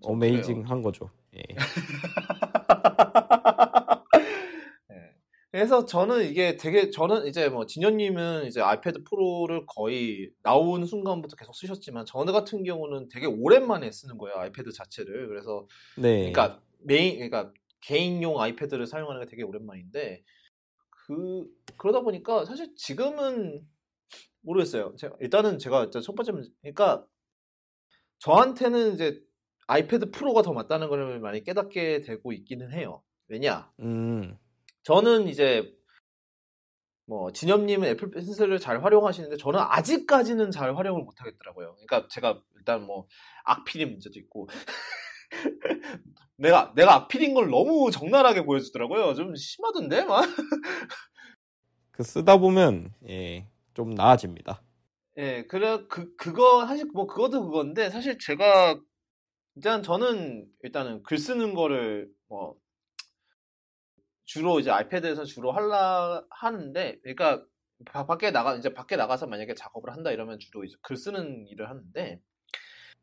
어메이징 0.03 0.71
한 0.71 0.83
거죠. 0.83 1.11
예. 1.35 1.43
네. 4.89 5.11
그래서 5.51 5.85
저는 5.85 6.27
이게 6.27 6.57
되게 6.57 6.91
저는 6.91 7.27
이제 7.27 7.49
뭐 7.49 7.67
진현님은 7.67 8.47
이제 8.47 8.61
아이패드 8.61 9.03
프로를 9.03 9.67
거의 9.67 10.31
나온 10.43 10.87
순간부터 10.87 11.35
계속 11.37 11.57
쓰셨지만 11.57 12.07
저는 12.07 12.33
같은 12.33 12.63
경우는 12.63 13.09
되게 13.11 13.27
오랜만에 13.27 13.91
쓰는 13.91 14.17
거예요 14.17 14.39
아이패드 14.39 14.73
자체를 14.73 15.29
그래서 15.29 15.67
네. 15.97 16.33
그러니까 16.33 16.61
메인 16.79 17.17
그러니까 17.17 17.53
개인용 17.81 18.41
아이패드를 18.41 18.87
사용하는 18.87 19.23
게 19.23 19.27
되게 19.31 19.43
오랜만인데 19.43 20.23
그 21.07 21.47
그러다 21.77 22.01
보니까 22.01 22.45
사실 22.45 22.75
지금은 22.77 23.67
모르겠어요. 24.43 24.95
제가 24.97 25.17
일단은 25.21 25.59
제가 25.59 25.91
첫 25.91 26.15
번째 26.15 26.33
문제- 26.33 26.51
그러니까 26.63 27.07
저한테는 28.19 28.95
이제 28.95 29.21
아이패드 29.67 30.11
프로가 30.11 30.43
더 30.43 30.53
맞다는 30.53 30.89
걸 30.89 31.21
많이 31.21 31.43
깨닫게 31.43 32.03
되고 32.03 32.33
있기는 32.33 32.73
해요. 32.73 33.03
왜냐? 33.29 33.71
음, 33.81 34.39
저는 34.85 35.29
이제 35.29 35.73
뭐 37.07 37.33
진엽님은 37.33 37.89
애플 37.89 38.11
펜슬을 38.11 38.59
잘 38.59 38.83
활용하시는데 38.83 39.37
저는 39.37 39.61
아직까지는 39.61 40.51
잘 40.51 40.77
활용을 40.77 41.03
못 41.03 41.21
하겠더라고요. 41.21 41.77
그러니까 41.77 42.09
제가 42.09 42.41
일단 42.57 42.85
뭐 42.85 43.07
악필의 43.45 43.87
문제도 43.87 44.19
있고 44.19 44.49
내가 46.37 46.73
내가 46.75 46.95
악필인 46.95 47.35
걸 47.35 47.49
너무 47.51 47.91
적나라하게 47.91 48.45
보여주더라고요. 48.45 49.15
좀 49.15 49.35
심하던데 49.35 50.05
막. 50.05 50.23
그 51.93 52.03
쓰다 52.03 52.37
보면 52.39 52.93
예, 53.09 53.49
좀 53.75 53.91
나아집니다. 53.95 54.63
예, 55.19 55.45
그래 55.47 55.87
그 55.89 56.15
그거 56.17 56.67
사실 56.67 56.87
뭐 56.93 57.07
그것도 57.07 57.47
그건데 57.47 57.89
사실 57.89 58.19
제가 58.19 58.79
일단 59.55 59.83
저는 59.83 60.47
일단은 60.63 61.03
글 61.03 61.17
쓰는 61.17 61.55
거를 61.55 62.11
뭐 62.29 62.55
주로 64.27 64.61
이제 64.61 64.71
아이패드에서 64.71 65.25
주로 65.25 65.53
할라 65.53 66.23
하는데 66.31 66.99
그러니까 67.03 67.43
바- 67.87 68.07
밖에 68.07 68.31
나가 68.31 68.55
이제 68.57 68.75
밖에 68.75 68.97
나가서 68.97 69.27
만약에 69.27 69.55
작업을 69.55 69.91
한다 69.93 70.11
이러면 70.11 70.39
주로 70.39 70.65
이제 70.65 70.77
글 70.83 70.97
쓰는 70.97 71.47
일을 71.49 71.71
하는데 71.71 72.21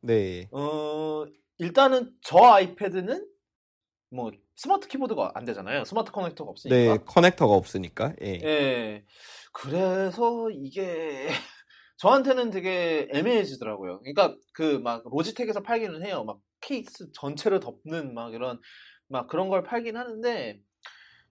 네, 0.02 0.50
어 0.52 1.26
일단은 1.58 2.12
저 2.22 2.40
아이패드는 2.40 3.28
뭐 4.12 4.32
스마트 4.56 4.88
키보드가 4.88 5.32
안 5.36 5.46
되잖아요. 5.46 5.84
스마트 5.86 6.12
커넥터가 6.12 6.50
없으니까. 6.52 6.76
네 6.76 6.98
커넥터가 7.06 7.54
없으니까 7.56 8.14
예. 8.22 8.40
예. 8.44 9.06
그래서 9.52 10.50
이게 10.52 11.28
저한테는 11.98 12.50
되게 12.52 13.08
애매해지더라고요. 13.14 14.00
그러니까 14.02 14.36
그 14.54 14.80
막 14.80 15.04
로지텍에서 15.10 15.62
팔기는 15.62 16.06
해요. 16.06 16.24
막 16.24 16.40
케이스 16.62 17.12
전체를 17.14 17.60
덮는 17.60 18.14
막 18.14 18.34
이런 18.34 18.60
막 19.08 19.28
그런 19.28 19.50
걸 19.50 19.64
팔긴 19.64 19.96
하는데 19.98 20.60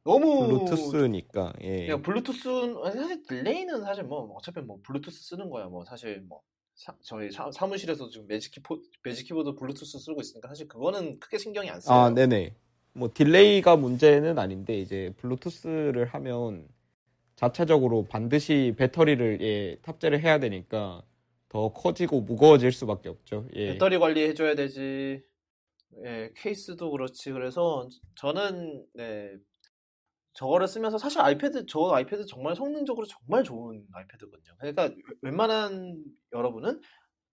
너무 0.05 0.49
블루투스니까 0.49 1.53
예. 1.63 1.87
그냥 1.87 2.03
블루투스는 2.03 2.77
사실 2.93 3.23
delay는 3.23 3.83
사실 3.85 4.03
뭐 4.05 4.35
어차피 4.37 4.61
뭐 4.61 4.79
블루투스 4.85 5.23
쓰는 5.29 5.51
거야. 5.51 5.67
뭐 5.67 5.85
사실 5.85 6.21
뭐 6.29 6.41
사- 6.83 6.97
저희 7.03 7.31
사, 7.31 7.49
무실에서 7.67 8.09
지금 8.09 8.27
매직 8.27 8.55
키포 8.55 8.83
매직 9.05 9.29
키보드 9.29 9.55
블루투스 9.55 10.01
쓰고 10.01 10.21
있으니까 10.21 10.49
사실 10.49 10.67
그거는 10.67 11.21
크게 11.21 11.39
신경이 11.39 11.71
안 11.71 11.81
써요. 11.81 11.97
아, 12.07 12.11
네네. 12.11 12.57
뭐 12.95 13.09
delay가 13.15 13.77
문제는 13.77 14.37
아닌데 14.37 14.81
이제 14.81 15.15
블루투스를 15.19 16.07
하면 16.07 16.67
자체적으로 17.37 18.07
반드시 18.09 18.75
배터리를 18.77 19.41
예, 19.43 19.77
탑재를 19.83 20.23
해야 20.23 20.41
되니까 20.41 21.05
더 21.49 21.73
커지고 21.73 22.23
무거워질 22.23 22.73
수밖에 22.73 23.09
없죠. 23.09 23.47
예. 23.55 23.75
배터리 23.75 23.99
관리해 23.99 24.35
줘야 24.35 24.57
되지. 24.57 25.23
예, 26.05 26.33
케이스도 26.37 26.91
그렇지. 26.91 27.31
그래서 27.31 27.89
저는 28.17 28.85
네, 28.95 29.37
저거를 30.35 30.69
쓰면서 30.69 30.99
사실 30.99 31.21
아이패드 31.21 31.67
저 31.67 31.91
아이패드 31.93 32.27
정말 32.27 32.57
성능적으로 32.57 33.07
정말 33.07 33.45
좋은 33.45 33.87
아이패드거든요. 33.93 34.57
그러니까 34.59 34.91
웬만한 35.23 36.03
여러분은 36.33 36.81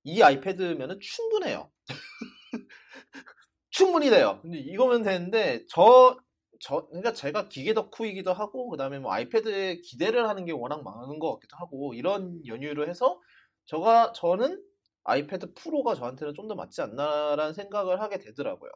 이 0.06 0.22
아이패드면은 0.24 1.00
충분해요. 1.02 1.72
충분히 3.70 4.10
돼요. 4.10 4.40
근데 4.42 4.58
이거면 4.60 5.04
되는데 5.04 5.66
저 5.70 6.18
저, 6.62 6.88
그러니까 6.88 7.14
제가 7.14 7.48
기계 7.48 7.74
덕후이기도 7.74 8.34
하고, 8.34 8.70
그 8.70 8.76
다음에 8.76 9.00
뭐 9.00 9.14
아이패드에 9.14 9.78
기대를 9.82 10.28
하는 10.28 10.44
게 10.46 10.52
워낙 10.52 10.84
많은 10.84 11.18
것 11.20 11.34
같기도 11.36 11.56
하고, 11.58 11.94
이런 11.94 12.46
연유로 12.46 12.86
해서, 12.90 13.22
저가, 13.66 14.12
저는 14.14 14.62
아이패드 15.06 15.54
프로가 15.54 15.96
저한테는 15.96 16.34
좀 16.34 16.50
더 16.50 16.56
맞지 16.56 16.82
않나라는 16.82 17.54
생각을 17.54 18.02
하게 18.02 18.20
되더라고요. 18.20 18.72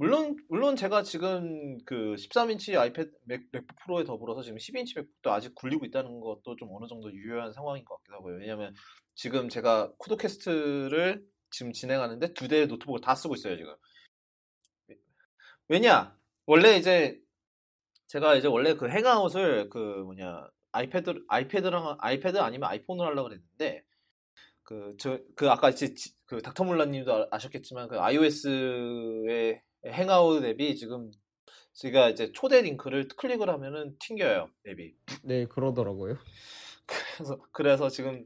물론, 0.00 0.36
물론 0.48 0.76
제가 0.76 1.02
지금 1.02 1.76
그 1.84 2.14
13인치 2.16 2.78
아이패드, 2.78 3.10
맥, 3.24 3.42
맥북 3.50 3.74
프로에 3.84 4.04
더불어서 4.04 4.42
지금 4.42 4.56
12인치 4.58 4.94
맥북도 4.96 5.32
아직 5.32 5.54
굴리고 5.56 5.84
있다는 5.86 6.20
것도 6.20 6.54
좀 6.56 6.68
어느 6.72 6.86
정도 6.86 7.12
유효한 7.12 7.52
상황인 7.52 7.84
것 7.84 7.96
같기도 7.96 8.14
하고요. 8.14 8.36
왜냐면 8.38 8.74
지금 9.16 9.48
제가 9.48 9.92
쿠도캐스트를 9.98 11.24
지금 11.50 11.72
진행하는데 11.72 12.32
두 12.34 12.46
대의 12.46 12.68
노트북을 12.68 13.00
다 13.00 13.14
쓰고 13.16 13.34
있어요, 13.34 13.56
지금. 13.56 13.74
왜냐? 15.68 16.16
원래 16.46 16.76
이제 16.76 17.18
제가 18.06 18.36
이제 18.36 18.46
원래 18.48 18.74
그 18.74 18.88
행아웃을 18.88 19.68
그 19.68 19.78
뭐냐 19.78 20.46
아이패드 20.72 21.24
아이패드랑 21.28 21.96
아이패드 22.00 22.38
아니면 22.38 22.68
아이폰으로 22.70 23.08
하려고 23.08 23.28
그랬는데 23.30 23.82
그 24.62 24.96
저 24.98 25.18
그 25.36 25.50
아까 25.50 25.70
이제 25.70 25.92
지- 25.94 26.14
그 26.26 26.40
닥터 26.42 26.64
몰라님도 26.64 27.12
아- 27.12 27.28
아셨겠지만 27.32 27.88
그 27.88 27.98
iOS의 28.00 29.60
행아웃 29.86 30.44
앱이 30.44 30.76
지금 30.76 31.10
제가 31.74 32.10
이제 32.10 32.32
초대 32.32 32.60
링크를 32.62 33.08
클릭을 33.08 33.48
하면은 33.48 33.96
튕겨요 34.00 34.50
앱이. 34.66 34.94
네, 35.22 35.46
그러더라고요. 35.46 36.16
그래서 36.86 37.38
그래서 37.52 37.88
지금 37.88 38.24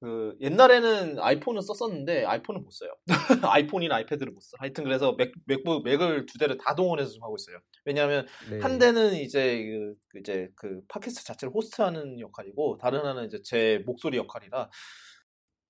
그 0.00 0.36
옛날에는 0.40 1.18
아이폰은 1.18 1.62
썼었는데 1.62 2.26
아이폰은 2.26 2.62
못 2.62 2.70
써요. 2.70 2.94
아이폰이나 3.50 3.96
아이패드를 3.96 4.32
못 4.32 4.40
써. 4.40 4.56
하여튼 4.58 4.84
그래서 4.84 5.14
맥 5.14 5.32
맥북 5.46 5.82
맥을 5.82 6.26
두 6.26 6.38
대를 6.38 6.58
다 6.58 6.74
동원해서 6.74 7.12
좀 7.12 7.22
하고 7.22 7.34
있어요. 7.36 7.58
왜냐하면 7.84 8.26
네. 8.50 8.60
한 8.60 8.78
대는 8.78 9.14
이제 9.14 9.64
그, 9.64 9.94
그 10.08 10.18
이제 10.20 10.52
그 10.54 10.82
팟캐스트 10.88 11.24
자체를 11.24 11.52
호스트하는 11.54 12.20
역할이고 12.20 12.78
다른 12.78 13.00
하나는 13.00 13.26
이제 13.26 13.40
제 13.42 13.82
목소리 13.86 14.18
역할이라 14.18 14.70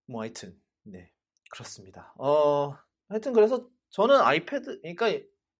뭐 0.09 0.22
하여튼 0.22 0.55
네 0.82 1.12
그렇습니다. 1.51 2.12
어 2.18 2.76
하여튼 3.09 3.32
그래서 3.32 3.68
저는 3.90 4.20
아이패드 4.20 4.80
그러니까 4.80 5.12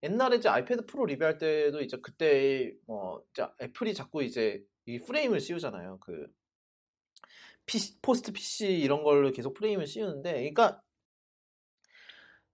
옛날에 0.03 0.36
이제 0.36 0.48
아이패드 0.48 0.86
프로 0.86 1.07
리뷰할 1.07 1.39
때도 1.39 1.81
이제 1.81 1.98
그때 2.03 2.73
뭐 2.86 3.23
이제 3.32 3.47
애플이 3.62 3.94
자꾸 3.94 4.23
이제 4.23 4.62
이 4.86 4.98
프레임을 4.98 5.40
씌우잖아요. 5.40 5.98
그 6.01 6.27
PC, 7.66 8.01
post 8.01 8.32
PC 8.32 8.78
이런 8.78 9.03
걸로 9.03 9.31
계속 9.32 9.55
프레임을 9.55 9.86
씌우는데 9.86 10.32
그러니까 10.32 10.82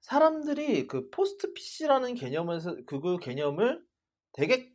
사람들이 0.00 0.86
그 0.86 1.10
post 1.10 1.52
PC라는 1.52 2.14
개념에서 2.14 2.76
그 2.86 3.18
개념을 3.18 3.84
되게 4.32 4.72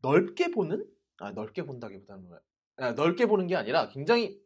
넓게 0.00 0.50
보는 0.50 0.84
아 1.18 1.32
넓게 1.32 1.64
본다기보다는 1.64 2.30
아, 2.76 2.92
넓게 2.92 3.26
보는 3.26 3.46
게 3.46 3.56
아니라 3.56 3.88
굉장히 3.88 4.40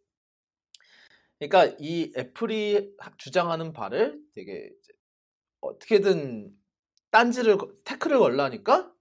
그러니까 1.38 1.76
이 1.80 2.12
애플이 2.16 2.94
하- 2.98 3.16
주장하는 3.16 3.72
바를 3.72 4.20
되게 4.34 4.70
어떻게든 5.62 6.54
딴지를 7.10 7.58
거- 7.58 7.72
태클을 7.84 8.18
걸라니까 8.18 8.92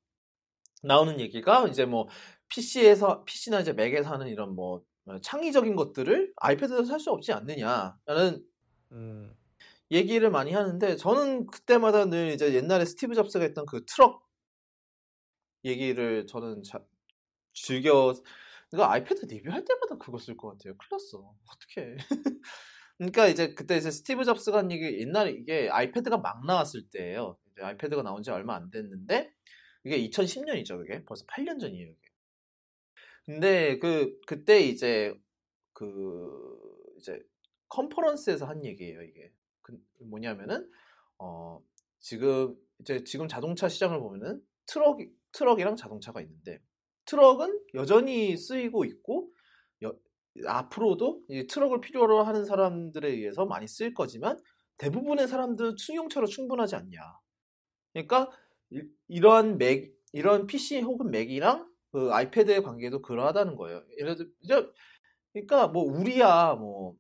나오는 0.84 1.20
얘기가 1.20 1.68
이제 1.68 1.86
뭐 1.86 2.08
PC에서 2.50 3.24
PC나 3.26 3.60
이제 3.62 3.74
맥에서 3.74 4.10
하는 4.10 4.28
이런 4.28 4.56
뭐 4.56 4.84
창의적인 5.22 5.76
것들을 5.76 6.34
아이패드에서 6.38 6.86
할 6.86 7.00
수 7.00 7.12
없지 7.12 7.34
않느냐라는 7.34 8.46
음, 8.94 9.36
얘기를 9.92 10.30
많이 10.32 10.54
하는데 10.54 10.96
저는 10.96 11.48
그때마다 11.48 12.06
늘 12.06 12.32
이제 12.34 12.54
옛날에 12.54 12.86
스티브 12.86 13.16
잡스가 13.16 13.44
했던 13.46 13.66
그 13.66 13.84
트럭 13.86 14.24
얘기를 15.66 16.26
저는 16.28 16.64
자- 16.64 16.84
즐겨 17.54 18.14
그러니까 18.70 18.94
아이패드 18.94 19.26
리뷰할 19.26 19.66
때마다 19.66 19.98
그거 19.98 20.18
쓸 20.18 20.38
것 20.38 20.50
같아요. 20.52 20.76
큰일 20.78 20.90
났어. 20.92 21.36
어떡해. 21.50 21.98
그러니까 23.02 23.28
이제 23.28 23.56
그때 23.56 23.78
이제 23.78 23.90
스티브 23.90 24.24
잡스가 24.26 24.60
한 24.60 24.72
얘기 24.72 25.00
옛날에 25.00 25.32
이게 25.32 25.70
아이패드가 25.72 26.20
막 26.20 26.46
나왔을 26.46 26.88
때예요. 26.92 27.36
이제 27.52 27.64
아이패드가 27.64 28.04
나온 28.04 28.22
지 28.22 28.30
얼마 28.30 28.56
안 28.56 28.70
됐는데 28.70 29.34
이게 29.84 30.08
2010년이죠, 30.08 30.78
그게. 30.78 31.04
벌써 31.06 31.26
8년 31.26 31.60
전이에요, 31.60 31.88
이게. 31.88 32.10
근데 33.26 33.80
그 33.80 34.20
그때 34.28 34.62
이제 34.62 35.16
그 35.74 36.30
이제 37.00 37.20
컨퍼런스에서 37.70 38.46
한 38.46 38.64
얘기예요, 38.64 39.02
이게. 39.02 39.32
그 39.64 39.76
뭐냐면은 40.02 40.70
어 41.18 41.60
지금 42.00 42.56
이제 42.82 43.04
지금 43.04 43.28
자동차 43.28 43.68
시장을 43.68 44.00
보면은 44.00 44.44
트럭 44.68 45.00
트럭이랑 45.32 45.76
자동차가 45.76 46.22
있는데 46.22 46.62
트럭은 47.06 47.62
여전히 47.74 48.38
쓰이고 48.38 48.86
있고 48.86 49.32
여- 49.82 49.96
앞으로도 50.46 51.22
이 51.30 51.48
트럭을 51.48 51.82
필요로 51.82 52.24
하는 52.24 52.46
사람들에 52.46 53.10
의해서 53.10 53.46
많이 53.46 53.68
쓰일 53.68 53.94
거지만 53.94 54.40
대부분의 54.78 55.28
사람들은 55.28 55.76
승용차로 55.78 56.28
충분하지 56.28 56.76
않냐. 56.76 57.00
그러니까 57.94 58.32
이- 58.72 58.82
이러한 59.08 59.58
맥 59.58 59.94
이런 60.14 60.48
PC 60.48 60.80
혹은 60.82 61.12
맥이랑 61.12 61.70
그 61.92 62.12
아이패드의 62.14 62.64
관계도 62.64 63.02
그러하다는 63.02 63.56
거예요. 63.58 63.84
예를 64.00 64.16
들어 64.16 64.72
그러니까 65.34 65.68
뭐 65.68 65.84
우리야 65.84 66.56
뭐 66.56 66.96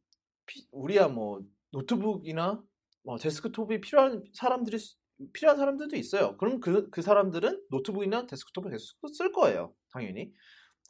피- 0.45 0.67
우리야 0.71 1.07
뭐 1.07 1.41
노트북이나 1.71 2.61
뭐 3.03 3.17
데스크톱이 3.17 3.81
필요한 3.81 4.23
사람들이 4.33 4.77
수- 4.77 4.97
필요한 5.33 5.57
사람들도 5.57 5.95
있어요. 5.95 6.35
그럼 6.37 6.59
그, 6.59 6.89
그 6.89 7.01
사람들은 7.01 7.63
노트북이나 7.69 8.27
데스크톱을 8.27 8.71
계속 8.71 8.97
쓸 9.13 9.31
거예요. 9.31 9.73
당연히. 9.91 10.31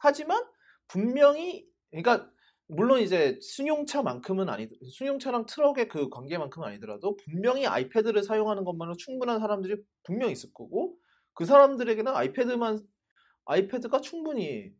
하지만 0.00 0.42
분명히 0.88 1.66
그러니까 1.92 2.28
물론 2.66 3.00
이제 3.00 3.38
승용차만큼은 3.42 4.48
아니 4.48 4.68
승용차랑 4.98 5.46
트럭의 5.46 5.88
그 5.88 6.08
관계만큼은 6.08 6.66
아니더라도 6.68 7.16
분명히 7.16 7.66
아이패드를 7.66 8.22
사용하는 8.22 8.64
것만으로 8.64 8.96
충분한 8.96 9.40
사람들이 9.40 9.76
분명히 10.02 10.32
있을 10.32 10.52
거고 10.54 10.96
그 11.34 11.44
사람들에게는 11.44 12.14
아이패드만 12.14 12.80
아이패드가 13.44 14.00
충분히 14.00 14.72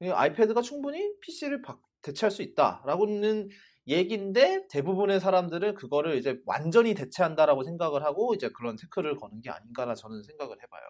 아이패드가 0.00 0.62
충분히 0.62 1.12
PC를 1.20 1.62
대체할 2.02 2.30
수 2.30 2.42
있다라고는 2.42 3.48
얘기인데 3.88 4.66
대부분의 4.68 5.20
사람들은 5.20 5.74
그거를 5.74 6.16
이제 6.16 6.40
완전히 6.46 6.94
대체한다라고 6.94 7.64
생각을 7.64 8.04
하고 8.04 8.34
이제 8.34 8.50
그런 8.50 8.76
태클을 8.76 9.16
거는 9.16 9.40
게 9.40 9.50
아닌가라 9.50 9.94
저는 9.94 10.22
생각을 10.22 10.56
해봐요. 10.62 10.82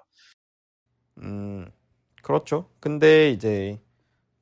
음, 1.19 1.71
그렇죠. 2.23 2.71
근데 2.81 3.31
이제 3.31 3.81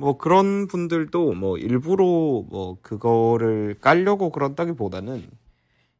뭐 0.00 0.18
그런 0.18 0.68
분들도 0.68 1.34
뭐 1.34 1.58
일부러 1.58 2.04
뭐 2.06 2.78
그거를 2.82 3.76
깔려고 3.82 4.30
그런다기보다는 4.30 5.28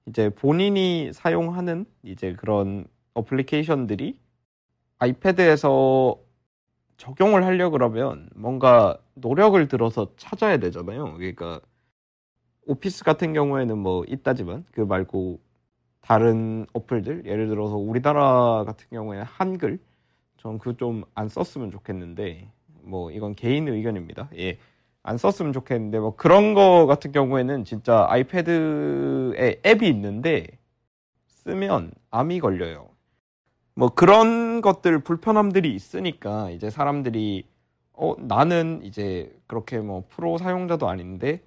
이제 0.06 0.30
본인이 0.30 1.12
사용하는 1.14 1.86
이제 2.04 2.34
그런 2.34 2.86
어플리케이션들이 3.14 4.18
아이패드에서 5.00 6.18
적용을 6.98 7.44
하려 7.46 7.70
그러면 7.70 8.30
뭔가 8.36 8.98
노력을 9.14 9.66
들어서 9.68 10.12
찾아야 10.16 10.58
되잖아요. 10.58 11.14
그러니까 11.14 11.60
오피스 12.66 13.04
같은 13.04 13.32
경우에는 13.32 13.78
뭐 13.78 14.04
있다지만 14.08 14.64
그 14.72 14.80
말고 14.82 15.40
다른 16.02 16.66
어플들 16.72 17.26
예를 17.26 17.48
들어서 17.48 17.76
우리나라 17.76 18.64
같은 18.64 18.86
경우에 18.90 19.20
한글 19.22 19.78
전 20.38 20.58
그 20.58 20.74
좀 20.76 21.04
안 21.14 21.28
썼으면 21.28 21.70
좋겠는데 21.70 22.50
뭐 22.90 23.10
이건 23.10 23.34
개인 23.34 23.68
의견입니다. 23.68 24.28
예. 24.36 24.58
안 25.02 25.16
썼으면 25.16 25.52
좋겠는데 25.54 25.98
뭐 25.98 26.14
그런 26.14 26.52
거 26.52 26.86
같은 26.86 27.12
경우에는 27.12 27.64
진짜 27.64 28.06
아이패드에 28.10 29.62
앱이 29.64 29.88
있는데 29.88 30.46
쓰면 31.28 31.92
암이 32.10 32.40
걸려요. 32.40 32.88
뭐 33.74 33.88
그런 33.88 34.60
것들 34.60 34.98
불편함들이 34.98 35.74
있으니까 35.74 36.50
이제 36.50 36.68
사람들이 36.68 37.46
어 37.94 38.14
나는 38.18 38.80
이제 38.84 39.34
그렇게 39.46 39.78
뭐 39.78 40.04
프로 40.10 40.36
사용자도 40.36 40.88
아닌데 40.88 41.40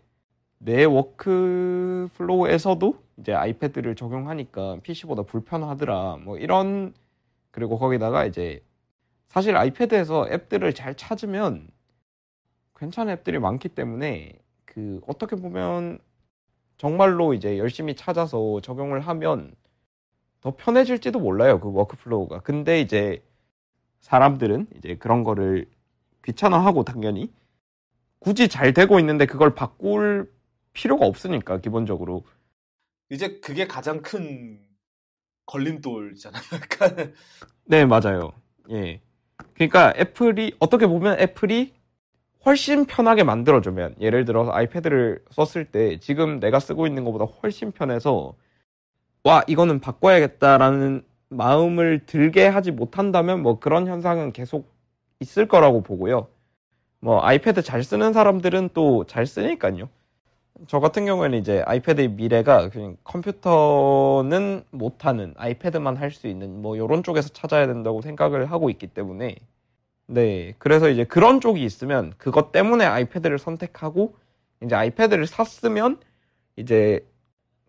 내 0.58 0.86
workflow에서도 0.86 2.96
이제 3.18 3.34
아이패드를 3.34 3.96
적용하니까 3.96 4.78
PC보다 4.82 5.24
불편하더라. 5.24 6.18
뭐 6.24 6.38
이런 6.38 6.94
그리고 7.52 7.78
거기다가 7.78 8.26
이제 8.26 8.64
사실 9.34 9.58
아이패드에서 9.58 10.28
앱들을 10.30 10.74
잘 10.76 10.94
찾으면 10.94 11.68
괜찮은 12.76 13.14
앱들이 13.14 13.40
많기 13.40 13.68
때문에 13.68 14.38
그 14.64 15.02
어떻게 15.08 15.36
보면 15.36 15.98
정말로 16.78 17.34
이제 17.34 17.58
열심히 17.58 17.96
찾아서 17.96 18.62
적용을 18.62 19.00
하면 19.00 19.56
더 20.40 20.56
편해질지도 20.56 21.20
몰라요. 21.20 21.60
그 21.60 21.72
workflow가. 21.72 22.42
근데 22.42 22.80
이제 22.80 23.24
사람들은 24.02 24.68
이제 24.78 24.98
그런 24.98 25.24
거를 25.24 25.68
귀찮아하고 26.24 26.84
당연히 26.84 27.34
굳이 28.20 28.48
잘 28.48 28.72
되고 28.72 29.00
있는데 29.00 29.26
그걸 29.26 29.56
바꿀 29.56 30.32
필요가 30.74 31.08
없으니까 31.08 31.60
기본적으로 31.60 32.24
이제 33.10 33.40
그게 33.40 33.66
가장 33.66 34.04
큰 34.04 34.60
걸림돌이잖아요. 35.48 36.44
네 37.66 37.86
맞아요. 37.88 38.32
예. 38.70 39.02
그러니까 39.56 39.94
애플이 39.98 40.56
어떻게 40.60 40.88
보면 40.88 41.20
애플이 41.20 41.74
훨씬 42.46 42.86
편하게 42.86 43.24
만들어주면 43.24 43.96
예를 44.02 44.26
들어서 44.26 44.52
아이패드를 44.52 45.24
썼을 45.32 45.66
때 45.66 45.98
지금 46.00 46.40
내가 46.40 46.60
쓰고 46.60 46.88
있는 46.88 47.04
것보다 47.06 47.26
훨씬 47.26 47.72
편해서 47.72 48.36
와 49.24 49.44
이거는 49.48 49.80
바꿔야겠다라는 49.80 51.04
마음을 51.30 52.06
들게 52.06 52.46
하지 52.48 52.72
못한다면 52.72 53.42
뭐 53.42 53.60
그런 53.60 53.88
현상은 53.88 54.34
계속 54.34 54.72
있을 55.20 55.48
거라고 55.48 55.82
보고요. 55.82 56.28
뭐 57.00 57.24
아이패드 57.24 57.62
잘 57.62 57.84
쓰는 57.84 58.14
사람들은 58.14 58.70
또 58.74 59.06
잘 59.06 59.26
쓰니까요. 59.26 59.90
저 60.68 60.80
같은 60.80 61.06
경우에는 61.06 61.38
이제 61.40 61.62
아이패드의 61.66 62.10
미래가 62.10 62.70
그냥 62.70 62.96
컴퓨터는 63.04 64.64
못하는 64.72 65.34
아이패드만 65.38 65.98
할 65.98 66.12
수 66.12 66.28
있는 66.28 66.62
뭐 66.62 66.76
이런 66.76 67.04
쪽에서 67.04 67.30
찾아야 67.30 67.68
된다고 67.68 68.02
생각을 68.02 68.52
하고 68.52 68.70
있기 68.70 68.88
때문에 68.88 69.36
네 70.08 70.54
그래서 70.60 70.90
이제 70.90 71.04
그런 71.06 71.42
쪽이 71.42 71.64
있으면 71.64 72.14
그것 72.18 72.52
때문에 72.52 72.86
아이패드를 72.86 73.40
선택하고 73.40 74.16
이제 74.64 74.76
아이패드를 74.76 75.28
샀으면 75.28 75.98
이제 76.56 77.06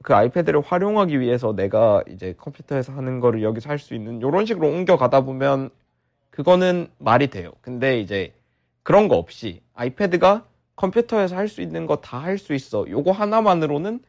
그 0.02 0.14
아이패드를 0.14 0.60
활용하기 0.60 1.18
위해서 1.20 1.54
내가 1.54 2.02
이제 2.08 2.34
컴퓨터에서 2.36 2.92
하는 2.92 3.20
거를 3.20 3.42
여기서 3.42 3.70
할 3.70 3.78
수 3.78 3.94
있는 3.94 4.18
이런 4.18 4.44
식으로 4.46 4.68
옮겨가다 4.68 5.22
보면 5.22 5.70
그거는 6.30 6.88
말이 6.98 7.28
돼요. 7.28 7.52
근데 7.62 8.00
이제 8.00 8.34
그런 8.82 9.08
거 9.08 9.16
없이 9.16 9.62
아이패드가 9.74 10.44
컴퓨터에서 10.76 11.36
할 11.36 11.48
수 11.48 11.60
있는 11.62 11.86
거 11.86 11.96
다 12.01 12.20
할 12.20 12.38
수 12.38 12.55
있어. 12.55 12.86
요거 12.88 13.12
하나만으로는 13.12 14.01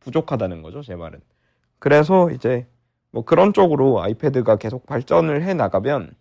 부족하다는 0.00 0.62
거죠, 0.62 0.82
제 0.82 0.96
말은. 0.96 1.20
그래서 1.78 2.30
이제 2.30 2.66
뭐 3.10 3.24
그런 3.24 3.52
쪽으로 3.52 4.02
아이패드가 4.02 4.56
계속 4.56 4.86
발전을 4.86 5.42
해 5.44 5.54
나가면 5.54 6.14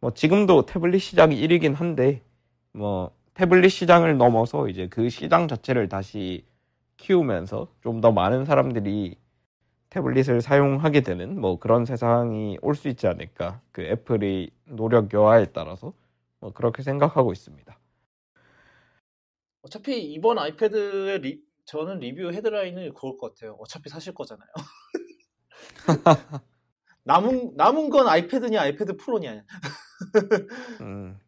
뭐 0.00 0.12
지금도 0.12 0.66
태블릿 0.66 1.00
시장이 1.02 1.36
1위긴 1.36 1.74
한데 1.74 2.22
뭐 2.72 3.10
태블릿 3.34 3.70
시장을 3.72 4.16
넘어서 4.18 4.68
이제 4.68 4.88
그 4.88 5.08
시장 5.08 5.48
자체를 5.48 5.88
다시 5.88 6.44
키우면서 6.98 7.68
좀 7.82 8.00
더 8.00 8.12
많은 8.12 8.44
사람들이 8.44 9.16
태블릿을 9.90 10.40
사용하게 10.42 11.02
되는 11.02 11.40
뭐 11.40 11.58
그런 11.58 11.84
세상이 11.84 12.58
올 12.62 12.74
수 12.74 12.88
있지 12.88 13.06
않을까. 13.06 13.60
그 13.72 13.82
애플의 13.82 14.50
노력 14.66 15.12
여하에 15.14 15.46
따라서 15.46 15.92
뭐 16.40 16.52
그렇게 16.52 16.82
생각하고 16.82 17.32
있습니다. 17.32 17.76
어차피 19.64 20.12
이번 20.12 20.38
아이패드의 20.38 21.20
리, 21.20 21.42
저는 21.64 22.00
리뷰 22.00 22.30
헤드라인을 22.30 22.92
그럴 22.92 23.16
것 23.16 23.34
같아요. 23.34 23.56
어차피 23.58 23.88
사실 23.88 24.12
거잖아요. 24.12 24.46
남은 27.04 27.56
남은 27.56 27.88
건 27.88 28.06
아이패드냐 28.06 28.60
아이패드 28.60 28.98
프로냐. 28.98 29.42
음, 30.82 31.18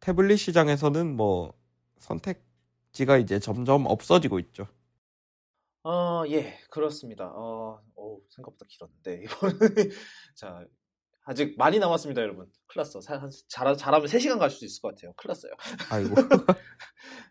태블릿 0.00 0.40
시장에서는 0.40 1.14
뭐 1.14 1.54
선택지가 1.98 3.18
이제 3.18 3.38
점점 3.38 3.86
없어지고 3.86 4.40
있죠. 4.40 4.66
어, 5.84 6.24
예, 6.28 6.58
그렇습니다. 6.70 7.26
어, 7.32 7.80
오, 7.94 8.20
생각보다 8.30 8.66
길었는데 8.68 9.22
이번에 9.24 9.58
자 10.34 10.66
아직 11.24 11.56
많이 11.56 11.78
남았습니다, 11.78 12.20
여러분. 12.20 12.50
클났어. 12.66 13.00
잘, 13.00 13.20
잘하면 13.48 14.06
3시간 14.08 14.38
갈 14.38 14.50
수도 14.50 14.66
있을 14.66 14.82
것 14.82 14.94
같아요. 14.94 15.12
클났어요. 15.14 15.52
아이고. 15.90 16.14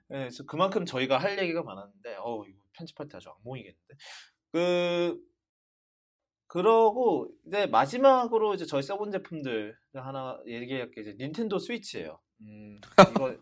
네, 0.09 0.29
그만큼 0.47 0.85
저희가 0.85 1.17
할 1.17 1.37
얘기가 1.39 1.63
많았는데, 1.63 2.15
어우, 2.17 2.45
이거 2.47 2.57
편집할 2.73 3.09
때 3.09 3.17
아주 3.17 3.29
악몽이겠는데. 3.29 3.95
그, 4.53 5.19
그러고, 6.47 7.29
이제 7.47 7.65
마지막으로 7.65 8.53
이제 8.53 8.65
저희 8.65 8.81
써본 8.81 9.11
제품들 9.11 9.77
하나 9.93 10.37
얘기할 10.45 10.91
게 10.91 11.01
이제 11.01 11.15
닌텐도 11.17 11.59
스위치예요 11.59 12.19
음, 12.41 12.79
이거, 13.11 13.35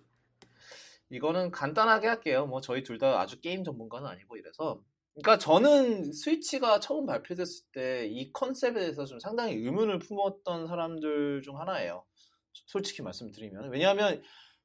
이거는 1.10 1.50
간단하게 1.52 2.08
할게요. 2.08 2.46
뭐 2.46 2.62
저희 2.62 2.84
둘 2.84 3.00
다 3.00 3.20
아주 3.20 3.40
게임 3.42 3.64
전문가는 3.64 4.08
아니고 4.08 4.38
이래서 4.38 4.84
그러니까 5.22 5.38
저는 5.38 6.14
스위치가 6.14 6.80
처음 6.80 7.06
발표됐을 7.06 7.66
때 7.74 8.08
이 8.10 8.32
컨셉에 8.32 8.74
대해서 8.80 9.06
좀 9.06 9.20
상당히 9.20 9.56
의문을 9.56 10.00
품었던 10.00 10.68
사람들 10.68 11.42
중 11.42 11.60
하나예요. 11.60 12.06
솔직히 12.66 13.02
말씀드리면 13.02 13.70
왜냐하면 13.72 14.22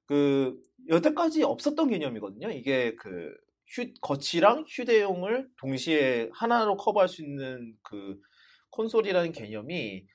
그 0.06 0.60
여태까지 0.89 1.43
없었던 1.43 1.89
개념이거든요. 1.89 2.51
이게 2.51 2.94
그 2.97 3.35
휴, 3.66 3.93
거치랑 4.01 4.64
휴대용을 4.68 5.48
동시에 5.59 6.31
하나로 6.32 6.76
커버할 6.76 7.09
수 7.09 7.22
있는 7.22 7.76
그 7.82 8.20
콘솔이라는 8.70 9.32
개념이 9.32 10.06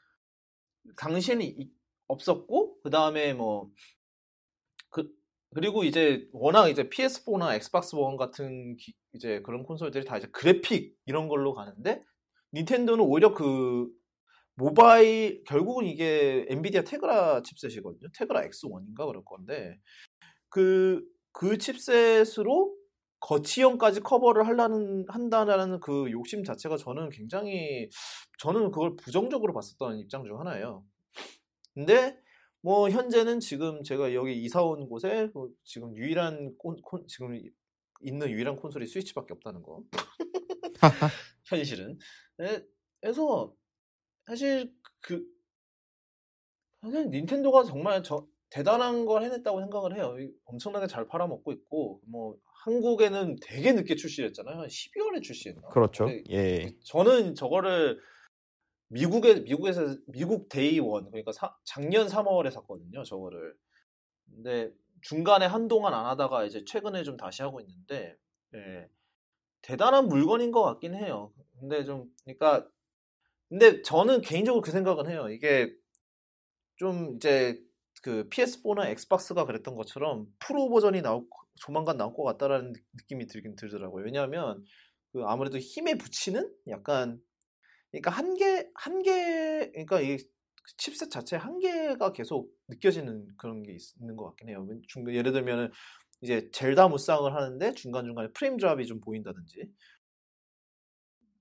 당시에는 0.98 1.56
없었고 2.08 2.82
그 2.82 2.90
다음에 2.90 3.34
뭐 3.34 3.72
그리고 5.54 5.84
이제 5.84 6.28
워낙 6.32 6.68
이제 6.70 6.90
PS4나 6.90 7.56
엑스박스 7.56 7.96
원 7.96 8.18
같은 8.18 8.76
기, 8.78 8.94
이제 9.14 9.42
그런 9.42 9.64
콘솔들이 9.64 10.06
다 10.06 10.18
이제 10.18 10.28
그래픽 10.32 10.96
이런 11.06 11.28
걸로 11.28 11.54
가는데 11.54 12.04
닌텐도는 12.54 13.04
오히려 13.04 13.34
그 13.34 13.88
모바일 14.56 15.44
결국은 15.46 15.86
이게 15.86 16.46
엔비디아 16.50 16.84
테그라 16.84 17.42
칩셋이거든요. 17.44 18.10
테그라 18.14 18.42
X1인가 18.42 19.08
그럴 19.08 19.24
건데 19.24 19.80
그그 20.50 21.04
그 21.32 21.58
칩셋으로 21.58 22.76
거치형까지 23.22 24.02
커버를 24.02 24.48
하려는 24.48 25.06
한다라는 25.08 25.80
그 25.80 26.12
욕심 26.12 26.44
자체가 26.44 26.78
저는 26.78 27.10
굉장히 27.10 27.90
저는 28.40 28.72
그걸 28.72 28.96
부정적으로 28.96 29.54
봤었던 29.54 30.00
입장 30.00 30.24
중 30.26 30.40
하나예요. 30.40 30.84
근데 31.74 32.18
뭐 32.62 32.90
현재는 32.90 33.40
지금 33.40 33.84
제가 33.84 34.14
여기 34.14 34.42
이사 34.44 34.62
온 34.62 34.88
곳에 34.90 35.30
뭐 35.34 35.50
지금 35.64 35.96
유일한 35.96 36.56
콘, 36.58 36.76
콘- 36.82 37.08
지금 37.08 37.36
이- 37.36 37.50
있는 38.02 38.30
유일한 38.30 38.56
콘솔이 38.58 38.86
스위치밖에 38.88 39.34
없다는 39.34 39.62
거. 39.62 39.84
현실은. 41.46 41.98
네, 42.38 42.64
그래서 43.02 43.54
사실 44.26 44.74
그 45.02 45.24
사실 46.82 47.10
닌텐도가 47.10 47.64
정말 47.64 48.04
저 48.04 48.28
대단한 48.50 49.06
걸 49.06 49.24
해냈다고 49.24 49.60
생각을 49.62 49.96
해요. 49.96 50.16
이- 50.20 50.32
엄청나게 50.46 50.88
잘 50.88 51.08
팔아먹고 51.08 51.52
있고 51.54 52.02
뭐 52.08 52.36
한국에는 52.66 53.38
되게 53.42 53.72
늦게 53.74 53.96
출시했잖아요. 53.96 54.64
12월에 54.68 55.22
출시했나? 55.22 55.68
그렇죠. 55.70 56.08
예. 56.30 56.74
저는 56.84 57.36
저거를 57.36 58.00
미국에 58.90 59.42
미국에서 59.42 59.96
미국 60.08 60.50
데이원 60.50 61.10
그러니까 61.12 61.32
사- 61.32 61.56
작년 61.64 62.08
3월에 62.08 62.52
샀거든요. 62.52 63.04
저거를. 63.04 63.56
근데 64.26 64.72
중간에 65.02 65.46
한동안 65.46 65.94
안 65.94 66.06
하다가 66.06 66.46
이제 66.46 66.64
최근에 66.66 67.04
좀 67.04 67.18
다시 67.18 67.42
하고 67.42 67.62
있는데 67.62 68.18
예, 68.56 68.90
대단한 69.62 70.08
물건인 70.08 70.52
것 70.52 70.64
같긴 70.64 70.96
해요. 70.96 71.34
근데 71.60 71.84
좀 71.86 72.12
그러니까 72.26 72.68
근데 73.50 73.82
저는 73.82 74.22
개인적으로 74.22 74.62
그 74.62 74.72
생각은 74.72 75.10
해요. 75.10 75.30
이게 75.30 75.74
좀 76.78 77.16
이제 77.16 77.62
그 78.02 78.28
PS4나 78.30 78.88
엑스박스가 78.90 79.46
그랬던 79.46 79.76
것처럼 79.76 80.28
프로 80.40 80.70
버전이 80.70 81.02
나올 81.02 81.26
조만간 81.56 81.98
나올 81.98 82.14
것 82.14 82.24
같다라는 82.24 82.74
느- 82.74 82.80
느낌이 82.94 83.28
들긴 83.28 83.56
들더라고요. 83.56 84.06
왜냐하면 84.06 84.64
그 85.12 85.24
아무래도 85.26 85.58
힘에 85.58 85.96
붙이는 85.96 86.50
약간 86.70 87.22
그러니까 87.92 88.12
한계 88.12 88.70
한계 88.76 89.72
그러니까 89.72 90.02
이 90.02 90.18
칩셋 90.78 91.10
자체 91.12 91.36
한계가 91.36 92.14
계속 92.14 92.52
느껴지는 92.68 93.28
그런 93.38 93.64
게 93.64 93.74
있, 93.74 93.82
는 94.02 94.16
것 94.16 94.26
같긴 94.28 94.50
해요. 94.50 94.68
중, 94.88 95.12
예를 95.14 95.32
들면은 95.32 95.72
이제 96.22 96.50
젤다 96.52 96.90
무쌍을 96.90 97.34
하는데 97.34 97.74
중간 97.74 98.06
중간에 98.06 98.30
프레임 98.34 98.58
드랍이 98.58 98.86
좀 98.86 99.00
보인다든지. 99.02 99.70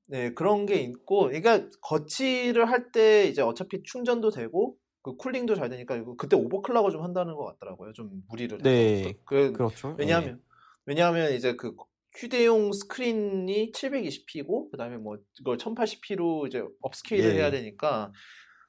네 0.07 0.33
그런 0.35 0.65
게 0.67 0.77
있고, 0.77 1.25
그러니까 1.27 1.69
거치를 1.83 2.71
할 2.71 2.91
때 2.93 3.27
이제 3.27 3.43
어차피 3.43 3.83
충전도 3.83 4.31
되고 4.31 4.79
그 5.03 5.17
cooling도 5.17 5.55
잘 5.55 5.69
되니까 5.69 6.03
그때 6.17 6.37
overclock을 6.37 6.91
좀 6.91 7.03
한다는 7.03 7.35
것 7.35 7.45
같더라고요. 7.45 7.93
좀 7.93 8.23
무리를. 8.29 8.59
네, 8.59 9.15
그, 9.27 9.53
그렇죠. 9.53 9.95
왜냐하면 9.99 10.43
왜냐하면 10.87 11.33
이제 11.35 11.55
그 11.57 11.75
휴대용 12.19 12.73
스크린이 12.73 13.71
720p고 13.71 14.71
그다음에 14.71 14.97
뭐 14.97 15.19
이걸 15.41 15.57
1080p로 15.57 16.49
이제 16.49 16.63
upscale을 16.81 17.31
예. 17.31 17.35
해야 17.37 17.51
되니까 17.51 18.13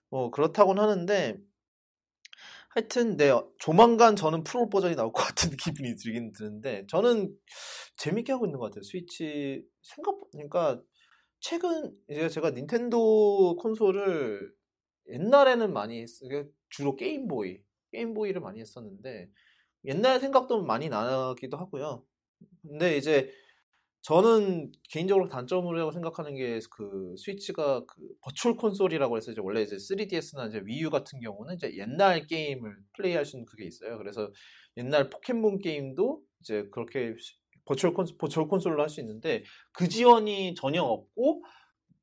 뭐 0.10 0.30
그렇다고는 0.30 0.82
하는데 0.82 1.38
하여튼 2.70 3.18
네 3.18 3.32
조만간 3.58 4.16
저는 4.16 4.44
프로 4.44 4.70
버전이 4.70 4.96
나올 4.96 5.12
것 5.12 5.24
같은 5.24 5.50
기분이 5.58 5.96
들긴 5.96 6.32
드는데 6.32 6.86
저는 6.88 7.36
재밌게 7.98 8.32
하고 8.32 8.46
있는 8.46 8.60
것 8.60 8.66
같아요 8.66 8.84
스위치 8.84 9.66
생각 9.82 10.16
그러니까 10.32 10.82
최근 11.40 11.92
이제 12.08 12.30
제가 12.30 12.52
닌텐도 12.52 13.56
콘솔을 13.56 14.54
옛날에는 15.12 15.74
많이 15.74 16.02
했, 16.02 16.08
주로 16.70 16.96
게임보이 16.96 17.60
게임보이를 17.92 18.42
많이 18.42 18.60
했었는데 18.60 19.30
옛날 19.86 20.20
생각도 20.20 20.64
많이 20.64 20.90
나기도 20.90 21.58
하고요. 21.58 22.06
근데 22.64 22.98
이제 22.98 23.32
저는 24.02 24.72
개인적으로 24.90 25.28
단점으로 25.30 25.92
생각하는 25.92 26.36
게 26.36 26.60
그 26.72 27.16
스위치가 27.18 27.86
그 27.86 27.96
버추얼 28.22 28.56
콘솔이라고 28.58 29.18
해서 29.18 29.32
이제 29.32 29.42
원래 29.42 29.62
이제 29.62 29.76
3DS나 29.78 30.48
이제 30.50 30.62
위유 30.66 30.90
같은 30.90 31.20
경우는 31.20 31.56
이제 31.56 31.76
옛날 31.78 32.26
게임을 32.28 32.78
플레이할 32.96 33.26
수 33.26 33.38
있는 33.38 33.46
그게 33.46 33.66
있어요. 33.66 33.98
그래서 33.98 34.32
옛날 34.78 35.10
포켓몬 35.10 35.60
게임도 35.60 36.22
이제 36.42 36.68
그렇게 36.72 37.16
버추얼 37.66 37.94
콘 37.94 38.06
버추얼 38.18 38.48
콘솔로 38.48 38.82
할 38.82 38.90
수 38.90 39.02
있는데 39.02 39.44
그 39.74 39.88
지원이 39.90 40.56
전혀 40.56 40.82
없고 40.84 41.44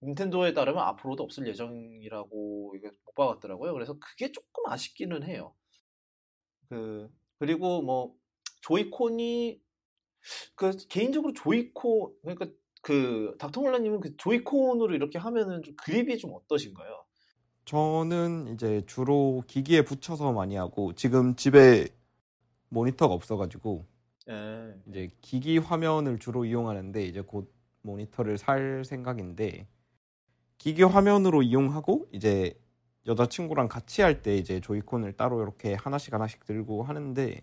닌텐도에 0.02 0.52
따르면 0.54 0.82
앞으로도 0.82 1.22
없을 1.24 1.46
예정이라고 1.48 2.74
이게 2.76 2.88
못 3.06 3.14
박았더라고요. 3.14 3.72
그래서 3.72 3.98
그게 3.98 4.30
조금 4.32 4.66
아쉽기는 4.68 5.22
해요. 5.24 5.54
그 6.68 7.08
그리고 7.38 7.82
뭐 7.82 8.14
조이콘이 8.62 9.60
그 10.55 10.77
개인적으로 10.89 11.32
조이콘 11.32 12.15
그러니까 12.23 12.47
그 12.82 13.35
닥터몰라님은 13.39 14.01
그 14.01 14.16
조이콘으로 14.16 14.94
이렇게 14.94 15.19
하면은 15.19 15.62
좀 15.62 15.74
그립이 15.77 16.19
좀 16.19 16.32
어떠신가요? 16.35 17.05
저는 17.65 18.55
이제 18.55 18.82
주로 18.86 19.43
기기에 19.47 19.82
붙여서 19.82 20.32
많이 20.32 20.57
하고 20.57 20.94
지금 20.94 21.35
집에 21.35 21.89
모니터가 22.70 23.15
없어가지고 23.15 23.86
예. 24.28 24.74
이제 24.89 25.11
기기 25.20 25.59
화면을 25.59 26.19
주로 26.19 26.44
이용하는데 26.44 27.05
이제 27.05 27.20
곧 27.20 27.53
모니터를 27.82 28.39
살 28.39 28.85
생각인데 28.85 29.69
기기 30.59 30.82
화면으로 30.82 31.43
이용하고 31.43 32.09
이제 32.12 32.59
여자친구랑 33.07 33.69
같이 33.69 34.03
할 34.03 34.23
때 34.23 34.36
이제 34.36 34.61
조이콘을 34.61 35.15
따로 35.15 35.43
이렇게 35.43 35.74
하나씩 35.74 36.15
하나씩 36.15 36.44
들고 36.47 36.82
하는데 36.85 37.40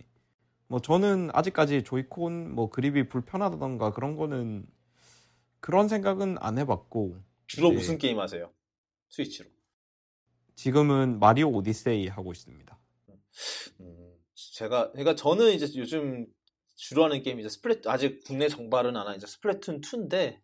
뭐 0.74 0.82
저는 0.82 1.30
아직까지 1.34 1.84
조이콘 1.84 2.56
뭐 2.56 2.72
그립이 2.72 3.08
불편하다던가 3.08 3.92
그런 3.94 4.16
거는 4.16 4.66
그런 5.60 5.88
생각은 5.88 6.38
안 6.40 6.58
해봤고 6.58 7.16
주로 7.46 7.70
네. 7.70 7.76
무슨 7.76 8.00
게임 8.00 8.20
하세요? 8.20 8.52
스위치로. 9.10 9.48
지금은 10.56 11.20
마리오 11.20 11.50
오디세이 11.50 12.08
하고 12.08 12.32
있습니다. 12.32 12.80
음, 13.82 14.16
제가 14.34 14.90
그러니까 14.94 15.14
저는 15.14 15.52
이제 15.52 15.68
요즘 15.76 16.26
주로 16.76 17.04
하는 17.04 17.22
게임이 17.22 17.42
이제 17.42 17.50
스플래툰 17.50 17.92
아직 17.92 18.24
국내 18.24 18.48
정발은 18.48 18.98
안 18.98 19.06
한 19.08 19.16
이제 19.16 19.28
스플래툰 19.28 19.82
2인데 19.82 20.40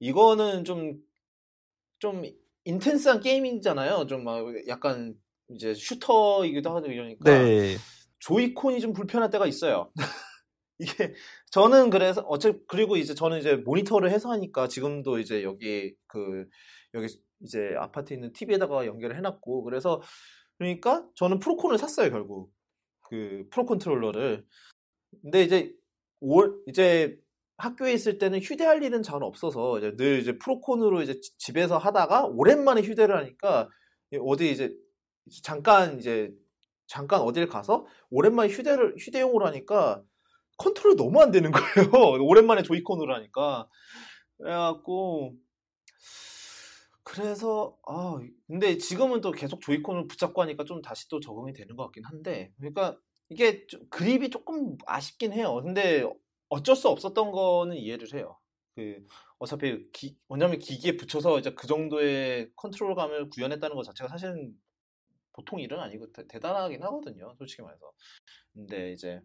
이거는 0.00 0.66
좀좀 0.66 2.24
인텐스한 2.64 3.20
게임이잖아요. 3.22 4.06
좀 4.06 4.22
막 4.22 4.44
약간 4.68 5.18
이제 5.48 5.72
슈터이기도 5.72 6.76
하고 6.76 6.88
이러니까 6.88 7.24
네, 7.24 7.76
조이콘이 8.20 8.80
좀 8.80 8.92
불편할 8.92 9.30
때가 9.30 9.46
있어요. 9.46 9.90
이게 10.78 11.14
저는 11.50 11.90
그래서 11.90 12.22
어차 12.22 12.52
그리고 12.66 12.96
이제 12.96 13.14
저는 13.14 13.38
이제 13.38 13.56
모니터를 13.56 14.10
해서 14.10 14.30
하니까 14.30 14.66
지금도 14.66 15.18
이제 15.18 15.42
여기 15.42 15.94
그 16.06 16.46
여기 16.94 17.06
이제 17.42 17.74
아파트에 17.78 18.14
있는 18.16 18.32
TV에다가 18.32 18.86
연결을 18.86 19.16
해놨고 19.16 19.64
그래서 19.64 20.00
그러니까 20.58 21.06
저는 21.16 21.38
프로콘을 21.38 21.76
샀어요 21.76 22.10
결국 22.10 22.50
그 23.10 23.44
프로 23.50 23.66
컨트롤러를 23.66 24.46
근데 25.22 25.42
이제 25.42 25.74
올 26.20 26.62
이제 26.66 27.18
학교에 27.58 27.92
있을 27.92 28.16
때는 28.18 28.40
휴대할 28.40 28.82
일은 28.82 29.02
잘 29.02 29.22
없어서 29.22 29.78
이제 29.78 29.94
늘 29.96 30.20
이제 30.20 30.38
프로콘으로 30.38 31.02
이제 31.02 31.20
지- 31.20 31.36
집에서 31.36 31.76
하다가 31.76 32.26
오랜만에 32.26 32.80
휴대를 32.80 33.16
하니까 33.18 33.68
어디 34.22 34.50
이제 34.50 34.72
잠깐 35.42 35.98
이제 35.98 36.32
잠깐 36.90 37.20
어딜 37.20 37.46
가서 37.46 37.86
오랜만에 38.10 38.48
휴대를 38.48 38.96
휴대용으로 38.98 39.46
하니까 39.46 40.02
컨트롤 40.58 40.96
너무 40.96 41.22
안 41.22 41.30
되는 41.30 41.52
거예요. 41.52 41.62
오랜만에 42.20 42.64
조이콘으로 42.64 43.14
하니까 43.14 43.68
그래갖고 44.36 45.36
그래서 47.04 47.78
아 47.86 48.18
근데 48.48 48.76
지금은 48.76 49.20
또 49.20 49.30
계속 49.30 49.60
조이콘을 49.60 50.08
붙잡고 50.08 50.42
하니까 50.42 50.64
좀 50.64 50.82
다시 50.82 51.08
또 51.08 51.20
적응이 51.20 51.52
되는 51.52 51.76
것 51.76 51.84
같긴 51.84 52.04
한데 52.04 52.52
그러니까 52.58 52.98
이게 53.28 53.68
좀 53.68 53.88
그립이 53.88 54.30
조금 54.30 54.76
아쉽긴 54.84 55.32
해요. 55.32 55.62
근데 55.62 56.04
어쩔 56.48 56.74
수 56.74 56.88
없었던 56.88 57.30
거는 57.30 57.76
이해를 57.76 58.12
해요. 58.14 58.36
그 58.74 59.06
어차피 59.38 59.88
기, 59.92 60.16
왜냐면 60.28 60.58
기기에 60.58 60.96
붙여서 60.96 61.38
이제 61.38 61.54
그 61.54 61.68
정도의 61.68 62.50
컨트롤감을 62.56 63.30
구현했다는 63.30 63.76
것 63.76 63.84
자체가 63.84 64.08
사실은 64.08 64.52
보통 65.32 65.60
일은 65.60 65.78
아니고 65.80 66.12
대, 66.12 66.26
대단하긴 66.26 66.82
하거든요. 66.84 67.34
솔직히 67.38 67.62
말해서. 67.62 67.92
근데 68.54 68.92
이제 68.92 69.20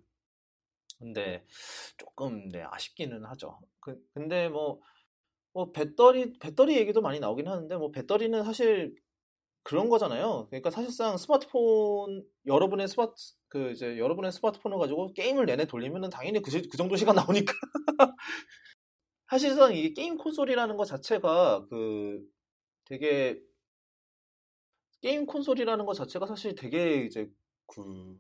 근데 1.00 1.46
조금 1.98 2.50
네 2.50 2.64
아쉽기는 2.64 3.26
하죠. 3.26 3.60
그, 3.80 3.98
근데 4.14 4.48
뭐, 4.50 4.80
뭐 5.54 5.72
배터리 5.72 6.34
배터리 6.40 6.78
얘기도 6.78 7.02
많이 7.02 7.20
나오긴 7.20 7.48
하는데 7.48 7.76
뭐 7.78 7.92
배터리는 7.92 8.44
사실 8.44 8.96
그런 9.64 9.90
거잖아요. 9.90 10.48
그러니까 10.50 10.72
사실상 10.72 11.18
스마트폰 11.18 12.26
여러분의 12.48 12.88
스마트 12.90 13.16
그 13.50 13.72
이제 13.72 13.98
여러분의 14.00 14.32
스마트폰을 14.34 14.78
가지고 14.80 15.14
게임을 15.14 15.46
내내 15.48 15.66
돌리면은 15.68 16.10
당연히 16.12 16.42
그, 16.42 16.52
시- 16.52 16.68
그 16.70 16.78
정도 16.78 16.96
시간 16.98 17.16
나오니까 17.16 17.54
사실상 19.30 19.74
이게 19.76 19.94
게임 19.94 20.18
콘솔이라는 20.18 20.78
것 20.78 20.86
자체가 20.86 21.66
그 21.70 22.22
되게 22.86 23.40
게임 25.06 25.28
콘솔이라는 25.28 25.86
것 25.86 25.94
자체가 25.94 26.26
사실 26.26 26.56
되게 26.56 27.04
이제 27.04 27.30
그 27.68 28.18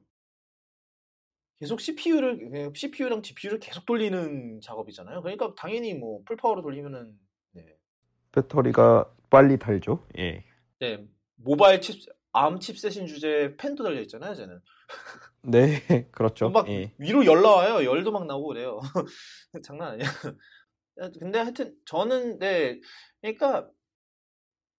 계속 1.57 1.79
CPU를 1.81 2.71
CPU랑 2.75 3.23
GPU를 3.23 3.59
계속 3.59 3.87
돌리는 3.87 4.61
작업이잖아요. 4.61 5.23
그러니까 5.23 5.55
당연히 5.57 5.95
뭐 5.95 6.21
풀파워로 6.25 6.61
돌리면은 6.61 7.17
네. 7.53 7.65
배터리가 8.33 9.11
빨리 9.31 9.57
달죠. 9.57 10.05
예. 10.19 10.45
네, 10.79 11.03
모바일 11.37 11.81
칩 11.81 12.05
암 12.37 12.59
칩셋인 12.59 13.07
주제에 13.07 13.55
팬도 13.55 13.81
달려 13.81 14.01
있잖아요, 14.01 14.35
쟤는. 14.35 14.61
네, 15.41 16.09
그렇죠. 16.11 16.49
막 16.49 16.67
예. 16.67 16.93
위로 16.97 17.25
열 17.25 17.41
나와요. 17.41 17.85
열도 17.89 18.11
막 18.11 18.27
나오고 18.27 18.49
그래요. 18.49 18.81
장난 19.63 19.93
아니야. 19.93 20.05
근데 21.17 21.39
하여튼 21.39 21.73
저는 21.85 22.37
네, 22.39 22.81
그러니까 23.21 23.69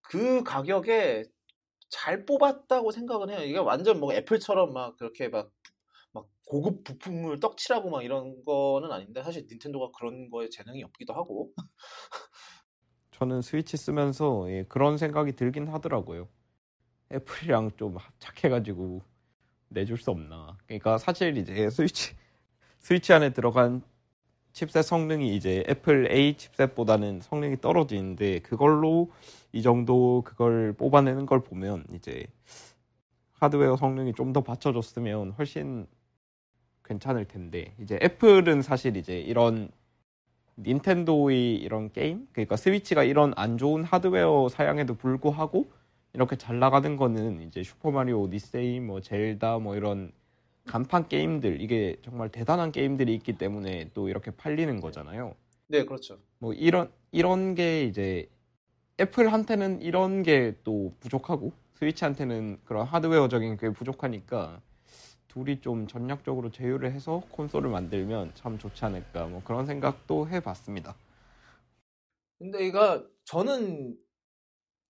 그 0.03 0.45
가격에 0.45 1.25
잘 1.89 2.25
뽑았다고 2.25 2.91
생각은 2.91 3.31
해요. 3.31 3.41
이게 3.41 3.59
완전 3.59 4.01
뭐 4.01 4.13
애플처럼 4.13 4.73
막 4.73 4.97
그렇게 4.97 5.29
막, 5.29 5.51
막 6.13 6.27
고급 6.47 6.85
부품을 6.85 7.41
떡칠하고 7.41 7.91
막 7.91 8.05
이런 8.05 8.45
거는 8.45 8.91
아닌데 8.93 9.23
사실 9.23 9.47
닌텐도가 9.51 9.91
그런 9.99 10.31
거에 10.31 10.49
재능이 10.49 10.83
없기도 10.85 11.15
하고. 11.15 11.53
저는 13.13 13.41
스위치 13.41 13.77
쓰면서 13.77 14.51
예, 14.51 14.65
그런 14.69 14.99
생각이 14.99 15.33
들긴 15.33 15.69
하더라고요. 15.69 16.29
애플이랑 17.13 17.71
좀 17.77 17.97
합작해가지고 17.97 19.01
내줄 19.69 19.97
수 19.97 20.11
없나. 20.11 20.59
그러니까 20.67 20.99
사실 20.99 21.37
이제 21.37 21.71
스위치 21.71 22.15
스위치 22.79 23.13
안에 23.13 23.33
들어간 23.33 23.83
칩셋 24.57 24.87
성능이 24.87 25.37
이제 25.37 25.63
애플 25.69 26.11
A 26.11 26.35
칩셋보다는 26.39 27.21
성능이 27.21 27.61
떨어지는데 27.61 28.39
그걸로 28.39 29.11
이 29.53 29.61
정도 29.61 30.23
그걸 30.25 30.73
뽑아내는 30.73 31.27
걸 31.27 31.41
보면 31.43 31.85
이제 31.93 32.27
하드웨어 33.35 33.77
성능이 33.77 34.15
좀 34.15 34.33
더 34.33 34.41
받쳐줬으면 34.41 35.33
훨씬 35.33 35.87
괜찮을 36.85 37.27
텐데 37.27 37.75
이제 37.79 37.99
애플은 38.03 38.63
사실 38.63 38.97
이제 38.97 39.21
이런 39.21 39.69
닌텐도의 40.59 41.57
이런 41.57 41.93
게임? 41.93 42.27
그러니까 42.33 42.57
스위치가 42.57 43.05
이런 43.05 43.35
안 43.37 43.59
좋은 43.59 43.85
하드웨어 43.85 44.49
사양에도 44.49 44.95
불구하고 44.95 45.71
이렇게 46.15 46.37
잘 46.37 46.59
나가는 46.59 46.97
거는 46.97 47.43
이제 47.43 47.63
슈퍼마리오 47.63 48.23
오디세이 48.23 48.81
뭐 48.81 49.03
젤다 49.03 49.59
뭐 49.59 49.77
이런 49.77 50.13
간판 50.67 51.09
게임들 51.09 51.61
이게 51.61 51.97
정말 52.03 52.29
대단한 52.31 52.73
게임들이 52.73 53.15
있기 53.15 53.39
때문에 53.39 53.91
또 53.95 54.09
이렇게 54.09 54.31
팔리는 54.31 54.81
거잖아요. 54.81 55.35
네, 55.69 55.85
그렇죠. 55.85 56.19
뭐 56.39 56.53
이런 56.53 56.91
이런 57.13 57.55
게 57.55 57.85
이제 57.85 58.29
애플한테는 59.01 59.83
이런 59.83 60.23
게 60.23 60.55
또 60.65 60.93
부족하고 61.01 61.53
스위치한테는 61.75 62.61
그런 62.65 62.87
하드웨어적인 62.87 63.57
게 63.59 63.71
부족하니까 63.71 64.61
둘이 65.29 65.61
좀 65.61 65.87
전략적으로 65.87 66.51
제휴를 66.51 66.93
해서 66.93 67.23
콘솔을 67.31 67.69
만들면 67.69 68.33
참 68.35 68.59
좋지 68.59 68.85
않을까 68.85 69.27
뭐 69.27 69.43
그런 69.45 69.67
생각도 69.67 70.29
해봤습니다. 70.29 70.97
근데 72.39 72.67
이거 72.67 73.07
저는 73.25 73.97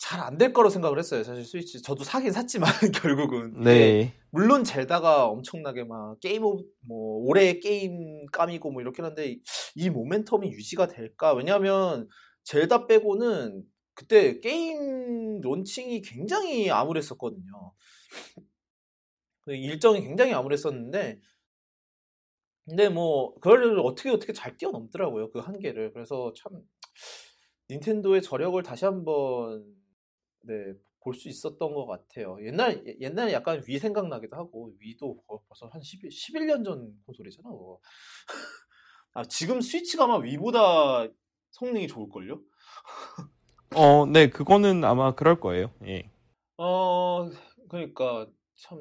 잘 0.06 0.20
안 0.20 0.38
될 0.38 0.52
거로 0.52 0.70
생각을 0.70 0.98
했어요. 0.98 1.24
사실 1.24 1.44
스위치 1.44 1.82
저도 1.82 2.04
사긴 2.04 2.30
샀지만 2.32 2.70
결국은 3.02 3.60
네, 3.62 4.14
물론 4.30 4.62
젤다가 4.62 5.26
엄청나게 5.26 5.84
막 5.84 6.20
game 6.20 6.44
of 6.44 6.62
뭐 6.86 7.24
올해의 7.26 7.58
게임 7.60 8.26
감이고 8.32 8.70
뭐 8.70 8.82
이렇긴 8.82 9.04
한데 9.04 9.26
이- 9.32 9.42
이 9.74 9.90
모멘텀이 9.90 10.52
유지가 10.52 10.86
될까? 10.86 11.32
왜냐하면 11.34 12.08
젤다 12.44 12.86
빼고는 12.86 13.64
그때 13.94 14.38
게임 14.40 15.40
론칭이 15.40 16.02
굉장히 16.02 16.70
암울했었거든요. 16.70 17.72
그 19.42 19.54
일정이 19.54 20.02
굉장히 20.02 20.32
암울했었는데 20.34 21.20
근데 22.64 22.88
뭐 22.88 23.34
그걸 23.36 23.78
어떻게 23.80 24.10
어떻게 24.10 24.32
잘 24.32 24.56
뛰어넘더라고요 24.56 25.30
그 25.30 25.38
한계를. 25.40 25.92
그래서 25.92 26.32
참 26.36 26.62
닌텐도의 27.70 28.22
저력을 28.22 28.62
다시 28.62 28.84
한번 28.84 29.64
네, 30.46 30.74
볼 31.00 31.14
수 31.14 31.28
있었던 31.28 31.74
것 31.74 31.86
같아요. 31.86 32.36
옛날, 32.44 32.82
옛날에 33.00 33.32
약간 33.32 33.62
위 33.68 33.78
생각나기도 33.78 34.36
하고, 34.36 34.72
위도 34.80 35.22
거- 35.26 35.42
벌써 35.48 35.68
한 35.68 35.80
11, 35.82 36.10
11년 36.10 36.64
전 36.64 36.92
콘솔이잖아, 37.06 37.48
그거. 37.48 37.80
아, 39.14 39.24
지금 39.24 39.60
스위치가 39.60 40.04
아마 40.04 40.18
위보다 40.18 41.08
성능이 41.52 41.88
좋을걸요? 41.88 42.40
어, 43.76 44.06
네 44.06 44.28
그거는 44.28 44.84
아마 44.84 45.14
그럴 45.14 45.38
거예요. 45.38 45.70
예. 45.86 46.10
어, 46.58 47.28
그러니까, 47.68 48.26
참, 48.56 48.78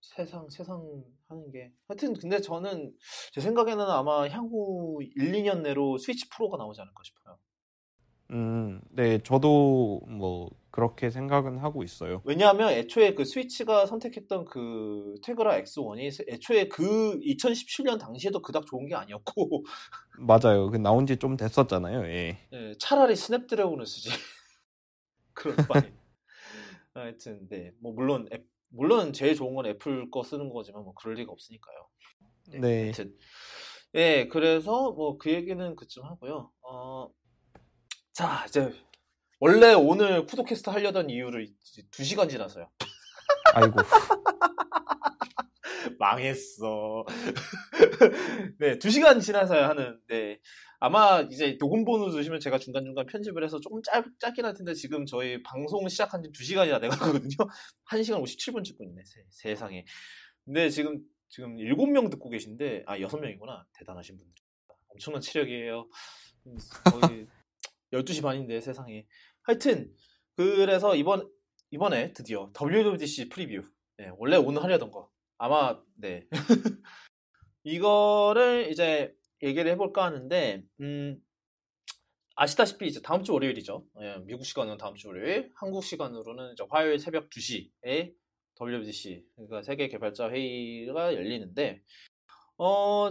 세상, 0.00 0.48
세상 0.50 1.04
하는 1.28 1.50
게. 1.52 1.72
하여튼, 1.88 2.14
근데 2.14 2.40
저는, 2.40 2.92
제 3.32 3.40
생각에는 3.40 3.84
아마 3.84 4.28
향후 4.28 5.00
1, 5.16 5.34
2년 5.34 5.62
내로 5.62 5.98
스위치 5.98 6.28
프로가 6.30 6.56
나오지 6.56 6.80
않을까 6.80 7.02
싶어요. 7.04 7.38
음, 8.30 8.80
네 8.90 9.18
저도 9.22 10.00
뭐 10.08 10.50
그렇게 10.76 11.08
생각은 11.10 11.58
하고 11.58 11.82
있어요. 11.82 12.20
왜냐하면 12.24 12.68
애초에 12.70 13.14
그 13.14 13.24
스위치가 13.24 13.86
선택했던 13.86 14.44
그 14.44 15.14
테그라 15.24 15.56
X1이 15.62 16.28
애초에 16.28 16.68
그 16.68 17.18
2017년 17.20 17.98
당시에도 17.98 18.42
그닥 18.42 18.66
좋은 18.66 18.86
게 18.86 18.94
아니었고 18.94 19.64
맞아요. 20.20 20.70
그 20.70 20.76
나온 20.76 21.06
지 21.06 21.16
좀 21.18 21.36
됐었잖아요. 21.38 22.04
예. 22.08 22.38
예, 22.52 22.74
차라리 22.78 23.16
스냅드래곤을 23.16 23.86
쓰지 23.86 24.10
그런 25.32 25.56
바에 25.56 25.92
하여튼 26.94 27.48
네 27.48 27.72
뭐 27.80 27.92
물론 27.92 28.28
앱- 28.32 28.46
물론 28.68 29.12
제일 29.14 29.34
좋은 29.34 29.54
건 29.54 29.64
애플 29.66 30.10
거 30.10 30.22
쓰는 30.22 30.50
거지만 30.50 30.82
뭐 30.84 30.92
그럴 30.94 31.14
리가 31.14 31.32
없으니까요. 31.32 31.88
네. 32.60 32.82
하여튼 32.84 33.14
예 33.94 34.28
그래서 34.28 34.92
뭐 34.92 35.16
그 35.18 35.32
얘기는 35.32 35.74
그쯤 35.76 36.04
하고요. 36.04 36.50
어, 36.62 37.08
자 38.12 38.44
이제 38.48 38.72
원래 39.46 39.74
오늘 39.74 40.26
쿠도캐스트 40.26 40.70
하려던 40.70 41.08
이유를 41.08 41.44
이제 41.44 41.82
2시간 41.92 42.28
지나서요. 42.28 42.68
아이고. 43.54 43.76
망했어. 46.00 47.06
네, 48.58 48.76
두 48.80 48.90
시간 48.90 49.20
지나서야 49.20 49.68
하는, 49.68 50.00
네. 50.08 50.40
아마 50.80 51.20
이제 51.20 51.56
녹음 51.58 51.84
번호 51.84 52.10
주시면 52.10 52.40
제가 52.40 52.58
중간중간 52.58 53.06
편집을 53.06 53.44
해서 53.44 53.60
조금 53.60 53.80
짧, 53.84 54.04
짧긴 54.18 54.44
할 54.44 54.52
텐데 54.52 54.74
지금 54.74 55.06
저희 55.06 55.40
방송 55.44 55.88
시작한 55.88 56.24
지두 56.24 56.42
시간이나 56.42 56.80
돼가거든요. 56.80 57.30
1시간 57.88 58.20
57분 58.24 58.64
찍고 58.64 58.82
있네, 58.82 59.00
세, 59.30 59.54
상에 59.54 59.84
근데 60.44 60.68
지금, 60.70 60.98
지금 61.28 61.56
7명 61.56 62.10
듣고 62.10 62.30
계신데, 62.30 62.82
아, 62.86 62.98
6명이구나. 62.98 63.64
대단하신 63.78 64.18
분들. 64.18 64.34
엄청난 64.88 65.22
체력이에요. 65.22 65.88
음, 66.46 66.56
거의 66.90 67.28
12시 67.92 68.22
반인데, 68.22 68.60
세상에. 68.60 69.06
하여튼, 69.46 69.94
그래서 70.36 70.94
이번, 70.94 71.30
이번에 71.70 72.12
드디어 72.12 72.52
WWDC 72.60 73.28
프리뷰. 73.28 73.62
네, 73.98 74.10
원래 74.18 74.36
오늘 74.36 74.62
하려던 74.62 74.90
거. 74.90 75.10
아마 75.38 75.80
네 75.94 76.26
이거를 77.64 78.68
이제 78.70 79.14
얘기를 79.42 79.70
해볼까 79.72 80.04
하는데 80.04 80.64
음 80.80 81.22
아시다시피 82.36 82.86
이제 82.86 83.00
다음 83.02 83.22
주 83.22 83.32
월요일이죠 83.32 83.86
예, 84.00 84.18
미국 84.24 84.44
시간은 84.44 84.78
다음 84.78 84.94
주 84.94 85.08
월요일 85.08 85.52
한국 85.54 85.84
시간으로는 85.84 86.52
이제 86.52 86.64
화요일 86.70 86.98
새벽 86.98 87.28
2시에 87.30 88.14
WWDC 88.60 89.26
그러니까 89.34 89.62
세계 89.62 89.88
개발자 89.88 90.30
회의가 90.30 91.14
열리는데 91.14 91.82
어 92.58 93.10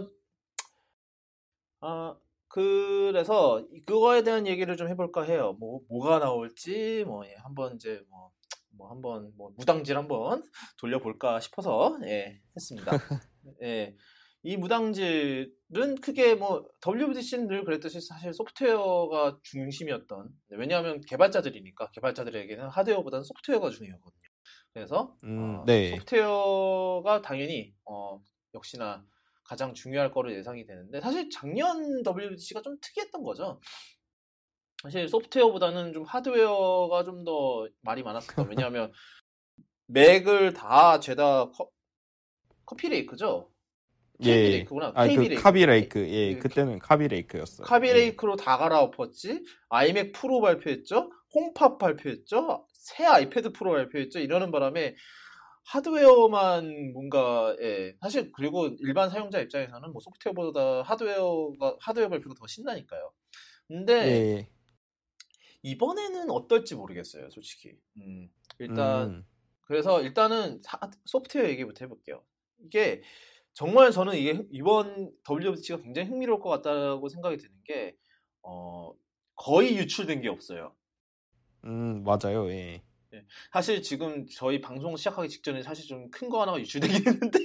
아, 1.80 2.16
그래서 2.48 3.66
그거에 3.86 4.22
대한 4.22 4.46
얘기를 4.46 4.76
좀 4.76 4.88
해볼까 4.88 5.22
해요. 5.22 5.56
뭐 5.58 5.80
뭐가 5.88 6.18
나올지 6.18 7.04
뭐 7.06 7.26
예, 7.26 7.34
한번 7.42 7.74
이제 7.74 8.02
뭐, 8.08 8.30
뭐 8.70 8.90
한번 8.90 9.32
뭐 9.36 9.52
무당질 9.56 9.96
한번 9.96 10.42
돌려볼까 10.78 11.40
싶어서 11.40 11.98
예, 12.04 12.40
했습니다. 12.56 12.90
예. 13.62 13.94
이 14.42 14.56
무당질은 14.56 15.96
크게 16.00 16.36
뭐 16.36 16.64
WWDC는 16.86 17.48
늘 17.48 17.64
그랬듯이 17.64 18.00
사실 18.00 18.32
소프트웨어가 18.32 19.40
중심이었던 19.42 20.28
왜냐하면 20.50 21.00
개발자들이니까 21.00 21.90
개발자들에게는 21.90 22.68
하드웨어보다는 22.68 23.24
소프트웨어가 23.24 23.70
중요하거든요. 23.70 24.28
그래서 24.72 25.16
음, 25.24 25.56
어, 25.56 25.64
네. 25.66 25.90
소프트웨어가 25.90 27.22
당연히 27.22 27.74
어, 27.86 28.20
역시나 28.54 29.04
가장 29.48 29.74
중요할 29.74 30.10
거로 30.10 30.32
예상이 30.34 30.66
되는데 30.66 31.00
사실 31.00 31.30
작년 31.30 32.02
WWDC가 32.04 32.62
좀 32.62 32.76
특이했던 32.80 33.22
거죠. 33.22 33.60
사실 34.82 35.08
소프트웨어보다는 35.08 35.92
좀 35.92 36.04
하드웨어가 36.04 37.04
좀 37.04 37.24
더 37.24 37.66
말이 37.82 38.02
많았었다. 38.02 38.42
왜냐하면 38.50 38.92
맥을 39.86 40.52
다 40.52 41.00
죄다 41.00 41.50
커, 41.50 41.70
커피레이크죠. 42.66 43.50
예. 44.20 44.24
케이비레이크구나. 44.24 44.92
아, 44.94 45.06
그. 45.06 45.34
카비레이크. 45.34 46.08
예, 46.08 46.34
그 46.34 46.48
그때는 46.48 46.78
카비레이크였어요. 46.78 47.66
카비레이크로 47.66 48.36
다 48.36 48.56
갈아엎었지. 48.58 49.44
아이맥 49.68 50.12
프로 50.12 50.40
발표했죠. 50.40 51.10
홈팝 51.34 51.78
발표했죠. 51.78 52.66
새 52.72 53.04
아이패드 53.04 53.52
프로 53.52 53.72
발표했죠. 53.72 54.20
이러는 54.20 54.50
바람에 54.50 54.94
하드웨어만 55.66 56.92
뭔가 56.92 57.56
예. 57.60 57.96
사실 58.00 58.30
그리고 58.32 58.68
일반 58.80 59.10
사용자 59.10 59.40
입장에서는 59.40 59.92
뭐 59.92 60.00
소프트웨어보다 60.00 60.82
하드웨어가 60.82 61.76
하드웨어 61.80 62.08
발표가 62.08 62.34
더 62.38 62.46
신나니까요. 62.46 63.12
근데 63.68 63.92
예. 64.06 64.36
예. 64.38 64.48
이번에는 65.62 66.30
어떨지 66.30 66.76
모르겠어요, 66.76 67.28
솔직히. 67.30 67.76
음, 67.96 68.30
일단 68.60 69.08
음, 69.08 69.26
그래서 69.62 70.00
일단은 70.02 70.60
사- 70.62 70.78
소프트웨어 71.04 71.48
얘기부터 71.48 71.84
해볼게요. 71.84 72.22
이게 72.60 73.02
정말 73.52 73.90
저는 73.90 74.14
이게 74.16 74.46
이번 74.50 75.10
WWDC가 75.28 75.82
굉장히 75.82 76.08
흥미로울 76.08 76.40
것 76.40 76.48
같다고 76.50 77.08
생각이 77.08 77.38
드는 77.38 77.52
게 77.64 77.96
어, 78.42 78.92
거의 79.34 79.76
유출된 79.76 80.20
게 80.20 80.28
없어요. 80.28 80.76
음, 81.64 82.04
맞아요. 82.04 82.48
예. 82.50 82.82
사실 83.52 83.82
지금 83.82 84.26
저희 84.28 84.60
방송 84.60 84.96
시작하기 84.96 85.28
직전에 85.28 85.62
사실 85.62 85.86
좀 85.86 86.10
큰 86.10 86.28
거 86.28 86.40
하나가 86.42 86.58
유출되긴 86.60 86.96
했는데 87.06 87.38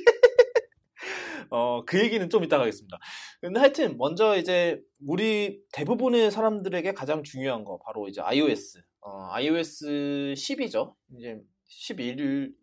어, 1.50 1.84
그 1.86 2.00
얘기는 2.00 2.30
좀 2.30 2.44
이따가 2.44 2.64
하겠습니다. 2.64 2.98
근데 3.42 3.60
하여튼 3.60 3.98
먼저 3.98 4.38
이제 4.38 4.82
우리 5.06 5.62
대부분의 5.74 6.32
사람들에게 6.32 6.94
가장 6.94 7.24
중요한 7.24 7.64
거 7.66 7.78
바로 7.86 8.08
이제 8.08 8.22
iOS. 8.22 8.82
어, 9.02 9.28
iOS 9.34 10.34
10이죠. 10.38 10.96
이제 11.18 11.42
11 11.68 12.54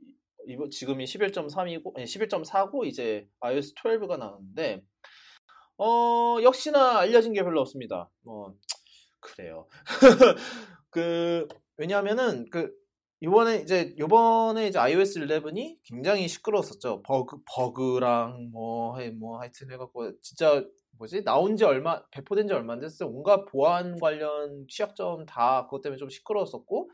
이번 0.47 0.70
지금이 0.70 1.05
11.3이고 1.05 1.97
아니 1.97 2.07
11.4고 2.07 2.87
이제 2.87 3.29
iOS 3.41 3.75
12가 3.75 4.19
나왔는데 4.19 4.83
어, 5.79 6.39
역시나 6.43 6.99
알려진 7.01 7.33
게 7.35 7.43
별로 7.43 7.61
없습니다. 7.61 8.11
뭐 8.23 8.55
그래요. 9.20 9.66
그 10.91 11.47
왜냐하면은 11.77 12.49
그 12.51 12.73
이번에 13.20 13.57
이제 13.57 13.95
요번에 13.99 14.69
이제 14.69 14.78
iOS 14.78 15.19
11이 15.20 15.78
굉장히 15.85 16.28
시끄러웠었죠. 16.28 17.03
버그 17.03 17.39
버그랑 17.47 18.51
뭐, 18.53 18.99
해- 18.99 19.11
뭐 19.11 19.40
하여튼 19.40 19.70
해갖고 19.73 20.20
진짜 20.20 20.65
뭐지 20.99 21.24
나온 21.24 21.57
지 21.57 21.65
얼마 21.65 22.03
배포된 22.11 22.47
지 22.47 22.55
얼마 22.55 22.74
안 22.74 22.81
됐어요. 22.81 23.09
온갖 23.09 23.45
보안 23.47 23.99
관련 23.99 24.66
취약점 24.69 25.27
다 25.27 25.65
그것 25.65 25.81
때문에 25.82 25.97
좀 25.99 26.09
시끄러웠었고 26.09 26.90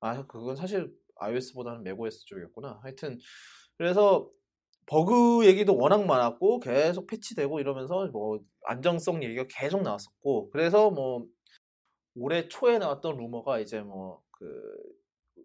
아 0.00 0.26
그건 0.26 0.56
사실 0.56 0.92
iOS보다는 1.16 1.86
macOS 1.86 2.24
쪽이었구나. 2.26 2.80
하여튼 2.82 3.18
그래서 3.76 4.28
버그 4.86 5.46
얘기도 5.46 5.76
워낙 5.76 6.06
많았고 6.06 6.60
계속 6.60 7.06
패치되고 7.06 7.60
이러면서 7.60 8.06
뭐 8.08 8.40
안정성 8.64 9.22
얘기가 9.22 9.44
계속 9.48 9.82
나왔었고 9.82 10.50
그래서 10.50 10.90
뭐 10.90 11.24
올해 12.16 12.48
초에 12.48 12.78
나왔던 12.78 13.16
루머가 13.16 13.60
이제 13.60 13.80
뭐그 13.80 14.97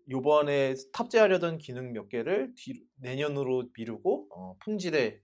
요번에 0.09 0.75
탑재하려던 0.93 1.57
기능 1.59 1.93
몇 1.93 2.09
개를 2.09 2.53
뒤- 2.55 2.83
내년으로 2.95 3.69
미루고 3.77 4.27
어, 4.31 4.57
품질에 4.59 5.21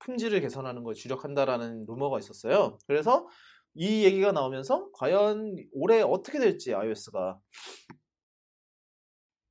품질을 0.00 0.40
개선하는 0.40 0.84
걸 0.84 0.94
주력한다라는 0.94 1.84
루머가 1.86 2.18
있었어요. 2.18 2.78
그래서 2.86 3.28
이 3.74 4.04
얘기가 4.04 4.32
나오면서 4.32 4.90
과연 4.92 5.56
올해 5.72 6.00
어떻게 6.02 6.38
될지 6.38 6.74
iOS가 6.74 7.38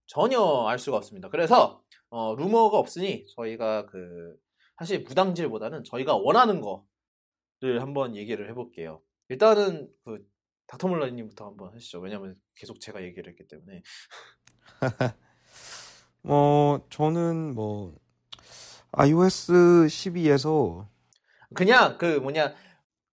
전혀 0.06 0.40
알 0.68 0.80
수가 0.80 0.98
없습니다. 0.98 1.30
그래서 1.30 1.84
어, 2.10 2.36
루머가 2.36 2.78
없으니 2.78 3.26
저희가 3.36 3.86
그 3.88 4.36
사실 4.78 5.02
무당질보다는 5.04 5.84
저희가 5.84 6.16
원하는 6.16 6.62
거를 6.62 7.82
한번 7.82 8.16
얘기를 8.16 8.50
해볼게요. 8.50 9.02
일단은 9.30 9.90
그 10.06 10.26
닥터몰라님부터 10.68 11.46
한번 11.48 11.74
하시죠. 11.74 12.00
왜냐면 12.00 12.36
계속 12.56 12.80
제가 12.80 13.02
얘기를 13.04 13.30
했기 13.32 13.48
때문에. 13.48 13.82
어, 16.24 16.80
저는 16.90 17.54
뭐 17.56 17.96
iOS 18.92 19.52
12에서 19.88 20.88
그냥 21.54 21.98
그 21.98 22.20
뭐냐 22.20 22.54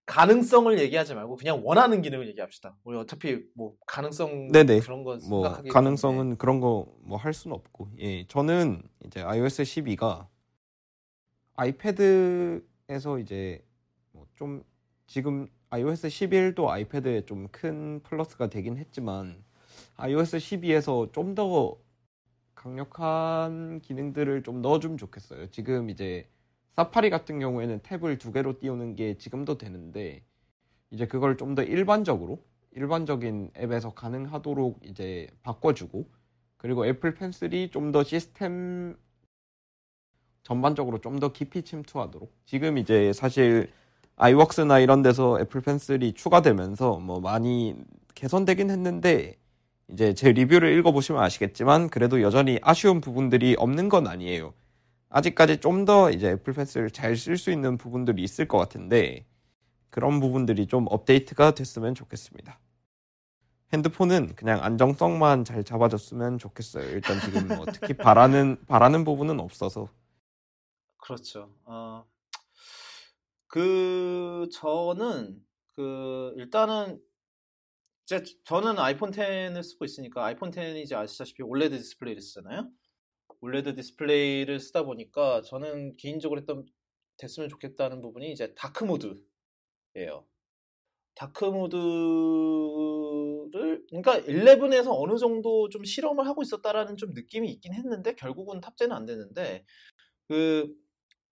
가능성을 0.07 0.79
얘기하지 0.81 1.15
말고 1.15 1.37
그냥 1.37 1.63
원하는 1.65 2.03
기능을 2.03 2.29
얘기합시다. 2.29 2.77
우리 2.85 2.99
어차피 2.99 3.43
뭐 3.55 3.75
가능성 3.87 4.49
네네. 4.53 4.81
그런 4.81 5.03
거 5.05 5.17
뭐 5.29 5.63
가능성은 5.73 6.37
그런 6.37 6.61
거 6.61 6.87
뭐 7.05 7.17
할 7.19 7.33
수는 7.33 7.55
없고 7.57 7.89
예 7.99 8.27
저는 8.27 8.83
이제 9.07 9.23
iOS 9.23 9.63
12가 9.63 10.27
아이패드에서 11.57 13.19
이제 13.21 13.65
뭐 14.13 14.27
좀 14.37 14.63
지금 15.07 15.49
iOS 15.79 16.07
11도 16.09 16.69
아이패드에 16.69 17.25
좀 17.27 17.49
큰 17.51 18.01
플러스가 18.03 18.49
되긴 18.49 18.77
했지만 18.77 19.43
iOS 19.97 20.37
12에서 20.39 21.13
좀 21.13 21.35
더 21.35 21.77
강력한 22.55 23.81
기능들을 23.81 24.43
좀 24.43 24.63
넣어주면 24.63 24.97
좋겠어요. 24.99 25.51
지금 25.51 25.91
이제 25.91 26.27
사파리 26.73 27.11
같은 27.11 27.39
경우에는 27.41 27.81
탭을 27.81 28.19
두 28.19 28.33
개로 28.33 28.59
띄우는 28.59 28.97
게 28.97 29.17
지금도 29.19 29.59
되는데 29.59 30.23
이제 30.91 31.07
그걸 31.07 31.37
좀 31.37 31.55
더 31.55 31.63
일반적으로 31.63 32.39
일반적인 32.73 33.51
앱에서 33.57 33.95
가능하도록 33.95 34.81
이제 34.85 35.29
바꿔주고 35.43 36.07
그리고 36.57 36.87
애플 36.87 37.15
펜슬이 37.15 37.71
좀 37.71 37.93
더 37.93 38.03
시스템 38.05 38.97
전반적으로 40.43 41.01
좀 41.01 41.21
더 41.21 41.33
깊이 41.33 41.63
침투하도록 41.63 42.33
지금 42.47 42.79
이제 42.79 43.13
사실 43.13 43.71
아이웍스나 44.17 44.79
이런 44.81 45.03
데서 45.03 45.41
애플 45.41 45.61
펜슬이 45.61 46.13
추가되면서 46.15 46.99
뭐 47.01 47.21
많이 47.21 47.75
개선되긴 48.15 48.71
했는데 48.71 49.37
이제 49.89 50.15
제 50.15 50.33
리뷰를 50.33 50.77
읽어보시면 50.79 51.23
아시겠지만 51.23 51.89
그래도 51.91 52.23
여전히 52.23 52.59
아쉬운 52.63 53.01
부분들이 53.01 53.57
없는 53.59 53.89
건 53.89 54.07
아니에요. 54.07 54.55
아직까지 55.11 55.59
좀 55.61 55.85
더 55.85 56.11
이제 56.11 56.31
애플 56.31 56.53
펜슬을 56.55 56.91
잘 56.91 57.13
쓸 57.17 57.37
수 57.39 57.51
있는 57.53 57.77
부분들이 57.79 58.23
있을 58.23 58.49
것 58.49 58.59
같은데 58.59 59.27
그런 59.91 60.21
부분들이 60.21 60.67
좀 60.67 60.87
업데이트가 60.91 61.53
됐으면 61.55 61.95
좋겠습니다. 61.95 62.59
핸드폰은 63.73 64.35
그냥 64.37 64.63
안정성만 64.63 65.45
잘 65.45 65.65
잡아줬으면 65.65 66.39
좋겠어요. 66.39 66.89
일단 66.91 67.21
지금 67.21 67.49
뭐 67.49 67.67
특히 67.73 67.95
바라는 67.95 68.59
바라는 68.69 69.05
부분은 69.05 69.41
없어서 69.41 69.89
그렇죠. 70.99 71.51
어, 71.65 72.05
그 73.55 74.49
저는 74.51 75.41
그 75.77 76.35
일단은 76.37 77.01
제 78.05 78.25
저는 78.45 78.81
아이폰 78.81 79.13
10을 79.13 79.63
쓰고 79.63 79.85
있으니까 79.85 80.25
아이폰 80.25 80.51
10이 80.51 80.83
이제 80.83 80.97
아시다시피 80.97 81.45
올레드 81.45 81.77
디스플레이를 81.79 82.21
쓰잖아요. 82.21 82.69
올레드 83.41 83.77
디스플레이를 83.77 84.59
쓰다 84.59 84.83
보니까 84.83 85.43
저는 85.43 85.97
개인적으로 85.99 86.41
했던 86.41 86.67
됐으면 87.17 87.49
좋겠다는 87.49 88.01
부분이 88.01 88.33
이제 88.33 88.53
dark 88.55 88.83
mode예요. 88.83 90.27
dark 91.15 91.45
mode를 91.45 91.79
그러니까 93.89 94.19
11에서 94.27 94.89
어느 95.01 95.17
정도 95.17 95.69
좀 95.69 95.85
실험을 95.85 96.27
하고 96.27 96.43
있었다라는 96.43 96.97
좀 96.97 97.13
느낌이 97.15 97.49
있긴 97.53 97.73
했는데 97.75 98.17
결국은 98.17 98.61
탑재는 98.61 98.97
안 98.97 99.07
되는데 99.07 99.65
그 100.27 100.75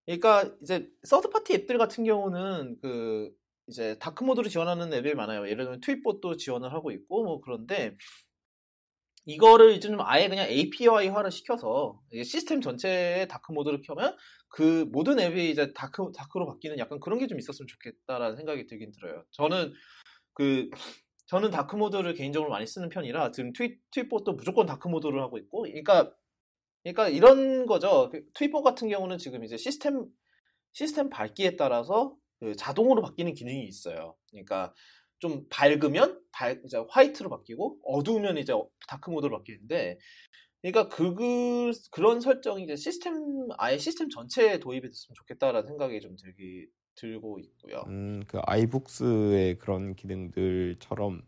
그러니까 0.07 0.51
이제 0.63 0.89
third 1.05 1.31
party 1.31 1.55
앱들 1.55 1.79
같은 1.79 2.05
경우는 2.05 2.79
그 2.83 3.33
이제 3.69 3.99
dark 3.99 4.25
mode를 4.25 4.51
지원하는 4.51 4.93
앱이 4.93 5.15
많아요. 5.15 5.49
예를 5.49 5.65
들면 5.65 5.81
트윗봇도 5.81 6.37
지원을 6.37 6.73
하고 6.73 6.91
있고 6.91 7.25
뭐 7.25 7.41
그런데 7.41 7.97
이거를 9.27 9.73
이제 9.75 9.89
좀 9.89 10.01
아예 10.01 10.29
그냥 10.29 10.49
API화를 10.49 11.31
시켜서 11.31 12.01
시스템 12.25 12.61
전체에 12.61 13.29
dark 13.29 13.53
mode를 13.53 13.81
켜면 13.83 14.17
그 14.49 14.87
모든 14.93 15.21
앱이 15.21 15.51
이제 15.51 15.73
dark 15.75 16.13
dark로 16.17 16.47
바뀌는 16.47 16.79
약간 16.79 16.99
그런 17.01 17.19
게 17.19 17.27
좀 17.29 17.39
있었으면 17.39 17.69
좋겠다라는 17.69 18.37
생각이 18.37 18.67
들긴 18.67 18.91
들어요. 18.93 19.25
저는 19.31 19.73
그 20.35 20.71
저는 21.27 21.51
dark 21.51 21.77
mode를 21.77 22.15
개인적으로 22.15 22.51
많이 22.51 22.67
쓰는 22.67 22.89
편이라 22.89 23.31
지금 23.33 23.53
트윗 23.53 23.79
트윗봇도 23.93 24.33
무조건 24.35 24.67
dark 24.67 24.89
mode를 24.89 25.23
하고 25.23 25.39
있고, 25.39 25.63
그러니까 25.63 26.13
그러니까 26.83 27.09
이런 27.09 27.67
거죠. 27.67 28.09
그 28.11 28.25
트윗봇 28.35 28.65
같은 28.65 28.89
경우는 28.89 29.19
지금 29.19 29.45
이제 29.45 29.57
시스템 29.57 30.07
시스템 30.73 31.11
밝기에 31.11 31.57
따라서 31.57 32.17
그 32.41 32.57
자동으로 32.57 33.03
바뀌는 33.03 33.35
기능이 33.35 33.65
있어요. 33.65 34.17
그러니까 34.31 34.75
좀 35.19 35.47
밝으면 35.49 36.21
밝 36.33 36.61
이제 36.65 36.83
화이트로 36.89 37.31
바뀌고 37.31 37.79
어두우면 37.85 38.39
이제 38.39 38.53
다크 38.89 39.11
모드로 39.11 39.39
바뀌는데 39.39 39.99
그러니까 40.61 40.89
그, 40.89 41.15
그 41.15 41.71
그런 41.91 42.21
설정이 42.21 42.65
이제 42.65 42.77
시스템 42.77 43.15
아예 43.59 43.79
시스템 43.79 44.09
전체에 44.09 44.59
도입이 44.59 44.81
됐으면 44.81 45.15
좋겠다라는 45.15 45.67
생각이 45.67 46.01
좀 46.01 46.17
들기 46.17 46.67
들고 46.95 47.39
있고요. 47.39 47.85
음, 47.87 48.23
그 48.27 48.39
아이북스의 48.45 49.59
그런 49.59 49.95
기능들처럼 49.95 51.23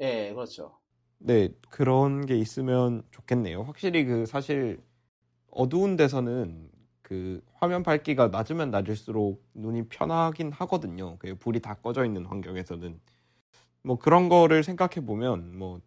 예, 0.00 0.32
그렇죠. 0.32 0.78
네, 1.18 1.50
그런 1.68 2.24
게 2.24 2.36
있으면 2.36 3.02
좋겠네요. 3.10 3.62
확실히 3.62 4.04
그 4.04 4.24
사실 4.26 4.80
어두운 5.50 5.96
데서는 5.96 6.70
그 7.02 7.42
화면 7.54 7.82
밝기가 7.82 8.28
낮으면 8.28 8.70
낮을수록 8.70 9.44
눈이 9.54 9.88
편하긴 9.88 10.52
하거든요. 10.52 11.18
그 11.18 11.34
불이 11.36 11.60
다 11.60 11.74
꺼져 11.74 12.04
있는 12.04 12.26
환경에서는 12.26 13.00
뭐 13.84 13.98
그런 13.98 14.28
거를 14.28 14.64
생각해 14.64 15.06
보면 15.06 15.58
뭐 15.58 15.80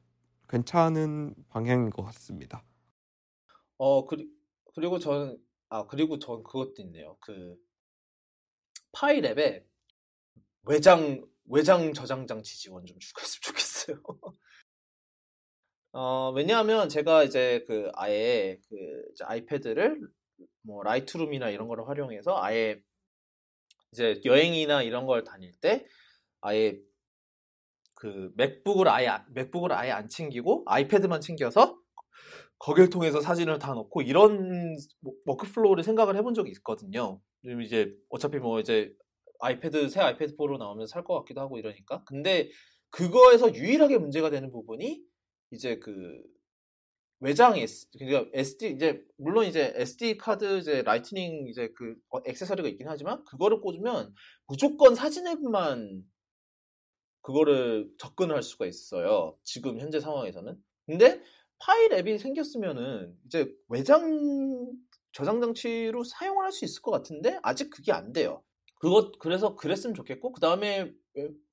괜찮은 0.50 1.36
방향인 1.50 1.90
것 1.92 2.04
같습니다. 2.04 2.64
어, 3.78 4.06
그리, 4.06 4.30
그리고 4.76 5.00
저는, 5.00 5.38
아, 5.70 5.86
그리고 5.88 6.20
전 6.20 6.44
그것도 6.44 6.76
있네요. 6.80 7.18
그, 7.20 7.56
파일 8.92 9.26
앱에 9.26 9.66
외장, 10.64 11.26
외장 11.46 11.94
저장 11.94 12.28
장치 12.28 12.58
지원 12.60 12.86
좀 12.86 12.98
추가했으면 13.02 13.42
좋겠어요. 13.42 14.02
어, 15.94 16.32
왜냐하면 16.36 16.90
제가 16.90 17.24
이제 17.24 17.64
그 17.68 17.90
아예 17.96 18.58
그 18.70 18.76
이제 19.12 19.24
아이패드를 19.26 20.02
뭐 20.64 20.84
라이트룸이나 20.84 21.50
이런 21.50 21.68
거를 21.68 21.88
활용해서 21.88 22.42
아예 22.42 22.82
이제 23.92 24.20
여행이나 24.26 24.82
이런 24.84 25.06
걸 25.06 25.24
다닐 25.24 25.52
때 25.62 25.86
아예 26.42 26.80
그 27.96 28.32
맥북을 28.36 28.88
아예 28.88 29.08
안- 29.08 29.26
맥북을 29.34 29.72
아예 29.72 29.92
안 29.92 30.10
챙기고 30.10 30.64
아이패드만 30.66 31.22
챙겨서 31.22 31.78
거길 32.60 32.90
통해서 32.90 33.22
사진을 33.22 33.60
다 33.60 33.74
넣고 33.74 34.02
이런 34.02 34.76
뭐- 35.02 35.14
workflow를 35.26 35.84
생각을 35.84 36.16
해본 36.18 36.34
적이 36.34 36.52
있거든요. 36.52 37.22
지금 37.44 37.62
이제 37.62 37.94
어차피 38.10 38.40
뭐 38.40 38.60
이제 38.60 38.94
아이패드 39.42 39.90
새 39.90 40.00
아이패드 40.02 40.36
4로 40.38 40.58
나오면 40.58 40.88
살 40.88 41.04
것 41.04 41.16
같기도 41.20 41.42
하고 41.42 41.58
이러니까. 41.60 42.04
근데 42.06 42.50
그거에서 42.92 43.54
유일하게 43.54 43.98
문제가 43.98 44.30
되는 44.30 44.52
부분이 44.52 45.04
이제 45.54 45.80
그 45.80 46.22
외장 47.20 47.58
S 47.58 47.88
그러니까 47.98 48.30
SD 48.34 48.72
이제 48.72 49.06
물론 49.18 49.46
이제 49.46 49.72
SD 49.76 50.18
카드 50.18 50.60
이제 50.60 50.82
라이트닝 50.84 51.48
이제 51.48 51.70
그 51.76 51.96
어, 52.10 52.20
액세서리가 52.26 52.68
있긴 52.70 52.88
하지만 52.90 53.24
그거를 53.26 53.62
꽂으면 53.62 54.14
무조건 54.48 54.96
사진 54.96 55.28
앱만 55.28 56.04
그거를 57.22 57.90
접근을 57.98 58.36
할 58.36 58.44
수가 58.44 58.66
있어요. 58.66 59.38
지금 59.44 59.80
현재 59.80 60.00
상황에서는. 60.00 60.58
근데 60.86 61.22
파일 61.60 61.94
앱이 61.94 62.18
생겼으면은 62.20 63.16
이제 63.26 63.50
외장 63.70 64.74
저장 65.14 65.40
장치로 65.42 66.04
사용을 66.04 66.44
할 66.46 66.52
수 66.52 66.66
있을 66.66 66.82
것 66.82 66.92
같은데 66.92 67.40
아직 67.44 67.70
그게 67.70 67.92
안 67.94 68.12
돼요. 68.14 68.44
그것 68.82 69.18
그래서 69.20 69.56
그랬으면 69.56 69.94
좋겠고 69.94 70.34
그 70.34 70.42
다음에 70.42 70.92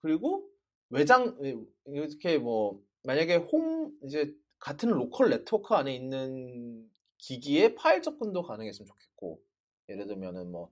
그리고 0.02 0.48
외장 0.90 1.38
이렇게 1.86 2.38
뭐 2.38 2.80
만약에 3.04 3.36
홈 3.36 3.92
이제 4.04 4.34
같은 4.58 4.90
local 4.90 5.30
network 5.30 5.74
안에 5.74 5.94
있는 5.94 6.88
기기에 7.18 7.74
파일 7.74 8.02
접근도 8.02 8.42
가능했으면 8.42 8.86
좋겠고 8.86 9.40
예를 9.88 10.06
들면은 10.06 10.50
뭐 10.50 10.70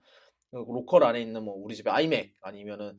local 0.52 1.04
안에 1.04 1.20
있는 1.20 1.44
뭐 1.44 1.54
우리 1.54 1.76
집에 1.76 1.90
아이맥 1.90 2.36
아니면은 2.40 2.98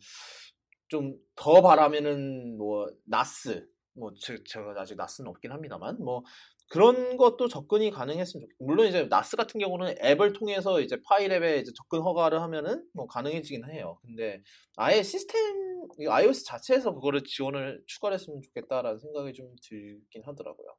좀 0.88 1.18
더 1.36 1.62
바라면은 1.62 2.58
뭐 2.58 2.88
NAS 3.06 3.68
뭐 3.94 4.12
제, 4.20 4.44
제가 4.44 4.74
아직 4.78 4.96
NAS는 4.96 5.30
없긴 5.30 5.52
합니다만 5.52 5.98
뭐 6.04 6.24
그런 6.70 7.18
것도 7.18 7.48
접근이 7.48 7.90
가능했으면 7.90 8.44
좋겠고 8.44 8.66
물론 8.66 8.88
이제 8.88 9.08
NAS 9.10 9.36
같은 9.36 9.60
경우는 9.60 9.96
앱을 10.04 10.34
통해서 10.34 10.80
이제 10.82 11.02
파일 11.04 11.32
앱에 11.32 11.58
이제 11.60 11.72
접근 11.76 12.00
허가를 12.02 12.42
하면은 12.42 12.88
뭐 12.94 13.08
가능해지긴 13.08 13.66
해요. 13.72 14.00
근데 14.04 14.44
아예 14.78 15.02
시스템 15.02 15.60
이 16.00 16.08
iOS 16.08 16.46
자체에서 16.46 16.94
그거를 16.94 17.24
지원을 17.24 17.84
추가를 17.88 18.16
했으면 18.16 18.42
좋겠다라는 18.42 19.00
생각이 19.00 19.34
좀 19.34 19.56
들긴 19.64 20.24
하더라고요. 20.24 20.76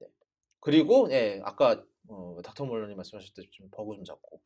네. 0.00 0.06
그리고 0.60 1.08
예 1.10 1.40
아까 1.42 1.82
어, 2.08 2.36
닥터 2.44 2.66
몰라님 2.66 2.96
말씀하셨듯이 2.96 3.48
좀 3.50 3.70
버그 3.70 3.96
좀 3.96 4.04
잡고 4.04 4.42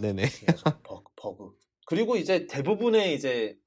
네네. 0.00 0.22
계속 0.22 0.82
버그, 0.84 1.12
버그. 1.16 1.58
그리고 1.86 2.16
이제 2.16 2.46
대부분의 2.46 3.14
이제 3.14 3.58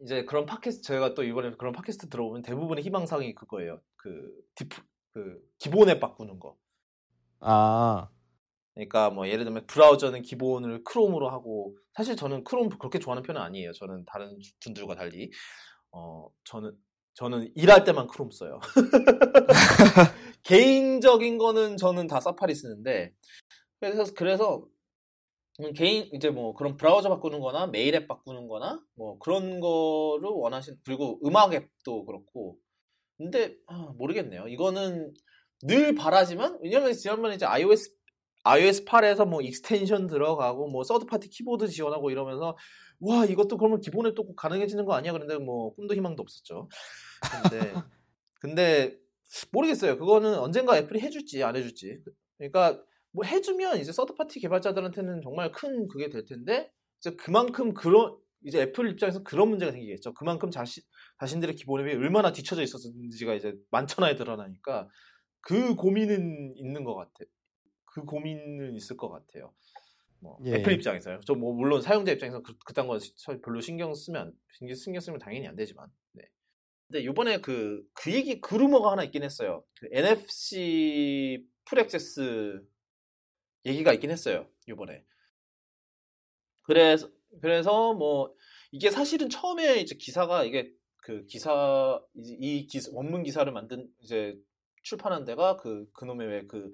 이제 0.00 0.24
그런 0.24 0.46
팟캐스트 0.46 0.82
저희가 0.82 1.14
또 1.14 1.24
이번에 1.24 1.52
그런 1.52 1.72
팟캐스트 1.72 2.08
들어보면 2.08 2.42
대부분의 2.42 2.84
희망사항이 2.84 3.34
그거예요. 3.34 3.80
그 3.96 4.30
디프 4.54 4.82
그 5.12 5.40
기본 5.58 5.88
앱 5.88 6.00
바꾸는 6.00 6.38
거. 6.38 6.56
아, 7.40 8.08
그러니까 8.74 9.10
뭐 9.10 9.28
예를 9.28 9.44
들면 9.44 9.66
브라우저는 9.66 10.22
기본을 10.22 10.84
크롬으로 10.84 11.30
하고 11.30 11.76
사실 11.94 12.14
저는 12.16 12.44
크롬 12.44 12.68
그렇게 12.68 12.98
좋아하는 12.98 13.22
편은 13.24 13.40
아니에요. 13.40 13.72
저는 13.72 14.04
다른 14.06 14.38
분들과 14.60 14.94
달리 14.94 15.30
어 15.90 16.28
저는 16.44 16.76
저는 17.14 17.50
일할 17.56 17.82
때만 17.82 18.06
크롬 18.06 18.30
써요. 18.30 18.60
개인적인 20.44 21.38
거는 21.38 21.76
저는 21.76 22.06
다 22.06 22.20
사파리 22.20 22.54
쓰는데 22.54 23.12
그래서 23.80 24.04
그래서 24.14 24.58
음, 24.58 24.68
개인 25.74 26.08
이제 26.12 26.30
뭐 26.30 26.54
그런 26.54 26.76
브라우저 26.76 27.08
바꾸는 27.08 27.40
거나 27.40 27.66
메일 27.66 27.94
앱 27.96 28.06
바꾸는 28.06 28.46
거나 28.46 28.80
뭐 28.94 29.18
그런 29.18 29.60
거를 29.60 30.28
원하신 30.30 30.76
그리고 30.84 31.18
음악 31.24 31.52
앱도 31.52 32.04
그렇고 32.04 32.58
근데 33.16 33.56
아, 33.66 33.92
모르겠네요. 33.96 34.46
이거는 34.46 35.12
늘 35.62 35.94
바라지만 35.96 36.60
왜냐면 36.62 36.92
지난번에 36.92 37.34
이제 37.34 37.44
iOS 37.44 37.92
iOS 38.44 38.84
8에서 38.84 39.26
뭐 39.26 39.42
extension 39.42 40.06
들어가고 40.06 40.68
뭐 40.68 40.84
third 40.84 41.06
party 41.06 41.28
키보드 41.28 41.66
지원하고 41.66 42.10
이러면서 42.10 42.56
와 43.00 43.24
이것도 43.24 43.58
그러면 43.58 43.80
기본 43.80 44.06
앱도 44.06 44.24
꼭 44.24 44.36
가능해지는 44.36 44.84
거 44.84 44.94
아니야? 44.94 45.12
그런데 45.12 45.36
뭐 45.38 45.74
꿈도 45.74 45.94
희망도 45.94 46.22
없었죠. 46.22 46.68
근데 47.42 47.74
근데 48.40 48.96
모르겠어요. 49.50 49.98
그거는 49.98 50.38
언젠가 50.38 50.78
애플이 50.78 51.00
해줄지 51.00 51.42
안 51.42 51.56
해줄지. 51.56 51.98
그러니까 52.38 52.80
뭐 53.18 53.24
해주면 53.24 53.80
이제 53.80 53.90
third 53.90 54.14
party 54.14 54.38
개발자들한테는 54.38 55.22
정말 55.22 55.50
큰 55.50 55.88
그게 55.88 56.08
될 56.08 56.24
텐데 56.24 56.70
이제 57.00 57.16
그만큼 57.16 57.74
그런 57.74 58.16
이제 58.44 58.60
애플 58.62 58.88
입장에서 58.88 59.24
그런 59.24 59.48
문제가 59.48 59.72
생기겠죠. 59.72 60.14
그만큼 60.14 60.52
자신 60.52 60.84
자신들의 61.18 61.56
기본 61.56 61.80
앱이 61.80 61.94
얼마나 61.96 62.30
뒤쳐져 62.32 62.62
있었는지가 62.62 63.34
이제 63.34 63.54
만천하에 63.72 64.14
드러나니까 64.14 64.88
그 65.40 65.74
고민은 65.74 66.54
있는 66.56 66.84
것 66.84 66.94
같아. 66.94 67.12
그 67.86 68.04
고민은 68.04 68.76
있을 68.76 68.96
것 68.96 69.08
같아요. 69.08 69.52
뭐 70.20 70.38
예. 70.44 70.54
애플 70.54 70.72
입장에서요. 70.74 71.18
저 71.26 71.34
뭐 71.34 71.52
물론 71.54 71.82
사용자 71.82 72.12
입장에서 72.12 72.40
그, 72.42 72.56
그딴 72.66 72.86
거 72.86 73.00
시- 73.00 73.12
별로 73.42 73.60
신경 73.60 73.92
쓰면 73.94 74.32
신경 74.76 75.00
쓰면 75.00 75.18
당연히 75.18 75.48
안 75.48 75.56
되지만. 75.56 75.88
네. 76.12 76.22
근데 76.86 77.04
요번에 77.04 77.40
그, 77.40 77.82
그 77.94 78.12
얘기, 78.12 78.40
그 78.40 78.54
루머가 78.54 78.92
하나 78.92 79.02
있긴 79.02 79.24
했어요. 79.24 79.64
그 79.80 79.88
NFC 79.90 81.44
full 81.64 82.03
access 82.03 82.62
얘기가 83.68 83.92
있긴 83.92 84.10
했어요. 84.10 84.48
요번에. 84.68 85.04
그래서, 86.62 87.08
그래서 87.40 87.94
뭐, 87.94 88.34
이게 88.72 88.90
사실은 88.90 89.28
처음에 89.28 89.80
이제 89.80 89.94
기사가 89.94 90.44
이게 90.44 90.72
그 90.98 91.24
기사, 91.26 92.00
이, 92.14 92.36
이 92.40 92.66
기사, 92.66 92.90
원문 92.92 93.22
기사를 93.22 93.50
만든 93.52 93.88
이제 94.00 94.36
출판한 94.82 95.24
데가 95.24 95.56
그, 95.56 95.90
그놈의 95.92 96.28
왜 96.28 96.46
그, 96.46 96.72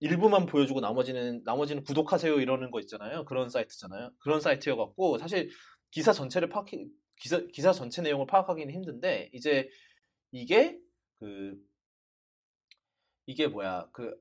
일부만 0.00 0.46
보여주고 0.46 0.80
나머지는, 0.80 1.42
나머지는 1.44 1.84
구독하세요 1.84 2.40
이러는 2.40 2.70
거 2.70 2.80
있잖아요. 2.80 3.24
그런 3.24 3.48
사이트잖아요. 3.48 4.10
그런 4.18 4.40
사이트여갖고, 4.40 5.18
사실 5.18 5.50
기사 5.90 6.12
전체를 6.12 6.48
파악해, 6.48 6.86
기사, 7.16 7.40
기사 7.52 7.72
전체 7.72 8.02
내용을 8.02 8.26
파악하기는 8.26 8.74
힘든데, 8.74 9.30
이제 9.32 9.68
이게 10.32 10.78
그, 11.18 11.56
이게 13.26 13.46
뭐야, 13.46 13.88
그, 13.92 14.16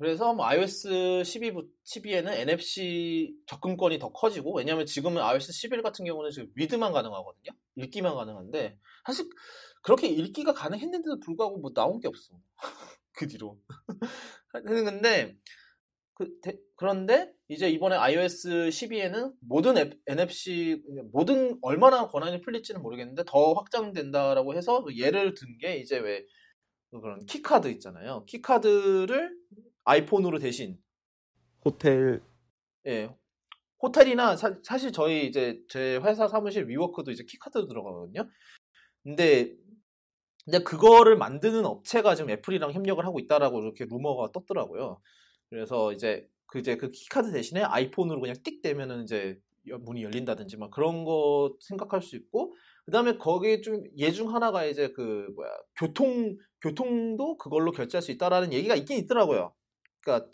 그래서 0.00 0.34
뭐 0.34 0.46
iOS 0.46 1.24
12, 1.24 1.52
12에는 1.84 2.28
NFC 2.32 3.34
접근권이 3.46 3.98
더 4.00 4.10
커지고, 4.12 4.56
왜냐면 4.56 4.86
지금은 4.86 5.22
iOS 5.22 5.52
11 5.52 5.82
같은 5.82 6.06
경우는 6.06 6.30
지금 6.32 6.50
리드만 6.56 6.92
가능하거든요? 6.92 7.52
읽기만 7.76 8.14
가능한데, 8.16 8.78
사실 9.06 9.26
그렇게 9.82 10.08
읽기가 10.08 10.54
가능했는데도 10.54 11.20
불구하고 11.20 11.58
뭐 11.58 11.72
나온 11.74 12.00
게 12.00 12.08
없어. 12.08 12.34
그 13.12 13.28
뒤로. 13.28 13.60
근데, 14.66 15.36
그, 16.14 16.40
대- 16.42 16.58
그런데 16.76 17.32
이제 17.48 17.68
이번에 17.70 17.96
iOS 17.96 18.70
12에는 18.70 19.34
모든 19.40 19.78
앱- 19.78 19.98
NFC 20.06 20.82
모든 21.12 21.58
얼마나 21.62 22.08
권한이 22.08 22.40
풀릴지는 22.42 22.82
모르겠는데 22.82 23.24
더 23.26 23.54
확장된다라고 23.54 24.54
해서 24.54 24.84
예를 24.96 25.34
든 25.34 25.58
게 25.58 25.76
이제 25.78 25.98
왜 25.98 26.24
그런 26.90 27.24
key 27.26 27.44
card 27.44 27.68
있잖아요. 27.68 28.24
key 28.26 28.56
card를 28.56 29.36
아이폰으로 29.90 30.38
대신 30.38 30.78
호텔 31.64 32.20
예. 32.86 33.10
호텔이나 33.82 34.36
사, 34.36 34.78
실 34.78 34.92
저희 34.92 35.26
이제 35.26 35.60
제 35.68 35.98
회사 36.04 36.28
사무실 36.28 36.68
위워크도 36.68 37.10
이제 37.12 37.24
key 37.28 37.44
card 37.44 37.66
들어가거든요. 37.68 38.28
근데 39.04 39.54
근데 40.46 40.60
그거를 40.64 41.16
만드는 41.16 41.64
업체가 41.66 42.14
지금 42.16 42.30
애플이랑 42.30 42.72
협력을 42.72 43.04
하고 43.04 43.20
있다라고 43.20 43.60
이렇게 43.62 43.84
루머가 43.86 44.32
떴더라고요. 44.32 45.00
그래서 45.50 45.92
이제 45.92 46.28
그 46.46 46.60
이제 46.60 46.76
그 46.76 46.90
key 46.90 47.08
card 47.08 47.32
대신에 47.32 47.62
아이폰으로 47.62 48.20
그냥 48.20 48.36
띡 48.44 48.62
대면은 48.62 49.04
이제 49.04 49.38
여- 49.68 49.78
문이 49.78 50.02
열린다든지 50.04 50.56
막 50.58 50.70
그런 50.70 51.04
거 51.04 51.56
생각할 51.60 52.02
수 52.02 52.16
있고 52.16 52.54
그다음에 52.86 53.18
거기에 53.18 53.60
좀 53.62 53.84
예 54.00 54.12
중 54.12 54.34
하나가 54.34 54.64
이제 54.64 54.92
그 54.92 55.28
뭐야 55.36 55.50
교통 55.78 56.36
교통도 56.62 57.36
그걸로 57.38 57.72
결제할 57.72 58.02
수 58.02 58.10
있다라는 58.12 58.52
얘기가 58.52 58.74
있긴 58.76 58.98
있더라고요. 58.98 59.54
그러니까 60.00 60.30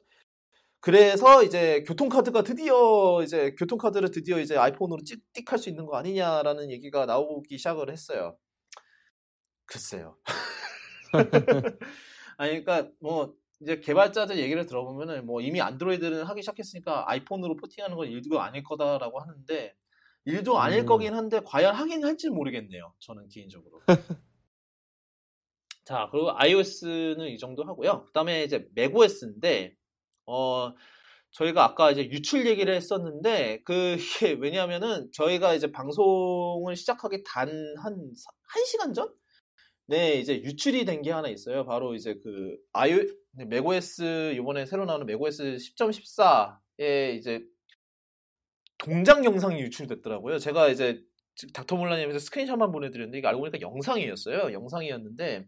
그래서 0.80 1.42
이제 1.42 1.82
교통카드가 1.82 2.42
드디어 2.42 3.20
이제 3.22 3.54
교통카드를 3.58 4.10
드디어 4.10 4.38
이제 4.38 4.56
아이폰으로 4.56 5.00
찍띡 5.02 5.48
할수 5.48 5.68
있는 5.68 5.84
거 5.86 5.96
아니냐라는 5.96 6.70
얘기가 6.70 7.06
나오기 7.06 7.58
시작을 7.58 7.90
했어요. 7.90 8.38
글쎄요. 9.66 10.16
아니 12.36 12.62
그러니까 12.62 12.90
뭐 13.00 13.34
이제 13.60 13.80
개발자들 13.80 14.38
얘기를 14.38 14.66
들어보면은 14.66 15.26
뭐 15.26 15.40
이미 15.40 15.60
안드로이드는 15.60 16.24
하기 16.24 16.42
시작했으니까 16.42 17.10
아이폰으로 17.10 17.56
포팅하는 17.56 17.96
건 17.96 18.08
일도 18.08 18.40
아닐 18.40 18.62
거다라고 18.62 19.18
하는데 19.18 19.74
일도 20.24 20.58
아닐 20.58 20.80
음. 20.80 20.86
거긴 20.86 21.14
한데 21.14 21.40
과연 21.44 21.74
하긴 21.74 22.04
할지 22.04 22.28
모르겠네요. 22.28 22.92
저는 22.98 23.28
개인적으로. 23.28 23.80
자, 25.86 26.08
그리고 26.12 26.32
iOS는 26.38 27.28
이 27.28 27.38
정도 27.38 27.64
하고요. 27.64 28.04
그 28.06 28.12
다음에 28.12 28.44
이제 28.44 28.68
macOS인데 28.76 29.74
어 30.26 30.74
저희가 31.32 31.64
아까 31.64 31.92
이제 31.92 32.04
유출 32.10 32.46
얘기를 32.48 32.74
했었는데 32.74 33.62
그 33.64 33.96
이게 33.98 34.32
왜냐하면은 34.40 35.10
저희가 35.14 35.54
이제 35.54 35.72
방송을 35.72 36.76
시작하기 36.76 37.24
단 37.24 37.48
한 37.78 38.12
한 38.48 38.64
시간 38.66 38.94
전? 38.94 39.12
네, 39.88 40.14
이제 40.20 40.42
유출이 40.42 40.84
된 40.86 41.02
게 41.02 41.12
하나 41.12 41.28
있어요. 41.28 41.64
바로 41.66 41.94
이제 41.94 42.14
그 42.24 42.56
iO 42.72 42.98
네, 43.32 43.44
macOS 43.44 44.34
이번에 44.34 44.66
새로 44.66 44.84
나오는 44.86 45.08
macOS 45.08 45.58
10.14에 45.58 47.16
이제 47.18 47.42
동작 48.78 49.24
영상이 49.24 49.60
유출됐더라고요. 49.60 50.38
제가 50.38 50.68
이제 50.68 51.00
닥터 51.54 51.76
몰라님에서 51.76 52.18
screenshot만 52.18 52.72
보내드렸는데 52.72 53.18
이게 53.18 53.26
알고 53.26 53.40
보니까 53.40 53.60
영상이었어요. 53.60 54.52
영상이었는데 54.52 55.46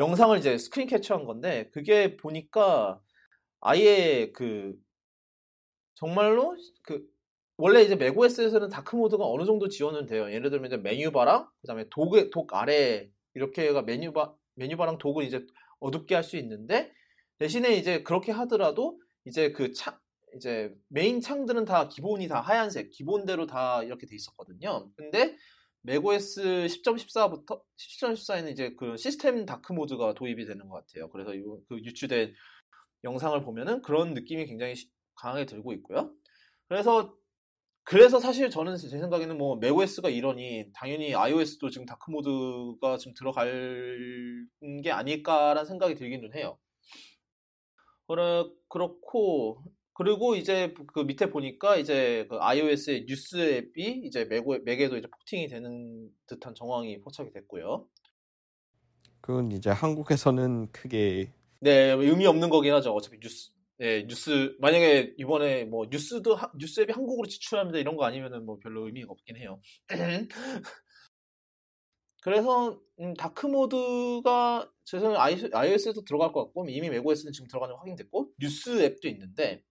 영상을 0.00 0.36
이제 0.38 0.58
스크린 0.58 0.88
캡처한 0.88 1.26
건데 1.26 1.70
그게 1.72 2.16
보니까 2.16 3.00
아예 3.60 4.32
그 4.32 4.74
정말로 5.94 6.56
그 6.82 7.06
원래 7.58 7.82
이제 7.82 7.96
macOS에서는 7.96 8.70
dark 8.70 8.96
mode가 8.96 9.26
어느 9.26 9.44
정도 9.44 9.68
지원은 9.68 10.06
돼요. 10.06 10.32
예를 10.32 10.50
들면 10.50 10.68
이제 10.68 10.76
menu 10.78 11.03
bar랑 11.03 11.48
그다음에 11.60 11.84
Dock, 11.90 12.14
Dock 12.32 12.54
아래 12.54 13.10
이렇게가 13.34 13.82
메뉴바 13.82 14.34
메뉴바랑 14.54 14.98
독은 14.98 15.26
이제 15.26 15.46
어둡게 15.80 16.14
할 16.14 16.24
수 16.24 16.36
있는데 16.38 16.92
대신에 17.38 17.74
이제 17.74 18.02
그렇게 18.02 18.32
하더라도 18.32 19.00
이제 19.26 19.52
그 19.52 19.72
창, 19.72 19.98
이제 20.36 20.74
메인 20.88 21.20
창들은 21.20 21.66
다 21.66 21.88
기본이 21.88 22.28
다 22.28 22.40
하얀색, 22.40 22.90
기본대로 22.90 23.46
다 23.46 23.82
이렇게 23.82 24.06
돼 24.06 24.16
있었거든요. 24.16 24.90
근데 24.96 25.36
macOS 25.82 26.40
10.14부터 26.66 27.62
10.14에는 27.76 28.50
이제 28.52 28.74
그 28.78 28.96
시스템 28.96 29.46
dark 29.46 29.72
mode가 29.72 30.14
도입이 30.14 30.44
되는 30.46 30.68
것 30.68 30.84
같아요. 30.86 31.08
그래서 31.10 31.34
이 31.34 31.41
그 31.41 31.64
유출된 31.70 32.34
영상을 33.04 33.40
보면은 33.42 33.82
그런 33.82 34.14
느낌이 34.14 34.46
굉장히 34.46 34.74
강하게 35.14 35.46
들고 35.46 35.72
있고요. 35.74 36.12
그래서 36.68 37.16
그래서 37.84 38.20
사실 38.20 38.50
저는 38.50 38.76
제 38.76 38.88
생각에는 38.88 39.36
뭐 39.38 39.56
macOS가 39.56 40.10
이러니 40.10 40.70
당연히 40.74 41.14
iOS도 41.14 41.70
지금 41.70 41.86
dark 41.86 42.10
mode가 42.10 42.98
지금 42.98 43.14
들어갈 43.14 44.46
게 44.84 44.90
아닐까라는 44.90 45.64
생각이 45.64 45.94
들기는 45.94 46.34
해요. 46.34 46.58
그래, 48.06 48.44
그렇고 48.68 49.64
그리고 49.94 50.34
이제 50.34 50.74
그 50.94 51.00
밑에 51.00 51.30
보니까 51.30 51.76
이제 51.76 52.26
그 52.30 52.36
iOS의 52.40 53.06
뉴스 53.06 53.36
앱이 53.36 54.02
이제 54.06 54.24
맥오, 54.24 54.58
맥에도 54.64 54.96
이제 54.96 55.08
porting이 55.08 55.48
되는 55.48 56.08
듯한 56.26 56.54
정황이 56.54 57.00
포착이 57.00 57.30
됐고요. 57.32 57.86
그건 59.20 59.52
이제 59.52 59.70
한국에서는 59.70 60.72
크게 60.72 61.32
네, 61.60 61.90
의미 61.92 62.26
없는 62.26 62.48
거긴 62.48 62.72
하죠. 62.74 62.92
어차피 62.94 63.18
뉴스, 63.20 63.50
네, 63.76 64.06
뉴스, 64.06 64.56
만약에 64.60 65.14
이번에 65.18 65.64
뭐 65.64 65.86
뉴스도, 65.90 66.34
하- 66.34 66.50
뉴스 66.58 66.80
앱이 66.80 66.92
한국으로 66.92 67.28
진출합니다 67.28 67.78
이런 67.78 67.96
거 67.96 68.04
아니면은 68.04 68.46
뭐 68.46 68.58
별로 68.62 68.86
의미가 68.86 69.08
없긴 69.10 69.36
해요. 69.36 69.60
그래서, 72.22 72.78
음, 73.00 73.14
dark 73.14 73.46
mode가, 73.46 74.70
제 74.84 74.98
생각에 75.00 75.48
iOS에도 75.52 76.04
들어갈 76.04 76.32
것 76.32 76.44
같고, 76.44 76.68
이미 76.68 76.90
macOS는 76.90 77.32
지금 77.32 77.48
들어가는 77.48 77.74
거 77.74 77.80
확인됐고, 77.80 78.32
뉴스 78.38 78.82
앱도 78.82 79.08
있는데, 79.08 79.62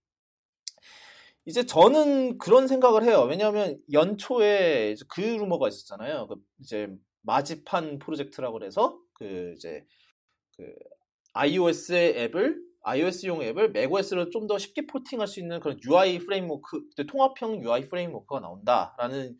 이제 1.46 1.64
저는 1.66 2.38
그런 2.38 2.68
생각을 2.68 3.04
해요. 3.04 3.22
왜냐하면 3.28 3.78
연초에 3.92 4.94
그 5.08 5.20
루머가 5.20 5.68
있었잖아요. 5.68 6.28
그 6.28 6.36
이제 6.60 6.88
Marzipan 7.22 7.98
프로젝트라고 7.98 8.58
그래서, 8.58 8.98
그 9.14 9.54
이제, 9.56 9.84
그 10.56 10.64
iOS의 11.34 12.18
앱을 12.18 12.60
iOS용 12.82 13.42
앱을 13.42 13.72
macOS로 13.76 14.30
좀 14.30 14.46
더 14.46 14.58
쉽게 14.58 14.86
porting할 14.86 15.26
수 15.28 15.40
있는 15.40 15.60
그런 15.60 15.78
UI 15.86 16.18
framework, 16.20 16.82
통합형 17.08 17.62
UI 17.62 17.86
프레임워크가 17.88 18.40
나온다라는 18.40 19.36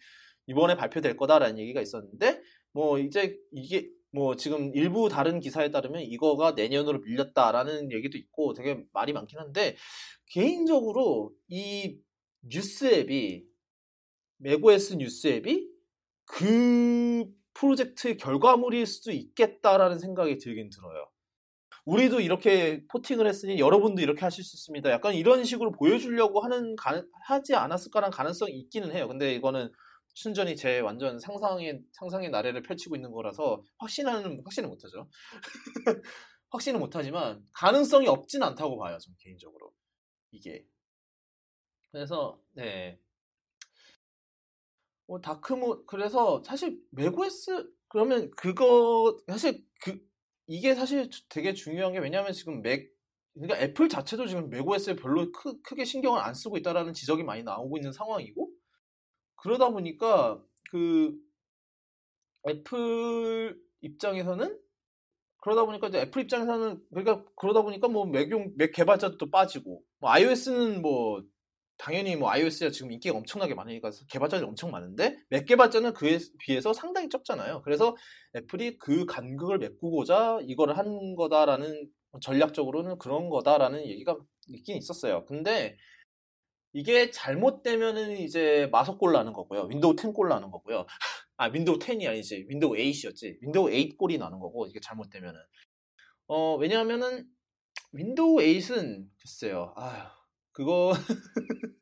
이번에 0.46 0.76
발표될 0.76 1.16
거다라는 1.16 1.58
얘기가 1.58 1.80
있었는데 1.80 2.42
뭐 2.72 2.98
이제 2.98 3.36
이게 3.52 3.88
뭐 4.12 4.36
지금 4.36 4.74
일부 4.74 5.08
다른 5.08 5.40
기사에 5.40 5.70
따르면 5.70 6.02
이거가 6.02 6.52
내년으로 6.52 7.00
밀렸다라는 7.00 7.92
얘기도 7.92 8.18
있고 8.18 8.54
되게 8.54 8.84
말이 8.92 9.12
많긴 9.12 9.38
한데 9.38 9.76
개인적으로 10.26 11.32
이 11.48 11.98
뉴스 12.42 12.86
앱이 12.86 13.44
macOS 14.44 14.94
뉴스 14.94 15.28
앱이 15.28 15.68
그 16.24 17.26
프로젝트의 17.54 18.16
결과물일 18.16 18.86
수도 18.86 19.12
있겠다라는 19.12 19.98
생각이 19.98 20.38
들긴 20.38 20.70
들어요. 20.70 21.08
우리도 21.84 22.20
이렇게 22.20 22.84
포팅을 22.88 23.26
했으니 23.26 23.58
여러분도 23.58 24.00
이렇게 24.00 24.20
하실 24.20 24.44
수 24.44 24.56
있습니다. 24.56 24.90
약간 24.90 25.14
이런 25.14 25.44
식으로 25.44 25.72
보여주려고 25.72 26.40
하는 26.40 26.76
가, 26.76 27.02
하지 27.24 27.54
않았을까라는 27.54 28.12
가능성이 28.12 28.52
있기는 28.52 28.92
해요. 28.92 29.08
근데 29.08 29.34
이거는 29.34 29.70
순전히 30.14 30.56
제 30.56 30.80
완전 30.80 31.18
상상의 31.18 31.82
상상의 31.92 32.30
나래를 32.30 32.62
펼치고 32.62 32.96
있는 32.96 33.10
거라서 33.10 33.62
확신하는 33.78 34.42
확신을 34.44 34.68
못하죠. 34.68 35.08
확신은 36.50 36.80
못하지만 36.80 37.46
가능성이 37.52 38.08
없진 38.08 38.42
않다고 38.42 38.78
봐요. 38.78 38.98
전 38.98 39.14
개인적으로 39.18 39.72
이게 40.32 40.66
그래서 41.92 42.40
네. 42.52 42.98
뭐 45.06 45.20
다크모 45.20 45.86
그래서 45.86 46.42
사실 46.44 46.80
맥OS 46.90 47.72
그러면 47.88 48.30
그거 48.32 49.18
사실 49.26 49.64
그 49.80 50.00
이게 50.46 50.74
사실 50.74 51.10
되게 51.28 51.52
중요한 51.52 51.92
게 51.92 51.98
왜냐하면 51.98 52.32
지금 52.32 52.62
맥 52.62 52.92
그러니까 53.34 53.60
애플 53.60 53.88
자체도 53.88 54.26
지금 54.26 54.50
맥OS에 54.50 54.96
별로 54.96 55.30
크, 55.32 55.60
크게 55.62 55.84
신경을 55.84 56.20
안 56.20 56.34
쓰고 56.34 56.56
있다라는 56.58 56.92
지적이 56.92 57.22
많이 57.22 57.42
나오고 57.42 57.76
있는 57.78 57.92
상황이고 57.92 58.49
그러다 59.42 59.70
보니까 59.70 60.42
그 60.70 61.14
애플 62.48 63.58
입장에서는 63.80 64.58
그러다 65.42 65.64
보니까 65.64 65.88
이제 65.88 66.00
애플 66.00 66.22
입장에서는 66.22 66.82
그러니까 66.90 67.24
그러다 67.36 67.62
보니까 67.62 67.88
뭐 67.88 68.06
맥용 68.06 68.52
맥 68.56 68.72
개발자도 68.72 69.30
빠지고 69.30 69.82
뭐 69.98 70.10
iOS는 70.10 70.82
뭐 70.82 71.22
당연히 71.78 72.14
뭐 72.14 72.30
iOS가 72.30 72.70
지금 72.70 72.92
인기가 72.92 73.16
엄청나게 73.16 73.54
많으니까 73.54 73.90
개발자들이 74.10 74.46
엄청 74.46 74.70
많은데 74.70 75.16
맥 75.30 75.46
개발자는 75.46 75.94
그에 75.94 76.18
비해서 76.38 76.74
상당히 76.74 77.08
적잖아요. 77.08 77.62
그래서 77.62 77.96
애플이 78.36 78.78
그 78.78 79.06
간극을 79.06 79.58
메꾸고자 79.58 80.40
이거를 80.42 80.76
한 80.76 81.14
거다라는 81.16 81.88
전략적으로는 82.20 82.98
그런 82.98 83.30
거다라는 83.30 83.86
얘기가 83.86 84.18
있긴 84.48 84.76
있었어요. 84.76 85.24
근데 85.24 85.78
이게 86.72 87.10
잘못되면은 87.10 88.18
이제 88.18 88.68
마소 88.70 88.91
꼴 88.91 89.12
나는 89.12 89.32
거고요. 89.32 89.64
윈도우 89.64 89.96
10 89.96 90.07
꼴 90.07 90.28
나는 90.28 90.50
거고요. 90.50 90.86
아, 91.36 91.46
윈도우 91.46 91.78
10이 91.78 92.06
아니지. 92.06 92.46
윈도우 92.48 92.72
8이었지. 92.72 93.38
윈도우 93.40 93.68
8 93.68 93.76
꼴이 93.76 94.18
나는 94.18 94.38
거고, 94.38 94.66
이게 94.66 94.78
잘못되면은. 94.80 95.40
어, 96.28 96.56
왜냐하면은, 96.56 97.26
윈도우 97.92 98.36
8은, 98.36 99.08
글쎄요. 99.20 99.72
아휴, 99.76 100.08
그거. 100.52 100.92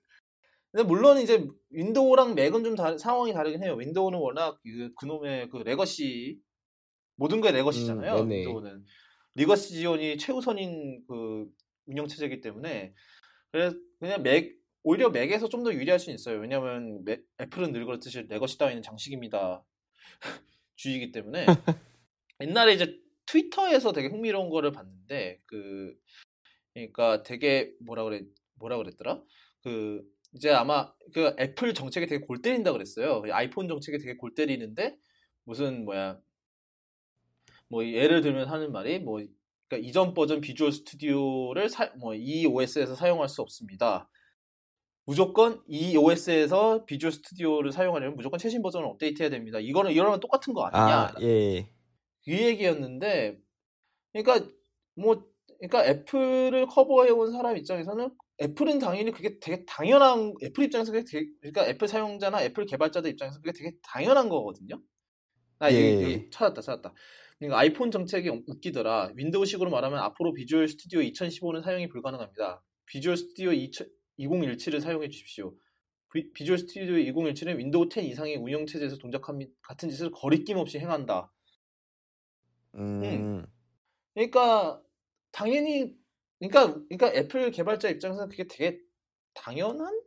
근데 0.73 0.85
물론 0.87 1.19
이제 1.19 1.47
윈도우랑 1.71 2.35
맥은 2.35 2.65
좀 2.65 2.75
다, 2.75 2.97
상황이 2.97 3.33
다르긴 3.33 3.63
해요. 3.63 3.75
윈도우는 3.75 4.19
워낙 4.19 4.59
그, 4.63 4.93
그놈의 4.95 5.49
그 5.51 5.59
legacy, 5.59 6.41
모든 7.17 7.41
게 7.41 7.51
legacy잖아요. 7.51 8.21
음. 8.21 8.31
윈도우는. 8.31 8.85
legacy 9.35 9.75
지원이 9.75 10.19
최우선인 10.19 11.05
그 11.07 11.47
운영체제이기 11.87 12.41
때문에. 12.41 12.95
그래서 13.51 13.77
그냥 13.99 14.23
맥, 14.23 14.58
오히려 14.83 15.11
맥에서 15.11 15.49
좀 15.49 15.65
더 15.65 15.73
유리할 15.75 15.99
수는 15.99 16.15
있어요. 16.15 16.39
왜냐면 16.41 17.05
맥- 17.05 17.25
애플은 17.41 17.73
늘 17.73 17.85
그렇듯이 17.87 18.23
legacy 18.29 18.59
따위는 18.59 18.83
장식입니다. 18.83 19.65
주의이기 20.77 21.13
때문에. 21.13 21.47
옛날에 22.41 22.75
이제 22.75 22.99
트위터에서 23.27 23.93
되게 23.93 24.09
흥미로운 24.09 24.51
거를 24.51 24.73
봤는데, 24.73 25.41
그, 25.47 25.95
그러니까 26.75 27.23
되게 27.25 27.73
뭐라 27.81 28.05
그래, 28.05 28.23
뭐라 28.55 28.77
그랬더라? 28.79 29.23
그, 29.63 30.03
이제 30.35 30.51
아마 30.51 30.93
그 31.15 31.35
애플 31.41 31.75
정책에 31.75 32.07
되게 32.07 32.25
골 32.25 32.43
때린다 32.43 32.73
그랬어요. 32.73 33.23
아이폰 33.33 33.69
정책에 33.69 33.99
되게 33.99 34.17
골 34.17 34.35
때리는데, 34.35 34.97
무슨 35.45 35.85
뭐야, 35.85 36.21
뭐 37.69 37.85
예를 37.85 38.23
들면 38.23 38.49
하는 38.49 38.73
말이 38.73 38.99
뭐, 38.99 39.21
그러니까 39.69 39.89
이전 39.89 40.15
버전 40.15 40.41
Visual 40.41 40.73
Studio를 40.73 41.69
사, 41.69 41.93
뭐, 41.99 42.15
이 42.15 42.47
OS에서 42.47 42.95
사용할 42.95 43.29
수 43.29 43.43
없습니다. 43.43 44.09
무조건 45.09 45.63
이 45.67 45.97
OS에서 45.97 46.85
Visual 46.85 47.13
Studio를 47.13 47.73
사용하려면 47.73 48.15
무조건 48.15 48.39
최신 48.39 48.61
버전을 48.61 48.87
업데이트해야 48.89 49.31
됩니다. 49.31 49.59
이거는 49.59 49.91
이거랑 49.91 50.21
똑같은 50.21 50.53
거 50.53 50.67
아니냐? 50.67 50.97
아, 50.99 51.15
예. 51.23 51.71
그 52.27 52.31
얘기였는데, 52.31 53.39
그러니까 54.13 54.47
뭐, 54.97 55.25
그러니까 55.61 55.87
애플을 55.87 56.67
커버해 56.67 57.09
온 57.09 57.33
사람 57.33 57.57
입장에서는 57.57 58.11
애플은 58.43 58.81
당연히 58.81 59.11
그게 59.11 59.39
되게 59.41 59.65
당연한 59.65 60.35
애플 60.43 60.65
입장에서 60.65 60.93
그게 60.93 61.07
되게, 61.11 61.27
그러니까 61.41 61.67
애플 61.67 61.89
사용자나 61.89 62.43
애플 62.43 62.67
개발자들 62.67 63.11
입장에서 63.13 63.39
그게 63.41 63.53
되게 63.53 63.79
당연한 63.83 64.29
거거든요. 64.29 64.79
아, 65.59 65.73
예. 65.73 65.95
여기, 65.95 66.05
여기 66.05 66.31
찾았다, 66.31 66.61
찾았다. 66.61 66.93
그러니까 67.39 67.59
아이폰 67.59 67.91
정책이 67.91 68.29
웃기더라. 68.47 69.13
윈도우식으로 69.17 69.71
말하면 69.71 70.01
앞으로 70.01 70.35
Visual 70.35 70.69
Studio 70.69 71.01
2015는 71.01 71.63
사용이 71.63 71.89
불가능합니다. 71.89 72.63
Visual 72.85 73.17
Studio 73.17 73.53
2017을 74.19 74.81
사용해 74.81 75.09
주십시오. 75.09 75.55
비, 76.13 76.33
Visual 76.33 76.59
Studio 76.59 76.95
2017은 76.97 77.59
윈도우 77.59 77.89
10 77.93 78.05
이상의 78.05 78.37
운영 78.37 78.67
체제에서 78.67 78.97
동작함 78.99 79.41
같은 79.63 79.91
짓을 79.91 80.11
거리낌 80.11 80.57
없이 80.57 80.79
행한다. 80.79 81.33
음, 82.75 83.47
그러니까 84.15 84.83
당연히 85.33 85.97
그러니까 86.39 86.75
그러니까 86.89 87.13
애플 87.15 87.51
개발자 87.51 87.89
입장에서는 87.91 88.29
그게 88.31 88.47
되게 88.47 88.81
당연한 89.35 90.01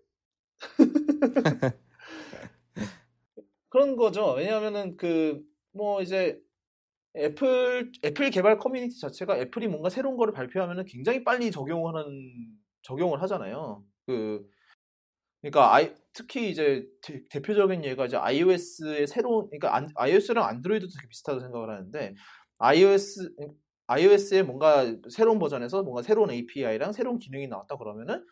그런 3.70 3.96
거죠. 3.96 4.34
왜냐하면은 4.34 4.98
그 4.98 5.52
뭐 5.74 6.02
이제 6.02 6.42
애플 7.16 7.92
애플 8.06 8.30
개발 8.30 8.58
커뮤니티 8.58 9.00
자체가 9.00 9.38
애플이 9.40 9.68
뭔가 9.68 9.90
새로운 9.90 10.18
거를 10.18 10.34
발표하면은 10.34 10.86
굉장히 10.86 11.24
빨리 11.24 11.52
적용하는 11.52 12.58
적용을 12.84 13.22
하잖아요. 13.24 13.84
그 14.12 14.46
그러니까 15.42 15.74
아이, 15.74 15.94
특히 16.14 16.52
이제 16.52 16.86
대, 17.02 17.42
표적인 17.42 17.84
예가 17.84 18.06
이제 18.06 18.18
iOS의 18.18 19.08
새로운 19.08 19.48
그러니까 19.48 19.76
안, 19.76 19.90
iOS랑 19.96 20.46
안드로이드도 20.46 20.92
되게 20.96 21.08
비슷하다고 21.08 21.42
생각을 21.42 21.70
하는데 21.70 22.14
iOS 22.60 23.34
iOS의 23.88 24.44
뭔가 24.44 24.86
새로운 25.10 25.40
버전에서 25.40 25.84
뭔가 25.84 26.04
새로운 26.04 26.32
API랑 26.32 26.94
새로운 26.94 27.18
기능이 27.18 27.48
나왔다 27.48 27.78
그러면은 27.78 28.24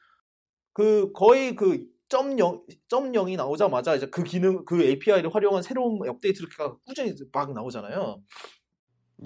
그 0.73 1.11
거의 1.13 1.55
그 1.55 1.85
.0, 2.09 2.63
.0이 2.89 3.37
나오자마자 3.37 3.95
이제 3.95 4.07
그 4.07 4.23
기능 4.23 4.65
그 4.65 4.81
API를 4.81 5.33
활용한 5.33 5.61
새로운 5.61 6.07
업데이트가 6.07 6.77
꾸준히 6.85 7.13
막 7.31 7.53
나오잖아요. 7.53 8.21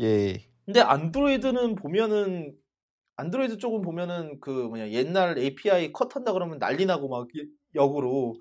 예. 0.01 0.37
근데 0.65 0.79
안드로이드는 0.81 1.75
보면은 1.75 2.55
안드로이드 3.15 3.57
쪽은 3.57 3.81
보면은 3.81 4.39
그 4.39 4.49
뭐냐 4.49 4.89
옛날 4.91 5.37
API 5.37 5.91
컷한다 5.93 6.33
그러면 6.33 6.59
난리 6.59 6.85
나고 6.85 7.07
막 7.09 7.27
이- 7.35 7.47
역으로 7.75 8.35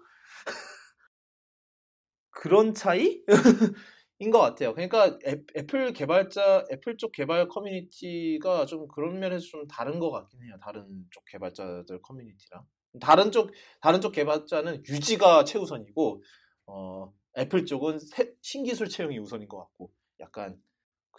그런 2.31 2.75
차이? 2.75 3.23
인 4.19 4.31
것 4.31 4.39
같아요. 4.41 4.73
그러니까 4.75 5.19
애, 5.27 5.43
애플 5.57 5.93
개발자, 5.93 6.65
애플 6.73 6.97
쪽 6.97 7.11
개발 7.13 7.49
커뮤니티가 7.49 8.67
좀 8.67 8.87
그런 8.87 9.19
면에서 9.19 9.45
좀 9.47 9.67
다른 9.67 9.99
것 9.99 10.11
같긴 10.13 10.43
해요. 10.45 10.55
다른 10.63 10.87
쪽 11.11 11.25
개발자들 11.25 12.01
커뮤니티랑. 12.03 12.65
다른 13.01 13.33
쪽, 13.33 13.51
다른 13.81 14.01
쪽 14.01 14.13
개발자는 14.13 14.85
유지가 14.89 15.43
최우선이고, 15.45 16.23
어, 16.67 17.13
애플 17.37 17.67
쪽은 17.67 17.99
새- 17.99 18.33
신기술 18.43 18.89
채용이 18.89 19.19
우선인 19.19 19.49
것 19.49 19.59
같고, 19.59 19.91
약간 20.21 20.57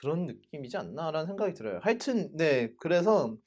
그런 0.03 0.27
느낌이지 0.27 0.77
않나라는 0.77 1.27
생각이 1.27 1.53
들어요. 1.55 1.80
하여튼, 1.84 2.30
네, 2.38 2.73
그래서 2.80 3.38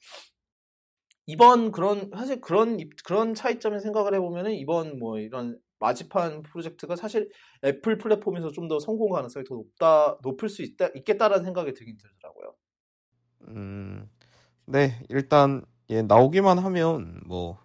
이번 1.25 1.71
그런, 1.71 2.09
사실 2.15 2.41
그런, 2.41 2.79
입- 2.79 3.03
그런 3.03 3.33
차이점을 3.35 3.79
생각을 3.79 4.13
해보면은 4.15 4.53
이번 4.55 4.97
뭐 4.99 5.19
이런 5.19 5.59
Marzipan 5.79 6.41
프로젝트가 6.43 6.95
사실 6.95 7.29
애플 7.63 7.97
플랫폼에서 7.97 8.51
좀 8.51 8.67
더 8.67 8.79
성공 8.79 9.11
가능성이 9.11 9.45
더 9.45 9.55
높다, 9.55 10.17
높을 10.23 10.49
수 10.49 10.63
있다, 10.63 10.87
있겠다라는 10.95 11.43
생각이 11.45 11.73
들긴 11.73 11.97
들더라고요. 11.97 12.55
음, 13.47 14.09
네, 14.65 15.03
일단, 15.09 15.65
예, 15.91 16.01
나오기만 16.01 16.59
하면, 16.59 17.21
뭐, 17.27 17.59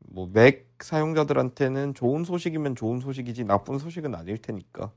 뭐, 0.00 0.26
맥 0.26 0.70
사용자들한테는 0.82 1.94
좋은 1.94 2.24
소식이면 2.24 2.74
좋은 2.76 3.00
소식이지 3.00 3.44
나쁜 3.44 3.78
소식은 3.78 4.14
아닐 4.14 4.36
테니까. 4.38 4.92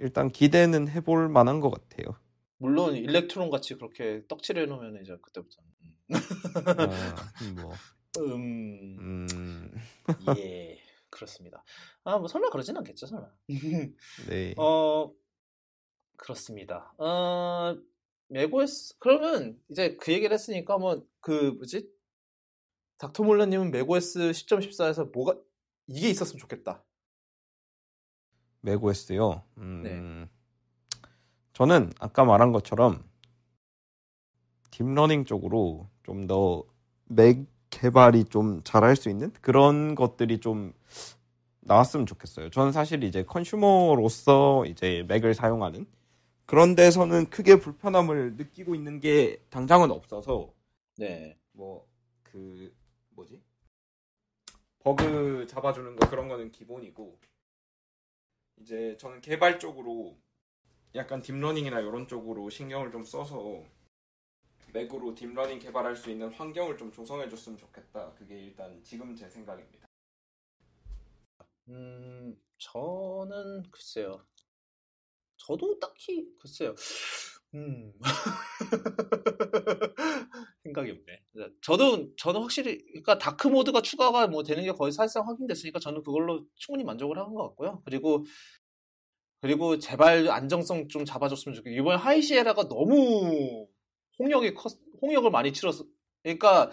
일단 0.00 0.30
기대는 0.30 0.88
해볼 0.88 1.28
만한 1.28 1.60
것 1.60 1.70
같아요. 1.70 2.16
물론 2.58 2.96
일렉트론 2.96 3.50
같이 3.50 3.74
그렇게 3.74 4.22
떡칠해 4.28 4.66
놓으면 4.66 5.00
이제 5.02 5.16
그때부터는 5.22 5.70
아, 6.90 7.32
뭐, 7.60 7.72
음, 8.18 8.96
음, 8.98 9.70
예, 10.36 10.78
그렇습니다. 11.10 11.62
아, 12.04 12.18
뭐 12.18 12.26
설마 12.26 12.50
그러진 12.50 12.76
않겠죠, 12.76 13.06
설마. 13.06 13.28
네. 14.28 14.54
어, 14.56 15.12
그렇습니다. 16.16 16.92
어, 16.98 17.76
macOS 18.28 18.96
그러면 18.98 19.60
이제 19.68 19.96
그 19.96 20.12
얘기를 20.12 20.32
했으니까 20.34 20.78
뭐그 20.78 21.54
뭐지? 21.56 21.88
닥터몰라님은 22.98 23.70
macOS 23.70 24.32
10.14에서 24.32 25.12
뭐가 25.12 25.38
이게 25.86 26.10
있었으면 26.10 26.38
좋겠다. 26.38 26.84
macOS요. 28.62 29.42
음, 29.58 29.82
네. 29.82 30.28
저는 31.52 31.92
아까 32.00 32.24
말한 32.24 32.52
것처럼 32.52 33.02
딥러닝 34.70 35.24
쪽으로 35.24 35.88
좀 36.04 36.26
더 36.26 36.64
맥 37.10 37.46
개발이 37.70 38.24
좀 38.24 38.62
잘할 38.64 38.96
수 38.96 39.10
있는 39.10 39.32
그런 39.40 39.94
것들이 39.94 40.40
좀 40.40 40.72
나왔으면 41.60 42.06
좋겠어요. 42.06 42.50
저는 42.50 42.72
사실 42.72 43.02
이제 43.04 43.22
consumer로서 43.24 44.64
이제 44.66 45.04
맥을 45.08 45.34
사용하는 45.34 45.86
그런 46.46 46.74
데서는 46.74 47.28
크게 47.30 47.56
불편함을 47.60 48.36
느끼고 48.36 48.74
있는 48.74 49.00
게 49.00 49.42
당장은 49.50 49.90
없어서 49.90 50.52
네. 50.96 51.36
뭐 51.52 51.86
그 52.22 52.74
뭐지 53.10 53.40
버그 54.80 55.46
잡아주는 55.48 55.96
거 55.96 56.08
그런 56.10 56.28
거는 56.28 56.52
기본이고 56.52 57.18
이제 58.60 58.96
저는 58.98 59.20
개발 59.20 59.58
쪽으로 59.58 60.18
약간 60.94 61.20
딥러닝이나 61.20 61.80
이런 61.80 62.06
쪽으로 62.06 62.50
신경을 62.50 62.90
좀 62.90 63.04
써서 63.04 63.64
맥으로 64.72 65.14
딥러닝 65.14 65.58
개발할 65.58 65.96
수 65.96 66.10
있는 66.10 66.28
환경을 66.32 66.76
좀 66.76 66.92
조성해 66.92 67.28
줬으면 67.28 67.58
좋겠다. 67.58 68.12
그게 68.14 68.44
일단 68.44 68.82
지금 68.82 69.14
제 69.14 69.28
생각입니다. 69.28 69.86
음, 71.68 72.40
저는 72.58 73.70
글쎄요. 73.70 74.26
저도 75.36 75.78
딱히 75.78 76.34
글쎄요. 76.38 76.74
음. 77.54 77.92
생각이 80.64 80.90
없네. 80.90 81.22
저도 81.62 82.14
저는 82.16 82.42
확실히 82.42 82.84
그러니까 82.88 83.18
다크 83.18 83.48
모드가 83.48 83.80
추가가 83.82 84.26
뭐 84.26 84.42
되는 84.42 84.62
게 84.64 84.72
거의 84.72 84.92
사실상 84.92 85.26
확인됐으니까 85.28 85.78
저는 85.78 86.02
그걸로 86.02 86.44
충분히 86.56 86.84
만족을 86.84 87.18
한 87.18 87.32
것 87.34 87.42
같고요. 87.48 87.82
그리고 87.84 88.24
그리고 89.40 89.78
제발 89.78 90.28
안정성 90.28 90.88
좀 90.88 91.04
잡아줬으면 91.04 91.54
좋겠고 91.54 91.76
이번에 91.78 91.96
하이시에라가 91.96 92.68
너무 92.68 93.68
홍역이 94.18 94.54
컸, 94.54 94.72
홍역을 95.00 95.30
많이 95.30 95.52
치렀어. 95.52 95.84
그러니까 96.22 96.70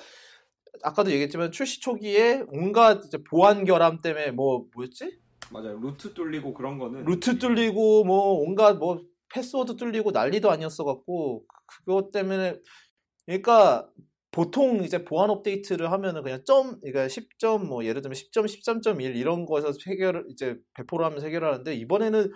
아까도 0.81 1.11
얘기했지만 1.11 1.52
출시 1.52 1.80
초기에 1.80 2.43
온갖 2.47 3.06
이제 3.06 3.19
보안 3.30 3.65
결함 3.65 4.02
때문에 4.02 4.31
뭐 4.31 4.65
뭐였지? 4.73 5.19
맞아요. 5.52 5.77
root 5.80 6.14
뚫리고 6.14 6.53
그런 6.53 6.80
거는 6.80 7.06
root 7.06 7.38
뚫리고 7.38 8.03
뭐 8.03 8.34
온갖 8.41 8.77
뭐 8.77 8.99
패스워드 9.34 9.76
뚫리고 9.77 10.11
난리도 10.11 10.49
아니었어 10.52 10.84
갖고 10.84 11.45
그것 11.68 12.11
때문에 12.11 12.56
그러니까 13.26 13.89
보통 14.31 14.84
이제 14.84 15.06
보안 15.06 15.30
업데이트를 15.30 15.91
하면은 15.93 16.22
그냥 16.22 16.43
점 16.45 16.80
그러니까 16.81 17.07
10점 17.07 17.68
뭐 17.68 17.85
예를 17.85 18.02
들면 18.02 18.15
10점 18.15 18.45
13.1 18.45 19.15
이런 19.15 19.45
거에서 19.45 19.72
해결 19.88 20.26
이제 20.30 20.57
배포를 20.73 21.06
하면서 21.06 21.26
해결하는데 21.26 21.73
이번에는 21.73 22.31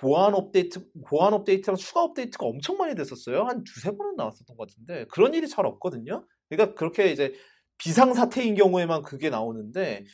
보안 0.00 0.34
업데이트 0.34 0.84
보안 1.08 1.34
업데이트랑 1.34 1.76
추가 1.76 2.02
업데이트가 2.02 2.46
엄청 2.46 2.76
많이 2.76 2.94
됐었어요. 2.94 3.44
한 3.44 3.64
두세 3.64 3.90
번은 3.90 4.16
나왔었던 4.16 4.56
것 4.56 4.68
같은데 4.68 5.06
그런 5.10 5.34
일이 5.34 5.48
잘 5.48 5.66
없거든요. 5.66 6.24
그러니까 6.48 6.74
그렇게 6.76 7.10
이제 7.10 7.34
비상 7.78 8.14
사태인 8.14 8.54
경우에만 8.54 9.02
그게 9.02 9.28
나오는데 9.28 10.04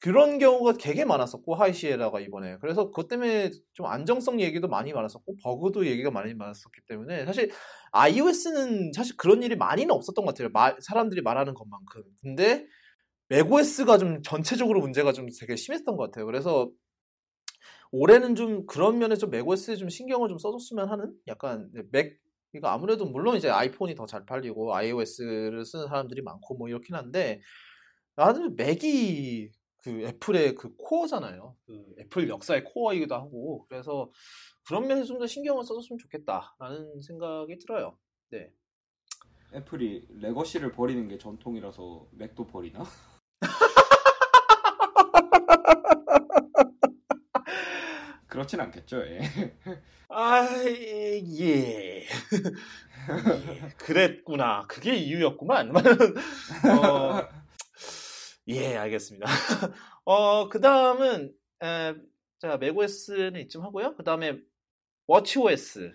그런 0.00 0.38
경우가 0.38 0.74
되게 0.74 1.04
많았었고 1.04 1.54
하이시에라가 1.54 2.20
이번에. 2.20 2.58
그래서 2.60 2.86
그것 2.86 3.08
때문에 3.08 3.50
좀 3.74 3.86
안정성 3.86 4.40
얘기도 4.40 4.68
많이 4.68 4.92
많았었고 4.92 5.36
버그도 5.42 5.86
얘기가 5.86 6.10
많이 6.10 6.34
많았었기 6.34 6.82
때문에 6.86 7.24
사실 7.26 7.50
iOS는 7.92 8.92
사실 8.92 9.16
그런 9.16 9.42
일이 9.42 9.56
많이는 9.56 9.90
없었던 9.90 10.24
것 10.24 10.34
같아요. 10.34 10.50
말- 10.52 10.76
사람들이 10.80 11.22
말하는 11.22 11.54
것만큼. 11.54 12.02
근데 12.22 12.66
맥OS가 13.30 13.98
좀 13.98 14.22
전체적으로 14.22 14.80
문제가 14.80 15.12
좀 15.12 15.28
되게 15.40 15.56
심했던 15.56 15.96
것 15.96 16.04
같아요. 16.04 16.26
그래서 16.26 16.70
올해는 17.92 18.34
좀 18.34 18.66
그런 18.66 18.98
면에서 18.98 19.20
좀 19.20 19.30
맥OS에 19.30 19.76
좀 19.76 19.88
신경을 19.88 20.28
좀 20.28 20.38
써줬으면 20.38 20.88
하는 20.90 21.12
약간 21.28 21.70
맥 21.92 22.18
그러니까 22.52 22.72
아무래도 22.72 23.04
물론 23.06 23.36
이제 23.36 23.50
아이폰이 23.50 23.94
더 23.94 24.06
잘 24.06 24.24
팔리고 24.24 24.74
iOS를 24.74 25.64
쓰는 25.64 25.88
사람들이 25.88 26.22
많고 26.22 26.54
뭐 26.56 26.68
이렇긴 26.68 26.94
한데 26.94 27.40
나는 28.16 28.56
맥이 28.56 29.50
그 29.86 30.02
애플의 30.04 30.56
그 30.56 30.74
core잖아요. 30.76 31.54
그 31.64 31.94
애플 32.00 32.28
역사의 32.28 32.64
core이기도 32.64 33.14
하고 33.14 33.64
그래서 33.68 34.10
그런 34.66 34.88
면에서 34.88 35.06
좀 35.06 35.20
더 35.20 35.28
신경을 35.28 35.62
써줬으면 35.62 35.98
좋겠다라는 35.98 37.00
생각이 37.02 37.56
들어요. 37.60 37.96
네. 38.30 38.52
애플이 39.54 40.08
legacy를 40.10 40.72
버리는 40.72 41.06
게 41.06 41.18
전통이라서 41.18 42.08
맥도 42.10 42.48
버리나? 42.48 42.82
그렇진 48.26 48.60
않겠죠. 48.60 49.02
예. 49.06 49.20
아, 50.08 50.48
예. 50.66 51.22
예. 51.40 52.04
그랬구나. 53.78 54.66
그게 54.66 54.96
이유였구만. 54.96 55.70
어, 55.76 57.28
예, 58.48 58.76
알겠습니다. 58.76 59.26
어, 60.04 60.48
그 60.48 60.60
다음은, 60.60 61.34
에, 61.62 61.94
자, 62.38 62.56
맥OS는 62.58 63.36
이쯤 63.42 63.62
하고요. 63.62 63.96
그 63.96 64.04
다음에, 64.04 64.38
워치OS. 65.06 65.92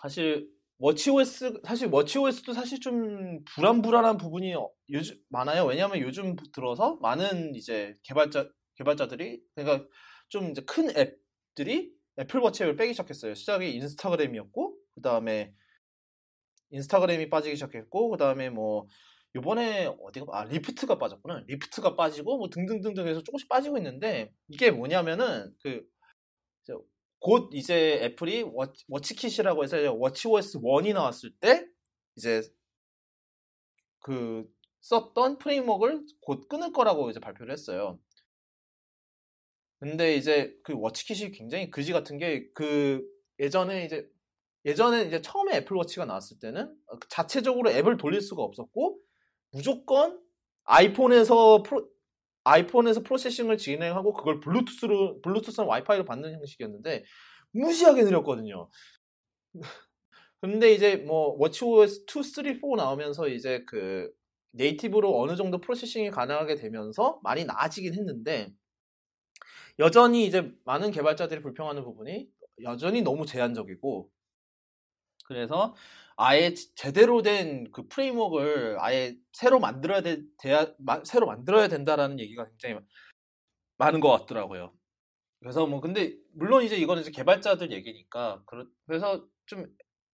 사실, 0.00 0.48
워치OS, 0.78 1.60
사실 1.64 1.88
워치OS도 1.88 2.52
사실 2.52 2.80
좀 2.80 3.44
불안불안한 3.44 4.16
부분이 4.16 4.54
어- 4.54 4.70
요즘 4.90 5.16
많아요. 5.28 5.64
왜냐하면 5.66 6.00
요즘 6.00 6.36
들어서 6.52 6.96
많은 7.02 7.54
이제 7.56 7.96
개발자, 8.04 8.48
개발자들이, 8.76 9.42
그러니까 9.54 9.86
좀 10.28 10.50
이제 10.50 10.62
큰 10.62 10.88
앱들이 10.96 11.92
애플 12.20 12.40
워치 12.40 12.62
앱을 12.62 12.76
빼기 12.76 12.92
시작했어요. 12.92 13.34
시작이 13.34 13.74
인스타그램이었고, 13.74 14.76
그 14.94 15.00
다음에 15.02 15.52
인스타그램이 16.70 17.28
빠지기 17.30 17.56
시작했고, 17.56 18.10
그 18.10 18.16
다음에 18.16 18.50
뭐, 18.50 18.88
요번에 19.34 19.86
어디가, 19.86 20.26
아, 20.32 20.44
Lyft가 20.44 20.98
빠졌구나. 20.98 21.44
Lyft가 21.46 21.96
빠지고, 21.96 22.38
뭐 22.38 22.48
등등등등 22.50 23.06
해서 23.06 23.22
조금씩 23.22 23.48
빠지고 23.48 23.76
있는데, 23.78 24.32
이게 24.48 24.70
뭐냐면은, 24.70 25.54
그, 25.62 25.86
곧 27.20 27.50
이제 27.52 28.00
애플이 28.04 28.42
워치, 28.42 28.84
워치 28.88 29.14
킷이라고 29.14 29.64
해서 29.64 29.92
watchOS 29.94 30.58
1이 30.60 30.94
나왔을 30.94 31.32
때, 31.40 31.66
이제 32.16 32.42
그 34.00 34.46
썼던 34.80 35.38
framework를 35.38 36.04
곧 36.20 36.48
끊을 36.48 36.72
거라고 36.72 37.10
이제 37.10 37.20
발표를 37.20 37.52
했어요. 37.52 37.98
근데 39.80 40.16
이제 40.16 40.56
그 40.64 40.74
워치킷이 40.74 41.32
굉장히 41.32 41.70
그지 41.70 41.92
같은 41.92 42.18
게 42.18 42.50
그 42.54 43.04
예전에 43.38 43.84
이제 43.84 44.08
예전에 44.64 45.04
이제 45.04 45.20
처음에 45.20 45.56
애플워치가 45.58 46.04
나왔을 46.04 46.38
때는 46.40 46.74
그 47.00 47.08
자체적으로 47.08 47.70
앱을 47.70 47.96
돌릴 47.96 48.20
수가 48.20 48.42
없었고 48.42 48.98
무조건 49.50 50.20
아이폰에서 50.64 51.62
프로, 51.62 51.88
아이폰에서 52.44 53.02
processing을 53.02 53.58
진행하고 53.58 54.12
그걸 54.14 54.40
블루투스로 54.40 55.20
블루투스나 55.22 55.66
와이파이로 55.66 56.04
받는 56.04 56.34
형식이었는데 56.34 57.04
무지하게 57.52 58.04
느렸거든요. 58.04 58.68
근데 60.40 60.72
이제 60.72 60.96
뭐 60.96 61.34
워치OS 61.38 62.04
2, 62.06 62.22
3, 62.22 62.44
4 62.44 62.76
나오면서 62.76 63.28
이제 63.28 63.64
그 63.66 64.10
네이티브로 64.52 65.20
어느 65.20 65.36
정도 65.36 65.60
프로세싱이 65.60 66.10
가능하게 66.10 66.56
되면서 66.56 67.20
많이 67.22 67.44
나아지긴 67.44 67.94
했는데 67.94 68.52
여전히 69.78 70.26
이제 70.26 70.52
많은 70.64 70.90
개발자들이 70.90 71.42
불평하는 71.42 71.84
부분이 71.84 72.28
여전히 72.62 73.02
너무 73.02 73.26
제한적이고 73.26 74.10
그래서 75.28 75.74
아예 76.16 76.54
지- 76.54 76.74
제대로 76.74 77.22
된 77.22 77.70
그 77.70 77.86
프레임워크를 77.88 78.76
아예 78.80 79.16
새로 79.32 79.60
만들어야 79.60 80.00
돼, 80.00 80.22
돼야, 80.38 80.66
마- 80.78 81.04
새로 81.04 81.26
만들어야 81.26 81.68
된다라는 81.68 82.18
얘기가 82.18 82.46
굉장히 82.48 82.76
많은 83.76 84.00
것 84.00 84.10
같더라고요. 84.10 84.72
그래서 85.40 85.66
뭐 85.66 85.80
근데 85.80 86.16
물론 86.32 86.64
이제 86.64 86.76
이거는 86.76 87.02
이제 87.02 87.10
개발자들 87.12 87.70
얘기니까 87.72 88.42
그러- 88.46 88.66
그래서 88.86 89.24
좀 89.46 89.66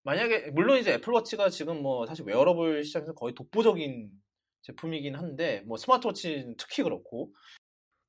만약에 0.03 0.51
물론 0.51 0.79
이제 0.79 0.93
애플워치가 0.95 1.49
지금 1.49 1.81
뭐 1.83 2.05
사실 2.07 2.27
웨어러블 2.27 2.85
시장에서 2.85 3.15
거의 3.15 3.35
독보적인 3.35 4.11
제품이긴 4.63 5.15
한데 5.15 5.63
뭐 5.67 5.77
스마트워치는 5.79 6.57
특히 6.59 6.83
그렇고 6.83 7.33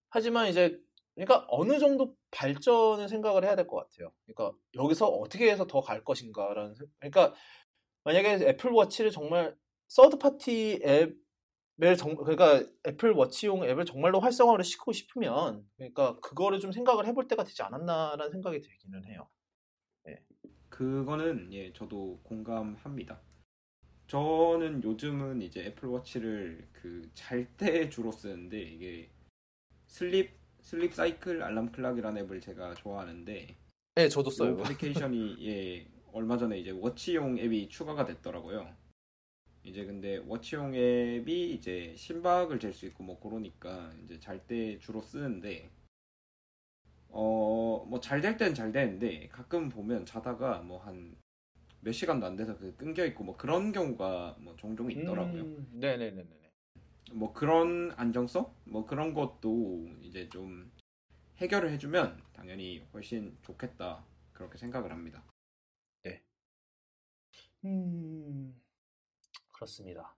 하지만 0.10 0.48
이제 0.48 0.77
그러니까 1.16 1.46
어느 1.50 1.80
정도 1.80 2.16
발전을 2.32 3.08
생각을 3.10 3.44
해야 3.46 3.56
될 3.56 3.68
것 3.68 3.78
같아요. 3.78 4.12
그러니까 4.26 4.58
여기서 4.76 5.08
어떻게 5.08 5.50
해서 5.52 5.66
더 5.68 5.82
갈 5.82 6.04
것인가라는 6.04 6.76
생- 6.76 6.88
그러니까 7.00 7.34
만약에 8.06 8.48
애플워치를 8.50 9.12
정말 9.12 9.56
third 9.88 10.18
party 10.20 10.82
앱을 10.84 11.96
정 11.98 12.16
그러니까 12.16 12.64
애플워치용 12.88 13.64
앱을 13.66 13.86
정말로 13.86 14.20
활성화를 14.20 14.64
시키고 14.66 14.92
싶으면 14.94 15.68
그러니까 15.78 16.20
그거를 16.22 16.60
좀 16.60 16.72
생각을 16.72 17.06
해볼 17.08 17.28
때가 17.28 17.44
되지 17.44 17.62
않았나라는 17.64 18.32
생각이 18.32 18.62
들기는 18.62 19.06
해요. 19.06 19.30
그거는 20.70 21.54
예 21.54 21.72
저도 21.74 22.20
공감합니다. 22.24 23.22
저는 24.08 24.84
요즘은 24.84 25.42
이제 25.42 25.66
애플워치를 25.66 26.70
그 26.74 27.10
잘 27.14 27.48
때 27.58 27.90
주로 27.90 28.12
쓰는데 28.12 28.62
이게 28.62 29.10
Sleep 29.88 30.32
Sleep 30.66 30.94
Cycle 30.94 31.41
Alarm 31.44 31.72
Clock이라는 31.72 32.24
앱을 32.24 32.42
제가 32.42 32.74
좋아하는데 32.74 33.56
네, 33.96 34.10
저도 34.10 34.30
이 34.30 34.32
써요. 34.32 34.54
어플리케이션이 34.54 35.38
예 35.48 35.88
얼마 36.12 36.38
전에 36.38 36.60
이제 36.60 36.72
워치용 36.72 37.38
앱이 37.39 37.70
추가가 37.70 38.04
됐더라고요. 38.06 38.76
이제 39.64 39.86
근데 39.86 40.18
워치용 40.18 40.76
앱이 40.76 41.54
이제 41.54 41.94
심박을 41.96 42.60
잴 42.60 42.73
수 42.73 42.86
있고 42.88 43.04
뭐 43.04 43.20
그러니까 43.20 43.94
이제 44.04 44.20
잘 44.20 44.39
때 44.48 44.78
주로 44.80 45.02
쓰는데 45.02 45.70
어 47.10 47.86
뭐 47.88 47.99
잘 48.02 48.22
될 48.22 48.38
땐 48.38 48.54
잘 48.54 48.72
되는데 48.72 49.28
가끔 49.30 49.70
보면 49.70 50.06
자다가 50.06 50.62
뭐 50.62 50.80
한 50.80 51.15
몇 51.81 51.91
시간도 51.91 52.26
안 52.26 52.36
돼서 52.36 52.57
그 52.57 52.76
끊겨 52.76 53.06
있고 53.06 53.23
뭐 53.23 53.38
그런 53.38 53.72
경우가 53.72 54.38
뭐 54.39 54.56
종종 54.57 54.91
있더라고요. 54.91 55.44
음, 55.44 55.68
네네네네. 55.73 56.45
뭐 57.12 57.34
그런 57.34 57.92
안정성 57.98 58.54
뭐 58.66 58.86
그런 58.86 59.14
것도 59.14 59.88
이제 60.02 60.28
좀 60.30 60.72
해결을 61.38 61.72
해주면 61.72 62.22
당연히 62.34 62.86
훨씬 62.94 63.38
좋겠다 63.42 64.06
그렇게 64.34 64.58
생각을 64.58 64.92
합니다. 64.92 65.24
음, 67.66 68.62
그렇습니다. 69.52 70.16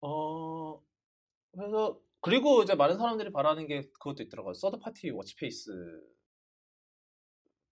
어, 0.00 0.80
그래서, 1.52 2.00
그리고 2.20 2.62
이제 2.62 2.74
많은 2.74 2.96
사람들이 2.96 3.32
바라는 3.32 3.66
게 3.66 3.82
그것도 3.92 4.22
있더라고요. 4.22 4.54
third 4.54 4.78
party 4.78 5.10
watch 5.10 5.44
face 5.44 5.72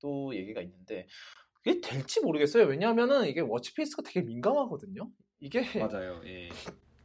또 0.01 0.35
얘기가 0.35 0.61
있는데, 0.63 1.07
그게 1.55 1.81
될지 1.81 2.21
모르겠어요. 2.21 2.65
왜냐하면은 2.65 3.29
이게 3.29 3.41
watch 3.41 3.69
face가 3.69 4.03
되게 4.03 4.23
민감하거든요. 4.23 5.11
이게 5.39 5.63
맞아요. 5.79 6.21
예. 6.25 6.49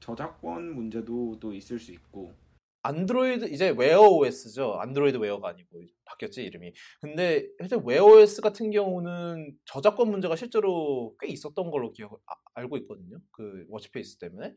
저작권 0.08 0.74
문제도 0.74 1.38
또 1.42 1.53
있을 1.53 1.80
수 1.80 1.92
있고 1.92 2.34
안드로이드, 2.82 3.50
이제 3.52 3.69
웨어 3.77 4.00
OS죠. 4.08 4.76
안드로이드 4.80 5.18
웨어가 5.18 5.50
아니고 5.50 5.82
바뀌었지, 6.06 6.44
이름이. 6.44 6.72
근데 7.02 7.45
사실 7.60 7.80
웨어 7.84 8.06
OS 8.06 8.40
같은 8.40 8.72
경우는 8.72 9.58
저작권 9.66 10.10
문제가 10.10 10.38
실제로 10.38 11.14
꽤 11.19 11.27
있었던 11.27 11.69
걸로 11.69 11.92
기억, 11.92 12.22
아- 12.26 12.36
알고 12.53 12.77
있거든요. 12.77 13.18
그 13.32 13.66
watch 13.67 13.96
face 13.96 14.19
때문에. 14.19 14.56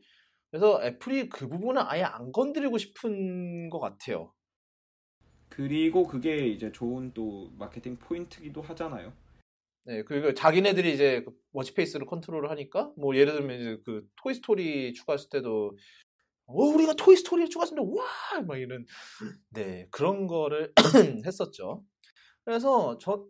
그래서 0.49 0.81
애플이 0.81 1.27
그 1.27 1.49
부분은 1.49 1.81
아예 1.85 2.03
안 2.03 2.31
건드리고 2.31 2.77
싶은 2.77 3.69
것 3.69 3.79
같아요. 3.81 4.33
그리고 5.49 6.05
그게 6.07 6.47
이제 6.47 6.71
좋은 6.71 7.11
또 7.13 7.51
마케팅 7.57 7.97
포인트기도 7.97 8.61
하잖아요. 8.61 9.11
네, 9.85 10.03
그리고 10.03 10.33
자기네들이 10.33 10.93
이제 10.93 11.23
그 11.25 11.31
watch 11.53 11.73
face를 11.73 12.05
컨트롤을 12.05 12.49
하니까, 12.51 12.91
뭐 12.97 13.15
예를 13.15 13.33
들면 13.33 13.59
이제 13.59 13.77
그 13.83 14.03
토이 14.21 14.35
스토리 14.35 14.93
추가했을 14.93 15.29
때도, 15.29 15.75
어, 16.47 16.53
우리가 16.53 16.93
토이 16.95 17.15
스토리를 17.17 17.49
추가했는데, 17.49 17.89
와! 17.97 18.41
막 18.43 18.57
이런, 18.59 18.85
네, 19.51 19.87
그런 19.91 20.27
거를 20.27 20.73
했었죠. 21.25 21.83
그래서 22.45 22.97
저, 22.99 23.25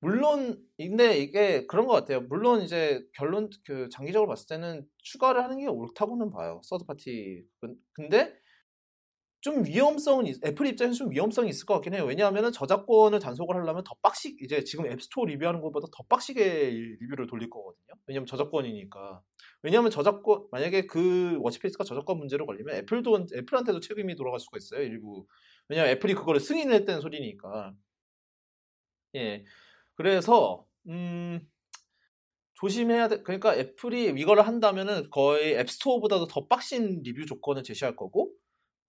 물론, 0.00 0.58
근데 0.78 1.18
이게 1.18 1.66
그런 1.66 1.86
것 1.86 1.94
같아요. 1.94 2.22
물론 2.22 2.62
이제 2.62 3.04
결론, 3.14 3.50
그 3.66 3.88
장기적으로 3.90 4.28
봤을 4.28 4.46
때는 4.48 4.86
추가를 4.98 5.44
하는 5.44 5.58
게 5.58 5.66
옳다고는 5.68 6.30
봐요. 6.30 6.60
third 6.64 6.84
party. 6.86 7.44
근데 7.94 8.34
좀 9.42 9.64
위험성은, 9.66 10.26
있- 10.28 10.44
애플 10.46 10.66
입장에서 10.68 10.96
좀 10.98 11.10
위험성이 11.10 11.50
있을 11.50 11.66
것 11.66 11.74
같긴 11.74 11.94
해요. 11.94 12.04
왜냐하면 12.06 12.52
저작권을 12.52 13.18
단속을 13.18 13.56
하려면 13.56 13.82
더 13.84 13.94
빡시, 14.00 14.36
이제 14.40 14.62
지금 14.62 14.86
App 14.86 15.00
Store 15.00 15.24
리뷰하는 15.26 15.60
것보다 15.60 15.88
더 15.92 16.04
빡시게 16.08 16.70
이 16.70 16.74
리뷰를 17.00 17.26
돌릴 17.26 17.50
거거든요. 17.50 17.86
왜냐면 18.06 18.26
저작권이니까. 18.26 19.20
왜냐하면 19.62 19.90
저작권, 19.90 20.46
만약에 20.52 20.86
그 20.86 21.38
watch 21.40 21.59
face가 21.59 21.82
저작권 21.84 22.18
문제로 22.18 22.46
걸리면 22.46 22.76
애플도, 22.76 23.26
애플한테도 23.34 23.80
책임이 23.80 24.14
돌아갈 24.14 24.38
수가 24.38 24.58
있어요. 24.58 24.82
일부. 24.82 25.26
왜냐면 25.68 25.90
애플이 25.90 26.14
그거를 26.14 26.40
승인을 26.40 26.72
했다는 26.74 27.00
소리니까. 27.00 27.74
예. 29.16 29.44
그래서, 29.94 30.66
음, 30.88 31.40
조심해야 32.54 33.08
돼. 33.08 33.22
그러니까 33.22 33.56
애플이 33.56 34.04
이거를 34.20 34.46
한다면은 34.46 35.10
거의 35.10 35.54
App 35.58 35.73
Store보다도 35.73 36.28
더 36.28 36.46
빡신 36.46 37.02
리뷰 37.02 37.26
조건을 37.26 37.64
제시할 37.64 37.96
거고, 37.96 38.32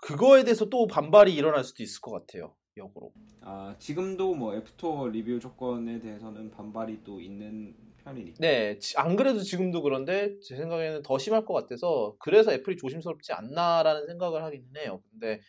그거에 0.03 0.43
대해서 0.43 0.65
또 0.65 0.85
반발이 0.85 1.33
일어날 1.33 1.63
수도 1.63 1.81
있을 1.81 2.01
것 2.01 2.11
같아요. 2.11 2.55
역으로. 2.75 3.13
아 3.41 3.75
지금도 3.79 4.35
뭐 4.35 4.53
앱스토어 4.55 5.07
리뷰 5.07 5.39
조건에 5.39 5.99
대해서는 6.01 6.51
반발이 6.51 7.03
또 7.05 7.21
있는 7.21 7.73
편이니까. 8.03 8.37
네, 8.41 8.77
지- 8.79 8.97
안 8.97 9.15
그래도 9.15 9.39
지금도 9.39 9.81
그런데 9.81 10.37
제 10.41 10.57
생각에는 10.57 11.03
더 11.03 11.17
심할 11.17 11.45
것 11.45 11.53
같아서 11.53 12.17
그래서 12.19 12.51
애플이 12.51 12.75
조심스럽지 12.75 13.31
않나라는 13.31 14.05
생각을 14.07 14.43
하기는 14.43 14.65
해요. 14.77 15.01
근데 15.11 15.39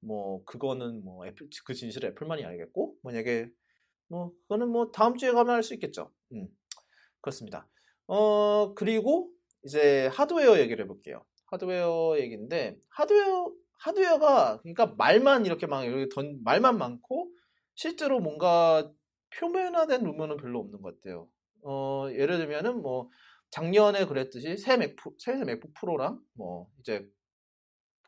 뭐 0.00 0.42
그거는 0.46 1.04
뭐 1.04 1.26
애플 1.26 1.48
그 1.66 1.74
진실을 1.74 2.10
애플만이 2.10 2.42
알겠고 2.44 2.94
만약에 3.02 3.50
뭐 4.08 4.32
그거는 4.42 4.68
뭐 4.70 4.90
다음 4.92 5.18
주에 5.18 5.32
가면 5.32 5.56
알수 5.56 5.74
있겠죠. 5.74 6.10
음. 6.32 6.48
그렇습니다. 7.20 7.68
어 8.06 8.72
그리고 8.74 9.30
이제 9.64 10.06
하드웨어 10.06 10.58
얘기를 10.60 10.82
해볼게요. 10.84 11.22
하드웨어 11.48 12.14
얘기인데 12.18 12.78
하드웨어 12.88 13.52
하드웨어가 13.80 14.60
그러니까 14.60 14.86
말만 14.98 15.46
이렇게 15.46 15.66
막 15.66 15.84
이렇게 15.84 16.08
던 16.14 16.40
말만 16.44 16.78
많고 16.78 17.30
실제로 17.74 18.20
뭔가 18.20 18.90
표면화된 19.30 20.02
루머는 20.04 20.36
별로 20.36 20.60
없는 20.60 20.82
것 20.82 21.00
같아요. 21.00 21.28
어 21.62 22.08
예를 22.10 22.38
들면은 22.38 22.82
뭐 22.82 23.10
작년에 23.50 24.06
그랬듯이 24.06 24.56
새 24.56 24.76
맥북 24.76 25.16
새 25.20 25.34
맥북 25.44 25.72
프로랑 25.74 26.20
뭐 26.34 26.68
이제 26.80 27.08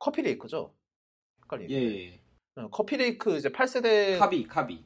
커피레이크죠. 0.00 0.74
헷갈리네. 1.44 1.72
예. 1.74 2.22
어, 2.56 2.68
커피레이크 2.68 3.36
이제 3.36 3.48
8세대 3.50 4.18
카비 4.18 4.46
카비. 4.46 4.84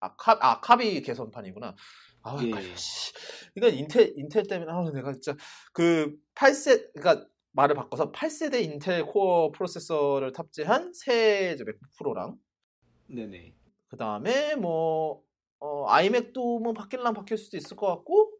아, 0.00 0.16
카, 0.16 0.38
아 0.40 0.60
카비 0.60 1.02
개선판이구나. 1.02 1.76
아, 2.22 2.38
예. 2.42 2.46
헷갈려, 2.46 2.76
씨. 2.76 3.12
이건 3.56 3.74
인텔 3.74 4.14
인텔 4.16 4.44
때문에 4.44 4.70
아 4.70 4.90
내가 4.92 5.12
진짜 5.12 5.36
그 5.72 6.16
8세 6.34 6.92
그러니까 6.94 7.26
말을 7.54 7.74
바꿔서 7.76 8.12
8세대 8.12 8.60
인텔 8.62 9.06
코어 9.06 9.50
프로세서를 9.52 10.32
탑재한 10.32 10.92
새 10.92 11.56
맥북 11.64 11.88
프로랑 11.98 12.38
네네. 13.08 13.54
그 13.88 13.96
다음에 13.96 14.56
뭐 14.56 15.22
어, 15.60 15.86
아이맥도 15.88 16.58
뭐 16.60 16.72
바뀔란 16.72 17.14
바뀔 17.14 17.38
수도 17.38 17.56
있을 17.56 17.76
것 17.76 17.86
같고 17.86 18.32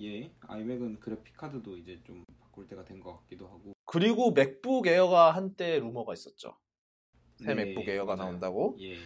예. 0.00 0.32
아이맥은 0.40 1.00
그래픽 1.00 1.36
카드도 1.36 1.76
이제 1.78 2.00
좀 2.04 2.24
바꿀 2.40 2.66
때가 2.66 2.84
된 2.84 3.00
것 3.00 3.16
같기도 3.20 3.46
하고. 3.46 3.72
그리고 3.84 4.32
맥북 4.32 4.86
에어가 4.86 5.30
한때 5.32 5.78
루머가 5.78 6.12
있었죠. 6.14 6.58
새 7.36 7.54
네, 7.54 7.64
맥북 7.64 7.88
에어가 7.88 8.16
맞아요. 8.16 8.30
나온다고. 8.30 8.76
예. 8.80 8.96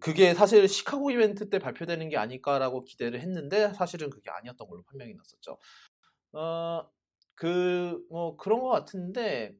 그게 0.00 0.34
사실 0.34 0.66
시카고 0.68 1.10
이벤트 1.10 1.48
때 1.50 1.58
발표되는 1.58 2.08
게 2.08 2.16
아닐까라고 2.16 2.84
기대를 2.84 3.20
했는데 3.20 3.72
사실은 3.74 4.10
그게 4.10 4.30
아니었던 4.30 4.66
걸로 4.66 4.82
판명이 4.84 5.14
났었죠. 5.14 5.58
어, 6.32 6.90
그, 7.34 8.04
뭐 8.10 8.36
그런 8.36 8.60
것 8.60 8.68
같은데 8.68 9.54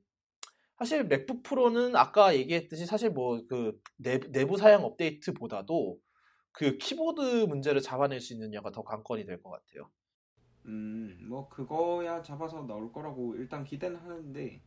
사실 0.79 1.05
맥북 1.05 1.43
프로는 1.43 1.97
아까 1.97 2.35
얘기했듯이 2.37 2.87
사실 2.87 3.11
뭐 3.11 3.41
그 3.49 3.81
내부 3.99 4.57
사양 4.59 4.85
업데이트보다도 4.85 5.99
그 6.53 6.79
키보드 6.79 7.45
문제를 7.47 7.81
잡아낼 7.81 8.21
수 8.21 8.33
있느냐가 8.35 8.71
더 8.71 8.83
관건이 8.85 9.25
될 9.27 9.43
것 9.43 9.51
같아요. 9.51 9.91
음, 10.67 11.19
뭐 11.29 11.49
그거야 11.49 12.23
잡아서 12.23 12.67
나올 12.67 12.93
거라고 12.93 13.37
일단 13.37 13.65
기대는 13.65 13.99
하는데 13.99 14.63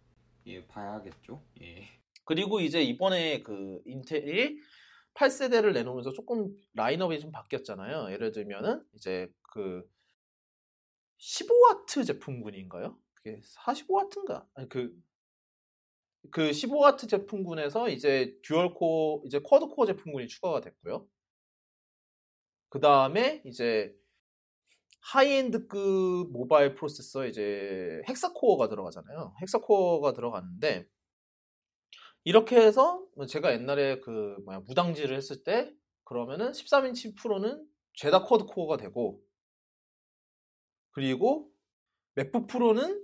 예, 0.48 0.68
봐야겠죠. 0.68 1.44
예. 1.62 1.88
그리고 2.26 2.60
그리고 2.60 2.60
이제 2.62 2.82
이번에 2.84 3.42
그 3.42 3.82
인텔이 3.86 4.58
8세대를 5.14 5.74
내놓으면서 5.74 6.12
조금 6.12 6.56
라인업이 6.74 7.20
좀 7.20 7.32
바뀌었잖아요. 7.32 8.12
예를 8.12 8.32
들면은 8.32 8.84
이제 8.94 9.30
그 9.42 9.84
15와트 11.20 12.06
제품군인가요? 12.06 12.98
그게 13.14 13.42
45와트인가? 13.42 14.48
아니 14.54 14.70
그, 14.70 14.96
그 16.32 16.50
15와트 16.52 17.10
제품군에서 17.10 17.90
이제 17.90 18.38
dual 18.44 18.74
core, 18.74 19.22
이제 19.26 19.40
quad 19.40 19.68
core 19.68 19.86
제품군이 19.86 20.28
추가가 20.28 20.62
됐고요. 20.62 21.08
그 22.70 22.80
다음에 22.80 23.42
이제 23.46 23.96
high-end급 25.02 26.32
모바일 26.32 26.76
프로세서 26.76 27.28
이제 27.28 28.02
hexa 28.10 28.34
core가 28.34 28.68
들어가잖아요. 28.68 29.36
hexa 29.42 29.60
core가 29.60 30.14
들어가는데 30.14 30.86
이렇게 32.26 32.58
해서 32.58 33.06
뭐 33.16 33.26
제가 33.26 33.54
옛날에 33.54 34.02
그 34.02 34.36
뭐야 34.44 34.60
무당질을 34.62 35.16
했을 35.16 35.44
때 35.46 35.74
그러면은 36.04 36.52
13인치 36.52 37.16
프로는 37.18 37.66
죄다 37.94 38.24
quad 38.24 38.46
core가 38.46 38.76
되고 38.76 39.22
그리고 40.98 41.52
맥북 42.16 42.48
프로는 42.48 43.00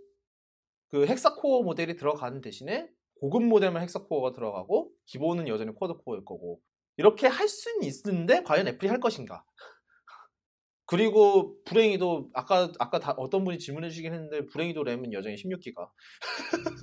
그 0.88 1.05
헥사코어 1.05 1.61
모델이 1.61 1.95
들어가는 1.95 2.41
대신에 2.41 2.89
고급 3.19 3.43
모델만 3.43 3.83
헥사코어가 3.83 4.33
들어가고 4.33 4.91
기본은 5.05 5.47
여전히 5.47 5.75
quad 5.75 5.93
core일 6.03 6.25
거고 6.25 6.59
이렇게 6.97 7.27
할 7.27 7.47
수는 7.47 7.83
있는데 7.83 8.41
과연 8.41 8.67
애플이 8.67 8.89
할 8.89 8.99
것인가? 8.99 9.45
그리고 10.88 11.63
불행히도 11.65 12.31
아까 12.33 12.72
아까 12.80 12.99
다 12.99 13.13
어떤 13.15 13.45
분이 13.45 13.59
질문해 13.59 13.89
주시긴 13.89 14.11
했는데 14.11 14.47
불행히도 14.47 14.83
램은 14.83 15.13
여전히 15.13 15.35
16기가. 15.35 15.88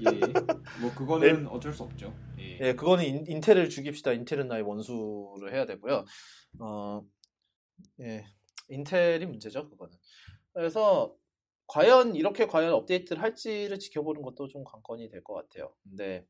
예. 0.06 0.20
뭐 0.80 0.94
그거는 0.96 1.48
어쩔 1.48 1.72
수 1.72 1.82
없죠. 1.82 2.16
예. 2.38 2.58
예, 2.60 2.74
그거는 2.76 3.04
인, 3.04 3.24
인텔을 3.26 3.68
죽입시다. 3.68 4.12
인텔은 4.12 4.46
나의 4.46 4.62
원수를 4.62 5.52
해야 5.52 5.66
되고요. 5.66 6.04
어, 6.60 7.02
예, 8.00 8.24
인텔이 8.68 9.26
문제죠, 9.26 9.68
그거는. 9.68 9.98
그래서 10.52 11.16
과연 11.66 12.16
이렇게 12.16 12.46
과연 12.46 12.72
업데이트를 12.72 13.22
할지를 13.22 13.78
지켜보는 13.78 14.22
것도 14.22 14.48
좀 14.48 14.64
관건이 14.64 15.08
될 15.10 15.22
것 15.22 15.34
같아요. 15.34 15.72
근데 15.84 16.26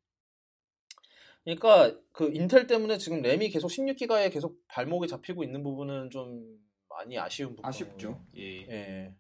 그러니까 1.45 1.99
그 2.13 2.31
인텔 2.35 2.67
때문에 2.67 2.99
지금 2.99 3.23
램이 3.23 3.49
계속 3.49 3.69
16기가에 3.69 4.31
계속 4.33 4.59
발목이 4.69 5.09
잡히고 5.09 5.43
있는 5.43 5.63
부분은 5.63 6.11
좀 6.11 6.59
많이 6.89 7.19
아쉬운 7.19 7.51
부분. 7.57 7.65
아쉽죠. 7.65 8.23
예. 8.37 8.67
예. 8.69 9.15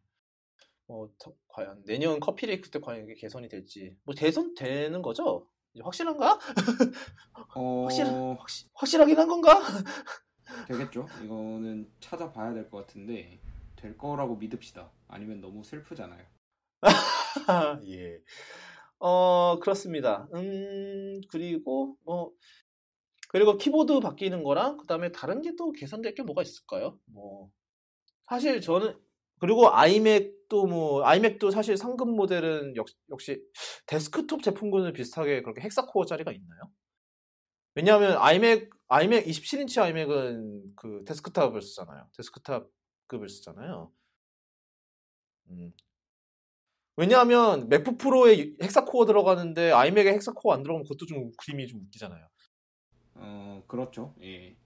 뭐 0.86 1.08
더- 1.18 1.32
과연 1.48 1.84
내년 1.86 2.20
커피레이크 2.20 2.68
때 2.70 2.80
과연 2.80 3.04
이게 3.04 3.14
개선이 3.14 3.48
될지 3.48 3.96
뭐 4.04 4.14
개선 4.14 4.54
되는 4.54 5.00
거죠? 5.02 5.48
확실한가? 5.80 6.38
어, 7.54 7.82
확실 7.84 8.04
확실 8.38 8.68
확실하긴 8.74 9.16
한 9.18 9.28
건가? 9.28 9.60
되겠죠. 10.68 11.06
이거는 11.24 11.90
찾아봐야 12.00 12.52
될 12.52 12.68
것 12.68 12.78
같은데 12.86 13.38
될 13.80 13.96
거라고 13.98 14.36
믿읍시다. 14.36 14.90
아니면 15.08 15.40
너무 15.40 15.62
슬프잖아요. 15.64 16.24
예. 17.88 18.18
어, 18.98 19.58
그렇습니다. 19.60 20.28
음, 20.34 21.20
그리고, 21.30 21.96
뭐, 22.04 22.32
그리고 23.28 23.56
키보드 23.58 24.00
바뀌는 24.00 24.42
거랑, 24.44 24.76
그 24.78 24.86
다음에 24.86 25.12
다른 25.12 25.42
게 25.42 25.52
또 25.56 25.72
개선될 25.72 26.14
게 26.14 26.22
뭐가 26.22 26.42
있을까요? 26.42 26.98
뭐, 27.06 27.50
사실 28.28 28.60
저는, 28.60 28.98
그리고 29.40 29.70
아이맥도 29.74 30.66
뭐, 30.66 31.04
아이맥도 31.06 31.50
사실 31.50 31.76
상급 31.76 32.10
모델은 32.10 32.76
역, 32.76 32.86
역시 33.10 33.42
데스크톱 33.86 34.42
제품군을 34.42 34.92
비슷하게 34.94 35.42
그렇게 35.42 35.62
헥사코어 35.62 36.06
짜리가 36.06 36.32
있나요? 36.32 36.62
왜냐하면 37.74 38.16
아이맥, 38.18 38.70
아이맥 38.88 39.26
27인치 39.26 39.80
아이맥은 39.80 40.74
그 40.76 41.04
데스크탑을 41.06 41.62
쓰잖아요. 41.62 42.08
데스크탑 42.16 42.68
급을 43.10 43.28
쓰잖아요. 43.28 43.92
음, 45.50 45.72
왜냐하면 46.96 47.68
맥북 47.68 47.98
프로에 47.98 48.54
헥사 48.62 48.84
코어 48.84 49.06
들어가는데 49.06 49.72
아이맥에 49.72 50.12
헥사 50.12 50.32
코어 50.32 50.54
안 50.54 50.62
들어가면 50.62 50.84
그것도 50.84 51.06
좀 51.06 51.32
그림이 51.36 51.66
좀 51.66 51.80
웃기잖아요. 51.80 52.28
어, 53.14 53.64
그렇죠. 53.66 54.14
예. 54.22 54.56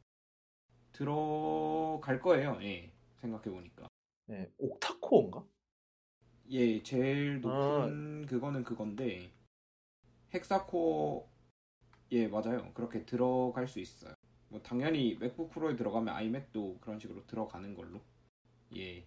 들어갈 0.93 2.21
거예요. 2.21 2.59
예. 2.63 2.93
생각해 3.21 3.45
보니까. 3.45 3.89
네, 4.27 4.51
옥타 4.59 4.99
코어인가? 5.01 5.45
예, 6.51 6.83
제일 6.83 7.41
높은 7.41 8.27
그거는 8.27 8.65
그건데 8.65 9.33
헥사 10.35 10.67
코어 10.67 11.27
예, 12.13 12.29
맞아요. 12.29 12.73
그렇게 12.75 13.05
들어갈 13.07 13.67
수 13.67 13.81
있어요. 13.81 14.13
뭐 14.49 14.61
당연히 14.61 15.17
맥북 15.19 15.51
프로에 15.51 15.75
들어가면 15.75 16.15
아이맥도 16.15 16.79
그런 16.81 16.99
식으로 17.01 17.27
들어가는 17.27 17.75
걸로. 17.75 18.01
예. 18.77 19.07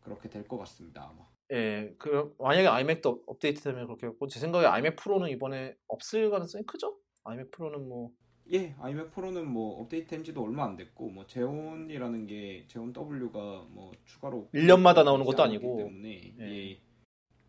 그렇게 0.00 0.28
될 0.28 0.46
것 0.48 0.58
같습니다, 0.58 1.08
아마. 1.10 1.26
예, 1.52 1.94
그 1.98 2.34
만약에 2.38 2.66
아이맥도 2.66 3.24
업데이트 3.26 3.60
되면 3.62 3.86
그렇게 3.86 4.06
했고 4.06 4.26
제 4.26 4.40
생각에 4.40 4.66
아이맥 4.66 4.96
프로는 4.96 5.28
이번에 5.30 5.74
없을 5.88 6.30
가능성이 6.30 6.64
크죠? 6.64 6.98
아이맥 7.24 7.50
프로는 7.50 7.88
뭐 7.88 8.10
예, 8.52 8.74
아이맥 8.80 9.12
프로는 9.12 9.46
뭐 9.48 9.80
업데이트한 9.82 10.24
지도 10.24 10.42
얼마 10.42 10.64
안 10.64 10.76
됐고 10.76 11.10
뭐 11.10 11.26
제온이라는 11.26 12.26
게 12.26 12.66
제온 12.68 12.92
W가 12.96 13.66
뭐 13.70 13.92
추가로 14.04 14.48
1년마다 14.54 15.04
나오는 15.04 15.24
것도 15.24 15.42
아니고. 15.42 15.76
때문에 15.76 16.34
예. 16.40 16.42
예. 16.70 16.82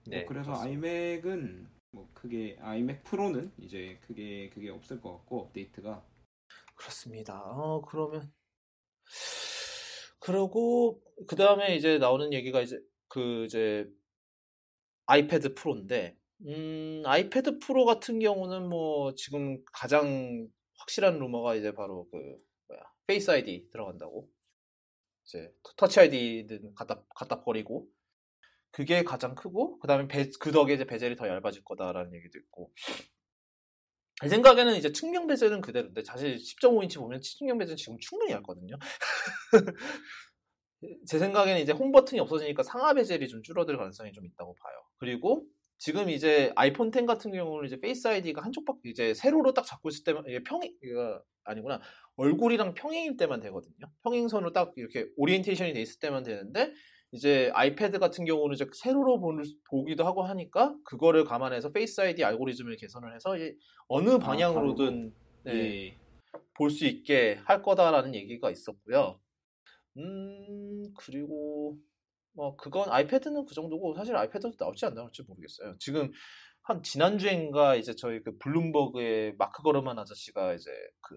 네, 0.05 0.17
뭐 0.19 0.27
그래서 0.27 0.51
그렇습니다. 0.51 0.61
아이맥은 0.61 1.67
뭐 1.91 2.09
크게 2.13 2.57
아이맥 2.61 3.03
프로는 3.05 3.51
이제 3.57 3.97
크게 4.01 4.49
그게 4.49 4.69
없을 4.69 4.99
것 5.01 5.13
같고 5.17 5.41
업데이트가 5.43 6.03
그렇습니다. 6.75 7.39
어, 7.41 7.81
그러면 7.81 8.31
그러고 10.23 11.01
그 11.27 11.35
다음에 11.35 11.75
이제 11.75 11.97
나오는 11.97 12.31
얘기가 12.31 12.61
이제 12.61 12.79
그 13.09 13.43
이제 13.43 13.85
아이패드 15.05 15.53
프로인데 15.53 16.17
음, 16.47 17.03
아이패드 17.05 17.59
프로 17.59 17.83
같은 17.83 18.19
경우는 18.19 18.69
뭐 18.69 19.13
지금 19.15 19.61
가장 19.73 20.47
확실한 20.79 21.19
루머가 21.19 21.55
이제 21.55 21.73
바로 21.73 22.07
그 22.09 22.17
뭐야 22.69 22.81
Face 23.05 23.31
ID 23.31 23.67
들어간다고? 23.73 24.29
이제 25.25 25.53
Touch 25.75 25.99
ID는 25.99 26.73
갖다 26.75 27.03
갖다 27.15 27.43
버리고 27.43 27.89
그게 28.71 29.03
가장 29.03 29.35
크고 29.35 29.79
그 29.79 29.87
다음에 29.87 30.07
그 30.39 30.51
덕에 30.53 30.73
이제 30.73 30.85
베젤이 30.85 31.17
더 31.17 31.27
얇아질 31.27 31.65
거다라는 31.65 32.15
얘기도 32.15 32.39
있고 32.39 32.73
제 34.21 34.29
생각에는 34.29 34.75
이제 34.75 34.91
측면 34.91 35.27
베젤은 35.27 35.61
그대로인데 35.61 36.03
사실 36.03 36.37
10.5인치 36.37 36.99
보면 36.99 37.21
측면 37.21 37.57
베젤은 37.57 37.77
지금 37.77 37.97
충분히 37.99 38.31
얇거든요. 38.31 38.75
제 41.07 41.19
생각에는 41.19 41.61
이제 41.61 41.71
홈 41.71 41.91
버튼이 41.91 42.19
없어지니까 42.19 42.63
상하 42.63 42.93
베젤이 42.93 43.27
좀 43.27 43.41
줄어들 43.41 43.77
가능성이 43.77 44.11
좀 44.11 44.25
있다고 44.25 44.55
봐요. 44.55 44.73
그리고 44.97 45.45
지금 45.77 46.09
이제 46.09 46.51
아이폰 46.55 46.91
10 46.93 47.05
같은 47.05 47.31
경우는 47.31 47.67
이제 47.67 47.79
Face 47.79 48.07
ID가 48.07 48.41
한쪽밖에 48.41 48.89
이제 48.89 49.13
세로로 49.13 49.53
딱 49.53 49.65
잡고 49.65 49.89
있을 49.89 50.03
때만 50.03 50.23
이게 50.27 50.43
평행 50.43 50.73
이거 50.81 51.21
아니구나 51.43 51.81
얼굴이랑 52.15 52.73
평행일 52.73 53.17
때만 53.17 53.39
되거든요. 53.41 53.91
평행선으로 54.03 54.53
딱 54.53 54.73
이렇게 54.75 55.07
orientation이 55.17 55.73
돼 55.73 55.81
있을 55.81 55.99
때만 55.99 56.23
되는데 56.23 56.73
이제 57.13 57.51
아이패드 57.53 57.99
같은 57.99 58.25
경우는 58.25 58.55
이제 58.55 58.65
세로로 58.73 59.19
보는, 59.19 59.43
보기도 59.69 60.03
하고 60.03 60.23
하니까 60.23 60.75
그거를 60.83 61.25
감안해서 61.25 61.71
Face 61.71 62.01
ID 62.01 62.23
알고리즘을 62.23 62.75
개선을 62.75 63.13
해서 63.13 63.35
어느 63.87 64.17
방향으로든 64.17 65.13
네, 65.43 65.53
예. 65.53 65.97
볼수 66.55 66.85
있게 66.85 67.39
할 67.45 67.61
거다라는 67.61 68.15
얘기가 68.15 68.49
있었고요. 68.49 69.19
음, 69.97 70.91
그리고, 70.97 71.77
뭐, 72.33 72.55
그건 72.55 72.89
아이패드는 72.89 73.45
그 73.45 73.53
정도고, 73.53 73.93
사실 73.93 74.15
아이패드도 74.15 74.55
나올지 74.57 74.87
안 74.87 74.95
나올지 74.95 75.21
모르겠어요. 75.21 75.75
지금, 75.77 76.11
한, 76.63 76.81
지난주엔가 76.81 77.75
이제 77.75 77.93
저희 77.93 78.23
그 78.23 78.35
블룸버그의 78.39 79.35
마크 79.37 79.61
거르만 79.61 79.99
아저씨가 79.99 80.55
이제 80.55 80.71
그, 81.01 81.15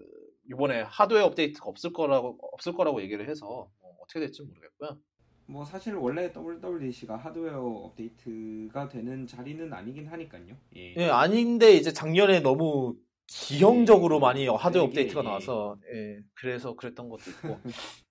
이번에 0.51 0.81
하드웨어 0.81 1.25
업데이트가 1.25 1.67
없을 1.67 1.91
거라고, 1.91 2.37
없을 2.51 2.73
거라고 2.73 3.01
얘기를 3.01 3.27
해서, 3.27 3.45
뭐 3.79 3.95
어떻게 4.03 4.19
될지 4.19 4.43
모르겠고요. 4.43 4.99
뭐 5.47 5.63
사실 5.63 5.95
원래 5.95 6.31
WWDC가 6.35 7.15
하드웨어 7.15 7.61
업데이트가 7.61 8.89
되는 8.89 9.25
자리는 9.25 9.71
아니긴 9.71 10.07
하니까요. 10.07 10.57
예. 10.75 10.93
예, 10.97 11.09
아닌데 11.09 11.73
이제 11.73 11.93
작년에 11.93 12.41
너무 12.41 12.97
기형적으로 13.27 14.17
예, 14.17 14.19
많이 14.19 14.47
하드웨어 14.47 14.83
업데이트가 14.85 15.21
예. 15.21 15.23
나와서, 15.23 15.77
예, 15.93 16.19
그래서 16.33 16.75
그랬던 16.75 17.07
것도 17.09 17.31
있고. 17.31 17.59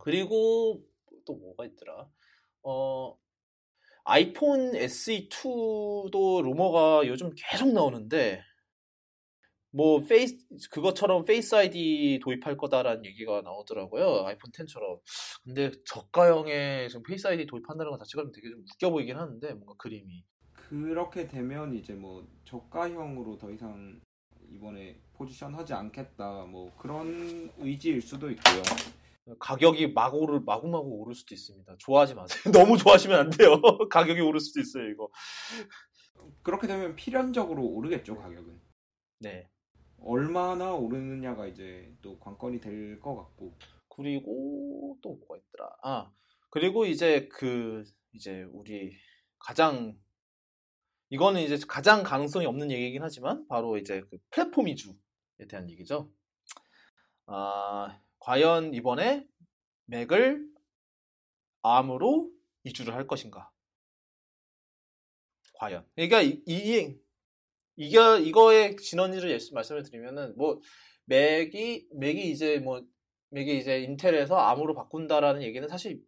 그리고 0.00 0.82
또 1.24 1.34
뭐가 1.34 1.66
있더라? 1.66 2.08
어, 2.62 3.16
아이폰 4.02 4.72
SE2도 4.72 6.42
루머가 6.42 7.06
요즘 7.06 7.30
계속 7.36 7.72
나오는데, 7.72 8.42
뭐, 9.72 10.00
페이스, 10.00 10.36
그것처럼 10.70 11.24
Face 11.24 11.54
ID 11.54 12.18
도입할 12.22 12.56
거다라는 12.56 13.04
얘기가 13.04 13.42
나오더라고요. 13.42 14.24
아이폰 14.26 14.50
10처럼. 14.52 15.00
근데 15.44 15.70
저가형에 15.86 16.88
지금 16.88 17.02
Face 17.02 17.26
ID 17.26 17.46
도입한다는 17.46 17.92
것 17.92 17.98
자체가 17.98 18.22
좀 18.24 18.32
되게 18.32 18.48
좀 18.50 18.60
웃겨 18.60 18.90
보이긴 18.90 19.16
하는데, 19.16 19.52
뭔가 19.54 19.74
그림이. 19.78 20.24
그렇게 20.52 21.26
되면 21.26 21.74
이제 21.74 21.94
뭐 21.94 22.26
저가형으로 22.44 23.38
더 23.38 23.50
이상 23.50 24.00
이번에 24.52 25.00
포지션 25.14 25.54
하지 25.54 25.72
않겠다 25.74 26.44
뭐 26.46 26.72
그런 26.78 27.50
의지일 27.58 28.00
수도 28.00 28.30
있고요. 28.30 28.62
가격이 29.38 29.88
막 29.88 30.14
오를 30.14 30.40
마구마구 30.40 30.88
오를 30.88 31.14
수도 31.14 31.34
있습니다. 31.34 31.76
좋아하지 31.78 32.14
마세요. 32.14 32.40
너무 32.52 32.76
좋아하시면 32.76 33.18
안 33.18 33.30
돼요. 33.30 33.60
가격이 33.90 34.20
오를 34.20 34.40
수도 34.40 34.60
있어요, 34.60 34.88
이거. 34.88 35.08
그렇게 36.42 36.66
되면 36.66 36.96
필연적으로 36.96 37.64
오르겠죠 37.64 38.16
가격은. 38.16 38.60
네. 39.20 39.48
얼마나 40.02 40.72
오르느냐가 40.74 41.46
이제 41.46 41.92
또 42.02 42.18
관건이 42.18 42.60
될 42.60 43.00
것 43.00 43.14
같고. 43.16 43.56
그리고 43.88 44.98
또 45.02 45.16
뭐가 45.16 45.36
있더라. 45.36 45.76
아, 45.82 46.12
그리고 46.50 46.86
이제 46.86 47.28
그 47.28 47.84
이제 48.12 48.44
우리 48.52 48.96
가장 49.38 49.98
이거는 51.10 51.42
이제 51.42 51.58
가장 51.68 52.02
가능성이 52.02 52.46
없는 52.46 52.70
얘기긴 52.70 53.02
하지만 53.02 53.46
바로 53.48 53.76
이제 53.78 54.00
그 54.10 54.18
플랫폼 54.30 54.68
이주에 54.68 54.94
대한 55.48 55.68
얘기죠. 55.70 56.10
아, 57.26 58.00
과연 58.20 58.74
이번에 58.74 59.26
맥을 59.86 60.46
암으로 61.62 62.30
이주를 62.64 62.94
할 62.94 63.06
것인가? 63.06 63.50
과연. 65.54 65.86
그러니까 65.94 66.22
이, 66.22 66.42
이 66.46 66.96
이게 67.80 67.98
이거의 68.20 68.76
진원지를 68.76 69.30
예시 69.30 69.54
말씀을 69.54 69.82
드리면은 69.82 70.34
뭐 70.36 70.60
맥이 71.06 71.88
맥이 71.94 72.30
이제 72.30 72.58
뭐 72.58 72.82
맥이 73.30 73.58
이제 73.58 73.80
인텔에서 73.80 74.36
암으로 74.36 74.74
바꾼다라는 74.74 75.42
얘기는 75.42 75.66
사실 75.68 76.00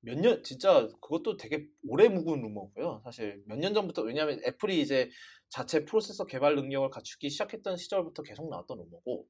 몇 0.00 0.16
년 0.18 0.42
진짜 0.44 0.88
그것도 1.02 1.36
되게 1.36 1.66
오래 1.86 2.08
묵은 2.08 2.40
루머고요. 2.40 3.02
사실 3.04 3.42
몇 3.46 3.58
년 3.58 3.74
전부터 3.74 4.02
왜냐하면 4.02 4.40
애플이 4.46 4.80
이제 4.80 5.10
자체 5.50 5.84
프로세서 5.84 6.24
개발 6.26 6.54
능력을 6.56 6.88
갖추기 6.90 7.28
시작했던 7.30 7.76
시절부터 7.76 8.22
계속 8.22 8.48
나왔던 8.48 8.78
루머고. 8.78 9.26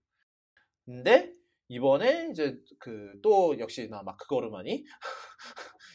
근데 0.84 1.32
이번에 1.68 2.28
이제 2.30 2.56
그 2.78 3.12
또 3.22 3.58
역시나 3.58 4.02
마크 4.04 4.26
거르만이 4.28 4.84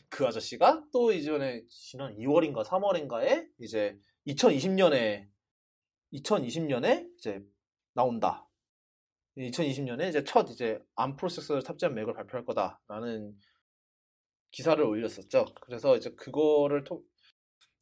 그 0.09 0.25
아저씨가 0.27 0.83
또 0.91 1.11
이전에 1.13 1.63
지난 1.69 2.15
2월인가 2.17 2.65
3월인가에 2.65 3.47
이제 3.59 3.97
2020년에 4.27 5.27
2020년에 6.13 7.11
이제 7.17 7.43
나온다. 7.93 8.47
2020년에 9.37 10.09
이제 10.09 10.23
첫 10.23 10.49
이제 10.49 10.79
암 10.95 11.15
프로세서를 11.15 11.63
탑재한 11.63 11.95
맥을 11.95 12.13
발표할 12.13 12.45
거다라는 12.45 13.35
기사를 14.51 14.83
올렸었죠. 14.83 15.45
그래서 15.61 15.97
이제 15.97 16.11
그거를 16.11 16.83
통 16.83 17.03